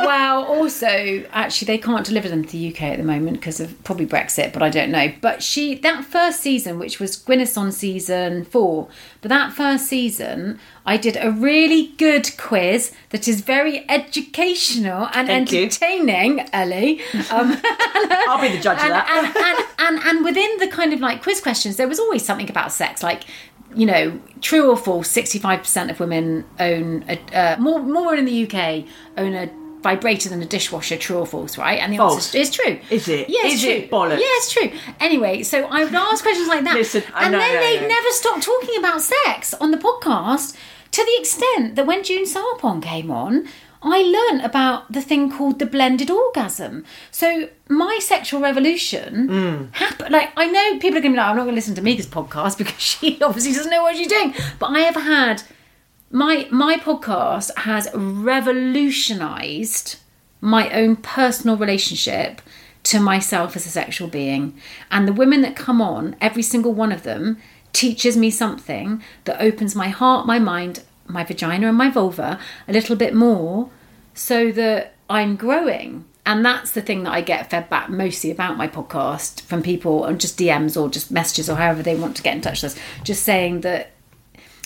well, 0.05 0.45
also, 0.45 1.25
actually, 1.33 1.67
they 1.67 1.79
can't 1.79 2.05
deliver 2.05 2.29
them 2.29 2.45
to 2.45 2.51
the 2.53 2.69
UK 2.73 2.83
at 2.83 2.99
the 2.99 3.05
moment 3.05 3.39
because 3.41 3.61
of 3.61 3.83
probably 3.85 4.07
Brexit, 4.07 4.53
but 4.53 4.63
I 4.63 4.69
don't 4.69 4.91
know. 4.91 5.13
But 5.21 5.43
she, 5.43 5.75
that 5.77 6.05
first 6.05 6.41
season, 6.41 6.79
which 6.79 7.01
was 7.01 7.17
Gwyneth's 7.17 7.57
on 7.57 7.73
season 7.73 8.45
four, 8.45 8.89
but 9.21 9.29
that 9.29 9.53
first 9.53 9.87
season, 9.87 10.59
I 10.87 10.97
did 10.97 11.17
a 11.21 11.31
really 11.31 11.93
good 11.99 12.31
quiz 12.39 12.93
that 13.11 13.29
is 13.29 13.43
very 13.43 13.89
educational 13.89 15.09
and 15.13 15.27
Thank 15.27 15.53
you. 15.53 15.65
entertaining, 15.65 16.49
Ellie. 16.53 17.01
Um, 17.31 17.57
I'll 18.29 18.41
be 18.41 18.57
the 18.57 18.63
judge 18.63 18.79
of 18.79 18.89
that. 18.89 19.09
and, 19.11 19.37
and, 19.37 19.99
and, 20.03 20.09
and 20.09 20.25
within 20.25 20.51
the 20.59 20.69
kind 20.69 20.93
of 20.93 21.01
like 21.01 21.23
quiz 21.23 21.41
questions, 21.41 21.77
there 21.77 21.89
was 21.89 21.99
always 21.99 22.25
something 22.25 22.49
about 22.49 22.73
sex, 22.73 23.03
like 23.03 23.25
you 23.75 23.87
know, 23.87 24.21
true 24.41 24.69
or 24.69 24.77
false. 24.77 25.09
Sixty-five 25.09 25.61
percent 25.61 25.91
of 25.91 26.01
women 26.01 26.45
own 26.59 27.05
a, 27.09 27.19
uh, 27.33 27.57
more. 27.61 27.81
More 27.81 28.15
in 28.15 28.25
the 28.25 28.45
UK 28.45 28.85
own 29.17 29.35
a 29.35 29.49
vibrator 29.83 30.29
than 30.29 30.43
a 30.43 30.47
dishwasher. 30.47 30.97
True 30.97 31.19
or 31.19 31.27
false? 31.27 31.57
Right? 31.59 31.79
And 31.81 31.93
the 31.93 31.97
False. 31.99 32.27
answer 32.35 32.39
is 32.39 32.51
true. 32.51 32.79
Is 32.91 33.09
it? 33.09 33.29
Yeah, 33.29 33.41
it's 33.45 33.55
Is 33.55 33.61
true. 33.63 33.71
it 33.73 33.91
bollocks? 33.91 34.19
Yeah, 34.21 34.27
it's 34.41 34.53
true. 34.53 34.71
Anyway, 35.01 35.43
so 35.43 35.65
I 35.67 35.85
would 35.85 35.95
ask 35.95 36.23
questions 36.23 36.49
like 36.49 36.65
that, 36.65 36.75
Listen, 36.75 37.03
I 37.15 37.25
and 37.25 37.33
know, 37.33 37.39
then 37.39 37.55
no, 37.55 37.61
they 37.61 37.81
no. 37.81 37.87
never 37.89 38.09
stopped 38.11 38.43
talking 38.43 38.79
about 38.79 39.01
sex 39.03 39.55
on 39.55 39.71
the 39.71 39.79
podcast. 39.79 40.57
To 40.93 41.05
the 41.05 41.21
extent 41.21 41.77
that 41.77 41.87
when 41.87 42.03
June 42.03 42.25
Sarpong 42.27 42.83
came 42.83 43.11
on, 43.13 43.47
I 43.83 44.03
learnt 44.03 44.45
about 44.45 44.93
the 44.93 45.01
thing 45.01 45.31
called 45.31 45.59
the 45.59 45.65
blended 45.67 46.11
orgasm. 46.11 46.85
So 47.11 47.49
my 47.69 47.99
sexual 48.03 48.41
revolution 48.41 49.29
Mm. 49.29 49.75
happened. 49.77 50.11
Like 50.13 50.31
I 50.37 50.47
know 50.49 50.79
people 50.81 50.99
are 50.99 51.01
going 51.01 51.13
to 51.13 51.17
be 51.17 51.17
like, 51.17 51.27
I'm 51.29 51.37
not 51.37 51.45
going 51.45 51.55
to 51.55 51.59
listen 51.61 51.75
to 51.77 51.83
Mika's 51.83 52.07
podcast 52.07 52.59
because 52.63 52.81
she 52.81 53.23
obviously 53.23 53.53
doesn't 53.55 53.71
know 53.71 53.83
what 53.83 53.97
she's 53.97 54.09
doing. 54.09 54.35
But 54.59 54.71
I 54.71 54.81
have 54.81 54.97
had 54.97 55.43
my 56.11 56.49
my 56.51 56.77
podcast 56.77 57.57
has 57.59 57.89
revolutionized 57.95 59.97
my 60.41 60.69
own 60.71 60.97
personal 60.97 61.57
relationship 61.57 62.43
to 62.83 62.99
myself 62.99 63.55
as 63.57 63.67
a 63.67 63.69
sexual 63.69 64.09
being. 64.09 64.59
And 64.91 65.07
the 65.07 65.13
women 65.13 65.43
that 65.43 65.55
come 65.55 65.81
on 65.81 66.17
every 66.21 66.43
single 66.43 66.73
one 66.73 66.91
of 66.93 67.05
them 67.05 67.39
teaches 67.73 68.17
me 68.17 68.31
something 68.31 69.03
that 69.25 69.41
opens 69.41 69.77
my 69.77 69.89
heart 69.89 70.27
my 70.27 70.41
mind 70.41 70.83
my 71.07 71.23
vagina 71.23 71.69
and 71.69 71.79
my 71.79 71.89
vulva 71.89 72.37
a 72.67 72.73
little 72.73 72.97
bit 72.97 73.15
more 73.15 73.71
so 74.13 74.51
that 74.51 74.95
i'm 75.09 75.37
growing. 75.37 76.05
And 76.27 76.45
that's 76.45 76.73
the 76.73 76.83
thing 76.83 77.05
that 77.05 77.13
i 77.13 77.21
get 77.21 77.51
fed 77.51 77.71
back 77.71 77.89
mostly 77.89 78.33
about 78.33 78.57
my 78.57 78.67
podcast 78.67 79.43
from 79.43 79.63
people 79.63 80.05
and 80.05 80.21
just 80.21 80.37
dms 80.39 80.81
or 80.81 80.89
just 80.89 81.13
messages 81.13 81.49
or 81.49 81.55
however 81.55 81.85
they 81.85 81.95
want 81.95 82.17
to 82.17 82.25
get 82.25 82.35
in 82.35 82.41
touch 82.41 82.65
with 82.65 82.77
us. 82.77 82.83
Just 83.05 83.23
saying 83.23 83.61
that 83.61 83.93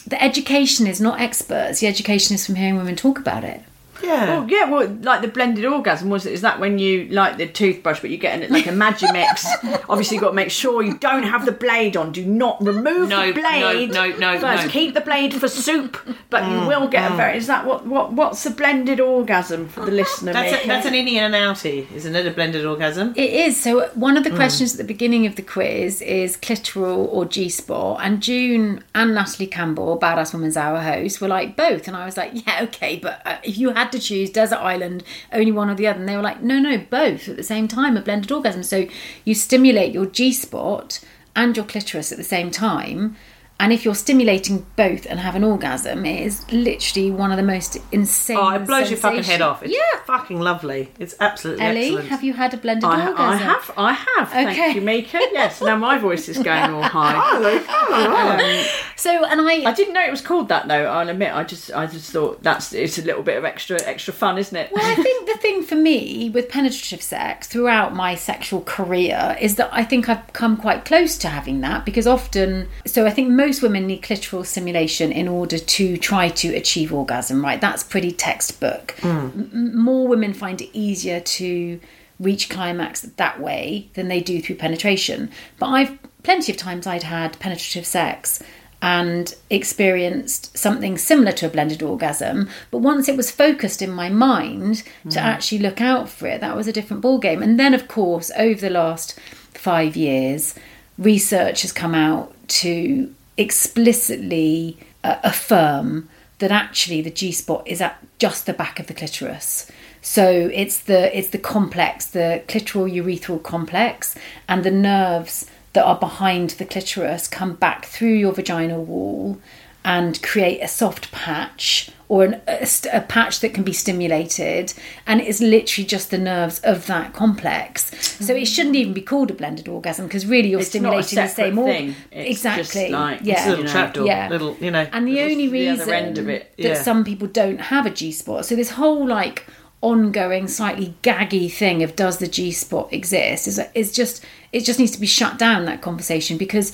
the 0.07 0.23
education 0.23 0.87
is 0.87 1.01
not 1.01 1.21
experts. 1.21 1.81
The 1.81 1.87
education 1.87 2.35
is 2.35 2.45
from 2.45 2.57
hearing 2.57 2.77
women 2.77 2.97
talk 2.97 3.19
about 3.19 3.45
it. 3.45 3.63
Yeah. 4.05 4.39
Well, 4.39 4.51
yeah, 4.51 4.71
well, 4.71 4.89
like 5.03 5.23
the 5.23 5.29
blended 5.29 5.65
orgasm 5.65 6.11
was 6.11 6.27
is 6.27 6.41
that 6.43 6.61
when 6.61 6.79
you 6.79 7.09
like 7.09 7.37
the 7.37 7.47
toothbrush, 7.47 8.01
but 8.01 8.11
you're 8.11 8.19
getting 8.19 8.43
it 8.43 8.51
like 8.51 8.67
a 8.67 8.71
Magimix. 8.71 9.45
Obviously, 9.89 10.17
you've 10.17 10.23
got 10.23 10.31
to 10.31 10.35
make 10.35 10.51
sure 10.51 10.83
you 10.83 10.97
don't 10.99 11.23
have 11.25 11.47
the 11.47 11.53
blade 11.53 11.97
on. 11.97 12.13
Do 12.13 12.25
not 12.25 12.65
remove 12.65 13.09
No, 13.09 13.27
the 13.27 13.33
blade. 13.33 13.91
no, 13.91 14.09
no, 14.11 14.17
no, 14.19 14.39
First, 14.41 14.65
no. 14.65 14.71
keep 14.71 14.95
the 14.95 15.01
blade 15.01 15.35
for 15.35 15.49
soup, 15.49 15.99
but 16.31 16.45
you 16.45 16.59
mm, 16.59 16.69
will 16.69 16.89
get 16.89 17.11
a 17.11 17.15
mm. 17.15 17.17
very. 17.17 17.39
Is 17.39 17.47
that 17.47 17.67
what 17.67 17.87
what 17.87 18.13
what's 18.13 18.45
a 18.47 18.51
blended 18.51 19.01
orgasm 19.01 19.69
for 19.69 19.85
the 19.85 19.93
listener? 19.93 20.33
That's, 20.33 20.65
a, 20.65 20.67
that's 20.67 20.87
an 20.87 20.95
innie 20.95 21.15
and 21.15 21.35
an 21.35 21.41
outie, 21.41 21.91
isn't 21.93 22.15
it? 22.15 22.27
A 22.27 22.31
blended 22.31 22.65
orgasm. 22.65 23.15
It 23.17 23.31
is. 23.31 23.61
So 23.61 23.89
one 23.95 24.17
of 24.17 24.25
the 24.25 24.31
mm. 24.31 24.37
questions 24.37 24.73
at 24.73 24.79
the 24.79 24.85
beginning 24.85 25.27
of 25.27 25.37
the 25.37 25.43
quiz 25.43 26.03
is 26.03 26.37
clitoral 26.37 27.09
or 27.13 27.25
G 27.25 27.49
spot, 27.49 28.01
and 28.03 28.23
June 28.23 28.83
and 28.95 29.15
Natalie 29.15 29.47
Campbell, 29.47 29.99
Badass 29.99 30.33
Woman's 30.33 30.57
Hour 30.57 30.81
host, 30.81 31.21
were 31.21 31.29
like 31.29 31.57
both, 31.57 31.89
and 31.89 31.97
I 31.97 32.05
was 32.05 32.17
like, 32.17 32.33
yeah, 32.35 32.61
okay, 32.65 32.97
but 32.97 33.23
uh, 33.25 33.39
if 33.43 33.57
you 33.59 33.71
had 33.71 33.94
to 33.95 34.01
choose 34.01 34.31
desert 34.31 34.59
island, 34.59 35.03
only 35.33 35.53
one 35.53 35.71
or 35.71 35.75
the 35.75 35.87
other, 35.87 36.01
and 36.01 36.09
they 36.09 36.17
were 36.17 36.23
like, 36.23 36.43
no, 36.43 36.59
no, 36.59 36.79
both 36.79 37.29
at 37.29 37.37
the 37.37 37.43
same 37.43 37.69
time, 37.69 37.97
a 37.97 38.03
blended 38.03 38.31
orgasm. 38.31 38.63
So 38.63 38.87
you 39.25 39.35
stimulate 39.35 39.93
your 39.93 40.07
G 40.07 40.33
spot 40.33 41.01
and 41.35 41.57
your 41.57 41.67
clitoris 41.67 42.13
at 42.13 42.19
the 42.19 42.25
same 42.25 42.51
time. 42.51 43.17
And 43.65 43.73
if 43.73 43.83
you're 43.83 43.95
stimulating 43.95 44.67
both 44.77 45.07
and 45.07 45.19
have 45.19 45.35
an 45.37 45.43
orgasm, 45.43 46.05
it 46.05 46.21
is 46.21 46.45
literally 46.53 47.11
one 47.11 47.31
of 47.31 47.39
the 47.39 47.43
most 47.43 47.79
insane. 47.93 48.37
Oh, 48.39 48.51
it 48.51 48.67
blows 48.67 48.91
your 48.91 48.99
fucking 48.99 49.23
head 49.23 49.41
off. 49.41 49.63
It's 49.63 49.73
yeah, 49.73 50.01
fucking 50.05 50.39
lovely. 50.39 50.91
It's 50.99 51.15
absolutely 51.19 51.65
Ellie, 51.65 51.87
excellent. 51.87 52.09
have 52.09 52.23
you 52.23 52.35
had 52.35 52.53
a 52.53 52.59
blended 52.59 52.85
I, 52.85 53.09
orgasm? 53.09 53.23
I 53.23 53.37
have, 53.37 53.71
I 53.79 53.93
have. 53.95 54.29
Okay. 54.29 54.55
Thank 54.55 54.75
you, 54.75 54.83
Mika. 54.83 55.19
Yes, 55.33 55.63
now 55.63 55.79
my 55.79 55.97
voice 55.97 56.29
is 56.29 56.37
going 56.41 56.75
all 56.75 56.83
high. 56.93 57.15
Um, 57.17 58.67
so, 58.97 59.25
and 59.25 59.41
I, 59.41 59.71
I 59.71 59.73
didn't 59.73 59.95
know 59.95 60.03
it 60.05 60.11
was 60.11 60.21
called 60.21 60.49
that 60.51 60.69
though. 60.69 60.85
I'll 60.85 61.09
admit, 61.09 61.35
I 61.35 61.43
just, 61.43 61.73
I 61.73 61.87
just 61.87 62.11
thought 62.11 62.43
that's 62.43 62.75
it's 62.75 62.99
a 62.99 63.03
little 63.03 63.23
bit 63.23 63.39
of 63.39 63.47
extra, 63.47 63.81
extra 63.83 64.13
fun, 64.13 64.37
isn't 64.37 64.55
it? 64.55 64.73
well, 64.73 64.85
I 64.85 64.95
think 65.03 65.27
the 65.27 65.39
thing 65.39 65.63
for 65.63 65.77
me 65.77 66.29
with 66.29 66.51
penetrative 66.51 67.01
sex 67.01 67.49
throughout 67.49 67.95
my 67.95 68.15
sexual 68.15 68.61
career 68.61 69.39
is 69.41 69.57
that 69.57 69.71
I 69.73 69.85
think 69.85 70.11
I've 70.11 70.31
come 70.35 70.59
quite 70.59 70.85
close 70.85 71.17
to 71.17 71.29
having 71.29 71.63
that 71.63 71.87
because 71.87 72.07
often, 72.07 72.69
so 72.85 73.07
I 73.07 73.11
think 73.11 73.31
most 73.31 73.54
women 73.63 73.87
need 73.87 74.03
clitoral 74.03 74.45
stimulation 74.45 75.13
in 75.13 75.29
order 75.29 75.59
to 75.59 75.97
try 75.97 76.29
to 76.29 76.55
achieve 76.55 76.93
orgasm, 76.93 77.43
right? 77.43 77.61
That's 77.61 77.83
pretty 77.83 78.13
textbook. 78.13 78.95
Hmm. 79.01 79.09
M- 79.09 79.51
m- 79.53 79.79
more 79.79 80.07
women 80.07 80.35
find 80.35 80.61
it 80.61 80.71
easier 80.73 81.21
to 81.21 81.81
reach 82.21 82.49
climax 82.49 83.01
that 83.01 83.41
way 83.41 83.89
than 83.95 84.09
they 84.09 84.21
do 84.21 84.41
through 84.41 84.57
penetration. 84.57 85.31
But 85.59 85.67
I've 85.67 85.99
plenty 86.23 86.51
of 86.51 86.59
times 86.59 86.87
I'd 86.87 87.03
had 87.03 87.39
penetrative 87.39 87.87
sex 87.87 88.43
and 88.83 89.35
experienced 89.49 90.57
something 90.59 90.99
similar 90.99 91.33
to 91.33 91.47
a 91.47 91.49
blended 91.49 91.83
orgasm 91.83 92.49
but 92.71 92.79
once 92.79 93.09
it 93.09 93.17
was 93.17 93.31
focused 93.31 93.81
in 93.81 93.91
my 93.91 94.11
mind 94.11 94.83
to 95.09 95.21
hmm. 95.21 95.27
actually 95.27 95.59
look 95.59 95.81
out 95.81 96.09
for 96.09 96.27
it 96.27 96.41
that 96.41 96.57
was 96.57 96.67
a 96.67 96.73
different 96.73 97.01
ball 97.01 97.19
game 97.19 97.43
and 97.43 97.59
then 97.59 97.73
of 97.73 97.89
course 97.89 98.31
over 98.37 98.61
the 98.61 98.71
last 98.71 99.19
5 99.53 99.97
years 99.97 100.55
research 100.99 101.63
has 101.63 101.73
come 101.73 101.95
out 101.95 102.35
to 102.49 103.15
explicitly 103.37 104.79
uh, 105.03 105.17
affirm 105.23 106.09
that 106.39 106.51
actually 106.51 107.01
the 107.01 107.11
G 107.11 107.33
spot 107.33 107.67
is 107.67 107.81
at 107.81 107.99
just 108.19 108.47
the 108.47 108.53
back 108.53 108.81
of 108.81 108.87
the 108.87 108.95
clitoris. 108.95 109.71
So 110.03 110.51
it's 110.53 110.81
the 110.81 111.17
it's 111.17 111.31
the 111.31 111.39
complex, 111.39 112.07
the 112.07 112.43
clitoral 112.47 112.93
urethral 112.93 113.43
complex, 113.43 114.15
and 114.49 114.63
the 114.63 114.71
nerves 114.71 115.47
that 115.73 115.85
are 115.85 115.99
behind 115.99 116.51
the 116.51 116.65
clitoris 116.65 117.27
come 117.29 117.55
back 117.55 117.85
through 117.85 118.15
your 118.15 118.33
vaginal 118.33 118.85
wall 118.85 119.39
and 119.85 120.23
create 120.23 120.61
a 120.61 120.69
soft 120.69 121.13
patch 121.13 121.91
or 122.09 122.25
an, 122.25 122.41
a, 122.49 122.67
a 122.93 123.01
patch 123.03 123.41
that 123.41 123.53
can 123.55 123.63
be 123.65 123.73
stimulated 123.73 124.73
and 125.07 125.21
it's 125.21 125.41
literally 125.41 125.87
just 125.87 126.11
the 126.11 126.19
nerves 126.19 126.59
of 126.61 126.87
that 126.87 127.13
complex 127.13 127.91
so 128.25 128.35
it 128.35 128.47
shouldn't 128.47 128.77
even 128.77 128.93
be 128.95 129.01
called 129.03 129.31
a 129.31 129.35
blended 129.35 129.69
orgasm 129.69 130.07
because 130.07 130.27
really 130.27 130.49
you're 130.51 130.61
It's 130.61 130.75
not 130.75 130.99
a 130.99 131.03
stimulating 131.03 131.17
the 131.17 131.29
same 131.29 131.59
organ 131.59 131.93
thing. 131.95 131.97
Exactly 132.13 132.63
just 132.63 132.91
like- 132.91 133.21
yeah 133.23 133.35
It's 133.35 133.47
a 133.47 133.49
little 133.51 133.59
you 133.59 133.65
know, 133.67 133.73
trapdoor. 133.73 134.07
yeah. 134.07 134.29
Little, 134.29 134.57
you 134.61 134.71
know. 134.71 134.87
and 134.93 135.07
the 135.09 135.21
only 135.21 135.47
the 135.49 135.53
reason 135.53 135.91
end 135.91 136.19
of 136.19 136.29
it. 136.29 136.55
that 136.59 136.79
some 136.85 137.05
people 137.05 137.29
don't 137.29 137.61
have 137.61 137.85
a 137.87 137.91
G 137.91 138.11
spot, 138.13 138.47
so 138.47 138.55
this 138.57 138.71
whole 138.71 139.07
like 139.07 139.47
ongoing, 139.81 140.49
slightly 140.49 140.95
gaggy 141.03 141.53
thing 141.53 141.83
of 141.83 141.95
does 141.95 142.17
the 142.19 142.27
G 142.27 142.53
spot 142.53 142.91
exist 142.93 143.47
is 143.47 143.61
is 143.75 143.93
just 143.93 144.25
it 144.53 144.65
just 144.65 144.79
needs 144.79 144.93
to 144.93 145.01
be 145.01 145.07
shut 145.07 145.39
down 145.39 145.65
that 145.67 145.83
conversation 145.83 146.39
because, 146.39 146.73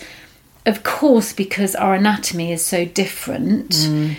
of 0.67 0.83
course, 0.83 1.33
because 1.33 1.75
our 1.75 1.95
anatomy 1.95 2.53
is 2.53 2.65
so 2.65 2.85
different. 2.85 3.71
Mm. 3.71 4.17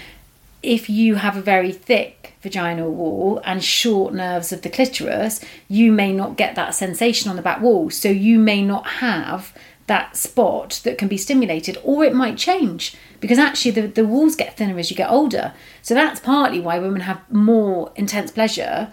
If 0.64 0.90
you 0.90 1.16
have 1.16 1.38
a 1.38 1.42
very 1.42 1.72
thick 1.72 2.34
vaginal 2.42 2.92
wall 2.92 3.42
and 3.44 3.64
short 3.64 4.14
nerves 4.14 4.52
of 4.52 4.62
the 4.62 4.70
clitoris, 4.70 5.44
you 5.68 5.92
may 5.92 6.12
not 6.12 6.38
get 6.38 6.56
that 6.56 6.76
sensation 6.76 7.30
on 7.30 7.36
the 7.36 7.42
back 7.42 7.62
wall. 7.62 7.90
So 7.90 8.10
you 8.10 8.40
may 8.40 8.64
not 8.64 8.86
have 8.88 9.54
that 9.88 10.16
spot 10.16 10.80
that 10.84 10.98
can 10.98 11.08
be 11.08 11.18
stimulated, 11.18 11.78
or 11.84 12.04
it 12.04 12.16
might 12.16 12.38
change 12.38 12.96
because 13.20 13.38
actually 13.38 13.72
the, 13.72 13.88
the 13.88 14.06
walls 14.06 14.36
get 14.36 14.56
thinner 14.56 14.80
as 14.80 14.90
you 14.90 14.98
get 14.98 15.12
older. 15.12 15.54
So 15.82 15.94
that's 15.94 16.20
partly 16.20 16.60
why 16.60 16.80
women 16.80 17.02
have 17.02 17.20
more 17.32 17.92
intense 17.96 18.32
pleasure. 18.32 18.92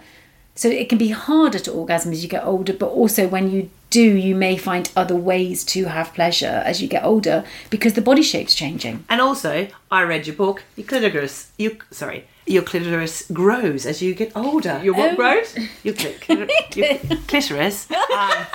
So 0.55 0.68
it 0.68 0.88
can 0.88 0.99
be 0.99 1.11
harder 1.11 1.61
to 1.61 1.72
orgasm 1.72 2.12
as 2.12 2.22
you 2.22 2.28
get 2.28 2.44
older, 2.44 2.72
but 2.72 2.88
also 2.88 3.28
when 3.28 3.51
you 3.51 3.70
do, 3.91 4.03
you 4.03 4.34
may 4.34 4.57
find 4.57 4.91
other 4.97 5.16
ways 5.16 5.64
to 5.64 5.84
have 5.86 6.12
pleasure 6.14 6.62
as 6.64 6.82
you 6.82 6.89
get 6.89 7.05
older 7.05 7.45
because 7.70 7.95
the 7.95 8.03
body 8.03 8.22
shape's 8.22 8.55
changing. 8.55 9.05
And 9.09 9.20
also, 9.20 9.68
I 9.91 10.03
read 10.03 10.26
your 10.26 10.36
book. 10.36 10.62
Your 10.76 10.86
clitoris, 10.86 11.51
you 11.59 11.78
sorry, 11.91 12.26
your 12.47 12.62
clitoris 12.62 13.26
grows 13.32 13.86
as 13.86 14.03
you 14.03 14.14
get 14.14 14.32
older. 14.36 14.80
Your 14.84 14.95
what 14.95 15.12
Oh. 15.12 15.16
grows? 15.16 15.57
Your, 15.82 15.95
clit- 15.95 16.76
your 16.76 16.99
clitoris 17.26 17.91
um, 17.91 18.47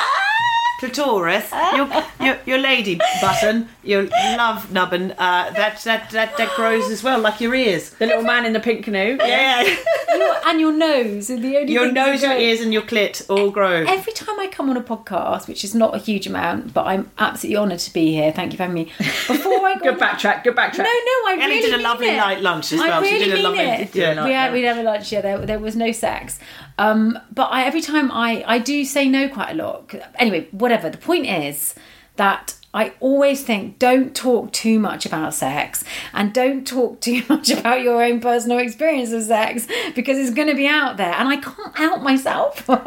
clitoris, 0.88 1.50
your, 1.76 1.90
your 2.20 2.38
your 2.46 2.58
lady 2.58 3.00
button, 3.22 3.70
your 3.84 4.04
love 4.38 4.72
nubbin, 4.72 5.12
uh, 5.12 5.52
that, 5.52 5.80
that 5.84 6.10
that 6.12 6.38
that 6.38 6.56
grows 6.56 6.90
as 6.92 7.04
well, 7.04 7.20
like 7.20 7.40
your 7.40 7.56
ears. 7.56 7.92
The 7.92 8.06
little 8.08 8.24
man 8.24 8.46
in 8.46 8.54
the 8.54 8.60
pink 8.60 8.84
canoe. 8.86 9.18
Yeah, 9.20 9.62
Your- 9.64 10.36
and 10.46 10.60
your 10.60 10.72
nose 10.74 11.30
are 11.30 11.40
the 11.40 11.58
only 11.58 11.74
your 11.74 11.84
things 11.86 11.94
that 11.96 12.08
nose, 12.08 12.22
your 12.24 12.34
ears, 12.38 12.60
and 12.62 12.74
your 12.74 12.82
clit 12.84 13.30
all 13.30 13.50
grow. 13.50 13.84
Every 13.88 14.14
time 14.14 14.40
I 14.40 14.48
come 14.48 14.70
on 14.70 14.78
a 14.78 14.82
podcast, 14.82 15.48
which 15.48 15.64
is 15.64 15.74
not 15.74 15.96
a 15.96 15.98
huge 16.00 16.28
amount, 16.28 16.74
but 16.74 16.86
I'm 16.86 17.10
absolutely 17.18 17.58
honoured 17.58 17.80
to 17.80 17.94
be 17.94 18.12
here. 18.14 18.32
Thank 18.32 18.52
you 18.52 18.58
for 18.58 18.64
having 18.64 18.76
me. 18.76 18.92
Before 18.98 19.66
I 19.66 19.76
go, 19.82 19.92
Good 19.92 20.00
backtrack. 20.00 20.44
Good 20.44 20.56
backtrack. 20.56 20.80
No, 20.80 20.84
no, 20.84 20.90
I 20.90 21.38
Ellie 21.42 21.46
really 21.56 21.62
did 21.62 21.74
a 21.74 21.78
mean 21.78 21.84
lovely 21.84 22.10
it. 22.10 22.18
light 22.18 22.42
lunch 22.42 22.74
as 22.74 22.80
I 22.82 22.88
well. 22.90 23.04
She 23.04 23.14
really 23.14 23.26
did 23.26 23.32
a 23.32 23.36
mean 23.36 23.44
lovely- 23.44 23.60
it. 23.64 23.96
Yeah. 23.96 24.26
we 24.26 24.32
had 24.34 24.54
we'd 24.54 24.64
have 24.64 24.78
a 24.78 24.84
lunch. 24.84 25.12
Yeah, 25.12 25.22
there, 25.22 25.38
there 25.46 25.60
was 25.60 25.76
no 25.76 25.92
sex. 25.92 26.40
Um, 26.78 27.20
but 27.32 27.50
I, 27.52 27.64
every 27.66 27.82
time 27.82 28.12
I 28.12 28.44
I 28.48 28.60
do 28.60 28.84
say 28.86 29.08
no 29.08 29.30
quite 29.30 29.52
a 29.52 29.56
lot. 29.56 29.94
Anyway, 30.18 30.48
whatever. 30.52 30.90
The 30.90 30.98
point 30.98 31.26
is 31.26 31.76
that. 32.16 32.56
I 32.74 32.94
always 33.00 33.44
think 33.44 33.78
don't 33.78 34.16
talk 34.16 34.52
too 34.52 34.80
much 34.80 35.06
about 35.06 35.34
sex 35.34 35.84
and 36.14 36.34
don't 36.34 36.66
talk 36.66 37.02
too 37.08 37.22
much 37.30 37.50
about 37.52 37.82
your 37.82 38.04
own 38.04 38.20
personal 38.20 38.58
experience 38.60 39.12
of 39.12 39.24
sex 39.24 39.68
because 39.96 40.18
it's 40.18 40.32
going 40.34 40.48
to 40.48 40.56
be 40.56 40.68
out 40.68 40.98
there 40.98 41.14
and 41.14 41.28
I 41.28 41.38
can't 41.38 41.78
help 41.78 42.02
myself. 42.02 42.68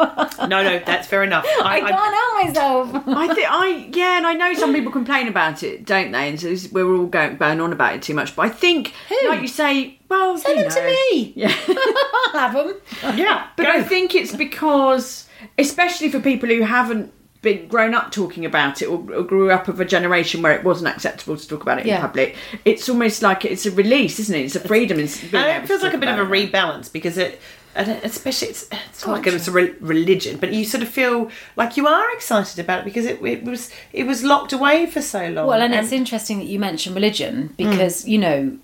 No, 0.47 0.63
no, 0.63 0.79
that's 0.79 1.09
fair 1.09 1.25
enough. 1.25 1.45
I, 1.63 1.81
can't 1.81 1.93
help 1.93 2.47
myself. 2.95 3.09
I 3.09 3.35
think 3.35 3.49
I 3.51 3.91
yeah, 3.93 4.17
and 4.19 4.27
I 4.27 4.35
know 4.35 4.55
some 4.55 4.73
people 4.73 4.93
complain 4.93 5.29
about 5.29 5.63
it, 5.63 5.85
don't 5.85 6.13
they? 6.13 6.29
And 6.29 6.41
so 6.41 6.49
this- 6.49 6.71
we're 6.71 6.87
all 6.95 7.07
going 7.07 7.37
going 7.37 7.61
on 7.61 7.73
about 7.73 7.95
it 7.95 8.03
too 8.03 8.15
much. 8.15 8.37
But 8.37 8.43
I 8.47 8.49
think, 8.51 8.93
Who? 9.09 9.29
like 9.29 9.41
you 9.43 9.49
say, 9.49 9.99
well, 10.09 10.37
Send 10.39 10.59
them 10.61 10.71
to 10.71 10.85
me. 10.85 11.33
Yeah, 11.35 11.55
I'll 11.69 12.41
have 12.51 12.53
them. 12.55 12.75
yeah. 13.19 13.49
But 13.57 13.67
I 13.67 13.83
think 13.83 14.15
it's 14.15 14.35
because, 14.37 15.27
especially 15.59 16.11
for 16.11 16.21
people 16.21 16.49
who 16.49 16.63
haven't 16.63 17.13
been 17.43 17.69
grown 17.69 17.95
up 17.95 18.11
talking 18.11 18.45
about 18.45 18.83
it 18.83 18.87
or, 18.87 18.99
or 19.15 19.23
grew 19.23 19.51
up 19.51 19.69
of 19.69 19.79
a 19.81 19.85
generation 19.85 20.43
where 20.43 20.53
it 20.53 20.65
wasn't 20.65 20.89
acceptable 20.89 21.37
to 21.37 21.47
talk 21.49 21.63
about 21.63 21.79
it 21.79 21.87
Yeah. 21.87 21.97
in 21.97 22.01
public, 22.03 22.37
it's 22.65 22.89
almost 22.89 23.23
like 23.23 23.45
it's 23.45 23.67
a 23.67 23.71
release, 23.71 24.19
isn't 24.19 24.35
it? 24.35 24.45
It's 24.47 24.57
a 24.57 24.61
freedom. 24.61 24.99
It's 24.99 25.21
being 25.21 25.35
And 25.43 25.63
it 25.65 25.67
feels 25.69 25.83
like 25.83 25.95
a 25.95 25.99
bit 25.99 26.09
of 26.09 26.19
a 26.19 26.23
about 26.23 26.35
it. 26.37 26.53
rebalance 26.53 26.93
because 26.93 27.19
it, 27.19 27.41
and 27.75 27.91
especially 28.03 28.49
it's, 28.49 28.67
it's 28.73 29.07
not 29.07 29.13
like 29.19 29.27
it's 29.27 29.49
a 29.49 29.53
re- 29.53 29.75
religion, 29.81 30.39
but 30.39 30.53
you 30.53 30.65
sort 30.65 30.83
of 30.83 30.89
feel 30.89 31.31
like 31.57 31.77
you 31.77 31.87
are 31.87 32.11
excited 32.15 32.59
about 32.59 32.81
it 32.81 32.85
because 32.87 33.05
it, 33.05 33.23
it 33.23 33.45
was 33.45 33.71
it 33.93 34.07
was 34.07 34.25
locked 34.25 34.53
away 34.55 34.87
for 34.87 35.03
so 35.03 35.29
long. 35.29 35.47
Well, 35.47 35.61
and 35.61 35.75
it's 35.75 35.93
interesting 35.93 36.39
that 36.39 36.47
you 36.47 36.59
mentioned 36.59 36.95
religion 36.97 37.53
because, 37.59 38.09
you 38.09 38.17
know, 38.19 38.57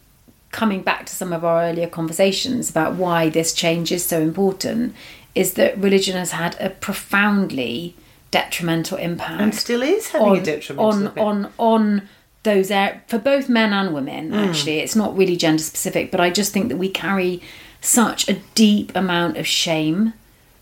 coming 0.50 0.80
back 0.82 1.04
to 1.06 1.14
some 1.14 1.32
of 1.32 1.44
our 1.44 1.62
earlier 1.62 1.86
conversations 1.88 2.70
about 2.70 2.94
why 2.94 3.28
this 3.28 3.52
change 3.52 3.92
is 3.92 4.02
so 4.04 4.20
important, 4.22 4.94
is 5.34 5.54
that 5.54 5.76
religion 5.78 6.16
has 6.16 6.30
had 6.32 6.56
a 6.58 6.70
profoundly 6.70 7.94
detrimental 8.32 8.98
impact. 8.98 9.40
and 9.40 9.54
still 9.54 9.82
is 9.82 10.08
having 10.08 10.28
on, 10.28 10.38
a 10.38 10.42
detrimental 10.42 10.92
on, 10.92 11.02
effect. 11.06 11.18
on, 11.18 11.52
on 11.58 12.08
those 12.42 12.70
air 12.72 13.02
for 13.06 13.18
both 13.18 13.48
men 13.48 13.72
and 13.72 13.94
women 13.94 14.30
Mm. 14.32 14.48
actually 14.48 14.78
it's 14.80 14.96
not 14.96 15.16
really 15.16 15.36
gender 15.36 15.62
specific 15.62 16.10
but 16.10 16.18
i 16.20 16.28
just 16.28 16.52
think 16.52 16.68
that 16.70 16.76
we 16.76 16.88
carry 16.88 17.40
such 17.80 18.28
a 18.28 18.34
deep 18.56 18.90
amount 18.96 19.36
of 19.36 19.46
shame 19.46 20.12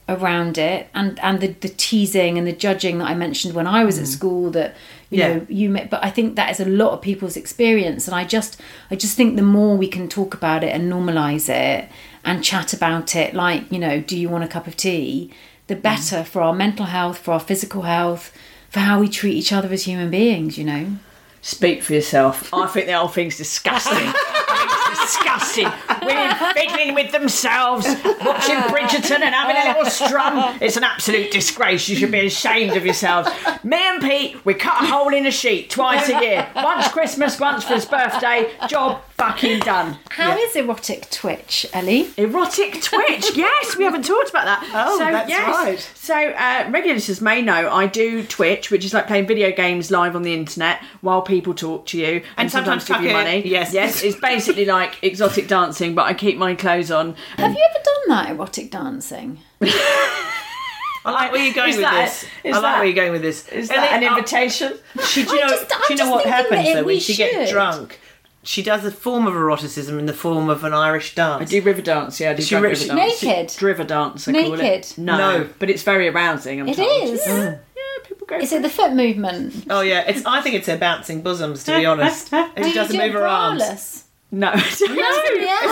around 0.09 0.59
it 0.59 0.89
and 0.93 1.19
and 1.21 1.41
the, 1.41 1.47
the 1.65 1.69
teasing 1.69 2.37
and 2.37 2.47
the 2.47 2.53
judging 2.53 2.99
that 2.99 3.07
i 3.07 3.15
mentioned 3.15 3.55
when 3.55 3.67
i 3.67 3.85
was 3.85 3.99
at 3.99 4.07
school 4.07 4.51
that 4.51 4.71
you 4.73 5.17
Mm. 5.17 5.19
Yeah. 5.19 5.29
know 5.35 5.47
you 5.49 5.71
may, 5.71 5.85
but 5.87 6.05
i 6.05 6.11
think 6.11 6.37
that 6.37 6.51
is 6.51 6.61
a 6.61 6.65
lot 6.83 6.93
of 6.93 7.01
people's 7.01 7.37
experience 7.37 8.07
and 8.09 8.15
i 8.15 8.25
just 8.25 8.61
i 8.91 8.95
just 9.05 9.17
think 9.17 9.37
the 9.37 9.43
more 9.59 9.75
we 9.77 9.89
can 9.89 10.07
talk 10.09 10.35
about 10.35 10.63
it 10.63 10.73
and 10.75 10.93
normalize 10.93 11.49
it 11.49 11.89
and 12.25 12.45
chat 12.45 12.73
about 12.73 13.17
it 13.17 13.33
like 13.35 13.63
you 13.73 13.79
know 13.79 14.01
do 14.01 14.17
you 14.19 14.29
want 14.29 14.45
a 14.45 14.49
cup 14.49 14.67
of 14.67 14.77
tea 14.77 15.31
the 15.71 15.77
Mm. 15.77 15.83
better 15.91 16.21
for 16.25 16.43
our 16.43 16.53
mental 16.65 16.87
health 16.87 17.19
for 17.25 17.33
our 17.33 17.41
physical 17.51 17.83
health 17.83 18.25
for 18.73 18.81
how 18.81 19.01
we 19.01 19.09
treat 19.09 19.35
each 19.41 19.53
other 19.57 19.71
as 19.73 19.85
human 19.85 20.11
beings 20.11 20.59
you 20.59 20.65
know 20.65 20.85
Speak 21.43 21.83
for 21.83 21.95
yourself. 21.95 22.53
I 22.53 22.67
think 22.67 22.85
the 22.87 22.93
whole 22.99 23.09
thing's 23.09 23.39
disgusting. 23.39 23.97
I 25.01 25.07
think 25.07 25.13
it's 25.13 25.17
disgusting. 25.17 26.07
Women 26.07 26.55
fiddling 26.55 26.95
with 26.95 27.13
themselves, 27.13 27.87
watching 28.25 28.57
Bridgerton 28.57 29.21
and 29.21 29.35
having 29.35 29.57
a 29.57 29.69
little 29.69 29.91
strum. 29.91 30.59
It's 30.61 30.77
an 30.77 30.85
absolute 30.85 31.31
disgrace. 31.31 31.89
You 31.89 31.97
should 31.97 32.11
be 32.13 32.27
ashamed 32.27 32.77
of 32.77 32.85
yourselves. 32.85 33.29
Me 33.65 33.77
and 33.77 34.03
Pete, 34.03 34.45
we 34.45 34.55
cut 34.55 34.83
a 34.83 34.87
hole 34.87 35.13
in 35.13 35.27
a 35.27 35.31
sheet 35.31 35.71
twice 35.71 36.09
a 36.09 36.21
year. 36.21 36.49
Once 36.55 36.89
Christmas, 36.89 37.39
once 37.39 37.65
for 37.65 37.75
his 37.75 37.87
birthday. 37.87 38.51
Job 38.69 39.03
fucking 39.13 39.61
done. 39.61 39.99
How 40.11 40.37
is 40.37 40.57
erotic 40.57 41.11
twitch 41.11 41.67
ellie 41.75 42.09
Erotic 42.17 42.81
twitch. 42.83 43.37
Yes, 43.37 43.77
we 43.77 43.85
haven't 43.85 44.05
talked 44.05 44.31
about 44.31 44.45
that. 44.47 44.71
Oh, 44.75 44.99
so, 44.99 45.05
that's 45.05 45.29
yes. 45.29 45.49
right. 45.49 45.91
So, 45.95 46.15
uh, 46.15 46.69
regular 46.71 46.95
listeners 46.95 47.21
may 47.21 47.43
know 47.43 47.71
I 47.71 47.87
do 47.87 48.25
Twitch, 48.25 48.71
which 48.71 48.85
is 48.85 48.95
like 48.95 49.07
playing 49.07 49.27
video 49.27 49.51
games 49.53 49.91
live 49.91 50.17
on 50.17 50.23
the 50.23 50.33
internet 50.35 50.83
while 51.03 51.23
people 51.23 51.55
talk 51.55 51.87
to 51.87 51.99
you 51.99 52.07
and, 52.07 52.25
And 52.39 52.51
sometimes 52.51 52.85
give 52.85 53.01
you 53.03 53.09
tuck 53.11 53.19
in. 53.19 53.25
money. 53.25 53.49
Yes. 53.49 53.73
yes. 53.73 54.03
It's 54.03 54.19
basically 54.19 54.65
like 54.65 54.90
exotic 55.03 55.49
dancing, 55.49 55.95
but 55.95 56.03
I 56.07 56.15
keep 56.15 56.37
my 56.39 56.55
clothes 56.55 56.91
on. 56.91 57.15
have 57.37 57.53
you 57.53 57.67
ever 57.71 57.85
done 57.85 58.09
that 58.09 58.31
erotic 58.31 58.71
dancing 58.71 59.39
I 61.03 61.13
like 61.13 61.33
where 61.33 61.43
you're 61.43 61.55
going 61.55 61.71
Is 61.71 61.77
with 61.77 61.85
that- 61.87 62.05
this. 62.05 62.27
I 62.45 62.49
like 62.51 62.63
that- 62.63 62.77
where 62.79 62.85
you're 62.87 62.95
going 62.95 63.13
with 63.13 63.23
this. 63.23 63.49
Is 63.49 63.69
that 63.69 63.93
an 63.93 64.03
invitation? 64.03 64.75
She, 65.07 65.25
do 65.25 65.35
you 65.35 65.41
know, 65.41 65.49
just- 65.49 65.69
do 65.69 65.77
you 65.95 65.97
know 65.97 66.11
what 66.11 66.27
happens 66.27 66.73
though 66.75 66.85
when 66.85 67.01
she 67.01 67.17
gets 67.17 67.51
drunk? 67.51 67.99
She 68.43 68.63
does 68.63 68.85
a 68.87 68.91
form 68.91 69.27
of 69.27 69.35
eroticism 69.35 69.99
in 69.99 70.07
the 70.07 70.13
form 70.15 70.49
of 70.49 70.65
an 70.65 70.73
Irish 70.75 71.15
dance. 71.15 71.43
I 71.43 71.45
do 71.45 71.61
river 71.63 71.83
dance, 71.83 72.21
yeah. 72.21 72.31
I 72.31 72.35
do 72.35 72.43
She 72.43 72.51
drunk 72.51 72.65
ri- 72.65 72.69
river 72.71 72.81
she- 72.83 72.89
dance. 72.89 73.23
Naked? 73.23 73.57
Driver 73.59 73.85
dance, 73.85 74.29
I 74.29 74.33
call 74.33 74.55
it. 74.55 74.59
Naked? 74.59 74.99
No, 74.99 75.17
No. 75.19 75.49
but 75.59 75.69
it's 75.71 75.83
very 75.83 76.09
arousing. 76.09 76.61
I'm 76.61 76.69
It 76.69 76.77
told. 76.77 77.03
is. 77.15 77.27
Yeah, 77.27 77.45
yeah, 77.51 77.57
people 78.05 78.27
go. 78.27 78.37
is 78.39 78.53
it 78.53 78.63
the 78.63 78.69
foot 78.71 78.93
movement 78.93 79.67
Oh 79.71 79.81
yeah, 79.83 80.05
it's. 80.07 80.25
I 80.27 80.41
think 80.43 80.55
it's 80.55 80.67
her 80.69 80.77
bouncing 80.79 81.23
bosoms. 81.23 81.65
To 81.65 81.77
be 81.79 81.87
honest, 81.87 82.31
and 82.33 82.65
she 82.67 82.73
doesn't 82.75 82.97
move 82.97 83.13
her 83.13 83.27
arms. 83.27 84.05
Braless? 84.33 84.33
No, 84.33 84.51
no, 84.53 84.57
It's 84.61 84.81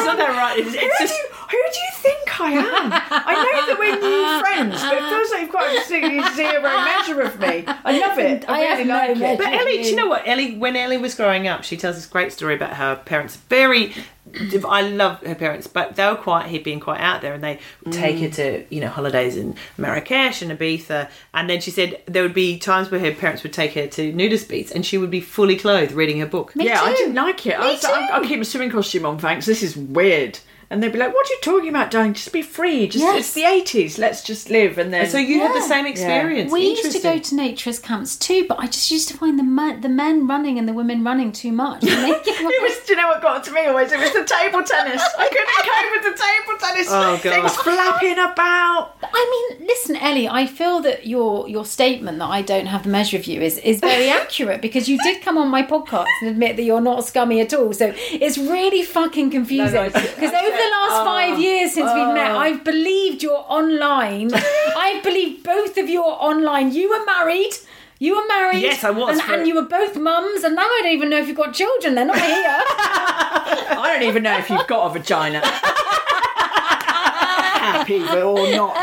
not 0.07 0.17
that 0.19 0.37
right. 0.37 0.59
It's, 0.59 0.71
Who, 0.71 0.79
it's 0.81 0.99
do 0.99 1.05
just. 1.07 1.19
you, 1.19 1.29
who 1.33 1.57
do 1.73 1.79
you 1.79 1.91
think 1.95 2.41
I 2.41 2.53
am? 2.53 2.93
I 2.93 3.35
know 3.35 3.67
that 3.67 3.77
we're 3.79 3.99
new 4.01 4.41
friends, 4.41 4.81
but 4.83 4.95
it 4.95 5.09
feels 5.09 5.31
like 5.31 5.41
you've 5.43 5.53
got 5.53 5.75
a 5.75 6.35
zero 6.35 6.63
measure 6.63 7.21
of 7.23 7.41
me. 7.41 7.65
I 7.85 7.99
love 7.99 8.19
it. 8.19 8.49
I, 8.49 8.53
I 8.53 8.59
have 8.61 8.79
really 8.79 8.89
no 8.89 8.95
like 8.95 9.33
it. 9.33 9.39
But 9.39 9.47
Ellie, 9.53 9.83
do 9.83 9.89
you 9.89 9.97
know 9.97 10.07
what 10.09 10.27
Ellie? 10.27 10.57
When 10.57 10.77
Ellie 10.77 10.99
was 10.99 11.15
growing 11.15 11.47
up, 11.49 11.65
she 11.65 11.77
tells 11.77 11.97
this 11.97 12.07
great 12.07 12.33
story 12.33 12.55
about 12.55 12.75
her 12.75 12.97
parents. 12.97 13.37
Very, 13.37 13.95
I 14.67 14.83
love 14.83 15.21
her 15.21 15.35
parents, 15.35 15.67
but 15.67 15.97
they 15.97 16.07
were 16.07 16.17
quite 16.17 16.47
hippie 16.47 16.73
and 16.73 16.81
quite 16.81 17.01
out 17.01 17.23
there, 17.23 17.35
and 17.35 17.43
they 17.43 17.59
would 17.85 17.93
take 17.93 18.19
her 18.19 18.29
mm. 18.29 18.35
to 18.35 18.75
you 18.75 18.81
know 18.81 18.89
holidays 18.89 19.37
in 19.37 19.55
Marrakesh 19.77 20.43
and 20.43 20.51
Ibiza. 20.51 21.11
And 21.35 21.49
then 21.49 21.61
she 21.61 21.71
said 21.71 22.03
there 22.07 22.23
would 22.23 22.35
be 22.35 22.59
times 22.59 22.91
where 22.91 23.01
her 23.01 23.13
parents 23.13 23.43
would 23.43 23.53
take 23.53 23.75
her 23.75 23.87
to 23.87 24.13
nudist 24.13 24.49
beats, 24.49 24.73
and 24.73 24.85
she 24.85 24.99
would 24.99 25.11
be 25.11 25.21
fully 25.21 25.57
clothed 25.57 25.93
reading 25.93 26.21
her 26.21 26.27
book. 26.27 26.55
Me 26.57 26.67
yeah, 26.67 26.83
I 26.83 26.93
didn't 26.93 27.15
like 27.15 27.47
it. 27.47 27.59
I 27.59 27.65
Me 27.65 27.73
was 27.73 27.83
like, 27.83 27.93
I'll, 27.95 28.23
I'll 28.23 28.29
keep 28.29 28.39
my 28.39 28.45
swimming 28.45 28.71
costume 28.71 29.07
on, 29.07 29.19
thanks. 29.19 29.47
This 29.47 29.63
is 29.63 29.77
weird. 29.77 30.39
And 30.71 30.83
they'd 30.83 30.93
be 30.93 30.99
like, 30.99 31.15
"What 31.15 31.27
are 31.27 31.33
you 31.33 31.39
talking 31.41 31.71
about, 31.71 31.91
darling? 31.91 32.13
Just 32.13 32.31
be 32.33 32.43
free. 32.43 32.89
Just 32.89 33.03
Yes. 33.03 33.19
it's 33.21 33.33
the 33.33 33.45
eighties. 33.45 33.99
Let's 33.99 34.23
just 34.23 34.51
live." 34.51 34.77
And 34.77 34.93
then 34.93 35.09
So 35.09 35.17
you 35.17 35.41
had 35.41 35.55
the 35.55 35.63
same 35.63 35.87
experience. 35.87 36.53
We 36.53 36.69
used 36.69 36.93
to 36.93 36.99
go 37.01 37.19
to 37.19 37.35
naturist 37.35 37.83
camps 37.83 38.17
too, 38.17 38.45
but 38.49 38.59
I 38.59 38.67
just 38.67 38.91
used 38.91 39.09
to 39.09 39.17
find 39.17 39.39
the 39.39 39.43
men, 39.45 39.81
the 39.81 39.89
men 39.89 40.27
running 40.27 40.59
and 40.59 40.69
the 40.69 40.75
women 40.75 41.03
running 41.03 41.33
too 41.33 41.53
much. 41.53 41.85
It 42.51 42.63
was, 42.63 42.87
do 42.87 42.93
you 42.95 42.97
know 43.01 43.09
what 43.09 43.21
got 43.23 43.45
to 43.45 43.53
me 43.53 43.67
always? 43.67 43.93
It 43.93 43.99
was 43.99 44.13
the 44.13 44.25
table 44.25 44.63
tennis. 44.63 45.03
I 45.19 45.29
couldn't 45.29 45.49
cope 45.69 45.91
with 45.97 46.05
the 46.17 46.23
table 46.23 46.59
tennis. 46.59 46.87
Oh, 46.91 47.21
God. 47.23 47.33
Things 47.35 47.57
flapping 47.57 48.13
about. 48.19 48.95
I 49.03 49.57
mean, 49.59 49.67
listen, 49.67 49.97
Ellie. 49.97 50.29
I 50.29 50.47
feel 50.47 50.81
that 50.81 51.07
your 51.07 51.49
your 51.49 51.65
statement 51.65 52.19
that 52.19 52.27
I 52.27 52.43
don't 52.43 52.67
have 52.67 52.83
the 52.85 52.89
measure 52.91 53.17
of 53.17 53.27
you 53.27 53.41
is 53.41 53.59
is 53.59 53.81
very 53.81 54.09
accurate 54.21 54.61
because 54.61 54.89
you 54.89 54.99
did 55.03 55.23
come 55.23 55.39
on 55.39 55.49
my 55.49 55.63
podcast 55.63 56.07
and 56.21 56.31
admit 56.31 56.57
that 56.57 56.63
you're 56.63 56.81
not 56.81 57.05
scummy 57.05 57.41
at 57.41 57.53
all. 57.55 57.73
So 57.73 57.93
it's 57.97 58.39
really 58.39 58.83
fucking 58.83 59.31
confusing 59.31 59.75
No, 59.75 59.83
no, 59.89 59.91
because 59.91 60.33
over 60.33 60.58
the 60.59 60.71
last 60.79 61.01
oh, 61.01 61.05
five 61.05 61.39
years 61.39 61.73
since 61.73 61.91
we've 61.95 62.15
met, 62.15 62.33
oh. 62.33 62.39
I've 62.39 62.65
believed 62.65 63.23
you're 63.23 63.45
online. 63.49 64.31
I've 64.77 65.03
believed 65.03 65.43
both 65.45 65.79
of 65.79 65.89
you 65.89 66.03
are 66.03 66.19
online. 66.21 66.73
You 66.73 66.91
were 66.91 67.05
married. 67.05 67.53
You 67.99 68.17
were 68.17 68.27
married. 68.29 68.63
Yes, 68.63 68.85
I 68.85 68.91
was 68.91 69.19
And, 69.19 69.31
and 69.31 69.47
you 69.49 69.55
were 69.55 69.63
both 69.63 69.97
mums, 69.97 70.45
and 70.45 70.55
now 70.55 70.63
I 70.63 70.81
don't 70.83 70.93
even 70.93 71.11
know 71.11 71.19
if 71.19 71.27
you've 71.27 71.37
got 71.37 71.53
children. 71.55 71.95
They're 71.95 72.05
not 72.05 72.17
here. 72.17 72.27
I 72.31 73.91
don't 73.93 74.09
even 74.09 74.23
know 74.23 74.39
if 74.39 74.49
you've 74.51 74.67
got 74.67 74.91
a 74.91 74.99
vagina. 74.99 75.41
Happy 77.59 78.01
or 78.01 78.51
not. 78.55 78.77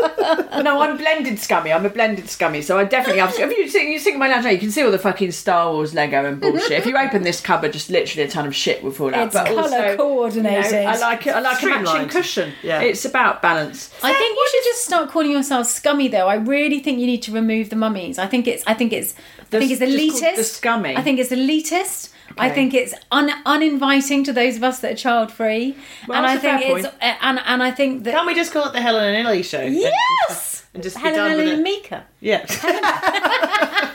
But 0.00 0.62
no, 0.62 0.80
I'm 0.80 0.96
blended 0.96 1.38
scummy. 1.38 1.72
I'm 1.72 1.84
a 1.84 1.90
blended 1.90 2.28
scummy, 2.28 2.62
so 2.62 2.78
I 2.78 2.84
definitely 2.84 3.20
have. 3.20 3.34
If 3.38 3.56
you 3.56 3.68
sing, 3.68 3.92
you 3.92 3.98
sing 3.98 4.18
my 4.18 4.28
lounge, 4.28 4.44
you 4.46 4.58
can 4.58 4.70
see 4.70 4.82
all 4.82 4.90
the 4.90 4.98
fucking 4.98 5.32
Star 5.32 5.72
Wars 5.72 5.94
Lego 5.94 6.24
and 6.24 6.40
bullshit. 6.40 6.72
if 6.72 6.86
you 6.86 6.96
open 6.96 7.22
this 7.22 7.40
cupboard, 7.40 7.72
just 7.72 7.90
literally 7.90 8.24
a 8.24 8.30
ton 8.30 8.46
of 8.46 8.54
shit 8.54 8.82
will 8.82 8.90
fall 8.90 9.14
out. 9.14 9.26
It's 9.26 9.34
but 9.34 9.46
colour 9.46 9.62
also, 9.62 9.96
coordinated. 9.96 10.64
you 10.66 10.72
know, 10.72 10.86
I 10.86 10.98
like 10.98 11.26
it. 11.26 11.34
I 11.34 11.40
like 11.40 11.62
a 11.62 11.66
matching 11.66 12.08
cushion. 12.08 12.52
Yeah. 12.62 12.80
it's 12.80 13.04
about 13.04 13.42
balance. 13.42 13.92
I 14.02 14.12
think 14.12 14.36
you 14.36 14.48
should 14.52 14.64
just 14.64 14.84
start 14.84 15.10
calling 15.10 15.30
yourself 15.30 15.66
scummy, 15.66 16.08
though. 16.08 16.28
I 16.28 16.36
really 16.36 16.80
think 16.80 16.98
you 16.98 17.06
need 17.06 17.22
to 17.22 17.32
remove 17.32 17.70
the 17.70 17.76
mummies. 17.76 18.18
I 18.18 18.26
think 18.26 18.46
it's. 18.46 18.62
I 18.66 18.74
think 18.74 18.92
it's. 18.92 19.14
I 19.52 19.58
think 19.58 19.70
it's 19.70 19.80
elitist. 19.80 20.36
the 20.36 20.44
scummy. 20.44 20.96
I 20.96 21.02
think 21.02 21.18
it's 21.18 21.30
elitist. 21.30 22.10
I 22.38 22.50
think 22.50 22.74
it's 22.74 22.94
un- 23.10 23.30
uninviting 23.46 24.24
to 24.24 24.32
those 24.32 24.56
of 24.56 24.64
us 24.64 24.80
that 24.80 24.92
are 24.92 24.96
child 24.96 25.32
free, 25.32 25.76
Well, 26.06 26.18
and 26.18 26.26
I 26.26 26.36
think 26.38 26.62
it's 26.62 26.70
point. 26.70 26.86
uh, 27.02 27.14
and 27.22 27.40
and 27.44 27.62
I 27.62 27.70
think 27.70 28.04
that 28.04 28.14
Can't 28.14 28.26
we 28.26 28.34
just 28.34 28.52
call 28.52 28.66
it 28.68 28.72
the 28.72 28.80
Helen 28.80 29.02
and 29.14 29.26
Ellie 29.26 29.42
show? 29.42 29.62
yes, 29.62 30.64
And 30.74 30.82
just 30.82 30.96
be 30.96 31.02
Helen 31.02 31.16
done 31.16 31.30
with 31.30 31.40
Ellie 31.40 31.50
it. 31.50 31.54
and 31.54 31.62
Mika. 31.62 32.04
Yeah. 32.20 32.46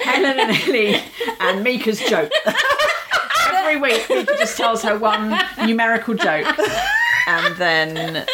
Helen 0.04 0.39
and 0.39 0.52
Ellie 0.68 1.02
and 1.39 1.64
Mika's 1.64 2.00
joke. 2.02 2.32
Every 3.54 3.80
week, 3.80 4.06
Mika 4.10 4.36
just 4.38 4.58
tells 4.58 4.84
her 4.84 4.98
one 4.98 5.38
numerical 5.66 6.14
joke, 6.16 6.48
and 7.28 7.56
then 7.56 8.26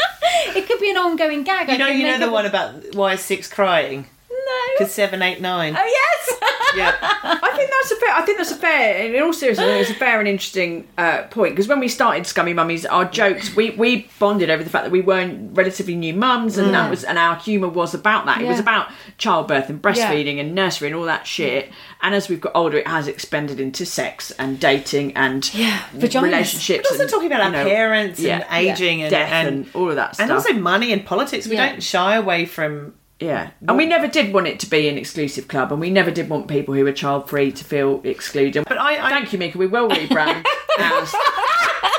It 0.56 0.68
could 0.68 0.80
be 0.80 0.90
an 0.90 0.98
ongoing 0.98 1.44
gag. 1.44 1.70
I 1.70 1.74
You 1.74 1.78
know, 1.78 1.88
you 1.88 2.04
know 2.06 2.18
the 2.20 2.32
one 2.32 2.46
about 2.46 2.96
why 2.96 3.14
is 3.14 3.22
six 3.22 3.48
crying? 3.48 4.08
no. 4.30 4.38
Because 4.78 4.92
seven, 4.94 5.22
eight, 5.22 5.42
nine. 5.42 5.76
Oh 5.78 5.86
yes. 5.86 6.39
Yeah. 6.76 6.96
I 7.02 7.52
think 7.56 7.72
that's 7.72 7.92
a 7.92 7.96
fair. 7.96 8.14
I 8.16 8.22
think 8.24 8.38
that's 8.38 8.52
a 8.52 8.56
fair. 8.56 9.14
In 9.14 9.22
all 9.24 9.34
seriousness, 9.34 9.68
it's 9.68 9.92
a 9.92 9.94
fair 10.00 10.20
and 10.20 10.28
interesting 10.28 10.88
uh, 10.98 11.24
point 11.24 11.54
because 11.54 11.68
when 11.68 11.80
we 11.80 11.88
started 11.88 12.26
Scummy 12.26 12.54
Mummies, 12.54 12.86
our 12.86 13.06
jokes 13.06 13.56
we 13.56 13.72
we 13.72 14.08
bonded 14.20 14.50
over 14.50 14.64
the 14.64 14.70
fact 14.70 14.86
that 14.86 14.92
we 14.92 15.02
weren't 15.02 15.56
relatively 15.58 15.96
new 15.96 16.14
mums, 16.14 16.58
and 16.58 16.74
that 16.74 16.90
was 16.90 17.04
and 17.04 17.18
our 17.18 17.36
humour 17.38 17.68
was 17.70 17.94
about 17.94 18.26
that. 18.26 18.42
It 18.42 18.46
was 18.48 18.58
Yeah. 18.58 18.62
about 18.62 18.88
childbirth 19.18 19.70
and 19.70 19.82
breastfeeding 19.82 20.40
and 20.40 20.54
nursery 20.56 20.88
and 20.90 20.96
all 20.96 21.06
that 21.06 21.26
shit. 21.28 21.70
And 22.02 22.16
as 22.16 22.30
we've 22.30 22.40
got 22.42 22.54
older, 22.56 22.78
it 22.78 22.88
has 22.88 23.08
expanded 23.08 23.60
into 23.60 23.86
sex 23.86 24.32
and 24.32 24.60
dating 24.60 25.14
and 25.18 25.50
Yeah, 25.54 25.80
vaginas. 25.96 26.22
relationships. 26.24 26.84
But 26.84 26.92
also 26.92 27.04
and, 27.04 27.12
talking 27.12 27.28
about 27.28 27.42
our 27.42 27.48
you 27.48 27.52
know, 27.52 27.66
parents 27.66 28.20
and 28.20 28.28
yeah, 28.28 28.56
aging 28.58 29.02
and, 29.02 29.12
death 29.12 29.30
and, 29.32 29.48
and, 29.66 29.76
all 29.76 29.90
of 29.90 29.96
that 29.98 30.16
stuff. 30.16 30.24
and 30.24 30.32
also 30.32 30.54
money 30.54 30.94
and 30.94 31.06
politics. 31.06 31.48
We 31.48 31.56
Yeah. 31.56 31.70
don't 31.72 31.84
shy 31.84 32.16
away 32.16 32.46
from. 32.46 32.94
Yeah, 33.20 33.52
and 33.68 33.76
we 33.78 33.86
never 33.86 34.08
did 34.08 34.34
want 34.34 34.48
it 34.48 34.60
to 34.62 34.70
be 34.70 34.88
an 34.88 34.98
exclusive 34.98 35.48
club, 35.50 35.72
and 35.74 35.82
we 35.82 35.90
never 35.90 36.10
did 36.10 36.30
want 36.30 36.48
people 36.48 36.74
who 36.74 36.86
were 36.86 36.94
child 36.94 37.30
free 37.30 37.52
to 37.52 37.64
feel 37.66 38.00
excluded. 38.06 38.64
But 38.68 38.78
I, 38.78 39.08
I 39.08 39.10
Thank 39.10 39.34
you, 39.34 39.40
Mika. 39.40 39.58
We 39.58 39.68
will 39.68 39.90
rebrand 39.90 40.46
as 40.80 41.12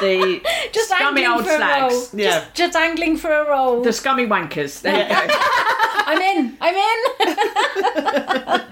the 0.01 0.41
Just 0.73 0.89
scummy 0.91 1.27
old 1.27 1.45
for 1.45 1.51
a 1.51 1.59
role. 1.59 1.91
slags, 1.91 2.14
Yeah. 2.14 2.31
Just, 2.31 2.55
just 2.55 2.77
angling 2.77 3.18
for 3.18 3.31
a 3.31 3.49
role. 3.51 3.83
the 3.83 3.93
scummy 3.93 4.27
wankers. 4.27 4.81
There 4.81 4.97
you 5.03 5.29
go. 5.29 5.35
I'm 5.93 6.20
in. 6.20 6.57
I'm 6.61 6.74
in. 6.74 7.01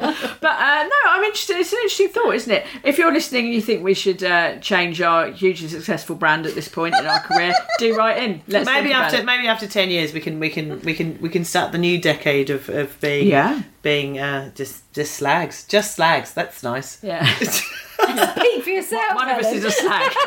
But 0.40 0.50
uh, 0.52 0.82
no, 0.84 1.10
I'm 1.10 1.24
interested. 1.24 1.56
It's 1.56 1.72
an 1.72 1.78
interesting 1.82 2.08
thought, 2.08 2.34
isn't 2.34 2.52
it? 2.52 2.64
If 2.84 2.96
you're 2.96 3.12
listening 3.12 3.46
and 3.46 3.54
you 3.54 3.60
think 3.60 3.82
we 3.82 3.92
should 3.94 4.22
uh, 4.22 4.58
change 4.60 5.00
our 5.00 5.30
hugely 5.32 5.66
successful 5.68 6.14
brand 6.16 6.46
at 6.46 6.54
this 6.54 6.68
point 6.68 6.94
in 6.94 7.04
our 7.06 7.20
career, 7.20 7.52
do 7.78 7.96
write 7.96 8.22
in. 8.22 8.40
Let's 8.46 8.64
maybe 8.66 8.92
after 8.92 9.16
it. 9.18 9.24
maybe 9.24 9.48
after 9.48 9.66
ten 9.66 9.90
years 9.90 10.12
we 10.12 10.20
can 10.20 10.38
we 10.38 10.48
can 10.48 10.80
we 10.82 10.94
can 10.94 11.18
we 11.20 11.28
can 11.28 11.44
start 11.44 11.72
the 11.72 11.78
new 11.78 12.00
decade 12.00 12.50
of, 12.50 12.68
of 12.68 12.98
being 13.00 13.26
Yeah. 13.26 13.62
being 13.82 14.18
uh, 14.18 14.52
just 14.54 14.90
just 14.92 15.14
slags 15.14 15.64
just 15.66 15.96
slags. 15.96 16.32
That's 16.32 16.62
nice. 16.62 17.02
Yeah, 17.02 17.26
Speak 18.38 18.62
for 18.64 18.70
yourself. 18.70 19.14
one 19.14 19.28
of 19.28 19.38
us 19.38 19.52
is 19.52 19.64
a 19.64 19.70
slag. 19.70 20.12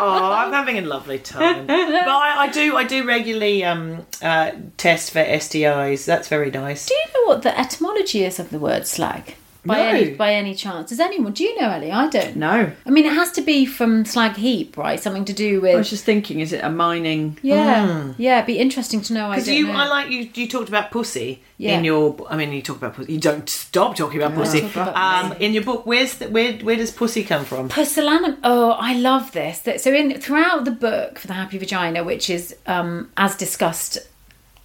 Oh, 0.00 0.32
I'm 0.32 0.52
having 0.52 0.78
a 0.78 0.82
lovely 0.82 1.18
time. 1.18 1.66
but 1.66 1.76
I, 1.76 2.44
I 2.44 2.48
do 2.50 2.76
I 2.76 2.84
do 2.84 3.04
regularly 3.04 3.64
um, 3.64 4.06
uh, 4.22 4.52
test 4.76 5.10
for 5.10 5.18
STIs. 5.24 6.04
That's 6.04 6.28
very 6.28 6.50
nice. 6.52 6.86
Do 6.86 6.94
you 6.94 7.04
know 7.14 7.28
what 7.32 7.42
the 7.42 7.58
etymology 7.58 8.24
is 8.24 8.38
of 8.38 8.50
the 8.50 8.58
word 8.60 8.86
slag? 8.86 9.34
By 9.68 9.76
No. 9.76 9.84
any 9.84 10.14
by 10.14 10.34
any 10.34 10.54
chance? 10.54 10.88
Does 10.90 11.00
anyone? 11.00 11.32
Do 11.32 11.44
you 11.44 11.60
know, 11.60 11.68
Ellie? 11.70 11.92
I 11.92 12.08
don't. 12.08 12.36
No, 12.36 12.72
I 12.86 12.90
mean, 12.90 13.06
it 13.06 13.12
has 13.12 13.30
to 13.32 13.42
be 13.42 13.66
from 13.66 14.04
slag 14.04 14.34
heap, 14.36 14.76
right? 14.76 14.98
Something 14.98 15.24
to 15.26 15.32
do 15.32 15.60
with. 15.60 15.74
I 15.74 15.78
was 15.78 15.90
just 15.90 16.04
thinking, 16.04 16.40
is 16.40 16.52
it 16.52 16.64
a 16.64 16.70
mining? 16.70 17.38
yeah, 17.42 18.12
yeah. 18.18 18.38
It'd 18.38 18.46
be 18.46 18.58
interesting 18.58 19.00
to 19.02 19.12
know. 19.14 19.26
I 19.30 19.36
Because 19.36 19.48
you, 19.48 19.66
know. 19.68 19.74
I 19.74 19.86
like 19.88 20.10
you. 20.10 20.28
You 20.34 20.48
talked 20.48 20.68
about 20.68 20.90
pussy 20.90 21.42
Yeah. 21.58 21.76
in 21.78 21.84
your. 21.84 22.16
I 22.30 22.36
mean, 22.36 22.52
you 22.52 22.62
talk 22.62 22.78
about 22.78 22.94
pussy. 22.94 23.12
You 23.12 23.20
don't 23.20 23.48
stop 23.48 23.94
talking 23.96 24.20
about 24.22 24.34
pussy. 24.34 24.60
talk 24.62 24.72
about 24.88 24.96
um, 24.96 25.32
in 25.38 25.52
your 25.52 25.64
book, 25.64 25.86
where's 25.86 26.14
the, 26.18 26.28
where 26.28 26.52
where 26.66 26.76
does 26.76 26.90
pussy 26.90 27.22
come 27.24 27.44
from? 27.44 27.68
Pusillanimous. 27.68 28.38
Oh, 28.44 28.70
I 28.72 28.94
love 28.94 29.32
this. 29.32 29.60
That- 29.60 29.80
So 29.80 29.92
in 29.92 30.20
throughout 30.20 30.64
the 30.64 30.70
book 30.88 31.18
for 31.18 31.26
the 31.26 31.34
Happy 31.34 31.58
Vagina, 31.58 32.02
which 32.04 32.30
is 32.30 32.56
um, 32.66 33.10
as 33.16 33.36
discussed, 33.36 33.98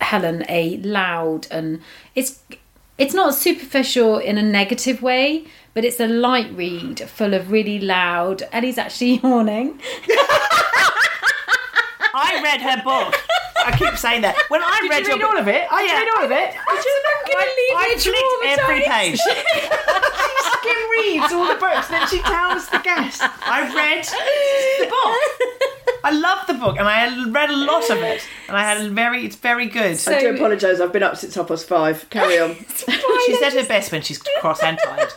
Helen 0.01 0.43
a 0.49 0.77
loud 0.77 1.47
and 1.51 1.79
it's 2.15 2.39
it's 2.97 3.13
not 3.13 3.33
superficial 3.35 4.17
in 4.19 4.37
a 4.37 4.41
negative 4.43 5.01
way, 5.01 5.45
but 5.73 5.83
it's 5.83 5.99
a 5.99 6.07
light 6.07 6.51
read 6.55 6.99
full 7.01 7.33
of 7.33 7.51
really 7.51 7.79
loud. 7.79 8.43
Ellie's 8.51 8.77
actually 8.77 9.15
yawning. 9.23 9.79
I 12.15 12.39
read 12.43 12.61
her 12.61 12.83
book. 12.83 13.15
I 13.65 13.75
keep 13.77 13.95
saying 13.97 14.21
that. 14.21 14.35
When 14.49 14.61
I 14.61 14.79
Did 14.81 14.89
read 14.91 15.03
you 15.03 15.09
read 15.13 15.21
book, 15.21 15.29
all 15.31 15.37
of 15.39 15.47
it? 15.47 15.65
I 15.71 15.83
Yeah. 15.83 15.97
read 15.99 16.09
all 16.17 16.25
of 16.25 16.31
it. 16.31 16.51
I'm 16.53 16.77
gonna 16.77 17.55
leave 17.57 17.77
I 17.79 17.87
it 17.95 18.01
flicked 18.01 18.59
every 18.59 18.81
traumatised. 18.81 18.91
page. 18.91 19.19
Skim 20.53 20.81
reads 20.99 21.33
all 21.33 21.47
the 21.47 21.55
books, 21.59 21.87
then 21.87 22.07
she 22.07 22.19
tells 22.21 22.67
the 22.69 22.79
guest. 22.79 23.21
I 23.23 23.65
read 23.73 24.03
the 24.79 24.87
book. 24.91 25.17
I 26.03 26.11
love 26.11 26.45
the 26.47 26.53
book, 26.55 26.77
and 26.77 26.87
I 26.87 27.25
read 27.29 27.49
a 27.49 27.55
lot 27.55 27.89
of 27.89 27.97
it, 27.99 28.27
and 28.47 28.57
I 28.57 28.63
had 28.63 28.85
a 28.85 28.89
very. 28.89 29.25
It's 29.25 29.35
very 29.37 29.67
good. 29.67 29.97
So- 29.97 30.19
do 30.19 30.35
apologise. 30.35 30.79
I've 30.79 30.91
been 30.91 31.03
up 31.03 31.15
since 31.17 31.35
half 31.35 31.47
past 31.47 31.67
five. 31.67 32.09
Carry 32.09 32.39
on. 32.39 32.55
She's 33.25 33.41
at 33.41 33.53
her 33.53 33.65
best 33.65 33.91
when 33.91 34.01
she's 34.01 34.21
cross 34.41 34.61
and 34.61 34.77
tired. 34.83 35.09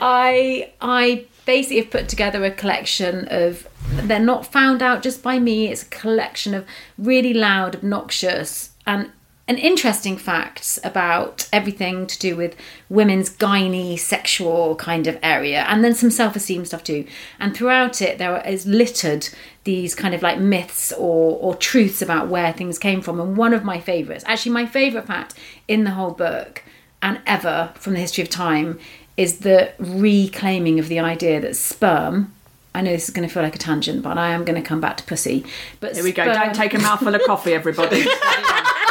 I 0.00 0.70
I 0.80 1.26
basically 1.44 1.80
have 1.80 1.90
put 1.90 2.08
together 2.08 2.44
a 2.44 2.50
collection 2.50 3.26
of 3.30 3.68
they're 3.90 4.18
not 4.18 4.46
found 4.46 4.82
out 4.82 5.02
just 5.02 5.22
by 5.22 5.38
me. 5.38 5.68
It's 5.68 5.82
a 5.82 5.86
collection 5.86 6.54
of 6.54 6.66
really 6.98 7.34
loud, 7.34 7.76
obnoxious, 7.76 8.70
and 8.86 9.10
and 9.48 9.58
interesting 9.58 10.16
facts 10.16 10.78
about 10.84 11.48
everything 11.52 12.06
to 12.06 12.18
do 12.18 12.36
with 12.36 12.56
women's 12.88 13.28
gynae 13.28 13.98
sexual 13.98 14.76
kind 14.76 15.06
of 15.06 15.18
area, 15.22 15.64
and 15.68 15.84
then 15.84 15.94
some 15.94 16.10
self-esteem 16.10 16.64
stuff 16.64 16.84
too. 16.84 17.04
And 17.40 17.54
throughout 17.54 18.00
it, 18.00 18.18
there 18.18 18.40
is 18.46 18.66
littered 18.66 19.28
these 19.64 19.94
kind 19.94 20.14
of 20.14 20.22
like 20.22 20.38
myths 20.38 20.92
or 20.92 21.38
or 21.40 21.54
truths 21.56 22.02
about 22.02 22.28
where 22.28 22.52
things 22.52 22.78
came 22.78 23.00
from. 23.00 23.20
And 23.20 23.36
one 23.36 23.52
of 23.52 23.64
my 23.64 23.80
favourites, 23.80 24.24
actually, 24.26 24.52
my 24.52 24.66
favourite 24.66 25.06
fact 25.06 25.34
in 25.66 25.84
the 25.84 25.90
whole 25.90 26.12
book 26.12 26.62
and 27.02 27.20
ever 27.26 27.72
from 27.74 27.94
the 27.94 28.00
history 28.00 28.22
of 28.22 28.30
time 28.30 28.78
is 29.16 29.38
the 29.40 29.72
reclaiming 29.78 30.78
of 30.78 30.88
the 30.88 31.00
idea 31.00 31.40
that 31.40 31.56
sperm. 31.56 32.32
I 32.74 32.80
know 32.80 32.92
this 32.92 33.04
is 33.04 33.10
going 33.14 33.28
to 33.28 33.32
feel 33.32 33.42
like 33.42 33.54
a 33.54 33.58
tangent, 33.58 34.02
but 34.02 34.16
I 34.16 34.30
am 34.30 34.44
going 34.44 34.60
to 34.60 34.66
come 34.66 34.80
back 34.80 34.96
to 34.96 35.04
pussy. 35.04 35.44
But 35.80 35.94
Here 35.94 36.04
we 36.04 36.12
go. 36.12 36.24
Don't 36.24 36.54
take 36.54 36.72
a 36.72 36.78
mouthful 36.78 37.14
of 37.14 37.20
coffee, 37.24 37.52
everybody. 37.52 38.06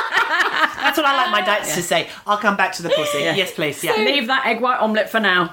That's 0.92 1.08
what 1.08 1.08
I 1.08 1.16
like 1.24 1.32
my 1.32 1.56
dates 1.56 1.74
to 1.76 1.82
say. 1.82 2.10
I'll 2.28 2.38
come 2.38 2.58
back 2.58 2.74
to 2.74 2.84
the 2.84 2.90
pussy. 2.90 3.20
Yes, 3.20 3.54
please. 3.54 3.82
Yeah. 3.82 3.96
Leave 3.96 4.28
that 4.28 4.46
egg 4.46 4.60
white 4.60 4.80
omelette 4.80 5.10
for 5.10 5.22
now. 5.22 5.50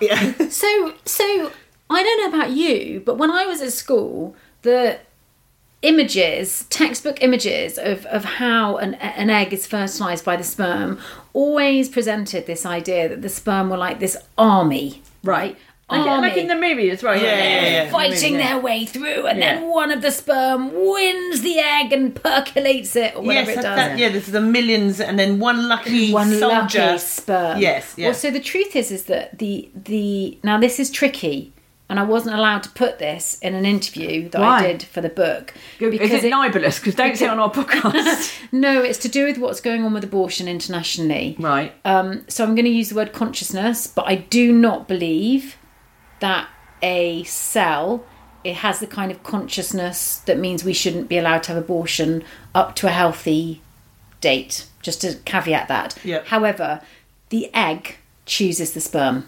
So, 0.50 0.94
so 1.04 1.52
I 1.90 2.02
don't 2.02 2.32
know 2.32 2.38
about 2.38 2.50
you, 2.50 3.02
but 3.06 3.18
when 3.18 3.30
I 3.30 3.46
was 3.46 3.62
at 3.62 3.72
school, 3.72 4.34
the 4.62 4.98
images, 5.82 6.66
textbook 6.70 7.22
images 7.22 7.78
of, 7.78 8.04
of 8.06 8.24
how 8.24 8.78
an, 8.78 8.94
an 8.94 9.30
egg 9.30 9.52
is 9.52 9.64
fertilized 9.64 10.24
by 10.24 10.34
the 10.34 10.42
sperm, 10.42 10.98
always 11.32 11.88
presented 11.88 12.46
this 12.46 12.66
idea 12.66 13.08
that 13.08 13.22
the 13.22 13.28
sperm 13.28 13.70
were 13.70 13.76
like 13.76 14.00
this 14.00 14.16
army, 14.36 15.02
right? 15.22 15.56
Like, 15.90 16.00
Army. 16.06 16.28
like 16.28 16.36
in 16.36 16.48
the 16.48 16.54
movie 16.54 16.90
as 16.90 17.02
well. 17.02 17.16
Yeah, 17.16 17.22
yeah, 17.38 17.62
yeah. 17.84 17.90
fighting 17.90 18.36
their 18.36 18.58
way 18.60 18.84
through, 18.84 19.26
and 19.26 19.38
Yeah. 19.38 19.54
then 19.54 19.68
one 19.70 19.90
of 19.90 20.02
the 20.02 20.10
sperm 20.10 20.70
wins 20.74 21.40
the 21.40 21.58
egg 21.58 21.92
and 21.94 22.14
percolates 22.14 22.94
it, 22.94 23.14
or 23.16 23.22
whatever 23.22 23.50
Yes, 23.52 23.58
it 23.58 23.62
that, 23.62 23.76
does. 23.76 23.88
that, 23.88 23.98
yeah. 23.98 24.08
There's 24.10 24.26
the 24.26 24.40
millions, 24.42 25.00
and 25.00 25.18
then 25.18 25.38
one 25.38 25.66
lucky 25.68 26.12
One 26.12 26.30
soldier. 26.38 26.78
lucky 26.80 26.98
sperm. 26.98 27.58
Yes, 27.60 27.94
yeah. 27.96 28.08
Well, 28.08 28.14
so 28.14 28.30
the 28.30 28.40
truth 28.40 28.76
is, 28.76 28.90
is 28.90 29.04
that 29.04 29.38
the 29.38 29.70
the 29.74 30.38
now 30.42 30.58
this 30.60 30.78
is 30.78 30.90
tricky, 30.90 31.52
and 31.88 31.98
I 31.98 32.02
wasn't 32.02 32.34
allowed 32.36 32.62
to 32.64 32.68
put 32.70 32.98
this 32.98 33.38
in 33.40 33.54
an 33.54 33.64
interview 33.64 34.28
that 34.28 34.40
Why? 34.42 34.58
I 34.58 34.66
did 34.72 34.82
for 34.82 35.00
the 35.00 35.08
book 35.08 35.54
Is 35.80 36.22
it, 36.22 36.30
libelous? 36.30 36.78
Because 36.78 36.96
don't 36.96 37.16
say 37.16 37.26
on 37.28 37.38
our 37.38 37.50
podcast. 37.60 38.34
no, 38.52 38.82
it's 38.82 38.98
to 38.98 39.08
do 39.08 39.24
with 39.24 39.38
what's 39.38 39.62
going 39.62 39.82
on 39.84 39.94
with 39.94 40.04
abortion 40.04 40.48
internationally. 40.48 41.34
right. 41.38 41.72
Um, 41.86 42.24
so 42.28 42.44
I'm 42.44 42.54
going 42.54 42.66
to 42.66 42.70
use 42.70 42.90
the 42.90 42.94
word 42.94 43.14
consciousness, 43.14 43.86
but 43.86 44.04
I 44.06 44.16
do 44.16 44.52
not 44.52 44.86
believe 44.86 45.56
that 46.20 46.48
a 46.82 47.24
cell 47.24 48.04
it 48.44 48.56
has 48.56 48.80
the 48.80 48.86
kind 48.86 49.10
of 49.10 49.22
consciousness 49.22 50.18
that 50.26 50.38
means 50.38 50.64
we 50.64 50.72
shouldn't 50.72 51.08
be 51.08 51.18
allowed 51.18 51.42
to 51.42 51.52
have 51.52 51.62
abortion 51.62 52.24
up 52.54 52.74
to 52.76 52.86
a 52.86 52.90
healthy 52.90 53.60
date. 54.20 54.66
Just 54.80 55.00
to 55.02 55.16
caveat 55.24 55.68
that. 55.68 55.98
Yep. 56.04 56.26
However, 56.28 56.80
the 57.30 57.52
egg 57.52 57.96
chooses 58.26 58.72
the 58.72 58.80
sperm. 58.80 59.26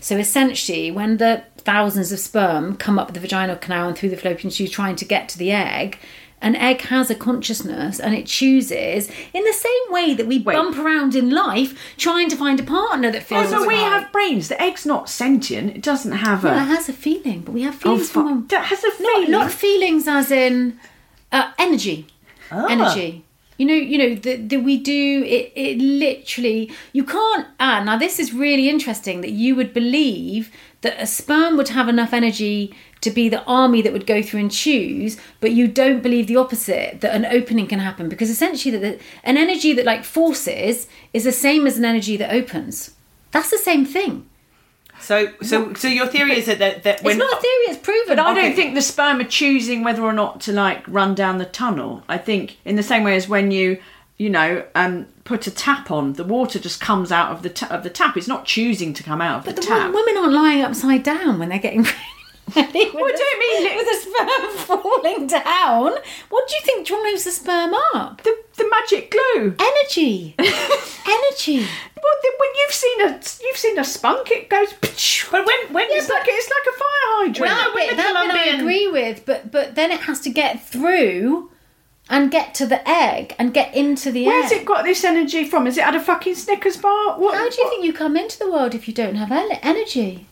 So 0.00 0.16
essentially, 0.16 0.90
when 0.90 1.18
the 1.18 1.44
thousands 1.58 2.10
of 2.10 2.18
sperm 2.18 2.76
come 2.76 2.98
up 2.98 3.14
the 3.14 3.20
vaginal 3.20 3.56
canal 3.56 3.88
and 3.88 3.96
through 3.96 4.10
the 4.10 4.16
fallopian 4.16 4.50
tube 4.50 4.70
trying 4.70 4.96
to 4.96 5.04
get 5.04 5.28
to 5.30 5.38
the 5.38 5.52
egg, 5.52 5.98
an 6.42 6.54
egg 6.56 6.80
has 6.82 7.08
a 7.10 7.14
consciousness 7.14 7.98
and 8.00 8.14
it 8.14 8.26
chooses 8.26 9.08
in 9.32 9.44
the 9.44 9.52
same 9.52 9.86
way 9.90 10.12
that 10.14 10.26
we 10.26 10.38
bump 10.38 10.76
around 10.76 11.14
in 11.14 11.30
life 11.30 11.70
trying 11.96 12.28
to 12.28 12.36
find 12.36 12.60
a 12.60 12.64
partner 12.64 13.10
that 13.12 13.22
feels 13.22 13.52
Also, 13.52 13.66
we 13.66 13.74
right. 13.74 13.92
have 13.92 14.12
brains. 14.12 14.48
The 14.48 14.60
egg's 14.60 14.84
not 14.84 15.08
sentient. 15.08 15.76
It 15.76 15.82
doesn't 15.82 16.12
have 16.12 16.44
Well, 16.44 16.54
it 16.58 16.62
a. 16.62 16.64
has 16.76 16.88
a 16.88 16.92
feeling, 16.92 17.40
but 17.42 17.52
we 17.52 17.62
have 17.62 17.76
Oh, 17.76 17.78
feelings 17.96 18.10
from 18.10 18.40
fuck. 18.42 18.48
That 18.50 18.64
has 18.66 18.82
a 18.84 18.88
not, 18.88 18.96
feeling. 19.14 19.30
not 19.30 19.50
feelings 19.52 20.08
as 20.08 20.30
in 20.30 20.78
uh, 21.30 21.52
energy. 21.58 22.06
Ah. 22.50 22.66
Energy. 22.68 23.24
You 23.58 23.66
know, 23.66 23.74
you 23.74 23.98
know 23.98 24.14
that 24.16 24.48
that 24.48 24.60
we 24.64 24.76
do 24.78 25.22
it. 25.24 25.52
It 25.54 25.78
literally 25.78 26.72
you 26.92 27.04
can't. 27.04 27.46
Ah, 27.60 27.82
now 27.84 27.96
this 27.96 28.18
is 28.18 28.32
really 28.32 28.68
interesting 28.68 29.20
that 29.20 29.30
you 29.30 29.54
would 29.54 29.72
believe 29.72 30.50
that 30.82 31.00
a 31.00 31.06
sperm 31.06 31.56
would 31.56 31.68
have 31.68 31.88
enough 31.88 32.12
energy 32.12 32.74
to 33.00 33.10
be 33.10 33.28
the 33.28 33.42
army 33.44 33.82
that 33.82 33.92
would 33.92 34.06
go 34.06 34.22
through 34.22 34.40
and 34.40 34.50
choose, 34.50 35.16
but 35.40 35.52
you 35.52 35.66
don't 35.66 36.02
believe 36.02 36.26
the 36.26 36.36
opposite 36.36 37.00
that 37.00 37.14
an 37.14 37.24
opening 37.24 37.66
can 37.66 37.80
happen 37.80 38.08
because 38.08 38.30
essentially 38.30 38.76
that 38.76 39.00
an 39.24 39.36
energy 39.36 39.72
that 39.72 39.84
like 39.84 40.04
forces 40.04 40.86
is 41.12 41.24
the 41.24 41.32
same 41.32 41.66
as 41.66 41.78
an 41.78 41.84
energy 41.84 42.16
that 42.16 42.32
opens. 42.32 42.94
That's 43.30 43.50
the 43.50 43.58
same 43.58 43.84
thing. 43.84 44.28
So, 45.00 45.32
so, 45.42 45.74
so 45.74 45.88
your 45.88 46.06
theory 46.06 46.38
is 46.38 46.46
that 46.46 46.60
that, 46.60 46.84
that 46.84 47.02
when 47.02 47.16
it's 47.16 47.18
not 47.18 47.38
a 47.38 47.40
theory; 47.40 47.74
it's 47.74 47.84
proven. 47.84 48.16
But 48.16 48.20
I 48.20 48.34
don't 48.34 48.54
think 48.54 48.74
the 48.74 48.82
sperm 48.82 49.20
are 49.20 49.24
choosing 49.24 49.82
whether 49.82 50.02
or 50.02 50.12
not 50.12 50.40
to 50.42 50.52
like 50.52 50.86
run 50.86 51.16
down 51.16 51.38
the 51.38 51.44
tunnel. 51.44 52.04
I 52.08 52.18
think 52.18 52.58
in 52.64 52.76
the 52.76 52.84
same 52.84 53.02
way 53.02 53.16
as 53.16 53.28
when 53.28 53.50
you, 53.50 53.82
you 54.22 54.30
know, 54.30 54.64
um, 54.74 55.06
put 55.24 55.46
a 55.46 55.50
tap 55.50 55.90
on, 55.90 56.12
the 56.14 56.24
water 56.24 56.58
just 56.58 56.80
comes 56.80 57.10
out 57.10 57.32
of 57.32 57.42
the 57.42 57.50
ta- 57.50 57.68
of 57.76 57.82
the 57.82 57.90
tap. 57.90 58.16
It's 58.16 58.28
not 58.28 58.44
choosing 58.44 58.94
to 58.94 59.02
come 59.02 59.20
out 59.20 59.40
of 59.40 59.44
But 59.46 59.56
the 59.56 59.62
the 59.62 59.66
tap. 59.68 59.92
wo- 59.92 59.98
women 60.00 60.16
aren't 60.22 60.32
lying 60.42 60.62
upside 60.62 61.02
down 61.02 61.38
when 61.38 61.48
they're 61.48 61.58
getting 61.68 61.82
ready. 62.56 62.84
what 62.90 63.16
do 63.16 63.22
you 63.30 63.38
mean? 63.44 63.76
With 63.76 63.88
the 63.90 63.98
sperm 64.04 64.56
falling 64.80 65.26
down. 65.26 65.90
What 66.28 66.48
do 66.48 66.54
you 66.54 66.60
think 66.64 66.86
drives 66.86 67.24
the 67.24 67.30
sperm 67.30 67.72
up? 67.94 68.22
the 68.22 68.32
the 68.56 68.68
magic 68.70 69.10
glue. 69.10 69.56
Energy. 69.58 70.34
Energy. 70.38 71.58
Well, 72.04 72.16
the, 72.22 72.32
when 72.38 72.50
you've 72.58 72.72
seen 72.84 73.00
a 73.02 73.08
you've 73.46 73.56
seen 73.56 73.78
a 73.78 73.84
spunk, 73.84 74.30
it 74.30 74.48
goes. 74.48 74.72
But 75.30 75.46
when 75.46 75.60
when 75.72 75.86
It's 75.90 76.08
like 76.08 76.24
it's 76.26 76.50
like 76.56 76.74
a 76.74 76.78
fire 76.78 77.08
hydrant. 77.18 77.50
That 77.50 77.72
bit, 77.74 77.96
that 77.96 78.30
bit 78.32 78.54
I 78.54 78.58
agree 78.60 78.88
with, 78.88 79.24
but 79.24 79.50
but 79.50 79.74
then 79.74 79.90
it 79.90 80.00
has 80.00 80.20
to 80.20 80.30
get 80.30 80.66
through 80.66 81.50
and 82.12 82.30
get 82.30 82.54
to 82.54 82.66
the 82.66 82.86
egg 82.88 83.34
and 83.38 83.52
get 83.52 83.74
into 83.74 84.12
the 84.12 84.26
Where's 84.26 84.52
egg. 84.52 84.60
it 84.60 84.64
got 84.66 84.84
this 84.84 85.02
energy 85.02 85.44
from? 85.44 85.66
Is 85.66 85.76
it 85.78 85.84
had 85.84 85.96
a 85.96 86.00
fucking 86.00 86.36
Snickers 86.36 86.76
bar? 86.76 87.18
What? 87.18 87.34
How 87.34 87.48
do 87.48 87.56
you 87.56 87.64
what- 87.64 87.70
think 87.72 87.84
you 87.84 87.92
come 87.92 88.16
into 88.16 88.38
the 88.38 88.50
world 88.52 88.74
if 88.74 88.86
you 88.86 88.94
don't 88.94 89.16
have 89.16 89.32
energy? 89.62 90.26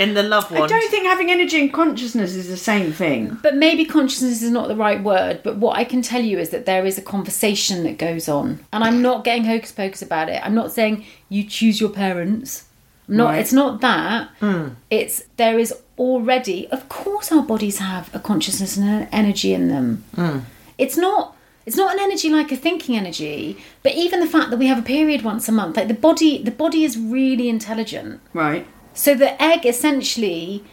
in 0.00 0.14
the 0.14 0.22
love 0.22 0.50
I 0.50 0.66
don't 0.66 0.90
think 0.90 1.04
having 1.04 1.30
energy 1.30 1.60
and 1.60 1.70
consciousness 1.70 2.34
is 2.34 2.48
the 2.48 2.56
same 2.56 2.90
thing. 2.90 3.36
But 3.42 3.56
maybe 3.56 3.84
consciousness 3.84 4.40
is 4.42 4.50
not 4.50 4.66
the 4.68 4.74
right 4.74 5.02
word. 5.02 5.42
But 5.42 5.56
what 5.56 5.76
I 5.76 5.84
can 5.84 6.00
tell 6.00 6.22
you 6.22 6.38
is 6.38 6.48
that 6.50 6.64
there 6.64 6.86
is 6.86 6.96
a 6.96 7.02
conversation 7.02 7.84
that 7.84 7.98
goes 7.98 8.26
on, 8.26 8.64
and 8.72 8.82
I'm 8.82 9.02
not 9.02 9.24
getting 9.24 9.44
hocus 9.44 9.72
pocus 9.72 10.00
about 10.00 10.30
it. 10.30 10.40
I'm 10.44 10.54
not 10.54 10.72
saying 10.72 11.04
you 11.28 11.44
choose 11.44 11.80
your 11.82 11.90
parents. 11.90 12.64
I'm 13.10 13.16
not. 13.18 13.26
Right. 13.32 13.40
It's 13.40 13.52
not 13.52 13.82
that. 13.82 14.30
Hmm. 14.40 14.68
It's 14.88 15.22
there 15.36 15.58
is 15.58 15.74
already. 15.98 16.66
Of 16.68 16.88
course, 16.88 17.30
our 17.30 17.42
bodies 17.42 17.76
have 17.78 18.12
a 18.14 18.18
consciousness 18.20 18.78
and 18.78 18.88
an 18.88 19.08
energy 19.12 19.52
in 19.52 19.68
them. 19.68 20.04
Hmm. 20.14 20.38
It's 20.80 20.96
not. 20.96 21.36
It's 21.66 21.76
not 21.76 21.92
an 21.94 22.00
energy 22.00 22.30
like 22.30 22.50
a 22.50 22.56
thinking 22.56 22.96
energy, 22.96 23.58
but 23.82 23.92
even 23.92 24.18
the 24.18 24.26
fact 24.26 24.50
that 24.50 24.56
we 24.56 24.66
have 24.66 24.78
a 24.78 24.82
period 24.82 25.22
once 25.22 25.46
a 25.46 25.52
month, 25.52 25.76
like 25.76 25.88
the 25.88 25.94
body, 25.94 26.42
the 26.42 26.50
body 26.50 26.84
is 26.84 26.98
really 26.98 27.48
intelligent. 27.48 28.20
Right. 28.32 28.66
So 28.94 29.14
the 29.14 29.40
egg 29.40 29.66
essentially 29.66 30.64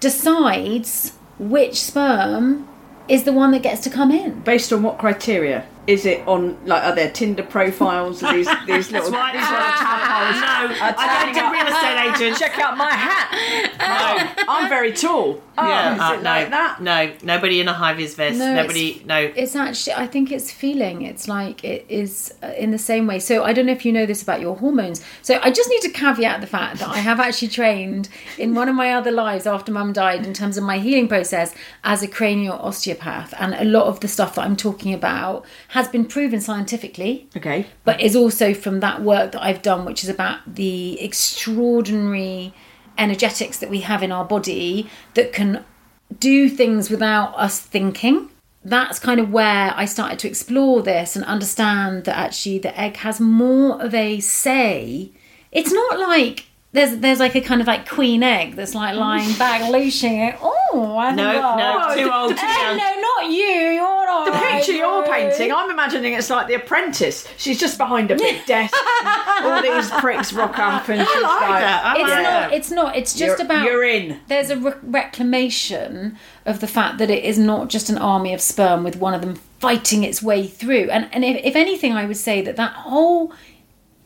decides 0.00 1.16
which 1.38 1.80
sperm 1.80 2.68
is 3.08 3.24
the 3.24 3.32
one 3.32 3.50
that 3.52 3.62
gets 3.62 3.80
to 3.82 3.90
come 3.90 4.10
in. 4.10 4.40
Based 4.40 4.72
on 4.72 4.82
what 4.82 4.98
criteria? 4.98 5.66
Is 5.86 6.06
it 6.06 6.26
on 6.26 6.56
like 6.66 6.82
are 6.84 6.94
there 6.94 7.10
Tinder 7.10 7.42
profiles? 7.42 8.22
Are 8.22 8.32
these 8.34 8.46
these 8.66 8.90
little 8.90 9.10
Right. 9.10 9.32
these 9.34 9.42
little 9.42 9.66
tadpoles? 9.66 10.40
no, 10.40 10.84
are 10.84 10.94
I 10.96 11.18
turning 11.18 11.34
don't 11.34 11.42
do 11.42 11.46
up- 11.46 11.52
real 11.52 11.74
estate 11.74 12.26
agents. 12.26 12.38
Check 12.40 12.58
out 12.58 12.76
my 12.76 12.90
hat. 12.90 13.74
No, 13.78 14.44
I'm 14.48 14.68
very 14.68 14.92
tall. 14.92 15.40
Oh, 15.56 15.68
Yeah, 15.68 15.94
is 15.94 16.00
uh, 16.00 16.14
it 16.14 16.16
no, 16.16 16.22
like 16.30 16.50
that? 16.50 16.80
no, 16.82 17.12
nobody 17.22 17.60
in 17.60 17.68
a 17.68 17.72
high 17.72 17.94
vis 17.94 18.14
vest. 18.16 18.38
No, 18.38 18.54
nobody, 18.56 18.90
it's- 18.90 19.06
no. 19.06 19.18
It's 19.36 19.54
actually, 19.54 19.92
I 19.94 20.06
think 20.08 20.32
it's 20.32 20.50
feeling. 20.50 21.02
It's 21.02 21.28
like 21.28 21.62
it 21.62 21.86
is 21.88 22.34
uh, 22.42 22.48
in 22.58 22.72
the 22.72 22.78
same 22.78 23.06
way. 23.06 23.20
So 23.20 23.44
I 23.44 23.52
don't 23.52 23.66
know 23.66 23.72
if 23.72 23.84
you 23.84 23.92
know 23.92 24.04
this 24.06 24.20
about 24.22 24.40
your 24.40 24.56
hormones. 24.56 25.00
So 25.22 25.38
I 25.42 25.52
just 25.52 25.68
need 25.70 25.82
to 25.82 25.90
caveat 25.90 26.40
the 26.40 26.46
fact 26.48 26.80
that 26.80 26.88
I 26.88 26.96
have 26.98 27.20
actually 27.20 27.48
trained 27.48 28.08
in 28.36 28.54
one 28.56 28.68
of 28.68 28.74
my 28.74 28.92
other 28.94 29.12
lives 29.12 29.46
after 29.46 29.70
mum 29.70 29.92
died 29.92 30.26
in 30.26 30.34
terms 30.34 30.56
of 30.58 30.64
my 30.64 30.78
healing 30.78 31.06
process 31.06 31.54
as 31.84 32.02
a 32.02 32.08
cranial 32.08 32.58
osteopath. 32.58 33.32
And 33.38 33.54
a 33.54 33.64
lot 33.64 33.86
of 33.86 34.00
the 34.00 34.08
stuff 34.08 34.34
that 34.34 34.44
I'm 34.44 34.56
talking 34.56 34.92
about 34.92 35.44
has 35.74 35.88
been 35.88 36.04
proven 36.06 36.40
scientifically. 36.40 37.28
Okay. 37.36 37.66
but 37.84 38.00
is 38.00 38.14
also 38.16 38.54
from 38.54 38.80
that 38.80 39.02
work 39.02 39.32
that 39.32 39.42
I've 39.42 39.60
done, 39.62 39.84
which 39.84 40.02
is 40.04 40.08
about 40.08 40.38
the 40.54 41.00
extraordinary 41.00 42.52
energetics 42.96 43.58
that 43.58 43.68
we 43.70 43.80
have 43.80 44.02
in 44.02 44.12
our 44.12 44.24
body 44.24 44.88
that 45.14 45.32
can 45.32 45.64
do 46.18 46.48
things 46.48 46.90
without 46.90 47.36
us 47.36 47.58
thinking. 47.60 48.30
That's 48.64 48.98
kind 48.98 49.20
of 49.20 49.30
where 49.30 49.74
I 49.76 49.84
started 49.84 50.18
to 50.20 50.28
explore 50.28 50.80
this 50.82 51.16
and 51.16 51.24
understand 51.24 52.04
that 52.04 52.16
actually 52.16 52.58
the 52.60 52.78
egg 52.80 52.96
has 52.98 53.20
more 53.20 53.82
of 53.82 53.92
a 53.94 54.20
say. 54.20 55.10
It's 55.52 55.72
not 55.72 55.98
like 55.98 56.46
there's 56.72 56.96
there's 56.98 57.20
like 57.20 57.34
a 57.36 57.40
kind 57.40 57.60
of 57.60 57.66
like 57.66 57.88
queen 57.88 58.22
egg 58.22 58.54
that's 58.56 58.74
like 58.74 58.96
lying 58.96 59.32
back, 59.38 59.70
looshing 59.70 60.18
it. 60.20 60.36
Oh, 60.40 60.96
I 60.98 61.14
No, 61.14 61.30
think, 61.30 61.42
no, 61.58 61.94
too 61.96 62.12
old, 62.12 62.36
too 62.38 62.46
young. 62.46 62.78
No, 63.24 63.28
not 63.28 63.36
you. 63.36 63.44
You're 63.44 64.06
not. 64.06 64.24
The 64.26 64.32
picture 64.38 64.72
you're 64.72 65.02
right, 65.02 65.30
painting, 65.32 65.52
I'm 65.52 65.70
imagining 65.70 66.14
it's 66.14 66.30
like 66.30 66.46
The 66.46 66.54
Apprentice. 66.54 67.26
She's 67.36 67.58
just 67.58 67.76
behind 67.78 68.10
a 68.10 68.16
big 68.16 68.44
desk. 68.46 68.74
All 69.42 69.62
these 69.62 69.90
pricks 69.90 70.32
rock 70.32 70.58
up, 70.58 70.88
and 70.88 71.00
she's 71.06 71.22
like 71.22 71.40
like, 71.40 71.60
that. 71.60 71.82
I 71.84 71.92
It's 72.00 72.02
like 72.10 72.22
not. 72.22 72.22
that. 72.22 72.52
It's 72.52 72.70
not. 72.70 72.96
It's 72.96 73.14
just 73.14 73.38
You're- 73.38 73.44
about. 73.44 73.64
you're 73.64 73.84
in. 73.84 74.20
There's 74.28 74.50
a 74.50 74.56
re- 74.56 74.72
reclamation 74.82 76.16
of 76.46 76.60
the 76.60 76.66
fact 76.66 76.98
that 76.98 77.10
it 77.10 77.24
is 77.24 77.38
not 77.38 77.68
just 77.68 77.88
an 77.90 77.98
army 77.98 78.32
of 78.34 78.40
sperm 78.40 78.84
with 78.84 78.96
one 78.96 79.14
of 79.14 79.20
them 79.20 79.34
fighting 79.60 80.04
its 80.04 80.22
way 80.22 80.46
through. 80.46 80.90
And 80.90 81.08
and 81.12 81.24
if, 81.24 81.36
if 81.44 81.56
anything, 81.56 81.92
I 81.92 82.04
would 82.06 82.16
say 82.16 82.42
that 82.42 82.56
that 82.56 82.72
whole 82.72 83.32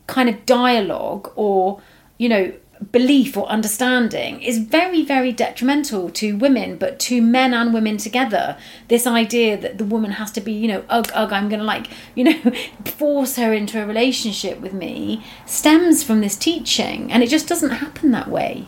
kind 0.07 0.27
of 0.29 0.45
dialogue 0.45 1.31
or 1.35 1.81
you 2.17 2.29
know 2.29 2.51
belief 2.91 3.35
or 3.35 3.45
understanding 3.47 4.41
is 4.41 4.57
very 4.57 5.03
very 5.03 5.31
detrimental 5.31 6.09
to 6.09 6.37
women 6.37 6.77
but 6.77 6.99
to 6.99 7.21
men 7.21 7.53
and 7.53 7.73
women 7.73 7.97
together. 7.97 8.57
This 8.87 9.05
idea 9.05 9.57
that 9.57 9.77
the 9.77 9.85
woman 9.85 10.11
has 10.11 10.31
to 10.31 10.41
be 10.41 10.53
you 10.53 10.67
know 10.67 10.83
ugh 10.89 11.11
ugh 11.13 11.31
i'm 11.31 11.49
gonna 11.49 11.63
like 11.63 11.87
you 12.15 12.23
know 12.23 12.51
force 12.85 13.35
her 13.35 13.53
into 13.53 13.81
a 13.81 13.85
relationship 13.85 14.59
with 14.59 14.73
me 14.73 15.23
stems 15.45 16.03
from 16.03 16.21
this 16.21 16.35
teaching 16.35 17.11
and 17.11 17.23
it 17.23 17.29
just 17.29 17.47
doesn't 17.47 17.71
happen 17.71 18.11
that 18.11 18.27
way 18.27 18.67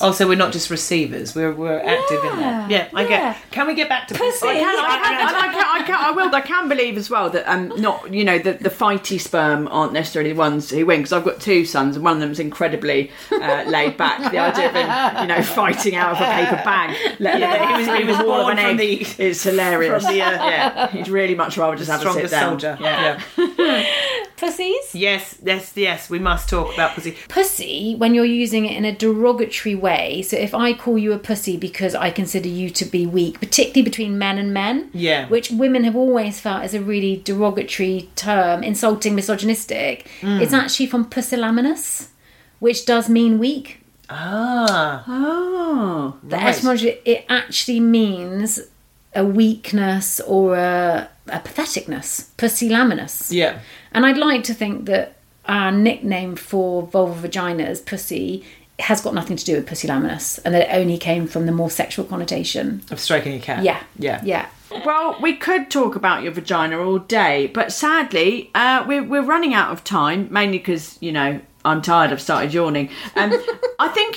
Also, 0.00 0.26
we're 0.28 0.36
not 0.36 0.52
just 0.52 0.70
receivers; 0.70 1.34
we're 1.34 1.52
we're 1.52 1.78
active 1.80 2.24
in 2.24 2.38
that. 2.40 2.70
Yeah, 2.70 2.88
I 2.94 3.02
yeah. 3.02 3.08
get. 3.08 3.50
Can 3.50 3.66
we 3.66 3.74
get 3.74 3.88
back 3.88 4.08
to 4.08 4.14
Pussy. 4.14 4.46
I 4.48 4.54
can, 4.54 4.64
I 4.64 4.70
Yeah. 4.70 5.02
can, 5.02 5.34
I 5.34 5.52
can, 5.52 5.64
I 5.82 5.82
can, 5.86 5.94
I 5.94 6.10
will. 6.12 6.34
I 6.34 6.40
can 6.40 6.68
believe 6.68 6.96
as 6.96 7.10
well 7.10 7.30
that 7.30 7.50
um, 7.50 7.68
not 7.80 8.12
you 8.12 8.24
know 8.24 8.38
the 8.38 8.52
the 8.54 8.70
fighty 8.70 9.20
sperm 9.20 9.68
aren't 9.68 9.92
necessarily 9.92 10.32
the 10.32 10.38
ones 10.38 10.70
who 10.70 10.86
win 10.86 11.00
because 11.00 11.12
I've 11.12 11.24
got 11.24 11.40
two 11.40 11.64
sons 11.64 11.96
and 11.96 12.04
one 12.04 12.14
of 12.14 12.20
them's 12.20 12.38
incredibly 12.40 13.10
uh, 13.32 13.64
laid 13.66 13.96
back. 13.96 14.18
The 14.32 14.38
idea 14.38 14.68
of 14.68 14.74
him, 14.74 15.22
you 15.22 15.28
know, 15.34 15.42
fighting 15.42 15.94
out 15.94 16.12
of 16.12 16.20
a 16.20 16.24
paper 16.32 16.62
bag, 16.64 16.96
let 17.18 17.40
Yeah, 17.40 17.76
he 17.78 17.86
was- 17.88 17.98
he 17.98 18.04
was 18.04 18.18
the 18.18 18.24
born 18.24 18.56
from 18.56 18.58
egg, 18.58 18.76
the- 18.78 19.22
is 19.24 19.42
hilarious. 19.42 20.04
from 20.04 20.12
the, 20.14 20.22
uh, 20.22 20.30
yeah, 20.30 20.88
he'd 20.90 21.08
really 21.08 21.34
much 21.34 21.56
rather 21.58 21.76
just 21.76 21.90
have 21.90 22.00
a 22.00 22.04
sit 22.04 22.28
Strongest 22.28 22.32
down. 22.32 22.50
soldier. 22.60 22.78
Yeah. 22.80 23.20
yeah. 23.36 23.86
pussies 24.42 24.86
Yes, 24.94 25.24
yes, 25.50 25.72
yes. 25.76 26.00
We 26.14 26.18
must 26.18 26.44
talk 26.48 26.68
about 26.74 26.90
pussy. 26.96 27.12
pussy 27.28 27.94
when 28.00 28.10
you're 28.14 28.34
using 28.44 28.62
it 28.68 28.74
in 28.76 28.84
a 28.84 28.94
derogatory 29.04 29.74
way. 29.86 30.22
So 30.28 30.36
if 30.36 30.52
I 30.54 30.68
call 30.74 30.96
you 31.04 31.12
a 31.12 31.18
pussy 31.30 31.56
because 31.68 31.94
I 31.94 32.08
consider 32.10 32.48
you 32.60 32.68
to 32.80 32.84
be 32.84 33.02
weak, 33.06 33.34
particularly 33.40 33.82
between 33.90 34.18
men 34.18 34.36
and 34.42 34.52
men, 34.52 34.90
Yeah. 34.92 35.28
which 35.28 35.50
women 35.50 35.84
have 35.84 35.96
always 36.04 36.40
felt 36.40 36.64
is 36.64 36.74
a 36.74 36.80
really 36.92 37.14
derogatory 37.24 38.08
term, 38.16 38.62
insulting, 38.62 39.14
misogynistic, 39.14 40.06
it's 40.42 40.52
actually 40.52 40.86
from 40.92 41.04
pusillanimous, 41.14 42.08
which 42.58 42.84
does 42.86 43.08
mean 43.08 43.38
weak. 43.38 43.66
Ah, 44.10 45.04
Oh, 45.08 46.16
The 46.22 46.36
etymology 46.36 46.98
it 47.04 47.24
actually 47.28 47.80
means 47.80 48.60
a 49.14 49.24
weakness 49.24 50.20
or 50.20 50.56
a, 50.56 51.08
a 51.28 51.38
patheticness, 51.40 52.30
pusillanimous. 52.36 53.32
yeah. 53.32 53.60
And 53.92 54.06
I'd 54.06 54.16
like 54.16 54.44
to 54.44 54.54
think 54.54 54.86
that 54.86 55.16
our 55.46 55.70
nickname 55.70 56.36
for 56.36 56.82
vulva 56.82 57.28
vaginas, 57.28 57.84
pussy, 57.84 58.44
has 58.78 59.00
got 59.00 59.14
nothing 59.14 59.36
to 59.36 59.44
do 59.44 59.54
with 59.56 59.66
pusillanimous 59.66 60.38
and 60.44 60.54
that 60.54 60.68
it 60.68 60.74
only 60.74 60.98
came 60.98 61.26
from 61.26 61.46
the 61.46 61.52
more 61.52 61.70
sexual 61.70 62.04
connotation. 62.04 62.82
Of 62.90 62.98
stroking 63.00 63.34
a 63.34 63.40
cat. 63.40 63.62
Yeah. 63.62 63.82
yeah, 63.98 64.20
Yeah. 64.24 64.48
Well, 64.86 65.18
we 65.20 65.36
could 65.36 65.70
talk 65.70 65.96
about 65.96 66.22
your 66.22 66.32
vagina 66.32 66.78
all 66.78 66.98
day, 66.98 67.48
but 67.48 67.72
sadly, 67.72 68.50
uh, 68.54 68.84
we're, 68.88 69.04
we're 69.04 69.22
running 69.22 69.52
out 69.52 69.70
of 69.70 69.84
time, 69.84 70.28
mainly 70.30 70.56
because, 70.56 70.96
you 71.02 71.12
know, 71.12 71.40
I'm 71.64 71.82
tired, 71.82 72.10
I've 72.10 72.22
started 72.22 72.54
yawning. 72.54 72.88
Um, 73.14 73.32
I 73.78 73.88
think 73.88 74.16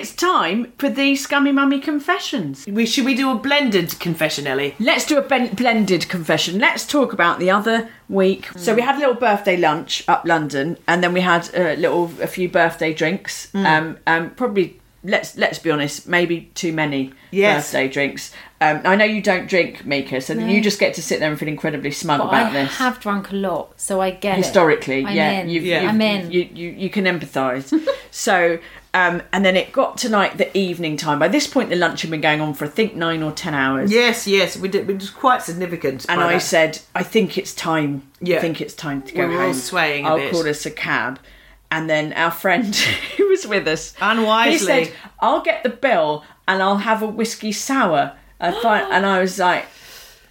It's 0.00 0.14
time 0.14 0.72
for 0.78 0.88
the 0.88 1.14
Scummy 1.14 1.52
Mummy 1.52 1.78
confessions. 1.78 2.64
We 2.66 2.86
should 2.86 3.04
we 3.04 3.14
do 3.14 3.30
a 3.30 3.34
blended 3.34 3.98
confession, 4.00 4.46
Ellie? 4.46 4.74
Let's 4.80 5.04
do 5.04 5.18
a 5.18 5.22
ben- 5.22 5.54
blended 5.54 6.08
confession. 6.08 6.58
Let's 6.58 6.86
talk 6.86 7.12
about 7.12 7.38
the 7.38 7.50
other 7.50 7.90
week. 8.08 8.48
So 8.56 8.74
we 8.74 8.80
had 8.80 8.96
a 8.96 8.98
little 8.98 9.14
birthday 9.14 9.58
lunch 9.58 10.02
up 10.08 10.24
London, 10.24 10.78
and 10.88 11.04
then 11.04 11.12
we 11.12 11.20
had 11.20 11.50
a 11.54 11.76
little, 11.76 12.10
a 12.22 12.26
few 12.26 12.48
birthday 12.48 12.94
drinks. 12.94 13.54
Um, 13.54 13.98
um, 14.06 14.30
probably 14.30 14.80
let's 15.04 15.36
let's 15.36 15.58
be 15.58 15.70
honest, 15.70 16.08
maybe 16.08 16.50
too 16.54 16.72
many 16.72 17.12
Yes. 17.30 17.66
birthday 17.66 17.88
drinks. 17.88 18.32
Um, 18.62 18.80
I 18.84 18.96
know 18.96 19.04
you 19.06 19.20
don't 19.22 19.48
drink, 19.48 19.84
Mika, 19.86 20.20
so 20.22 20.32
you 20.34 20.62
just 20.62 20.78
get 20.80 20.94
to 20.94 21.02
sit 21.02 21.20
there 21.20 21.30
and 21.30 21.38
feel 21.38 21.48
incredibly 21.48 21.90
smug 21.90 22.20
But 22.20 22.28
about 22.28 22.46
I 22.50 22.52
this. 22.52 22.70
I 22.80 22.84
have 22.84 23.00
drunk 23.00 23.30
a 23.32 23.36
lot, 23.36 23.78
so 23.80 24.00
I 24.00 24.10
get 24.12 24.38
it. 24.38 24.44
historically, 24.44 25.04
I'm 25.06 25.14
yeah, 25.16 25.30
in. 25.40 25.48
you've, 25.50 25.64
Yeah. 25.64 25.80
you've- 25.82 25.88
I'm 25.88 26.00
in. 26.00 26.30
You, 26.30 26.48
you 26.54 26.68
you 26.70 26.90
can 26.90 27.04
empathise. 27.04 27.72
so, 28.10 28.58
um, 28.92 29.22
and 29.32 29.44
then 29.44 29.56
it 29.56 29.70
got 29.72 29.98
to 29.98 30.08
like 30.08 30.36
the 30.36 30.56
evening 30.56 30.96
time. 30.96 31.18
By 31.20 31.28
this 31.28 31.46
point, 31.46 31.70
the 31.70 31.76
lunch 31.76 32.02
had 32.02 32.10
been 32.10 32.20
going 32.20 32.40
on 32.40 32.54
for 32.54 32.64
I 32.64 32.68
think 32.68 32.96
nine 32.96 33.22
or 33.22 33.30
ten 33.30 33.54
hours. 33.54 33.92
Yes, 33.92 34.26
yes, 34.26 34.56
we 34.56 34.68
did. 34.68 34.90
It 34.90 34.94
was 34.94 35.10
quite 35.10 35.42
significant. 35.42 36.06
And 36.08 36.20
I 36.20 36.34
that. 36.34 36.40
said, 36.42 36.80
I 36.94 37.04
think 37.04 37.38
it's 37.38 37.54
time. 37.54 38.02
Yeah. 38.20 38.38
I 38.38 38.40
think 38.40 38.60
it's 38.60 38.74
time 38.74 39.02
to 39.02 39.14
go 39.14 39.28
We 39.28 39.36
were 39.36 39.42
all 39.44 39.54
swaying 39.54 40.06
I'll 40.06 40.16
bit. 40.16 40.32
call 40.32 40.48
us 40.48 40.66
a 40.66 40.70
cab. 40.70 41.20
And 41.70 41.88
then 41.88 42.12
our 42.14 42.32
friend 42.32 42.74
who 43.16 43.28
was 43.28 43.46
with 43.46 43.68
us, 43.68 43.94
Unwisely. 44.00 44.52
he 44.58 44.84
said, 44.86 44.94
"I'll 45.20 45.42
get 45.42 45.62
the 45.62 45.70
bill 45.70 46.24
and 46.48 46.60
I'll 46.60 46.78
have 46.78 47.00
a 47.02 47.06
whiskey 47.06 47.52
sour." 47.52 48.16
I 48.40 48.50
find, 48.62 48.92
and 48.92 49.06
I 49.06 49.20
was 49.20 49.38
like, 49.38 49.66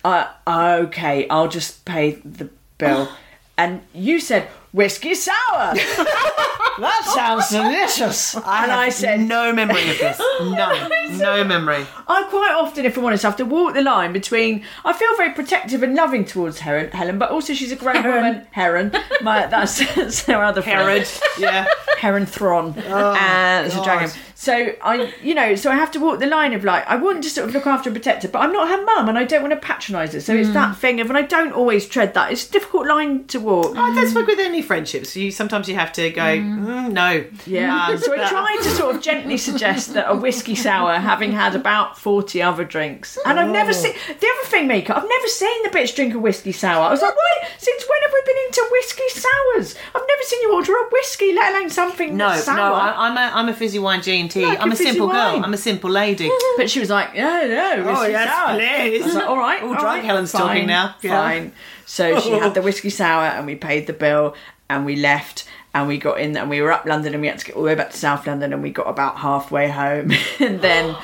uh, 0.04 0.28
"Okay, 0.46 1.30
I'll 1.30 1.48
just 1.48 1.86
pay 1.86 2.20
the 2.26 2.50
bill." 2.78 3.08
and 3.58 3.84
you 3.94 4.20
said, 4.20 4.50
"Whiskey 4.72 5.16
sour." 5.16 5.74
that 6.80 7.12
sounds 7.14 7.50
delicious. 7.50 8.36
And 8.36 8.44
have 8.46 8.70
I 8.70 8.90
said, 8.90 9.22
no 9.22 9.54
memory 9.54 9.90
of 9.90 9.98
this. 9.98 10.20
None. 10.42 11.18
No 11.18 11.44
memory. 11.44 11.86
I 12.08 12.24
quite 12.24 12.54
often, 12.58 12.86
if 12.86 12.98
I'm 12.98 13.06
honest, 13.06 13.24
have 13.24 13.38
to 13.38 13.46
walk 13.46 13.74
the 13.74 13.82
line 13.82 14.14
between. 14.14 14.64
I 14.86 14.94
feel 14.94 15.16
very 15.18 15.34
protective 15.34 15.84
and 15.84 15.96
loving 15.96 16.26
towards 16.26 16.60
Helen, 16.60 16.92
Helen 16.92 17.18
but 17.18 17.32
also 17.32 17.54
she's 17.54 17.72
a 17.72 17.76
great 17.76 18.04
woman. 18.04 18.48
Heron, 18.52 18.92
my 19.22 19.48
that's, 19.48 19.80
that's 19.96 20.26
her 20.26 20.44
other 20.44 20.62
friend. 20.62 20.80
Herod. 20.80 21.08
Yeah. 21.38 21.68
Heron 21.98 22.26
Thron, 22.26 22.74
oh, 22.88 23.12
uh, 23.12 23.18
and 23.20 23.68
it's 23.68 23.76
a 23.76 23.84
dragon. 23.84 24.10
So 24.40 24.74
I, 24.82 25.14
you 25.22 25.36
know, 25.36 25.56
so 25.56 25.70
I 25.70 25.76
have 25.76 25.92
to 25.92 26.00
walk 26.00 26.20
the 26.20 26.26
line 26.26 26.54
of 26.54 26.64
like 26.64 26.88
I 26.88 26.96
want 26.96 27.24
to 27.26 27.30
sort 27.30 27.50
of 27.50 27.54
look 27.54 27.68
after 27.68 27.90
and 27.90 27.96
protect 27.98 28.24
her, 28.24 28.30
but 28.30 28.40
I'm 28.40 28.54
not 28.54 28.70
her 28.70 28.82
mum, 28.86 29.10
and 29.10 29.18
I 29.18 29.26
don't 29.26 29.42
want 29.42 29.52
to 29.52 29.60
patronise 29.60 30.14
her. 30.14 30.22
So 30.22 30.34
it's 30.34 30.52
that 30.52 30.78
thing 30.78 31.02
of, 31.02 31.10
and 31.10 31.18
I 31.18 31.24
don't 31.24 31.52
always 31.52 31.86
tread 31.90 32.14
that. 32.14 32.32
It's 32.32 32.48
a 32.48 32.52
difficult 32.54 32.88
line 32.88 33.26
to 33.26 33.40
walk. 33.42 33.74
Oh, 33.76 33.94
that's 33.94 34.16
like 34.16 34.28
with 34.28 34.40
any 34.40 34.62
friendships. 34.62 35.14
You 35.18 35.30
sometimes 35.32 35.68
you 35.68 35.76
have 35.76 35.92
to 35.92 36.10
go. 36.10 36.22
Mm, 36.22 36.94
no. 36.94 37.26
Yeah. 37.46 37.88
Uh, 37.90 37.98
so 37.98 38.14
I 38.14 38.30
tried 38.30 38.60
to 38.64 38.70
sort 38.70 38.96
of 38.96 39.02
gently 39.02 39.36
suggest 39.38 39.94
that 39.96 40.10
a 40.10 40.16
whiskey 40.16 40.56
sour, 40.56 40.94
having 41.00 41.34
had 41.34 41.54
about 41.54 41.98
40 41.98 42.42
other 42.42 42.64
drinks. 42.64 43.18
And 43.26 43.38
I've 43.42 43.52
never 43.52 43.74
seen, 43.74 43.92
the 44.08 44.14
other 44.40 44.48
thing, 44.48 44.70
Mika, 44.70 44.96
I've 44.96 45.10
never 45.10 45.28
seen 45.28 45.64
the 45.64 45.70
bitch 45.70 45.94
drink 45.98 46.14
a 46.14 46.20
whiskey 46.20 46.54
sour. 46.54 46.86
I 46.86 46.92
was 46.92 47.02
like, 47.02 47.14
why, 47.14 47.50
since 47.58 47.84
when 47.90 48.02
have 48.04 48.14
we 48.14 48.22
been 48.26 48.44
into 48.48 48.68
whiskey 48.72 49.10
sours? 49.10 49.76
I've 49.94 50.08
never 50.08 50.24
seen 50.24 50.42
you 50.44 50.54
order 50.54 50.72
a 50.78 50.88
whiskey, 50.94 51.34
let 51.34 51.54
alone 51.54 51.70
something 51.70 52.16
No, 52.16 52.38
sour. 52.38 52.56
no, 52.56 52.74
I, 52.74 53.08
I'm 53.10 53.18
a 53.18 53.36
I'm 53.36 53.50
a 53.50 53.54
fizzy 53.54 53.80
wine 53.80 54.02
G 54.02 54.29
T. 54.30 54.46
Like 54.46 54.60
I'm 54.62 54.72
a 54.72 54.76
simple 54.76 55.08
wine. 55.08 55.36
girl. 55.36 55.46
I'm 55.46 55.54
a 55.54 55.58
simple 55.58 55.90
lady. 55.90 56.30
But 56.58 56.70
she 56.70 56.80
was 56.80 56.90
like, 56.90 57.16
no, 57.16 57.48
no, 57.48 57.86
Oh, 57.98 58.06
yes, 58.06 58.30
sour. 58.30 58.56
please. 58.58 59.02
I 59.02 59.06
was 59.06 59.16
like, 59.16 59.28
all 59.28 59.38
right, 59.38 59.62
All 59.64 59.70
all 59.70 59.74
drunk 59.76 59.86
right, 59.86 60.04
Helen's 60.04 60.32
fine, 60.32 60.42
talking 60.42 60.68
now. 60.68 60.96
Yeah. 61.02 61.22
Fine. 61.22 61.52
So 61.86 62.20
she 62.20 62.32
had 62.32 62.54
the 62.54 62.62
whiskey 62.68 62.90
sour, 62.90 63.26
and 63.26 63.46
we 63.46 63.56
paid 63.56 63.88
the 63.88 63.94
bill, 63.94 64.36
and 64.70 64.86
we 64.86 64.96
left. 64.96 65.46
And 65.74 65.88
we 65.88 65.98
got 66.00 66.20
in, 66.20 66.36
and 66.36 66.50
we 66.50 66.62
were 66.62 66.72
up 66.72 66.86
London, 66.86 67.14
and 67.14 67.22
we 67.22 67.28
had 67.28 67.38
to 67.40 67.46
get 67.46 67.56
all 67.56 67.62
the 67.62 67.68
way 67.68 67.76
back 67.76 67.92
to 67.92 67.98
South 67.98 68.26
London, 68.26 68.54
and 68.54 68.64
we 68.64 68.72
got 68.72 68.88
about 68.88 69.18
halfway 69.18 69.70
home, 69.70 70.12
and 70.40 70.62
then 70.62 70.96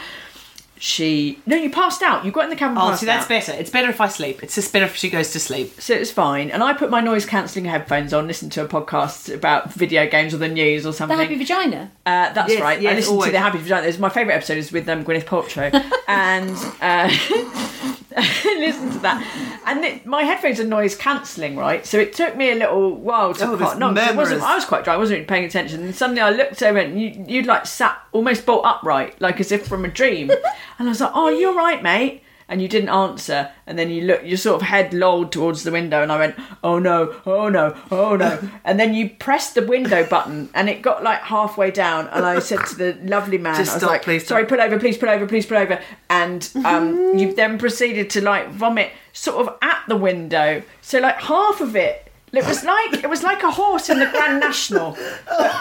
she 0.77 1.39
no, 1.45 1.55
you 1.55 1.69
passed 1.69 2.01
out. 2.03 2.25
You 2.25 2.31
got 2.31 2.43
in 2.45 2.49
the 2.49 2.55
cab 2.55 2.71
and 2.71 2.79
Oh, 2.79 2.93
see, 2.95 3.05
that's 3.05 3.23
out. 3.23 3.29
better. 3.29 3.51
It's 3.53 3.69
better 3.69 3.89
if 3.89 4.01
I 4.01 4.07
sleep. 4.07 4.43
It's 4.43 4.55
just 4.55 4.73
better 4.73 4.85
if 4.85 4.95
she 4.95 5.09
goes 5.09 5.31
to 5.31 5.39
sleep. 5.39 5.79
So 5.79 5.93
it's 5.93 6.11
fine, 6.11 6.51
and 6.51 6.61
I 6.63 6.73
put 6.73 6.89
my 6.89 6.99
noise 7.01 7.25
cancelling 7.25 7.65
headphones 7.65 8.13
on, 8.13 8.27
listen 8.27 8.49
to 8.51 8.63
a 8.63 8.67
podcast 8.67 9.33
about 9.33 9.71
video 9.73 10.07
games 10.07 10.33
or 10.33 10.37
the 10.37 10.47
news 10.49 10.85
or 10.85 10.89
The 10.89 10.97
something. 10.97 11.17
happy 11.17 11.35
vagina. 11.37 11.91
Uh, 12.05 12.33
that's 12.33 12.51
Yes, 12.51 12.61
right. 12.61 12.77
I 12.77 12.81
yes, 12.81 12.95
listened 12.97 13.13
always. 13.13 13.27
to 13.27 13.31
the 13.31 13.39
Happy 13.39 13.57
Vagina. 13.57 13.87
It's 13.87 13.97
my 13.99 14.09
favourite 14.09 14.35
episode 14.35 14.57
is 14.57 14.71
with 14.71 14.87
um, 14.89 15.03
Gwyneth 15.05 15.25
Paltrow, 15.25 15.71
and 16.07 16.55
uh, 16.81 17.07
listen 18.59 18.91
to 18.91 18.99
that. 18.99 19.44
And 19.65 19.83
it, 19.83 20.05
my 20.05 20.23
headphones 20.23 20.59
are 20.59 20.63
noise 20.65 20.95
cancelling, 20.95 21.55
right? 21.57 21.85
So 21.85 21.97
it 21.97 22.13
took 22.13 22.35
me 22.35 22.51
a 22.51 22.55
little 22.55 22.95
while 22.95 23.33
to 23.33 23.43
Oh, 23.51 23.55
no, 23.79 24.01
it 24.11 24.15
wasn't. 24.15 24.41
I 24.43 24.55
was 24.55 24.65
quite 24.65 24.83
dry. 24.83 24.93
I 24.93 24.97
wasn't 24.97 25.17
even 25.17 25.27
paying 25.27 25.45
attention. 25.45 25.83
And 25.83 25.95
suddenly 25.95 26.21
I 26.21 26.29
looked 26.29 26.61
over 26.61 26.77
and 26.77 27.01
you, 27.01 27.25
you'd 27.27 27.45
like 27.47 27.65
sat 27.65 27.99
almost 28.11 28.45
bolt 28.45 28.65
upright, 28.65 29.19
like 29.19 29.39
as 29.39 29.51
if 29.51 29.67
from 29.67 29.83
a 29.83 29.87
dream. 29.87 30.29
and 30.79 30.87
I 30.87 30.91
was 30.91 31.01
like, 31.01 31.11
"Oh, 31.15 31.29
you're 31.29 31.55
right, 31.55 31.81
mate." 31.81 32.21
And 32.47 32.61
you 32.61 32.67
didn't 32.67 32.89
answer, 32.89 33.49
and 33.65 33.77
then 33.79 33.89
you 33.89 34.03
look, 34.03 34.23
your 34.23 34.37
sort 34.37 34.61
of 34.61 34.67
head 34.67 34.93
lolled 34.93 35.31
towards 35.31 35.63
the 35.63 35.71
window, 35.71 36.03
and 36.03 36.11
I 36.11 36.19
went, 36.19 36.35
"Oh 36.63 36.77
no, 36.77 37.15
oh 37.25 37.49
no, 37.49 37.75
oh 37.89 38.15
no!" 38.15 38.37
and 38.63 38.79
then 38.79 38.93
you 38.93 39.09
pressed 39.09 39.55
the 39.55 39.65
window 39.65 40.05
button, 40.05 40.49
and 40.53 40.69
it 40.69 40.83
got 40.83 41.03
like 41.03 41.21
halfway 41.21 41.71
down, 41.71 42.07
and 42.09 42.23
I 42.23 42.37
said 42.39 42.63
to 42.67 42.75
the 42.75 42.97
lovely 43.03 43.39
man, 43.39 43.55
Just 43.55 43.71
I 43.71 43.73
was 43.73 43.81
stop, 43.81 43.89
like, 43.89 44.03
please 44.03 44.27
"Sorry, 44.27 44.43
stop." 44.43 44.49
pull 44.49 44.61
over, 44.61 44.79
please 44.79 44.95
pull 44.97 45.09
over, 45.09 45.25
please 45.25 45.47
pull 45.47 45.57
over," 45.57 45.81
and 46.09 46.47
um, 46.63 47.17
you 47.17 47.33
then 47.33 47.57
proceeded 47.57 48.11
to 48.11 48.21
like 48.21 48.49
vomit 48.49 48.91
sort 49.11 49.47
of 49.47 49.55
at 49.63 49.81
the 49.87 49.95
window, 49.95 50.61
so 50.81 50.99
like 50.99 51.17
half 51.17 51.61
of 51.61 51.75
it. 51.75 52.04
It 52.33 52.45
was 52.45 52.63
like 52.63 53.03
it 53.03 53.09
was 53.09 53.23
like 53.23 53.43
a 53.43 53.51
horse 53.51 53.89
in 53.89 53.99
the 53.99 54.07
Grand 54.07 54.39
National 54.41 54.97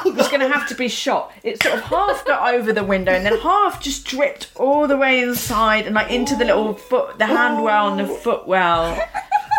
was 0.05 0.29
going 0.29 0.41
to 0.41 0.49
have 0.49 0.69
to 0.69 0.75
be 0.75 0.89
shot. 0.89 1.33
It 1.43 1.63
sort 1.63 1.77
of 1.77 1.83
half 1.83 2.25
got 2.25 2.55
over 2.55 2.73
the 2.73 2.85
window 2.85 3.13
and 3.13 3.25
then 3.25 3.39
half 3.39 3.83
just 3.83 4.05
dripped 4.05 4.51
all 4.57 4.89
the 4.89 4.97
way 4.97 5.21
inside 5.21 5.87
and 5.87 5.95
like 5.95 6.11
into 6.11 6.35
the 6.37 6.45
little 6.45 6.75
foot, 6.75 7.19
the 7.19 7.27
hand 7.27 7.63
well 7.63 7.89
and 7.89 8.01
the 8.01 8.13
oh. 8.13 8.17
foot 8.17 8.47
well. 8.47 9.01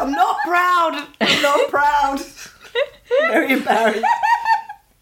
I'm 0.01 0.11
not 0.11 0.37
proud. 0.45 1.07
I'm 1.21 1.41
not 1.41 1.69
proud. 1.69 2.19
Very 3.21 3.53
embarrassed. 3.53 4.03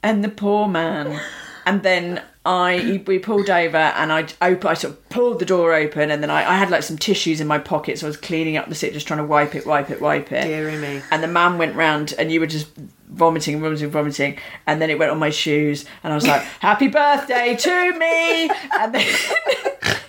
and 0.04 0.24
the 0.24 0.30
poor 0.30 0.68
man. 0.68 1.20
And 1.66 1.82
then 1.82 2.22
I 2.46 3.02
we 3.08 3.20
pulled 3.20 3.50
over 3.50 3.78
and 3.78 4.12
I 4.12 4.28
open 4.42 4.68
I 4.68 4.74
sort 4.74 4.94
of 4.94 5.10
pulled 5.10 5.40
the 5.40 5.46
door 5.46 5.74
open 5.74 6.12
and 6.12 6.22
then 6.22 6.30
I, 6.30 6.52
I 6.52 6.56
had 6.56 6.70
like 6.70 6.84
some 6.84 6.98
tissues 6.98 7.40
in 7.40 7.48
my 7.48 7.58
pocket 7.58 8.00
so 8.00 8.08
I 8.08 8.10
was 8.10 8.18
cleaning 8.18 8.58
up 8.58 8.68
the 8.68 8.76
seat 8.76 8.92
just 8.92 9.08
trying 9.08 9.20
to 9.20 9.26
wipe 9.26 9.56
it 9.56 9.66
wipe 9.66 9.90
it 9.90 10.02
wipe 10.02 10.32
it. 10.32 10.44
Deary 10.44 10.78
me. 10.78 11.02
And 11.10 11.24
the 11.24 11.28
man 11.28 11.58
went 11.58 11.76
round 11.76 12.14
and 12.20 12.32
you 12.32 12.42
were 12.42 12.48
just 12.48 12.68
vomiting 13.08 13.62
vomiting 13.62 13.90
vomiting 13.90 14.38
and 14.68 14.82
then 14.82 14.90
it 14.90 15.00
went 15.00 15.12
on 15.12 15.20
my 15.20 15.30
shoes 15.30 15.86
and 16.04 16.12
I 16.12 16.16
was 16.16 16.28
like 16.28 16.42
happy 16.60 16.88
birthday 16.90 17.56
to 17.56 17.98
me 17.98 18.50
and 18.80 18.94
then 18.94 19.16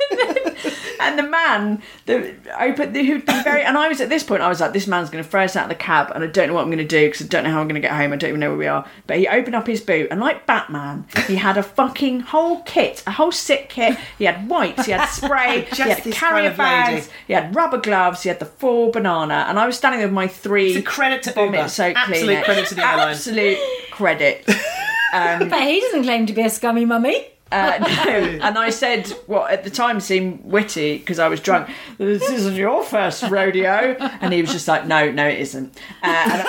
and 1.05 1.19
the 1.19 1.23
man 1.23 1.83
the 2.07 2.35
opened 2.61 2.95
the 2.95 3.05
who'd 3.05 3.25
been 3.27 3.43
very 3.45 3.63
and 3.63 3.77
I 3.79 3.89
was 3.89 4.01
at 4.01 4.09
this 4.09 4.23
point 4.23 4.43
I 4.43 4.49
was 4.49 4.61
like 4.61 4.73
this 4.73 4.87
man's 4.87 5.11
going 5.11 5.23
to 5.23 5.29
throw 5.31 5.45
us 5.45 5.57
out 5.57 5.65
of 5.65 5.69
the 5.69 5.75
cab 5.75 6.11
and 6.15 6.25
I 6.25 6.27
don't 6.27 6.49
know 6.49 6.55
what 6.55 6.63
I'm 6.63 6.69
going 6.69 6.79
to 6.79 6.85
do 6.85 7.07
because 7.09 7.23
I 7.23 7.29
don't 7.29 7.45
know 7.45 7.51
how 7.51 7.61
I'm 7.61 7.69
going 7.69 7.81
to 7.81 7.87
get 7.87 7.93
home 7.93 8.13
I 8.13 8.17
don't 8.17 8.29
even 8.29 8.41
know 8.41 8.51
where 8.51 8.59
we 8.59 8.67
are 8.67 8.87
but 9.07 9.19
he 9.19 9.29
opened 9.29 9.55
up 9.55 9.67
his 9.67 9.81
boot 9.81 10.09
and 10.11 10.21
like 10.21 10.47
Batman 10.47 11.07
he 11.27 11.37
had 11.37 11.57
a 11.57 11.63
fucking 11.63 12.21
whole 12.21 12.63
kit 12.63 13.03
a 13.07 13.13
whole 13.13 13.33
sick 13.33 13.69
kit 13.69 13.97
he 14.19 14.25
had 14.25 14.49
wipes 14.49 14.87
he 14.87 14.93
had 14.93 15.07
spray 15.07 15.63
he 15.73 15.83
had 15.83 16.03
carrier 16.03 16.13
kind 16.13 16.47
of 16.47 16.59
lady. 16.59 16.97
bags 16.97 17.11
he 17.27 17.33
had 17.33 17.55
rubber 17.55 17.79
gloves 17.79 18.23
he 18.23 18.29
had 18.29 18.39
the 18.41 18.47
full 18.47 18.91
banana 18.91 19.47
and 19.49 19.59
I 19.59 19.67
was 19.67 19.77
standing 19.77 19.99
there 20.01 20.09
with 20.09 20.15
my 20.15 20.27
three 20.29 20.71
It's 20.75 20.79
a 20.79 20.83
credit 20.83 21.23
to 21.25 21.33
vomit 21.33 21.55
Uber. 21.61 21.69
soaked 21.69 21.97
Absolute 21.99 22.29
Kleenex. 22.39 22.45
credit 22.45 22.67
to 22.69 22.75
the 22.75 22.87
airline. 22.87 23.09
absolute 23.11 23.59
credit 23.91 24.49
um, 25.13 25.49
But 25.49 25.63
he 25.63 25.81
doesn't 25.81 26.03
claim 26.05 26.27
to 26.27 26.33
be 26.33 26.43
a 26.43 26.51
scummy 26.51 26.85
mummy. 26.85 27.29
Uh, 27.55 27.79
no. 27.79 28.39
And 28.45 28.59
I 28.59 28.71
said 28.71 29.09
what 29.27 29.51
at 29.51 29.65
the 29.65 29.71
time 29.71 30.01
seemed 30.01 30.45
witty 30.45 30.99
because 30.99 31.19
I 31.19 31.29
was 31.29 31.41
drunk. 31.41 31.71
This 31.99 32.29
isn't 32.29 32.57
your 32.57 32.83
first 32.85 33.23
rodeo, 33.31 33.97
and 34.21 34.33
he 34.33 34.41
was 34.43 34.53
just 34.53 34.67
like, 34.69 34.87
"No, 34.87 35.11
no, 35.11 35.27
it 35.27 35.39
isn't." 35.41 35.77
Uh, 36.03 36.45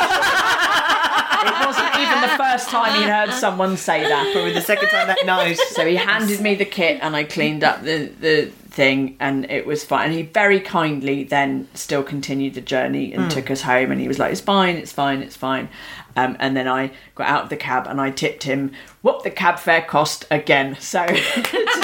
and 1.38 1.48
it 1.48 1.66
wasn't 1.66 1.96
even 2.00 2.22
the 2.22 2.36
first 2.38 2.70
time 2.70 3.00
he'd 3.00 3.10
heard 3.10 3.32
someone 3.34 3.78
say 3.78 4.04
that. 4.04 4.32
Probably 4.34 4.52
the 4.54 4.62
second 4.62 4.90
time 4.90 5.08
that 5.08 5.26
night. 5.26 5.58
So 5.72 5.86
he 5.86 5.96
handed 5.96 6.42
me 6.42 6.56
the 6.56 6.66
kit, 6.66 7.00
and 7.02 7.16
I 7.16 7.24
cleaned 7.24 7.64
up 7.64 7.84
the 7.84 8.12
the 8.20 8.52
thing, 8.76 9.16
and 9.20 9.50
it 9.50 9.66
was 9.66 9.84
fine. 9.84 10.10
And 10.10 10.14
he 10.14 10.24
very 10.24 10.60
kindly 10.60 11.24
then 11.24 11.68
still 11.74 12.04
continued 12.04 12.54
the 12.54 12.62
journey 12.62 13.14
and 13.14 13.32
took 13.32 13.50
us 13.50 13.62
home. 13.62 13.90
And 13.92 14.00
he 14.02 14.08
was 14.08 14.20
like, 14.20 14.32
"It's 14.32 14.42
fine, 14.42 14.76
it's 14.76 14.92
fine, 14.92 15.22
it's 15.22 15.38
fine." 15.38 15.70
Um, 16.18 16.38
and 16.40 16.56
then 16.56 16.68
I 16.68 16.92
got 17.16 17.28
out 17.28 17.44
of 17.44 17.50
the 17.50 17.58
cab 17.58 17.88
and 17.88 18.00
I 18.00 18.10
tipped 18.10 18.44
him 18.44 18.72
what 19.02 19.24
the 19.24 19.30
cab 19.30 19.60
fare 19.60 19.82
cost 19.82 20.26
again. 20.30 20.78
So 20.86 21.06
to 21.08 21.16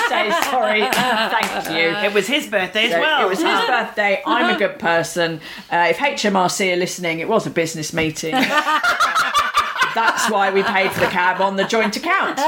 say 0.10 0.32
sorry, 0.44 0.86
thank 0.86 1.70
you. 1.78 1.96
It 2.08 2.14
was 2.14 2.28
his 2.28 2.48
birthday 2.48 2.92
as 2.92 3.00
well. 3.00 3.26
It 3.26 3.30
was 3.30 3.40
his 3.40 3.62
birthday. 3.68 4.22
I'm 4.26 4.56
a 4.56 4.60
good 4.60 4.80
person. 4.80 5.42
Uh, 5.72 5.88
if 5.90 5.98
HMRC 5.98 6.74
are 6.74 6.76
listening, 6.78 7.20
it 7.20 7.28
was 7.28 7.48
a 7.48 7.50
business 7.50 7.94
meeting. 7.94 8.34
That's 9.94 10.30
why 10.30 10.52
we 10.54 10.64
paid 10.64 10.92
for 10.92 11.02
the 11.02 11.08
cab 11.08 11.42
on 11.42 11.58
the 11.58 11.66
joint 11.66 11.98
account. 11.98 12.40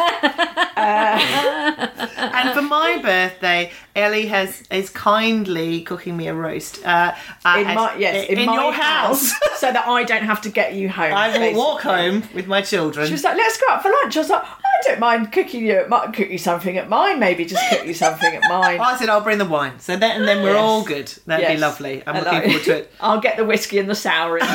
And 2.34 2.54
for 2.56 2.62
my 2.62 3.00
birthday, 3.02 3.72
Ellie 3.96 4.28
has 4.28 4.64
is 4.72 4.90
kindly 4.90 5.82
cooking 5.82 6.16
me 6.18 6.28
a 6.28 6.34
roast. 6.34 6.84
Uh, 6.86 7.14
uh, 7.46 7.56
In 7.60 7.76
my 7.76 7.96
yes, 7.98 8.28
in, 8.30 8.46
my 8.46 8.54
your 8.54 8.72
house, 8.74 9.32
so 9.58 9.72
that 9.72 9.88
I 9.88 10.04
don't 10.04 10.24
have 10.24 10.42
to 10.42 10.50
get 10.50 10.74
you 10.74 10.90
home. 10.90 11.14
I 11.14 11.28
will 11.30 11.34
basically. 11.40 11.58
walk 11.60 11.82
home 11.82 12.24
with 12.34 12.48
my 12.48 12.62
children. 12.62 13.08
She 13.08 13.14
was 13.14 13.24
like, 13.24 13.38
"Let's 13.38 13.58
go 13.60 13.68
out 13.72 13.82
for 13.84 13.90
lunch." 13.90 14.16
I 14.18 14.20
was 14.22 14.30
like, 14.30 14.44
"I 14.44 14.82
don't 14.86 15.00
mind 15.00 15.32
cooking 15.32 15.66
you, 15.66 15.86
cook 16.14 16.30
you 16.30 16.38
something 16.38 16.78
at 16.78 16.90
mine. 16.90 17.20
Maybe 17.20 17.46
just 17.46 17.64
cook 17.70 17.86
you 17.86 17.94
something 17.94 18.34
at 18.36 18.42
mine." 18.50 18.80
I 18.82 18.98
said 18.98 19.10
I'll 19.10 19.22
bring 19.22 19.38
the 19.38 19.46
wine, 19.46 19.80
so 19.80 19.96
that 19.96 20.16
and 20.18 20.28
then 20.28 20.44
we're 20.44 20.54
Yes. 20.54 20.62
all 20.62 20.84
good. 20.84 21.14
That'd 21.26 21.48
be 21.48 21.58
lovely. 21.58 22.04
I'm 22.08 22.16
And 22.16 22.26
looking 22.26 22.40
I- 22.40 22.44
forward 22.46 22.64
to 22.64 22.76
it. 22.78 22.94
I'll 23.02 23.20
get 23.22 23.38
the 23.38 23.46
whiskey 23.46 23.80
and 23.80 23.90
the 23.90 23.96
sour. 23.96 24.40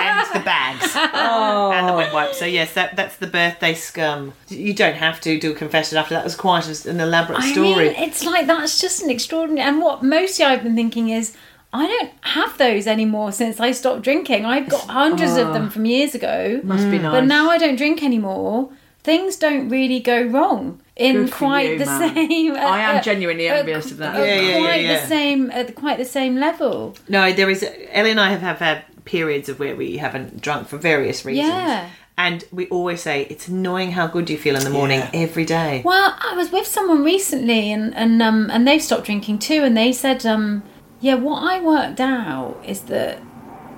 in. 0.00 0.06
and 0.08 0.34
the 0.34 0.44
bags 0.44 0.92
and 0.96 1.88
the 1.88 1.92
wet 1.92 2.12
wipes. 2.12 2.38
So 2.38 2.44
yes, 2.44 2.72
that 2.74 2.96
that's 2.96 3.16
the 3.16 3.26
birthday 3.26 3.74
scum. 3.74 4.32
You 4.48 4.74
don't 4.74 4.94
have 4.96 5.20
to 5.22 5.38
do 5.38 5.52
a 5.52 5.54
confession 5.54 5.98
after 5.98 6.14
that. 6.14 6.20
It 6.20 6.24
was 6.24 6.36
quite 6.36 6.66
an 6.86 7.00
elaborate 7.00 7.38
I 7.40 7.52
story. 7.52 7.88
mean, 7.90 7.94
it's 7.96 8.24
like 8.24 8.46
that's 8.46 8.80
just 8.80 9.02
an 9.02 9.10
extraordinary. 9.10 9.66
And 9.68 9.80
what 9.80 10.02
mostly 10.02 10.44
I've 10.44 10.62
been 10.62 10.74
thinking 10.76 11.08
is, 11.10 11.36
I 11.72 11.86
don't 11.86 12.10
have 12.22 12.58
those 12.58 12.86
anymore 12.86 13.32
since 13.32 13.58
I 13.60 13.72
stopped 13.72 14.02
drinking. 14.02 14.44
I've 14.44 14.68
got 14.68 14.82
hundreds 14.88 15.36
of 15.36 15.52
them 15.54 15.70
from 15.70 15.86
years 15.86 16.14
ago, 16.14 16.60
Must 16.62 16.90
be 16.90 16.98
nice. 16.98 17.12
but 17.12 17.24
now 17.24 17.48
I 17.50 17.58
don't 17.58 17.76
drink 17.76 18.02
anymore. 18.02 18.70
Things 19.04 19.34
don't 19.36 19.68
really 19.68 19.98
go 19.98 20.22
wrong 20.22 20.80
in 20.94 21.24
Good 21.24 21.32
quite 21.32 21.70
you, 21.70 21.78
the 21.80 21.86
man. 21.86 22.14
same. 22.14 22.54
I 22.54 22.78
am 22.82 22.96
uh, 22.98 23.00
genuinely 23.02 23.48
uh, 23.48 23.54
envious 23.56 23.90
of 23.90 23.96
that. 23.96 24.14
uh, 24.14 24.18
Yeah, 24.22 24.34
yeah, 24.36 24.40
yeah, 24.50 24.58
quite 24.60 24.80
yeah. 24.84 25.00
the 25.00 25.06
same 25.08 25.50
at 25.50 25.74
quite 25.74 25.98
the 25.98 26.04
same 26.04 26.36
level. 26.36 26.94
no, 27.08 27.32
there 27.32 27.50
is. 27.50 27.64
Ellie 27.90 28.12
and 28.12 28.20
I 28.20 28.30
have, 28.30 28.42
have 28.42 28.58
had 28.58 28.84
periods 29.04 29.48
of 29.48 29.58
where 29.58 29.76
we 29.76 29.96
haven't 29.96 30.40
drunk 30.40 30.68
for 30.68 30.78
various 30.78 31.24
reasons. 31.24 31.48
Yeah. 31.48 31.90
And 32.18 32.44
we 32.52 32.68
always 32.68 33.00
say 33.00 33.26
it's 33.30 33.48
annoying 33.48 33.92
how 33.92 34.06
good 34.06 34.28
you 34.28 34.36
feel 34.36 34.54
in 34.54 34.64
the 34.64 34.70
morning 34.70 35.02
every 35.14 35.44
day. 35.44 35.82
Well, 35.84 36.14
I 36.20 36.34
was 36.36 36.52
with 36.52 36.66
someone 36.66 37.02
recently, 37.02 37.72
and 37.72 37.94
and 37.96 38.22
um 38.22 38.50
and 38.50 38.68
they've 38.68 38.82
stopped 38.82 39.06
drinking 39.06 39.38
too, 39.38 39.62
and 39.64 39.76
they 39.76 39.92
said 39.92 40.24
um 40.26 40.62
yeah, 41.00 41.14
what 41.14 41.42
I 41.42 41.60
worked 41.60 42.00
out 42.00 42.62
is 42.64 42.82
that 42.82 43.18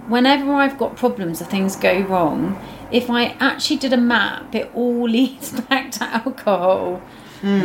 whenever 0.09 0.53
I've 0.53 0.77
got 0.77 0.97
problems 0.97 1.41
or 1.41 1.47
things 1.47 1.77
go 1.77 2.01
wrong, 2.01 2.61
if 2.91 3.09
I 3.09 3.37
actually 3.41 3.79
did 3.79 3.93
a 3.93 3.97
map, 3.97 4.55
it 4.55 4.71
all 4.75 5.09
leads 5.09 5.61
back 5.63 5.91
to 5.93 6.05
alcohol. 6.05 7.03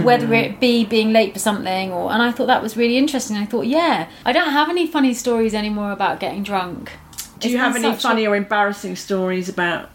Whether 0.03 0.33
it 0.33 0.59
be 0.59 0.83
being 0.83 1.13
late 1.13 1.31
for 1.31 1.39
something, 1.39 1.93
or 1.93 2.11
and 2.11 2.21
I 2.21 2.33
thought 2.33 2.47
that 2.47 2.61
was 2.61 2.75
really 2.75 2.97
interesting. 2.97 3.37
I 3.37 3.45
thought, 3.45 3.65
yeah, 3.65 4.09
I 4.25 4.33
don't 4.33 4.51
have 4.51 4.67
any 4.67 4.85
funny 4.85 5.13
stories 5.13 5.53
anymore 5.53 5.93
about 5.93 6.19
getting 6.19 6.43
drunk. 6.43 6.91
Do 7.39 7.49
you 7.49 7.57
have 7.57 7.75
any 7.75 7.83
such 7.83 7.97
a- 7.99 8.01
funny 8.01 8.27
or 8.27 8.35
embarrassing 8.35 8.95
stories 8.95 9.49
about? 9.49 9.89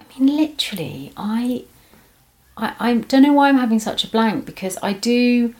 I 0.00 0.04
mean, 0.18 0.36
literally, 0.36 1.12
I, 1.16 1.64
I, 2.56 2.74
I 2.78 2.94
don't 2.94 3.22
know 3.22 3.32
why 3.32 3.48
I'm 3.48 3.58
having 3.58 3.78
such 3.78 4.04
a 4.04 4.08
blank 4.08 4.44
because 4.46 4.76
I 4.82 4.92
do 4.92 5.54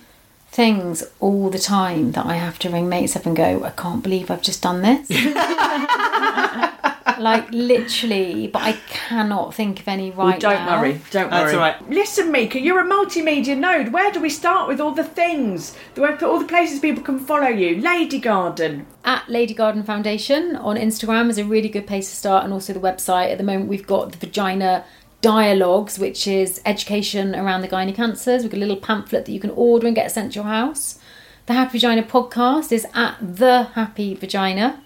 things 0.51 1.05
all 1.21 1.51
the 1.51 1.59
time 1.59 2.13
that 2.13 2.25
I 2.27 2.35
have 2.37 2.59
to 2.61 2.71
ring 2.71 2.89
mates 2.89 3.15
up 3.17 3.27
and 3.27 3.37
go, 3.37 3.63
I 3.65 3.71
can't 3.71 4.03
believe 4.03 4.31
I've 4.31 4.43
just 4.43 4.63
done 4.63 4.83
this. 4.83 5.09
like 7.19 7.51
literally, 7.51 8.47
but 8.49 8.63
I 8.63 8.73
cannot 8.89 9.55
think 9.55 9.81
of 9.81 9.89
any 9.89 10.11
right 10.11 10.39
don't 10.39 10.65
now. 10.67 10.81
worry, 10.81 11.01
don't 11.11 11.31
That's 11.31 11.53
worry. 11.53 11.55
all 11.55 11.61
right. 11.61 11.91
Listen, 11.91 12.31
Mika, 12.31 12.61
you're 12.61 12.81
a 12.81 12.89
multimedia 12.89 13.57
node. 13.57 13.93
Where 13.93 14.13
do 14.13 14.21
we 14.21 14.31
start 14.31 14.69
with 14.69 14.81
all 14.81 14.93
the 14.93 15.05
things? 15.05 15.75
Do 15.95 16.05
I 16.05 16.13
put 16.13 16.29
all 16.29 16.39
the 16.39 16.45
places 16.47 16.81
people 16.81 17.03
can 17.03 17.19
follow 17.19 17.49
you? 17.49 17.77
Ladygarden. 17.83 18.85
At 19.05 19.25
Ladygarden 19.25 19.85
Foundation 19.87 20.57
on 20.57 20.77
Instagram 20.77 21.31
is 21.31 21.39
a 21.39 21.45
really 21.45 21.69
good 21.69 21.87
place 21.87 22.11
to 22.11 22.17
start, 22.17 22.45
and 22.45 22.53
also 22.53 22.73
the 22.73 22.81
website. 22.81 23.33
At 23.33 23.39
the 23.39 23.45
moment, 23.45 23.69
we've 23.69 23.87
got 23.87 24.13
the 24.13 24.19
Vagina 24.19 24.85
Dialogues, 25.21 25.99
which 25.99 26.27
is 26.27 26.61
education 26.65 27.35
around 27.35 27.63
the 27.63 27.69
gynae 27.69 27.95
cancers. 27.95 28.43
We've 28.43 28.53
got 28.53 28.59
a 28.59 28.61
little 28.61 28.77
pamphlet 28.77 29.25
that 29.25 29.33
you 29.33 29.41
can 29.41 29.51
order 29.51 29.87
and 29.87 29.97
get 29.97 30.13
sent 30.13 30.33
to 30.33 30.37
your 30.37 30.45
house. 30.45 30.99
The 31.47 31.55
Happy 31.55 31.79
Vagina 31.79 32.03
podcast 32.03 32.73
is 32.73 32.87
at 32.95 33.17
The 33.21 33.65
Happy 33.75 34.15
Vagina. 34.15 34.83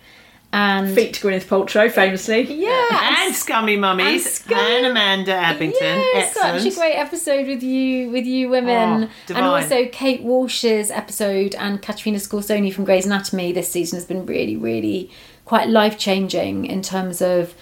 And 0.54 0.94
Feet 0.94 1.14
to 1.14 1.26
Gwyneth 1.26 1.44
Paltrow, 1.46 1.90
famously. 1.90 2.42
yeah, 2.42 3.22
And 3.24 3.34
Scummy 3.34 3.76
Mummies 3.76 4.24
And 4.26 4.34
Scummy- 4.34 4.60
and 4.76 4.86
Amanda 4.86 5.32
Abbington. 5.32 6.04
Yeah, 6.14 6.30
such 6.30 6.66
a 6.66 6.70
great 6.74 6.94
episode 6.94 7.46
with 7.46 7.62
you, 7.62 8.10
with 8.10 8.26
you 8.26 8.50
women, 8.50 9.08
Oh, 9.30 9.34
and 9.34 9.44
also 9.46 9.86
Kate 9.86 10.22
Walsh's 10.22 10.90
episode 10.90 11.54
and 11.54 11.80
Katrina 11.80 12.18
Scorsone 12.18 12.70
from 12.74 12.84
Grey's 12.84 13.06
Anatomy 13.06 13.52
this 13.52 13.70
season 13.70 13.96
has 13.96 14.04
been 14.04 14.26
really, 14.26 14.56
really 14.56 15.10
quite 15.46 15.68
life 15.70 15.98
changing 15.98 16.66
in 16.66 16.82
terms 16.82 17.22
of 17.22 17.54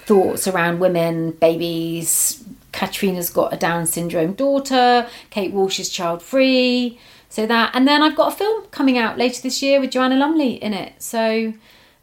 thoughts 0.00 0.46
around 0.46 0.78
women, 0.78 1.30
babies. 1.32 2.44
Katrina's 2.72 3.30
got 3.30 3.54
a 3.54 3.56
Down 3.56 3.86
syndrome 3.86 4.34
daughter. 4.34 5.06
Kate 5.30 5.52
Walsh 5.52 5.80
is 5.80 5.88
child 5.88 6.22
free. 6.22 6.98
So 7.30 7.46
that, 7.46 7.70
and 7.74 7.88
then 7.88 8.02
I've 8.02 8.14
got 8.16 8.32
a 8.32 8.36
film 8.36 8.66
coming 8.70 8.98
out 8.98 9.18
later 9.18 9.40
this 9.42 9.62
year 9.62 9.80
with 9.80 9.90
Joanna 9.90 10.16
Lumley 10.16 10.62
in 10.62 10.72
it. 10.74 10.92
So, 11.02 11.54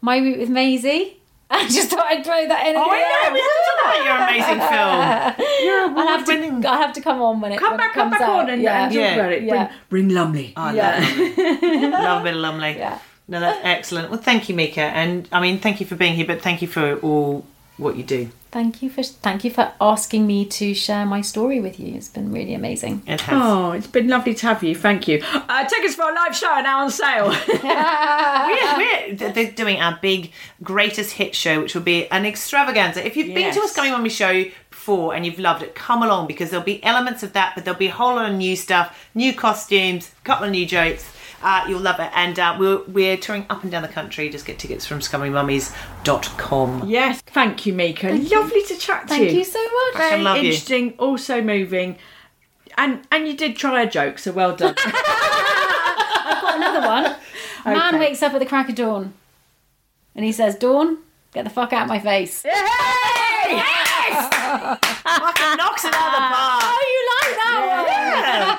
My 0.04 0.18
Route 0.18 0.38
with 0.38 0.50
Maisie. 0.50 1.16
I 1.50 1.66
just 1.68 1.90
thought 1.90 2.04
I'd 2.04 2.24
throw 2.24 2.46
that 2.46 2.66
in. 2.66 2.76
Oh, 2.76 2.84
I 2.90 3.00
know. 3.00 3.32
We 3.32 3.40
have 3.40 3.50
to 3.56 3.64
talk 3.68 3.78
about 3.80 4.04
your 4.04 4.16
amazing 4.24 4.60
film. 5.38 5.64
You're 5.64 5.98
I'll 5.98 6.08
have 6.08 6.28
award-winning. 6.28 6.62
to. 6.62 6.68
I'll 6.68 6.82
have 6.82 6.92
to 6.94 7.00
come 7.00 7.22
on 7.22 7.40
when 7.40 7.52
it 7.52 7.58
Come 7.58 7.70
when 7.72 7.78
back, 7.78 7.90
it 7.92 7.94
come 7.94 8.10
comes 8.10 8.18
back 8.20 8.28
out. 8.28 8.40
on 8.40 8.50
and, 8.50 8.62
yeah. 8.62 8.84
and 8.84 8.92
talk 8.92 9.00
Yeah. 9.00 9.14
about 9.14 9.32
it. 9.32 9.42
Yeah. 9.44 9.66
Bring, 9.88 10.08
bring 10.08 10.14
Lumley. 10.16 10.52
I 10.56 10.74
Yeah. 10.74 10.98
love 11.00 11.62
Lumley. 11.62 11.90
love 11.90 12.20
a 12.20 12.24
bit 12.24 12.34
of 12.34 12.40
Lumley. 12.40 12.76
Yeah. 12.76 12.98
No, 13.28 13.40
that's 13.40 13.60
excellent. 13.62 14.10
Well, 14.10 14.20
thank 14.20 14.48
you, 14.50 14.54
Mika, 14.54 14.82
and 14.82 15.26
I 15.32 15.40
mean, 15.40 15.58
thank 15.58 15.80
you 15.80 15.86
for 15.86 15.94
being 15.96 16.14
here, 16.14 16.26
but 16.26 16.42
thank 16.42 16.60
you 16.60 16.68
for 16.68 16.96
all 16.96 17.46
what 17.78 17.96
you 17.96 18.02
do. 18.02 18.28
Thank 18.54 18.82
you 18.82 18.88
for 18.88 19.02
thank 19.02 19.42
you 19.42 19.50
for 19.50 19.72
asking 19.80 20.28
me 20.28 20.46
to 20.46 20.74
share 20.74 21.04
my 21.04 21.22
story 21.22 21.58
with 21.58 21.80
you. 21.80 21.96
It's 21.96 22.06
been 22.06 22.30
really 22.30 22.54
amazing. 22.54 23.02
It 23.04 23.20
has. 23.22 23.42
Oh, 23.42 23.72
it's 23.72 23.88
been 23.88 24.06
lovely 24.06 24.32
to 24.32 24.46
have 24.46 24.62
you. 24.62 24.76
Thank 24.76 25.08
you. 25.08 25.20
Uh, 25.24 25.64
tickets 25.64 25.96
for 25.96 26.04
our 26.04 26.14
live 26.14 26.36
show 26.36 26.46
are 26.46 26.62
now 26.62 26.84
on 26.84 26.90
sale. 26.92 27.30
we're, 27.48 28.76
we're 28.76 29.16
they're 29.32 29.50
doing 29.50 29.80
our 29.80 29.98
big 30.00 30.30
greatest 30.62 31.14
hit 31.14 31.34
show, 31.34 31.62
which 31.62 31.74
will 31.74 31.82
be 31.82 32.08
an 32.12 32.24
extravaganza. 32.24 33.04
If 33.04 33.16
you've 33.16 33.34
been 33.34 33.52
to 33.54 33.58
a 33.58 33.62
Yes. 33.62 33.72
Scummy 33.72 33.90
Mummy 33.90 34.08
show 34.08 34.44
before 34.70 35.16
and 35.16 35.26
you've 35.26 35.40
loved 35.40 35.64
it, 35.64 35.74
come 35.74 36.04
along 36.04 36.28
because 36.28 36.50
there'll 36.50 36.64
be 36.64 36.80
elements 36.84 37.24
of 37.24 37.32
that, 37.32 37.56
but 37.56 37.64
there'll 37.64 37.76
be 37.76 37.88
a 37.88 37.92
whole 37.92 38.14
lot 38.14 38.30
of 38.30 38.36
new 38.36 38.54
stuff, 38.54 39.08
new 39.16 39.34
costumes, 39.34 40.12
a 40.16 40.24
couple 40.24 40.44
of 40.44 40.52
new 40.52 40.64
jokes. 40.64 41.04
Uh, 41.44 41.64
you'll 41.68 41.78
love 41.80 42.00
it. 42.00 42.10
And 42.14 42.38
uh, 42.38 42.56
we're, 42.58 42.82
we're 42.84 43.16
touring 43.18 43.44
up 43.50 43.62
and 43.62 43.70
down 43.70 43.82
the 43.82 43.88
country. 43.88 44.30
Just 44.30 44.46
get 44.46 44.58
tickets 44.58 44.86
from 44.86 45.00
scummymummies.com. 45.00 46.88
yes. 46.88 47.20
Thank 47.26 47.66
you, 47.66 47.74
Mika. 47.74 48.08
lovely 48.12 48.62
to 48.64 48.76
chat 48.78 49.02
to 49.02 49.08
Thank 49.08 49.30
you. 49.30 49.38
you 49.38 49.44
so 49.44 49.62
much. 49.62 49.96
Very 49.96 50.22
love 50.22 50.38
you. 50.38 50.44
interesting, 50.44 50.94
also 50.98 51.42
moving. 51.42 51.98
And 52.76 53.06
and 53.12 53.28
you 53.28 53.36
did 53.36 53.56
try 53.56 53.82
a 53.82 53.88
joke, 53.88 54.18
so 54.18 54.32
well 54.32 54.56
done. 54.56 54.74
I've 54.84 56.40
got 56.42 56.56
another 56.56 56.86
one. 56.86 57.16
Man 57.66 57.98
wakes 58.00 58.22
up 58.22 58.32
at 58.34 58.38
the 58.40 58.46
crack 58.46 58.68
of 58.68 58.74
dawn, 58.74 59.12
and 60.16 60.24
he 60.24 60.32
says, 60.32 60.56
"Dawn, 60.56 60.98
get 61.32 61.44
the 61.44 61.50
fuck 61.50 61.72
out 61.72 61.82
of 61.82 61.88
my 61.88 62.00
face." 62.00 62.42
Fucking 64.14 65.56
knocks 65.56 65.84
it 65.84 65.92
out 65.94 66.08
of 66.08 66.14
the 66.14 66.24
park. 66.34 66.62
Oh, 66.64 66.80
you 66.90 67.00
like 67.14 67.34
that 67.36 67.60
one? 67.68 67.86
yeah, 67.86 68.56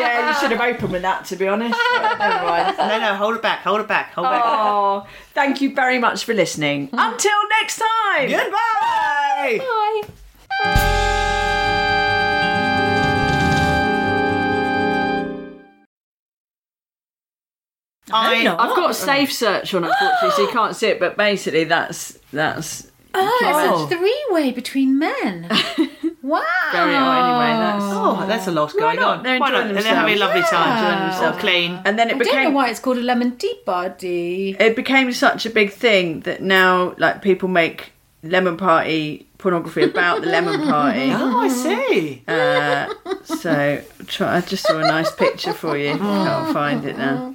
you 0.00 0.34
should 0.40 0.50
have 0.50 0.60
opened 0.60 0.92
with 0.92 1.02
that, 1.02 1.24
to 1.26 1.36
be 1.36 1.46
honest. 1.48 1.78
But 2.00 2.18
never 2.18 2.46
mind. 2.46 2.78
No, 2.78 2.98
no, 2.98 3.14
hold 3.16 3.36
it 3.36 3.42
back, 3.42 3.60
hold 3.60 3.80
it 3.80 3.88
back, 3.88 4.12
hold 4.12 4.26
it 4.26 4.30
back. 4.30 4.42
Oh, 4.44 5.06
thank 5.34 5.60
you 5.60 5.74
very 5.74 5.98
much 5.98 6.24
for 6.24 6.34
listening. 6.34 6.88
Until 6.92 7.48
next 7.60 7.78
time. 7.78 8.28
Goodbye! 8.30 9.60
Bye. 9.60 10.02
I, 18.12 18.46
I've 18.48 18.76
got 18.76 18.96
safe 18.96 19.32
search 19.32 19.72
on, 19.74 19.84
unfortunately, 19.84 20.30
so 20.32 20.42
you 20.42 20.48
can't 20.48 20.74
see 20.76 20.88
it. 20.88 20.98
But 21.00 21.16
basically, 21.16 21.64
that's 21.64 22.18
that's. 22.32 22.90
Oh, 23.14 23.84
it's 23.86 23.92
a 23.92 23.96
three-way 23.96 24.52
between 24.52 24.98
men. 24.98 25.48
Wow. 26.22 26.42
Very, 26.72 26.94
oh, 26.94 27.12
anyway, 27.22 27.52
that's. 27.58 27.84
Oh, 27.86 28.24
that's 28.28 28.46
a 28.46 28.50
lot 28.52 28.72
going 28.76 28.96
not? 28.96 29.18
on. 29.18 29.22
They're 29.24 29.38
Why 29.40 29.50
not? 29.50 29.60
enjoying 29.62 29.76
And 29.78 29.86
they're 29.86 29.94
having 29.94 30.14
a 30.14 30.18
lovely 30.18 30.40
themselves. 30.40 30.66
time. 30.66 30.76
Enjoying 30.78 31.02
All 31.02 31.10
themselves. 31.10 31.38
clean. 31.38 31.80
And 31.84 31.98
then 31.98 32.10
it 32.10 32.16
I 32.16 32.18
became. 32.18 32.34
don't 32.34 32.44
know 32.44 32.50
why 32.50 32.68
it's 32.68 32.80
called 32.80 32.98
a 32.98 33.02
lemon 33.02 33.36
tea 33.36 33.54
party. 33.64 34.56
it 34.60 34.76
became 34.76 35.12
such 35.12 35.46
a 35.46 35.50
big 35.50 35.72
thing 35.72 36.20
that 36.20 36.42
now 36.42 36.94
like 36.98 37.22
people 37.22 37.48
make 37.48 37.92
lemon 38.22 38.56
party 38.58 39.26
pornography 39.38 39.82
about 39.82 40.20
the 40.20 40.26
lemon 40.26 40.60
party 40.68 41.10
Oh, 41.12 41.38
I 41.40 41.48
see. 41.48 42.22
uh, 42.28 42.92
so 43.24 43.82
try, 44.06 44.36
i 44.36 44.40
just 44.42 44.66
saw 44.66 44.76
a 44.78 44.82
nice 44.82 45.10
picture 45.12 45.54
for 45.54 45.78
you 45.78 45.96
can't 45.98 46.52
find 46.52 46.84
it 46.84 46.98
now 46.98 47.34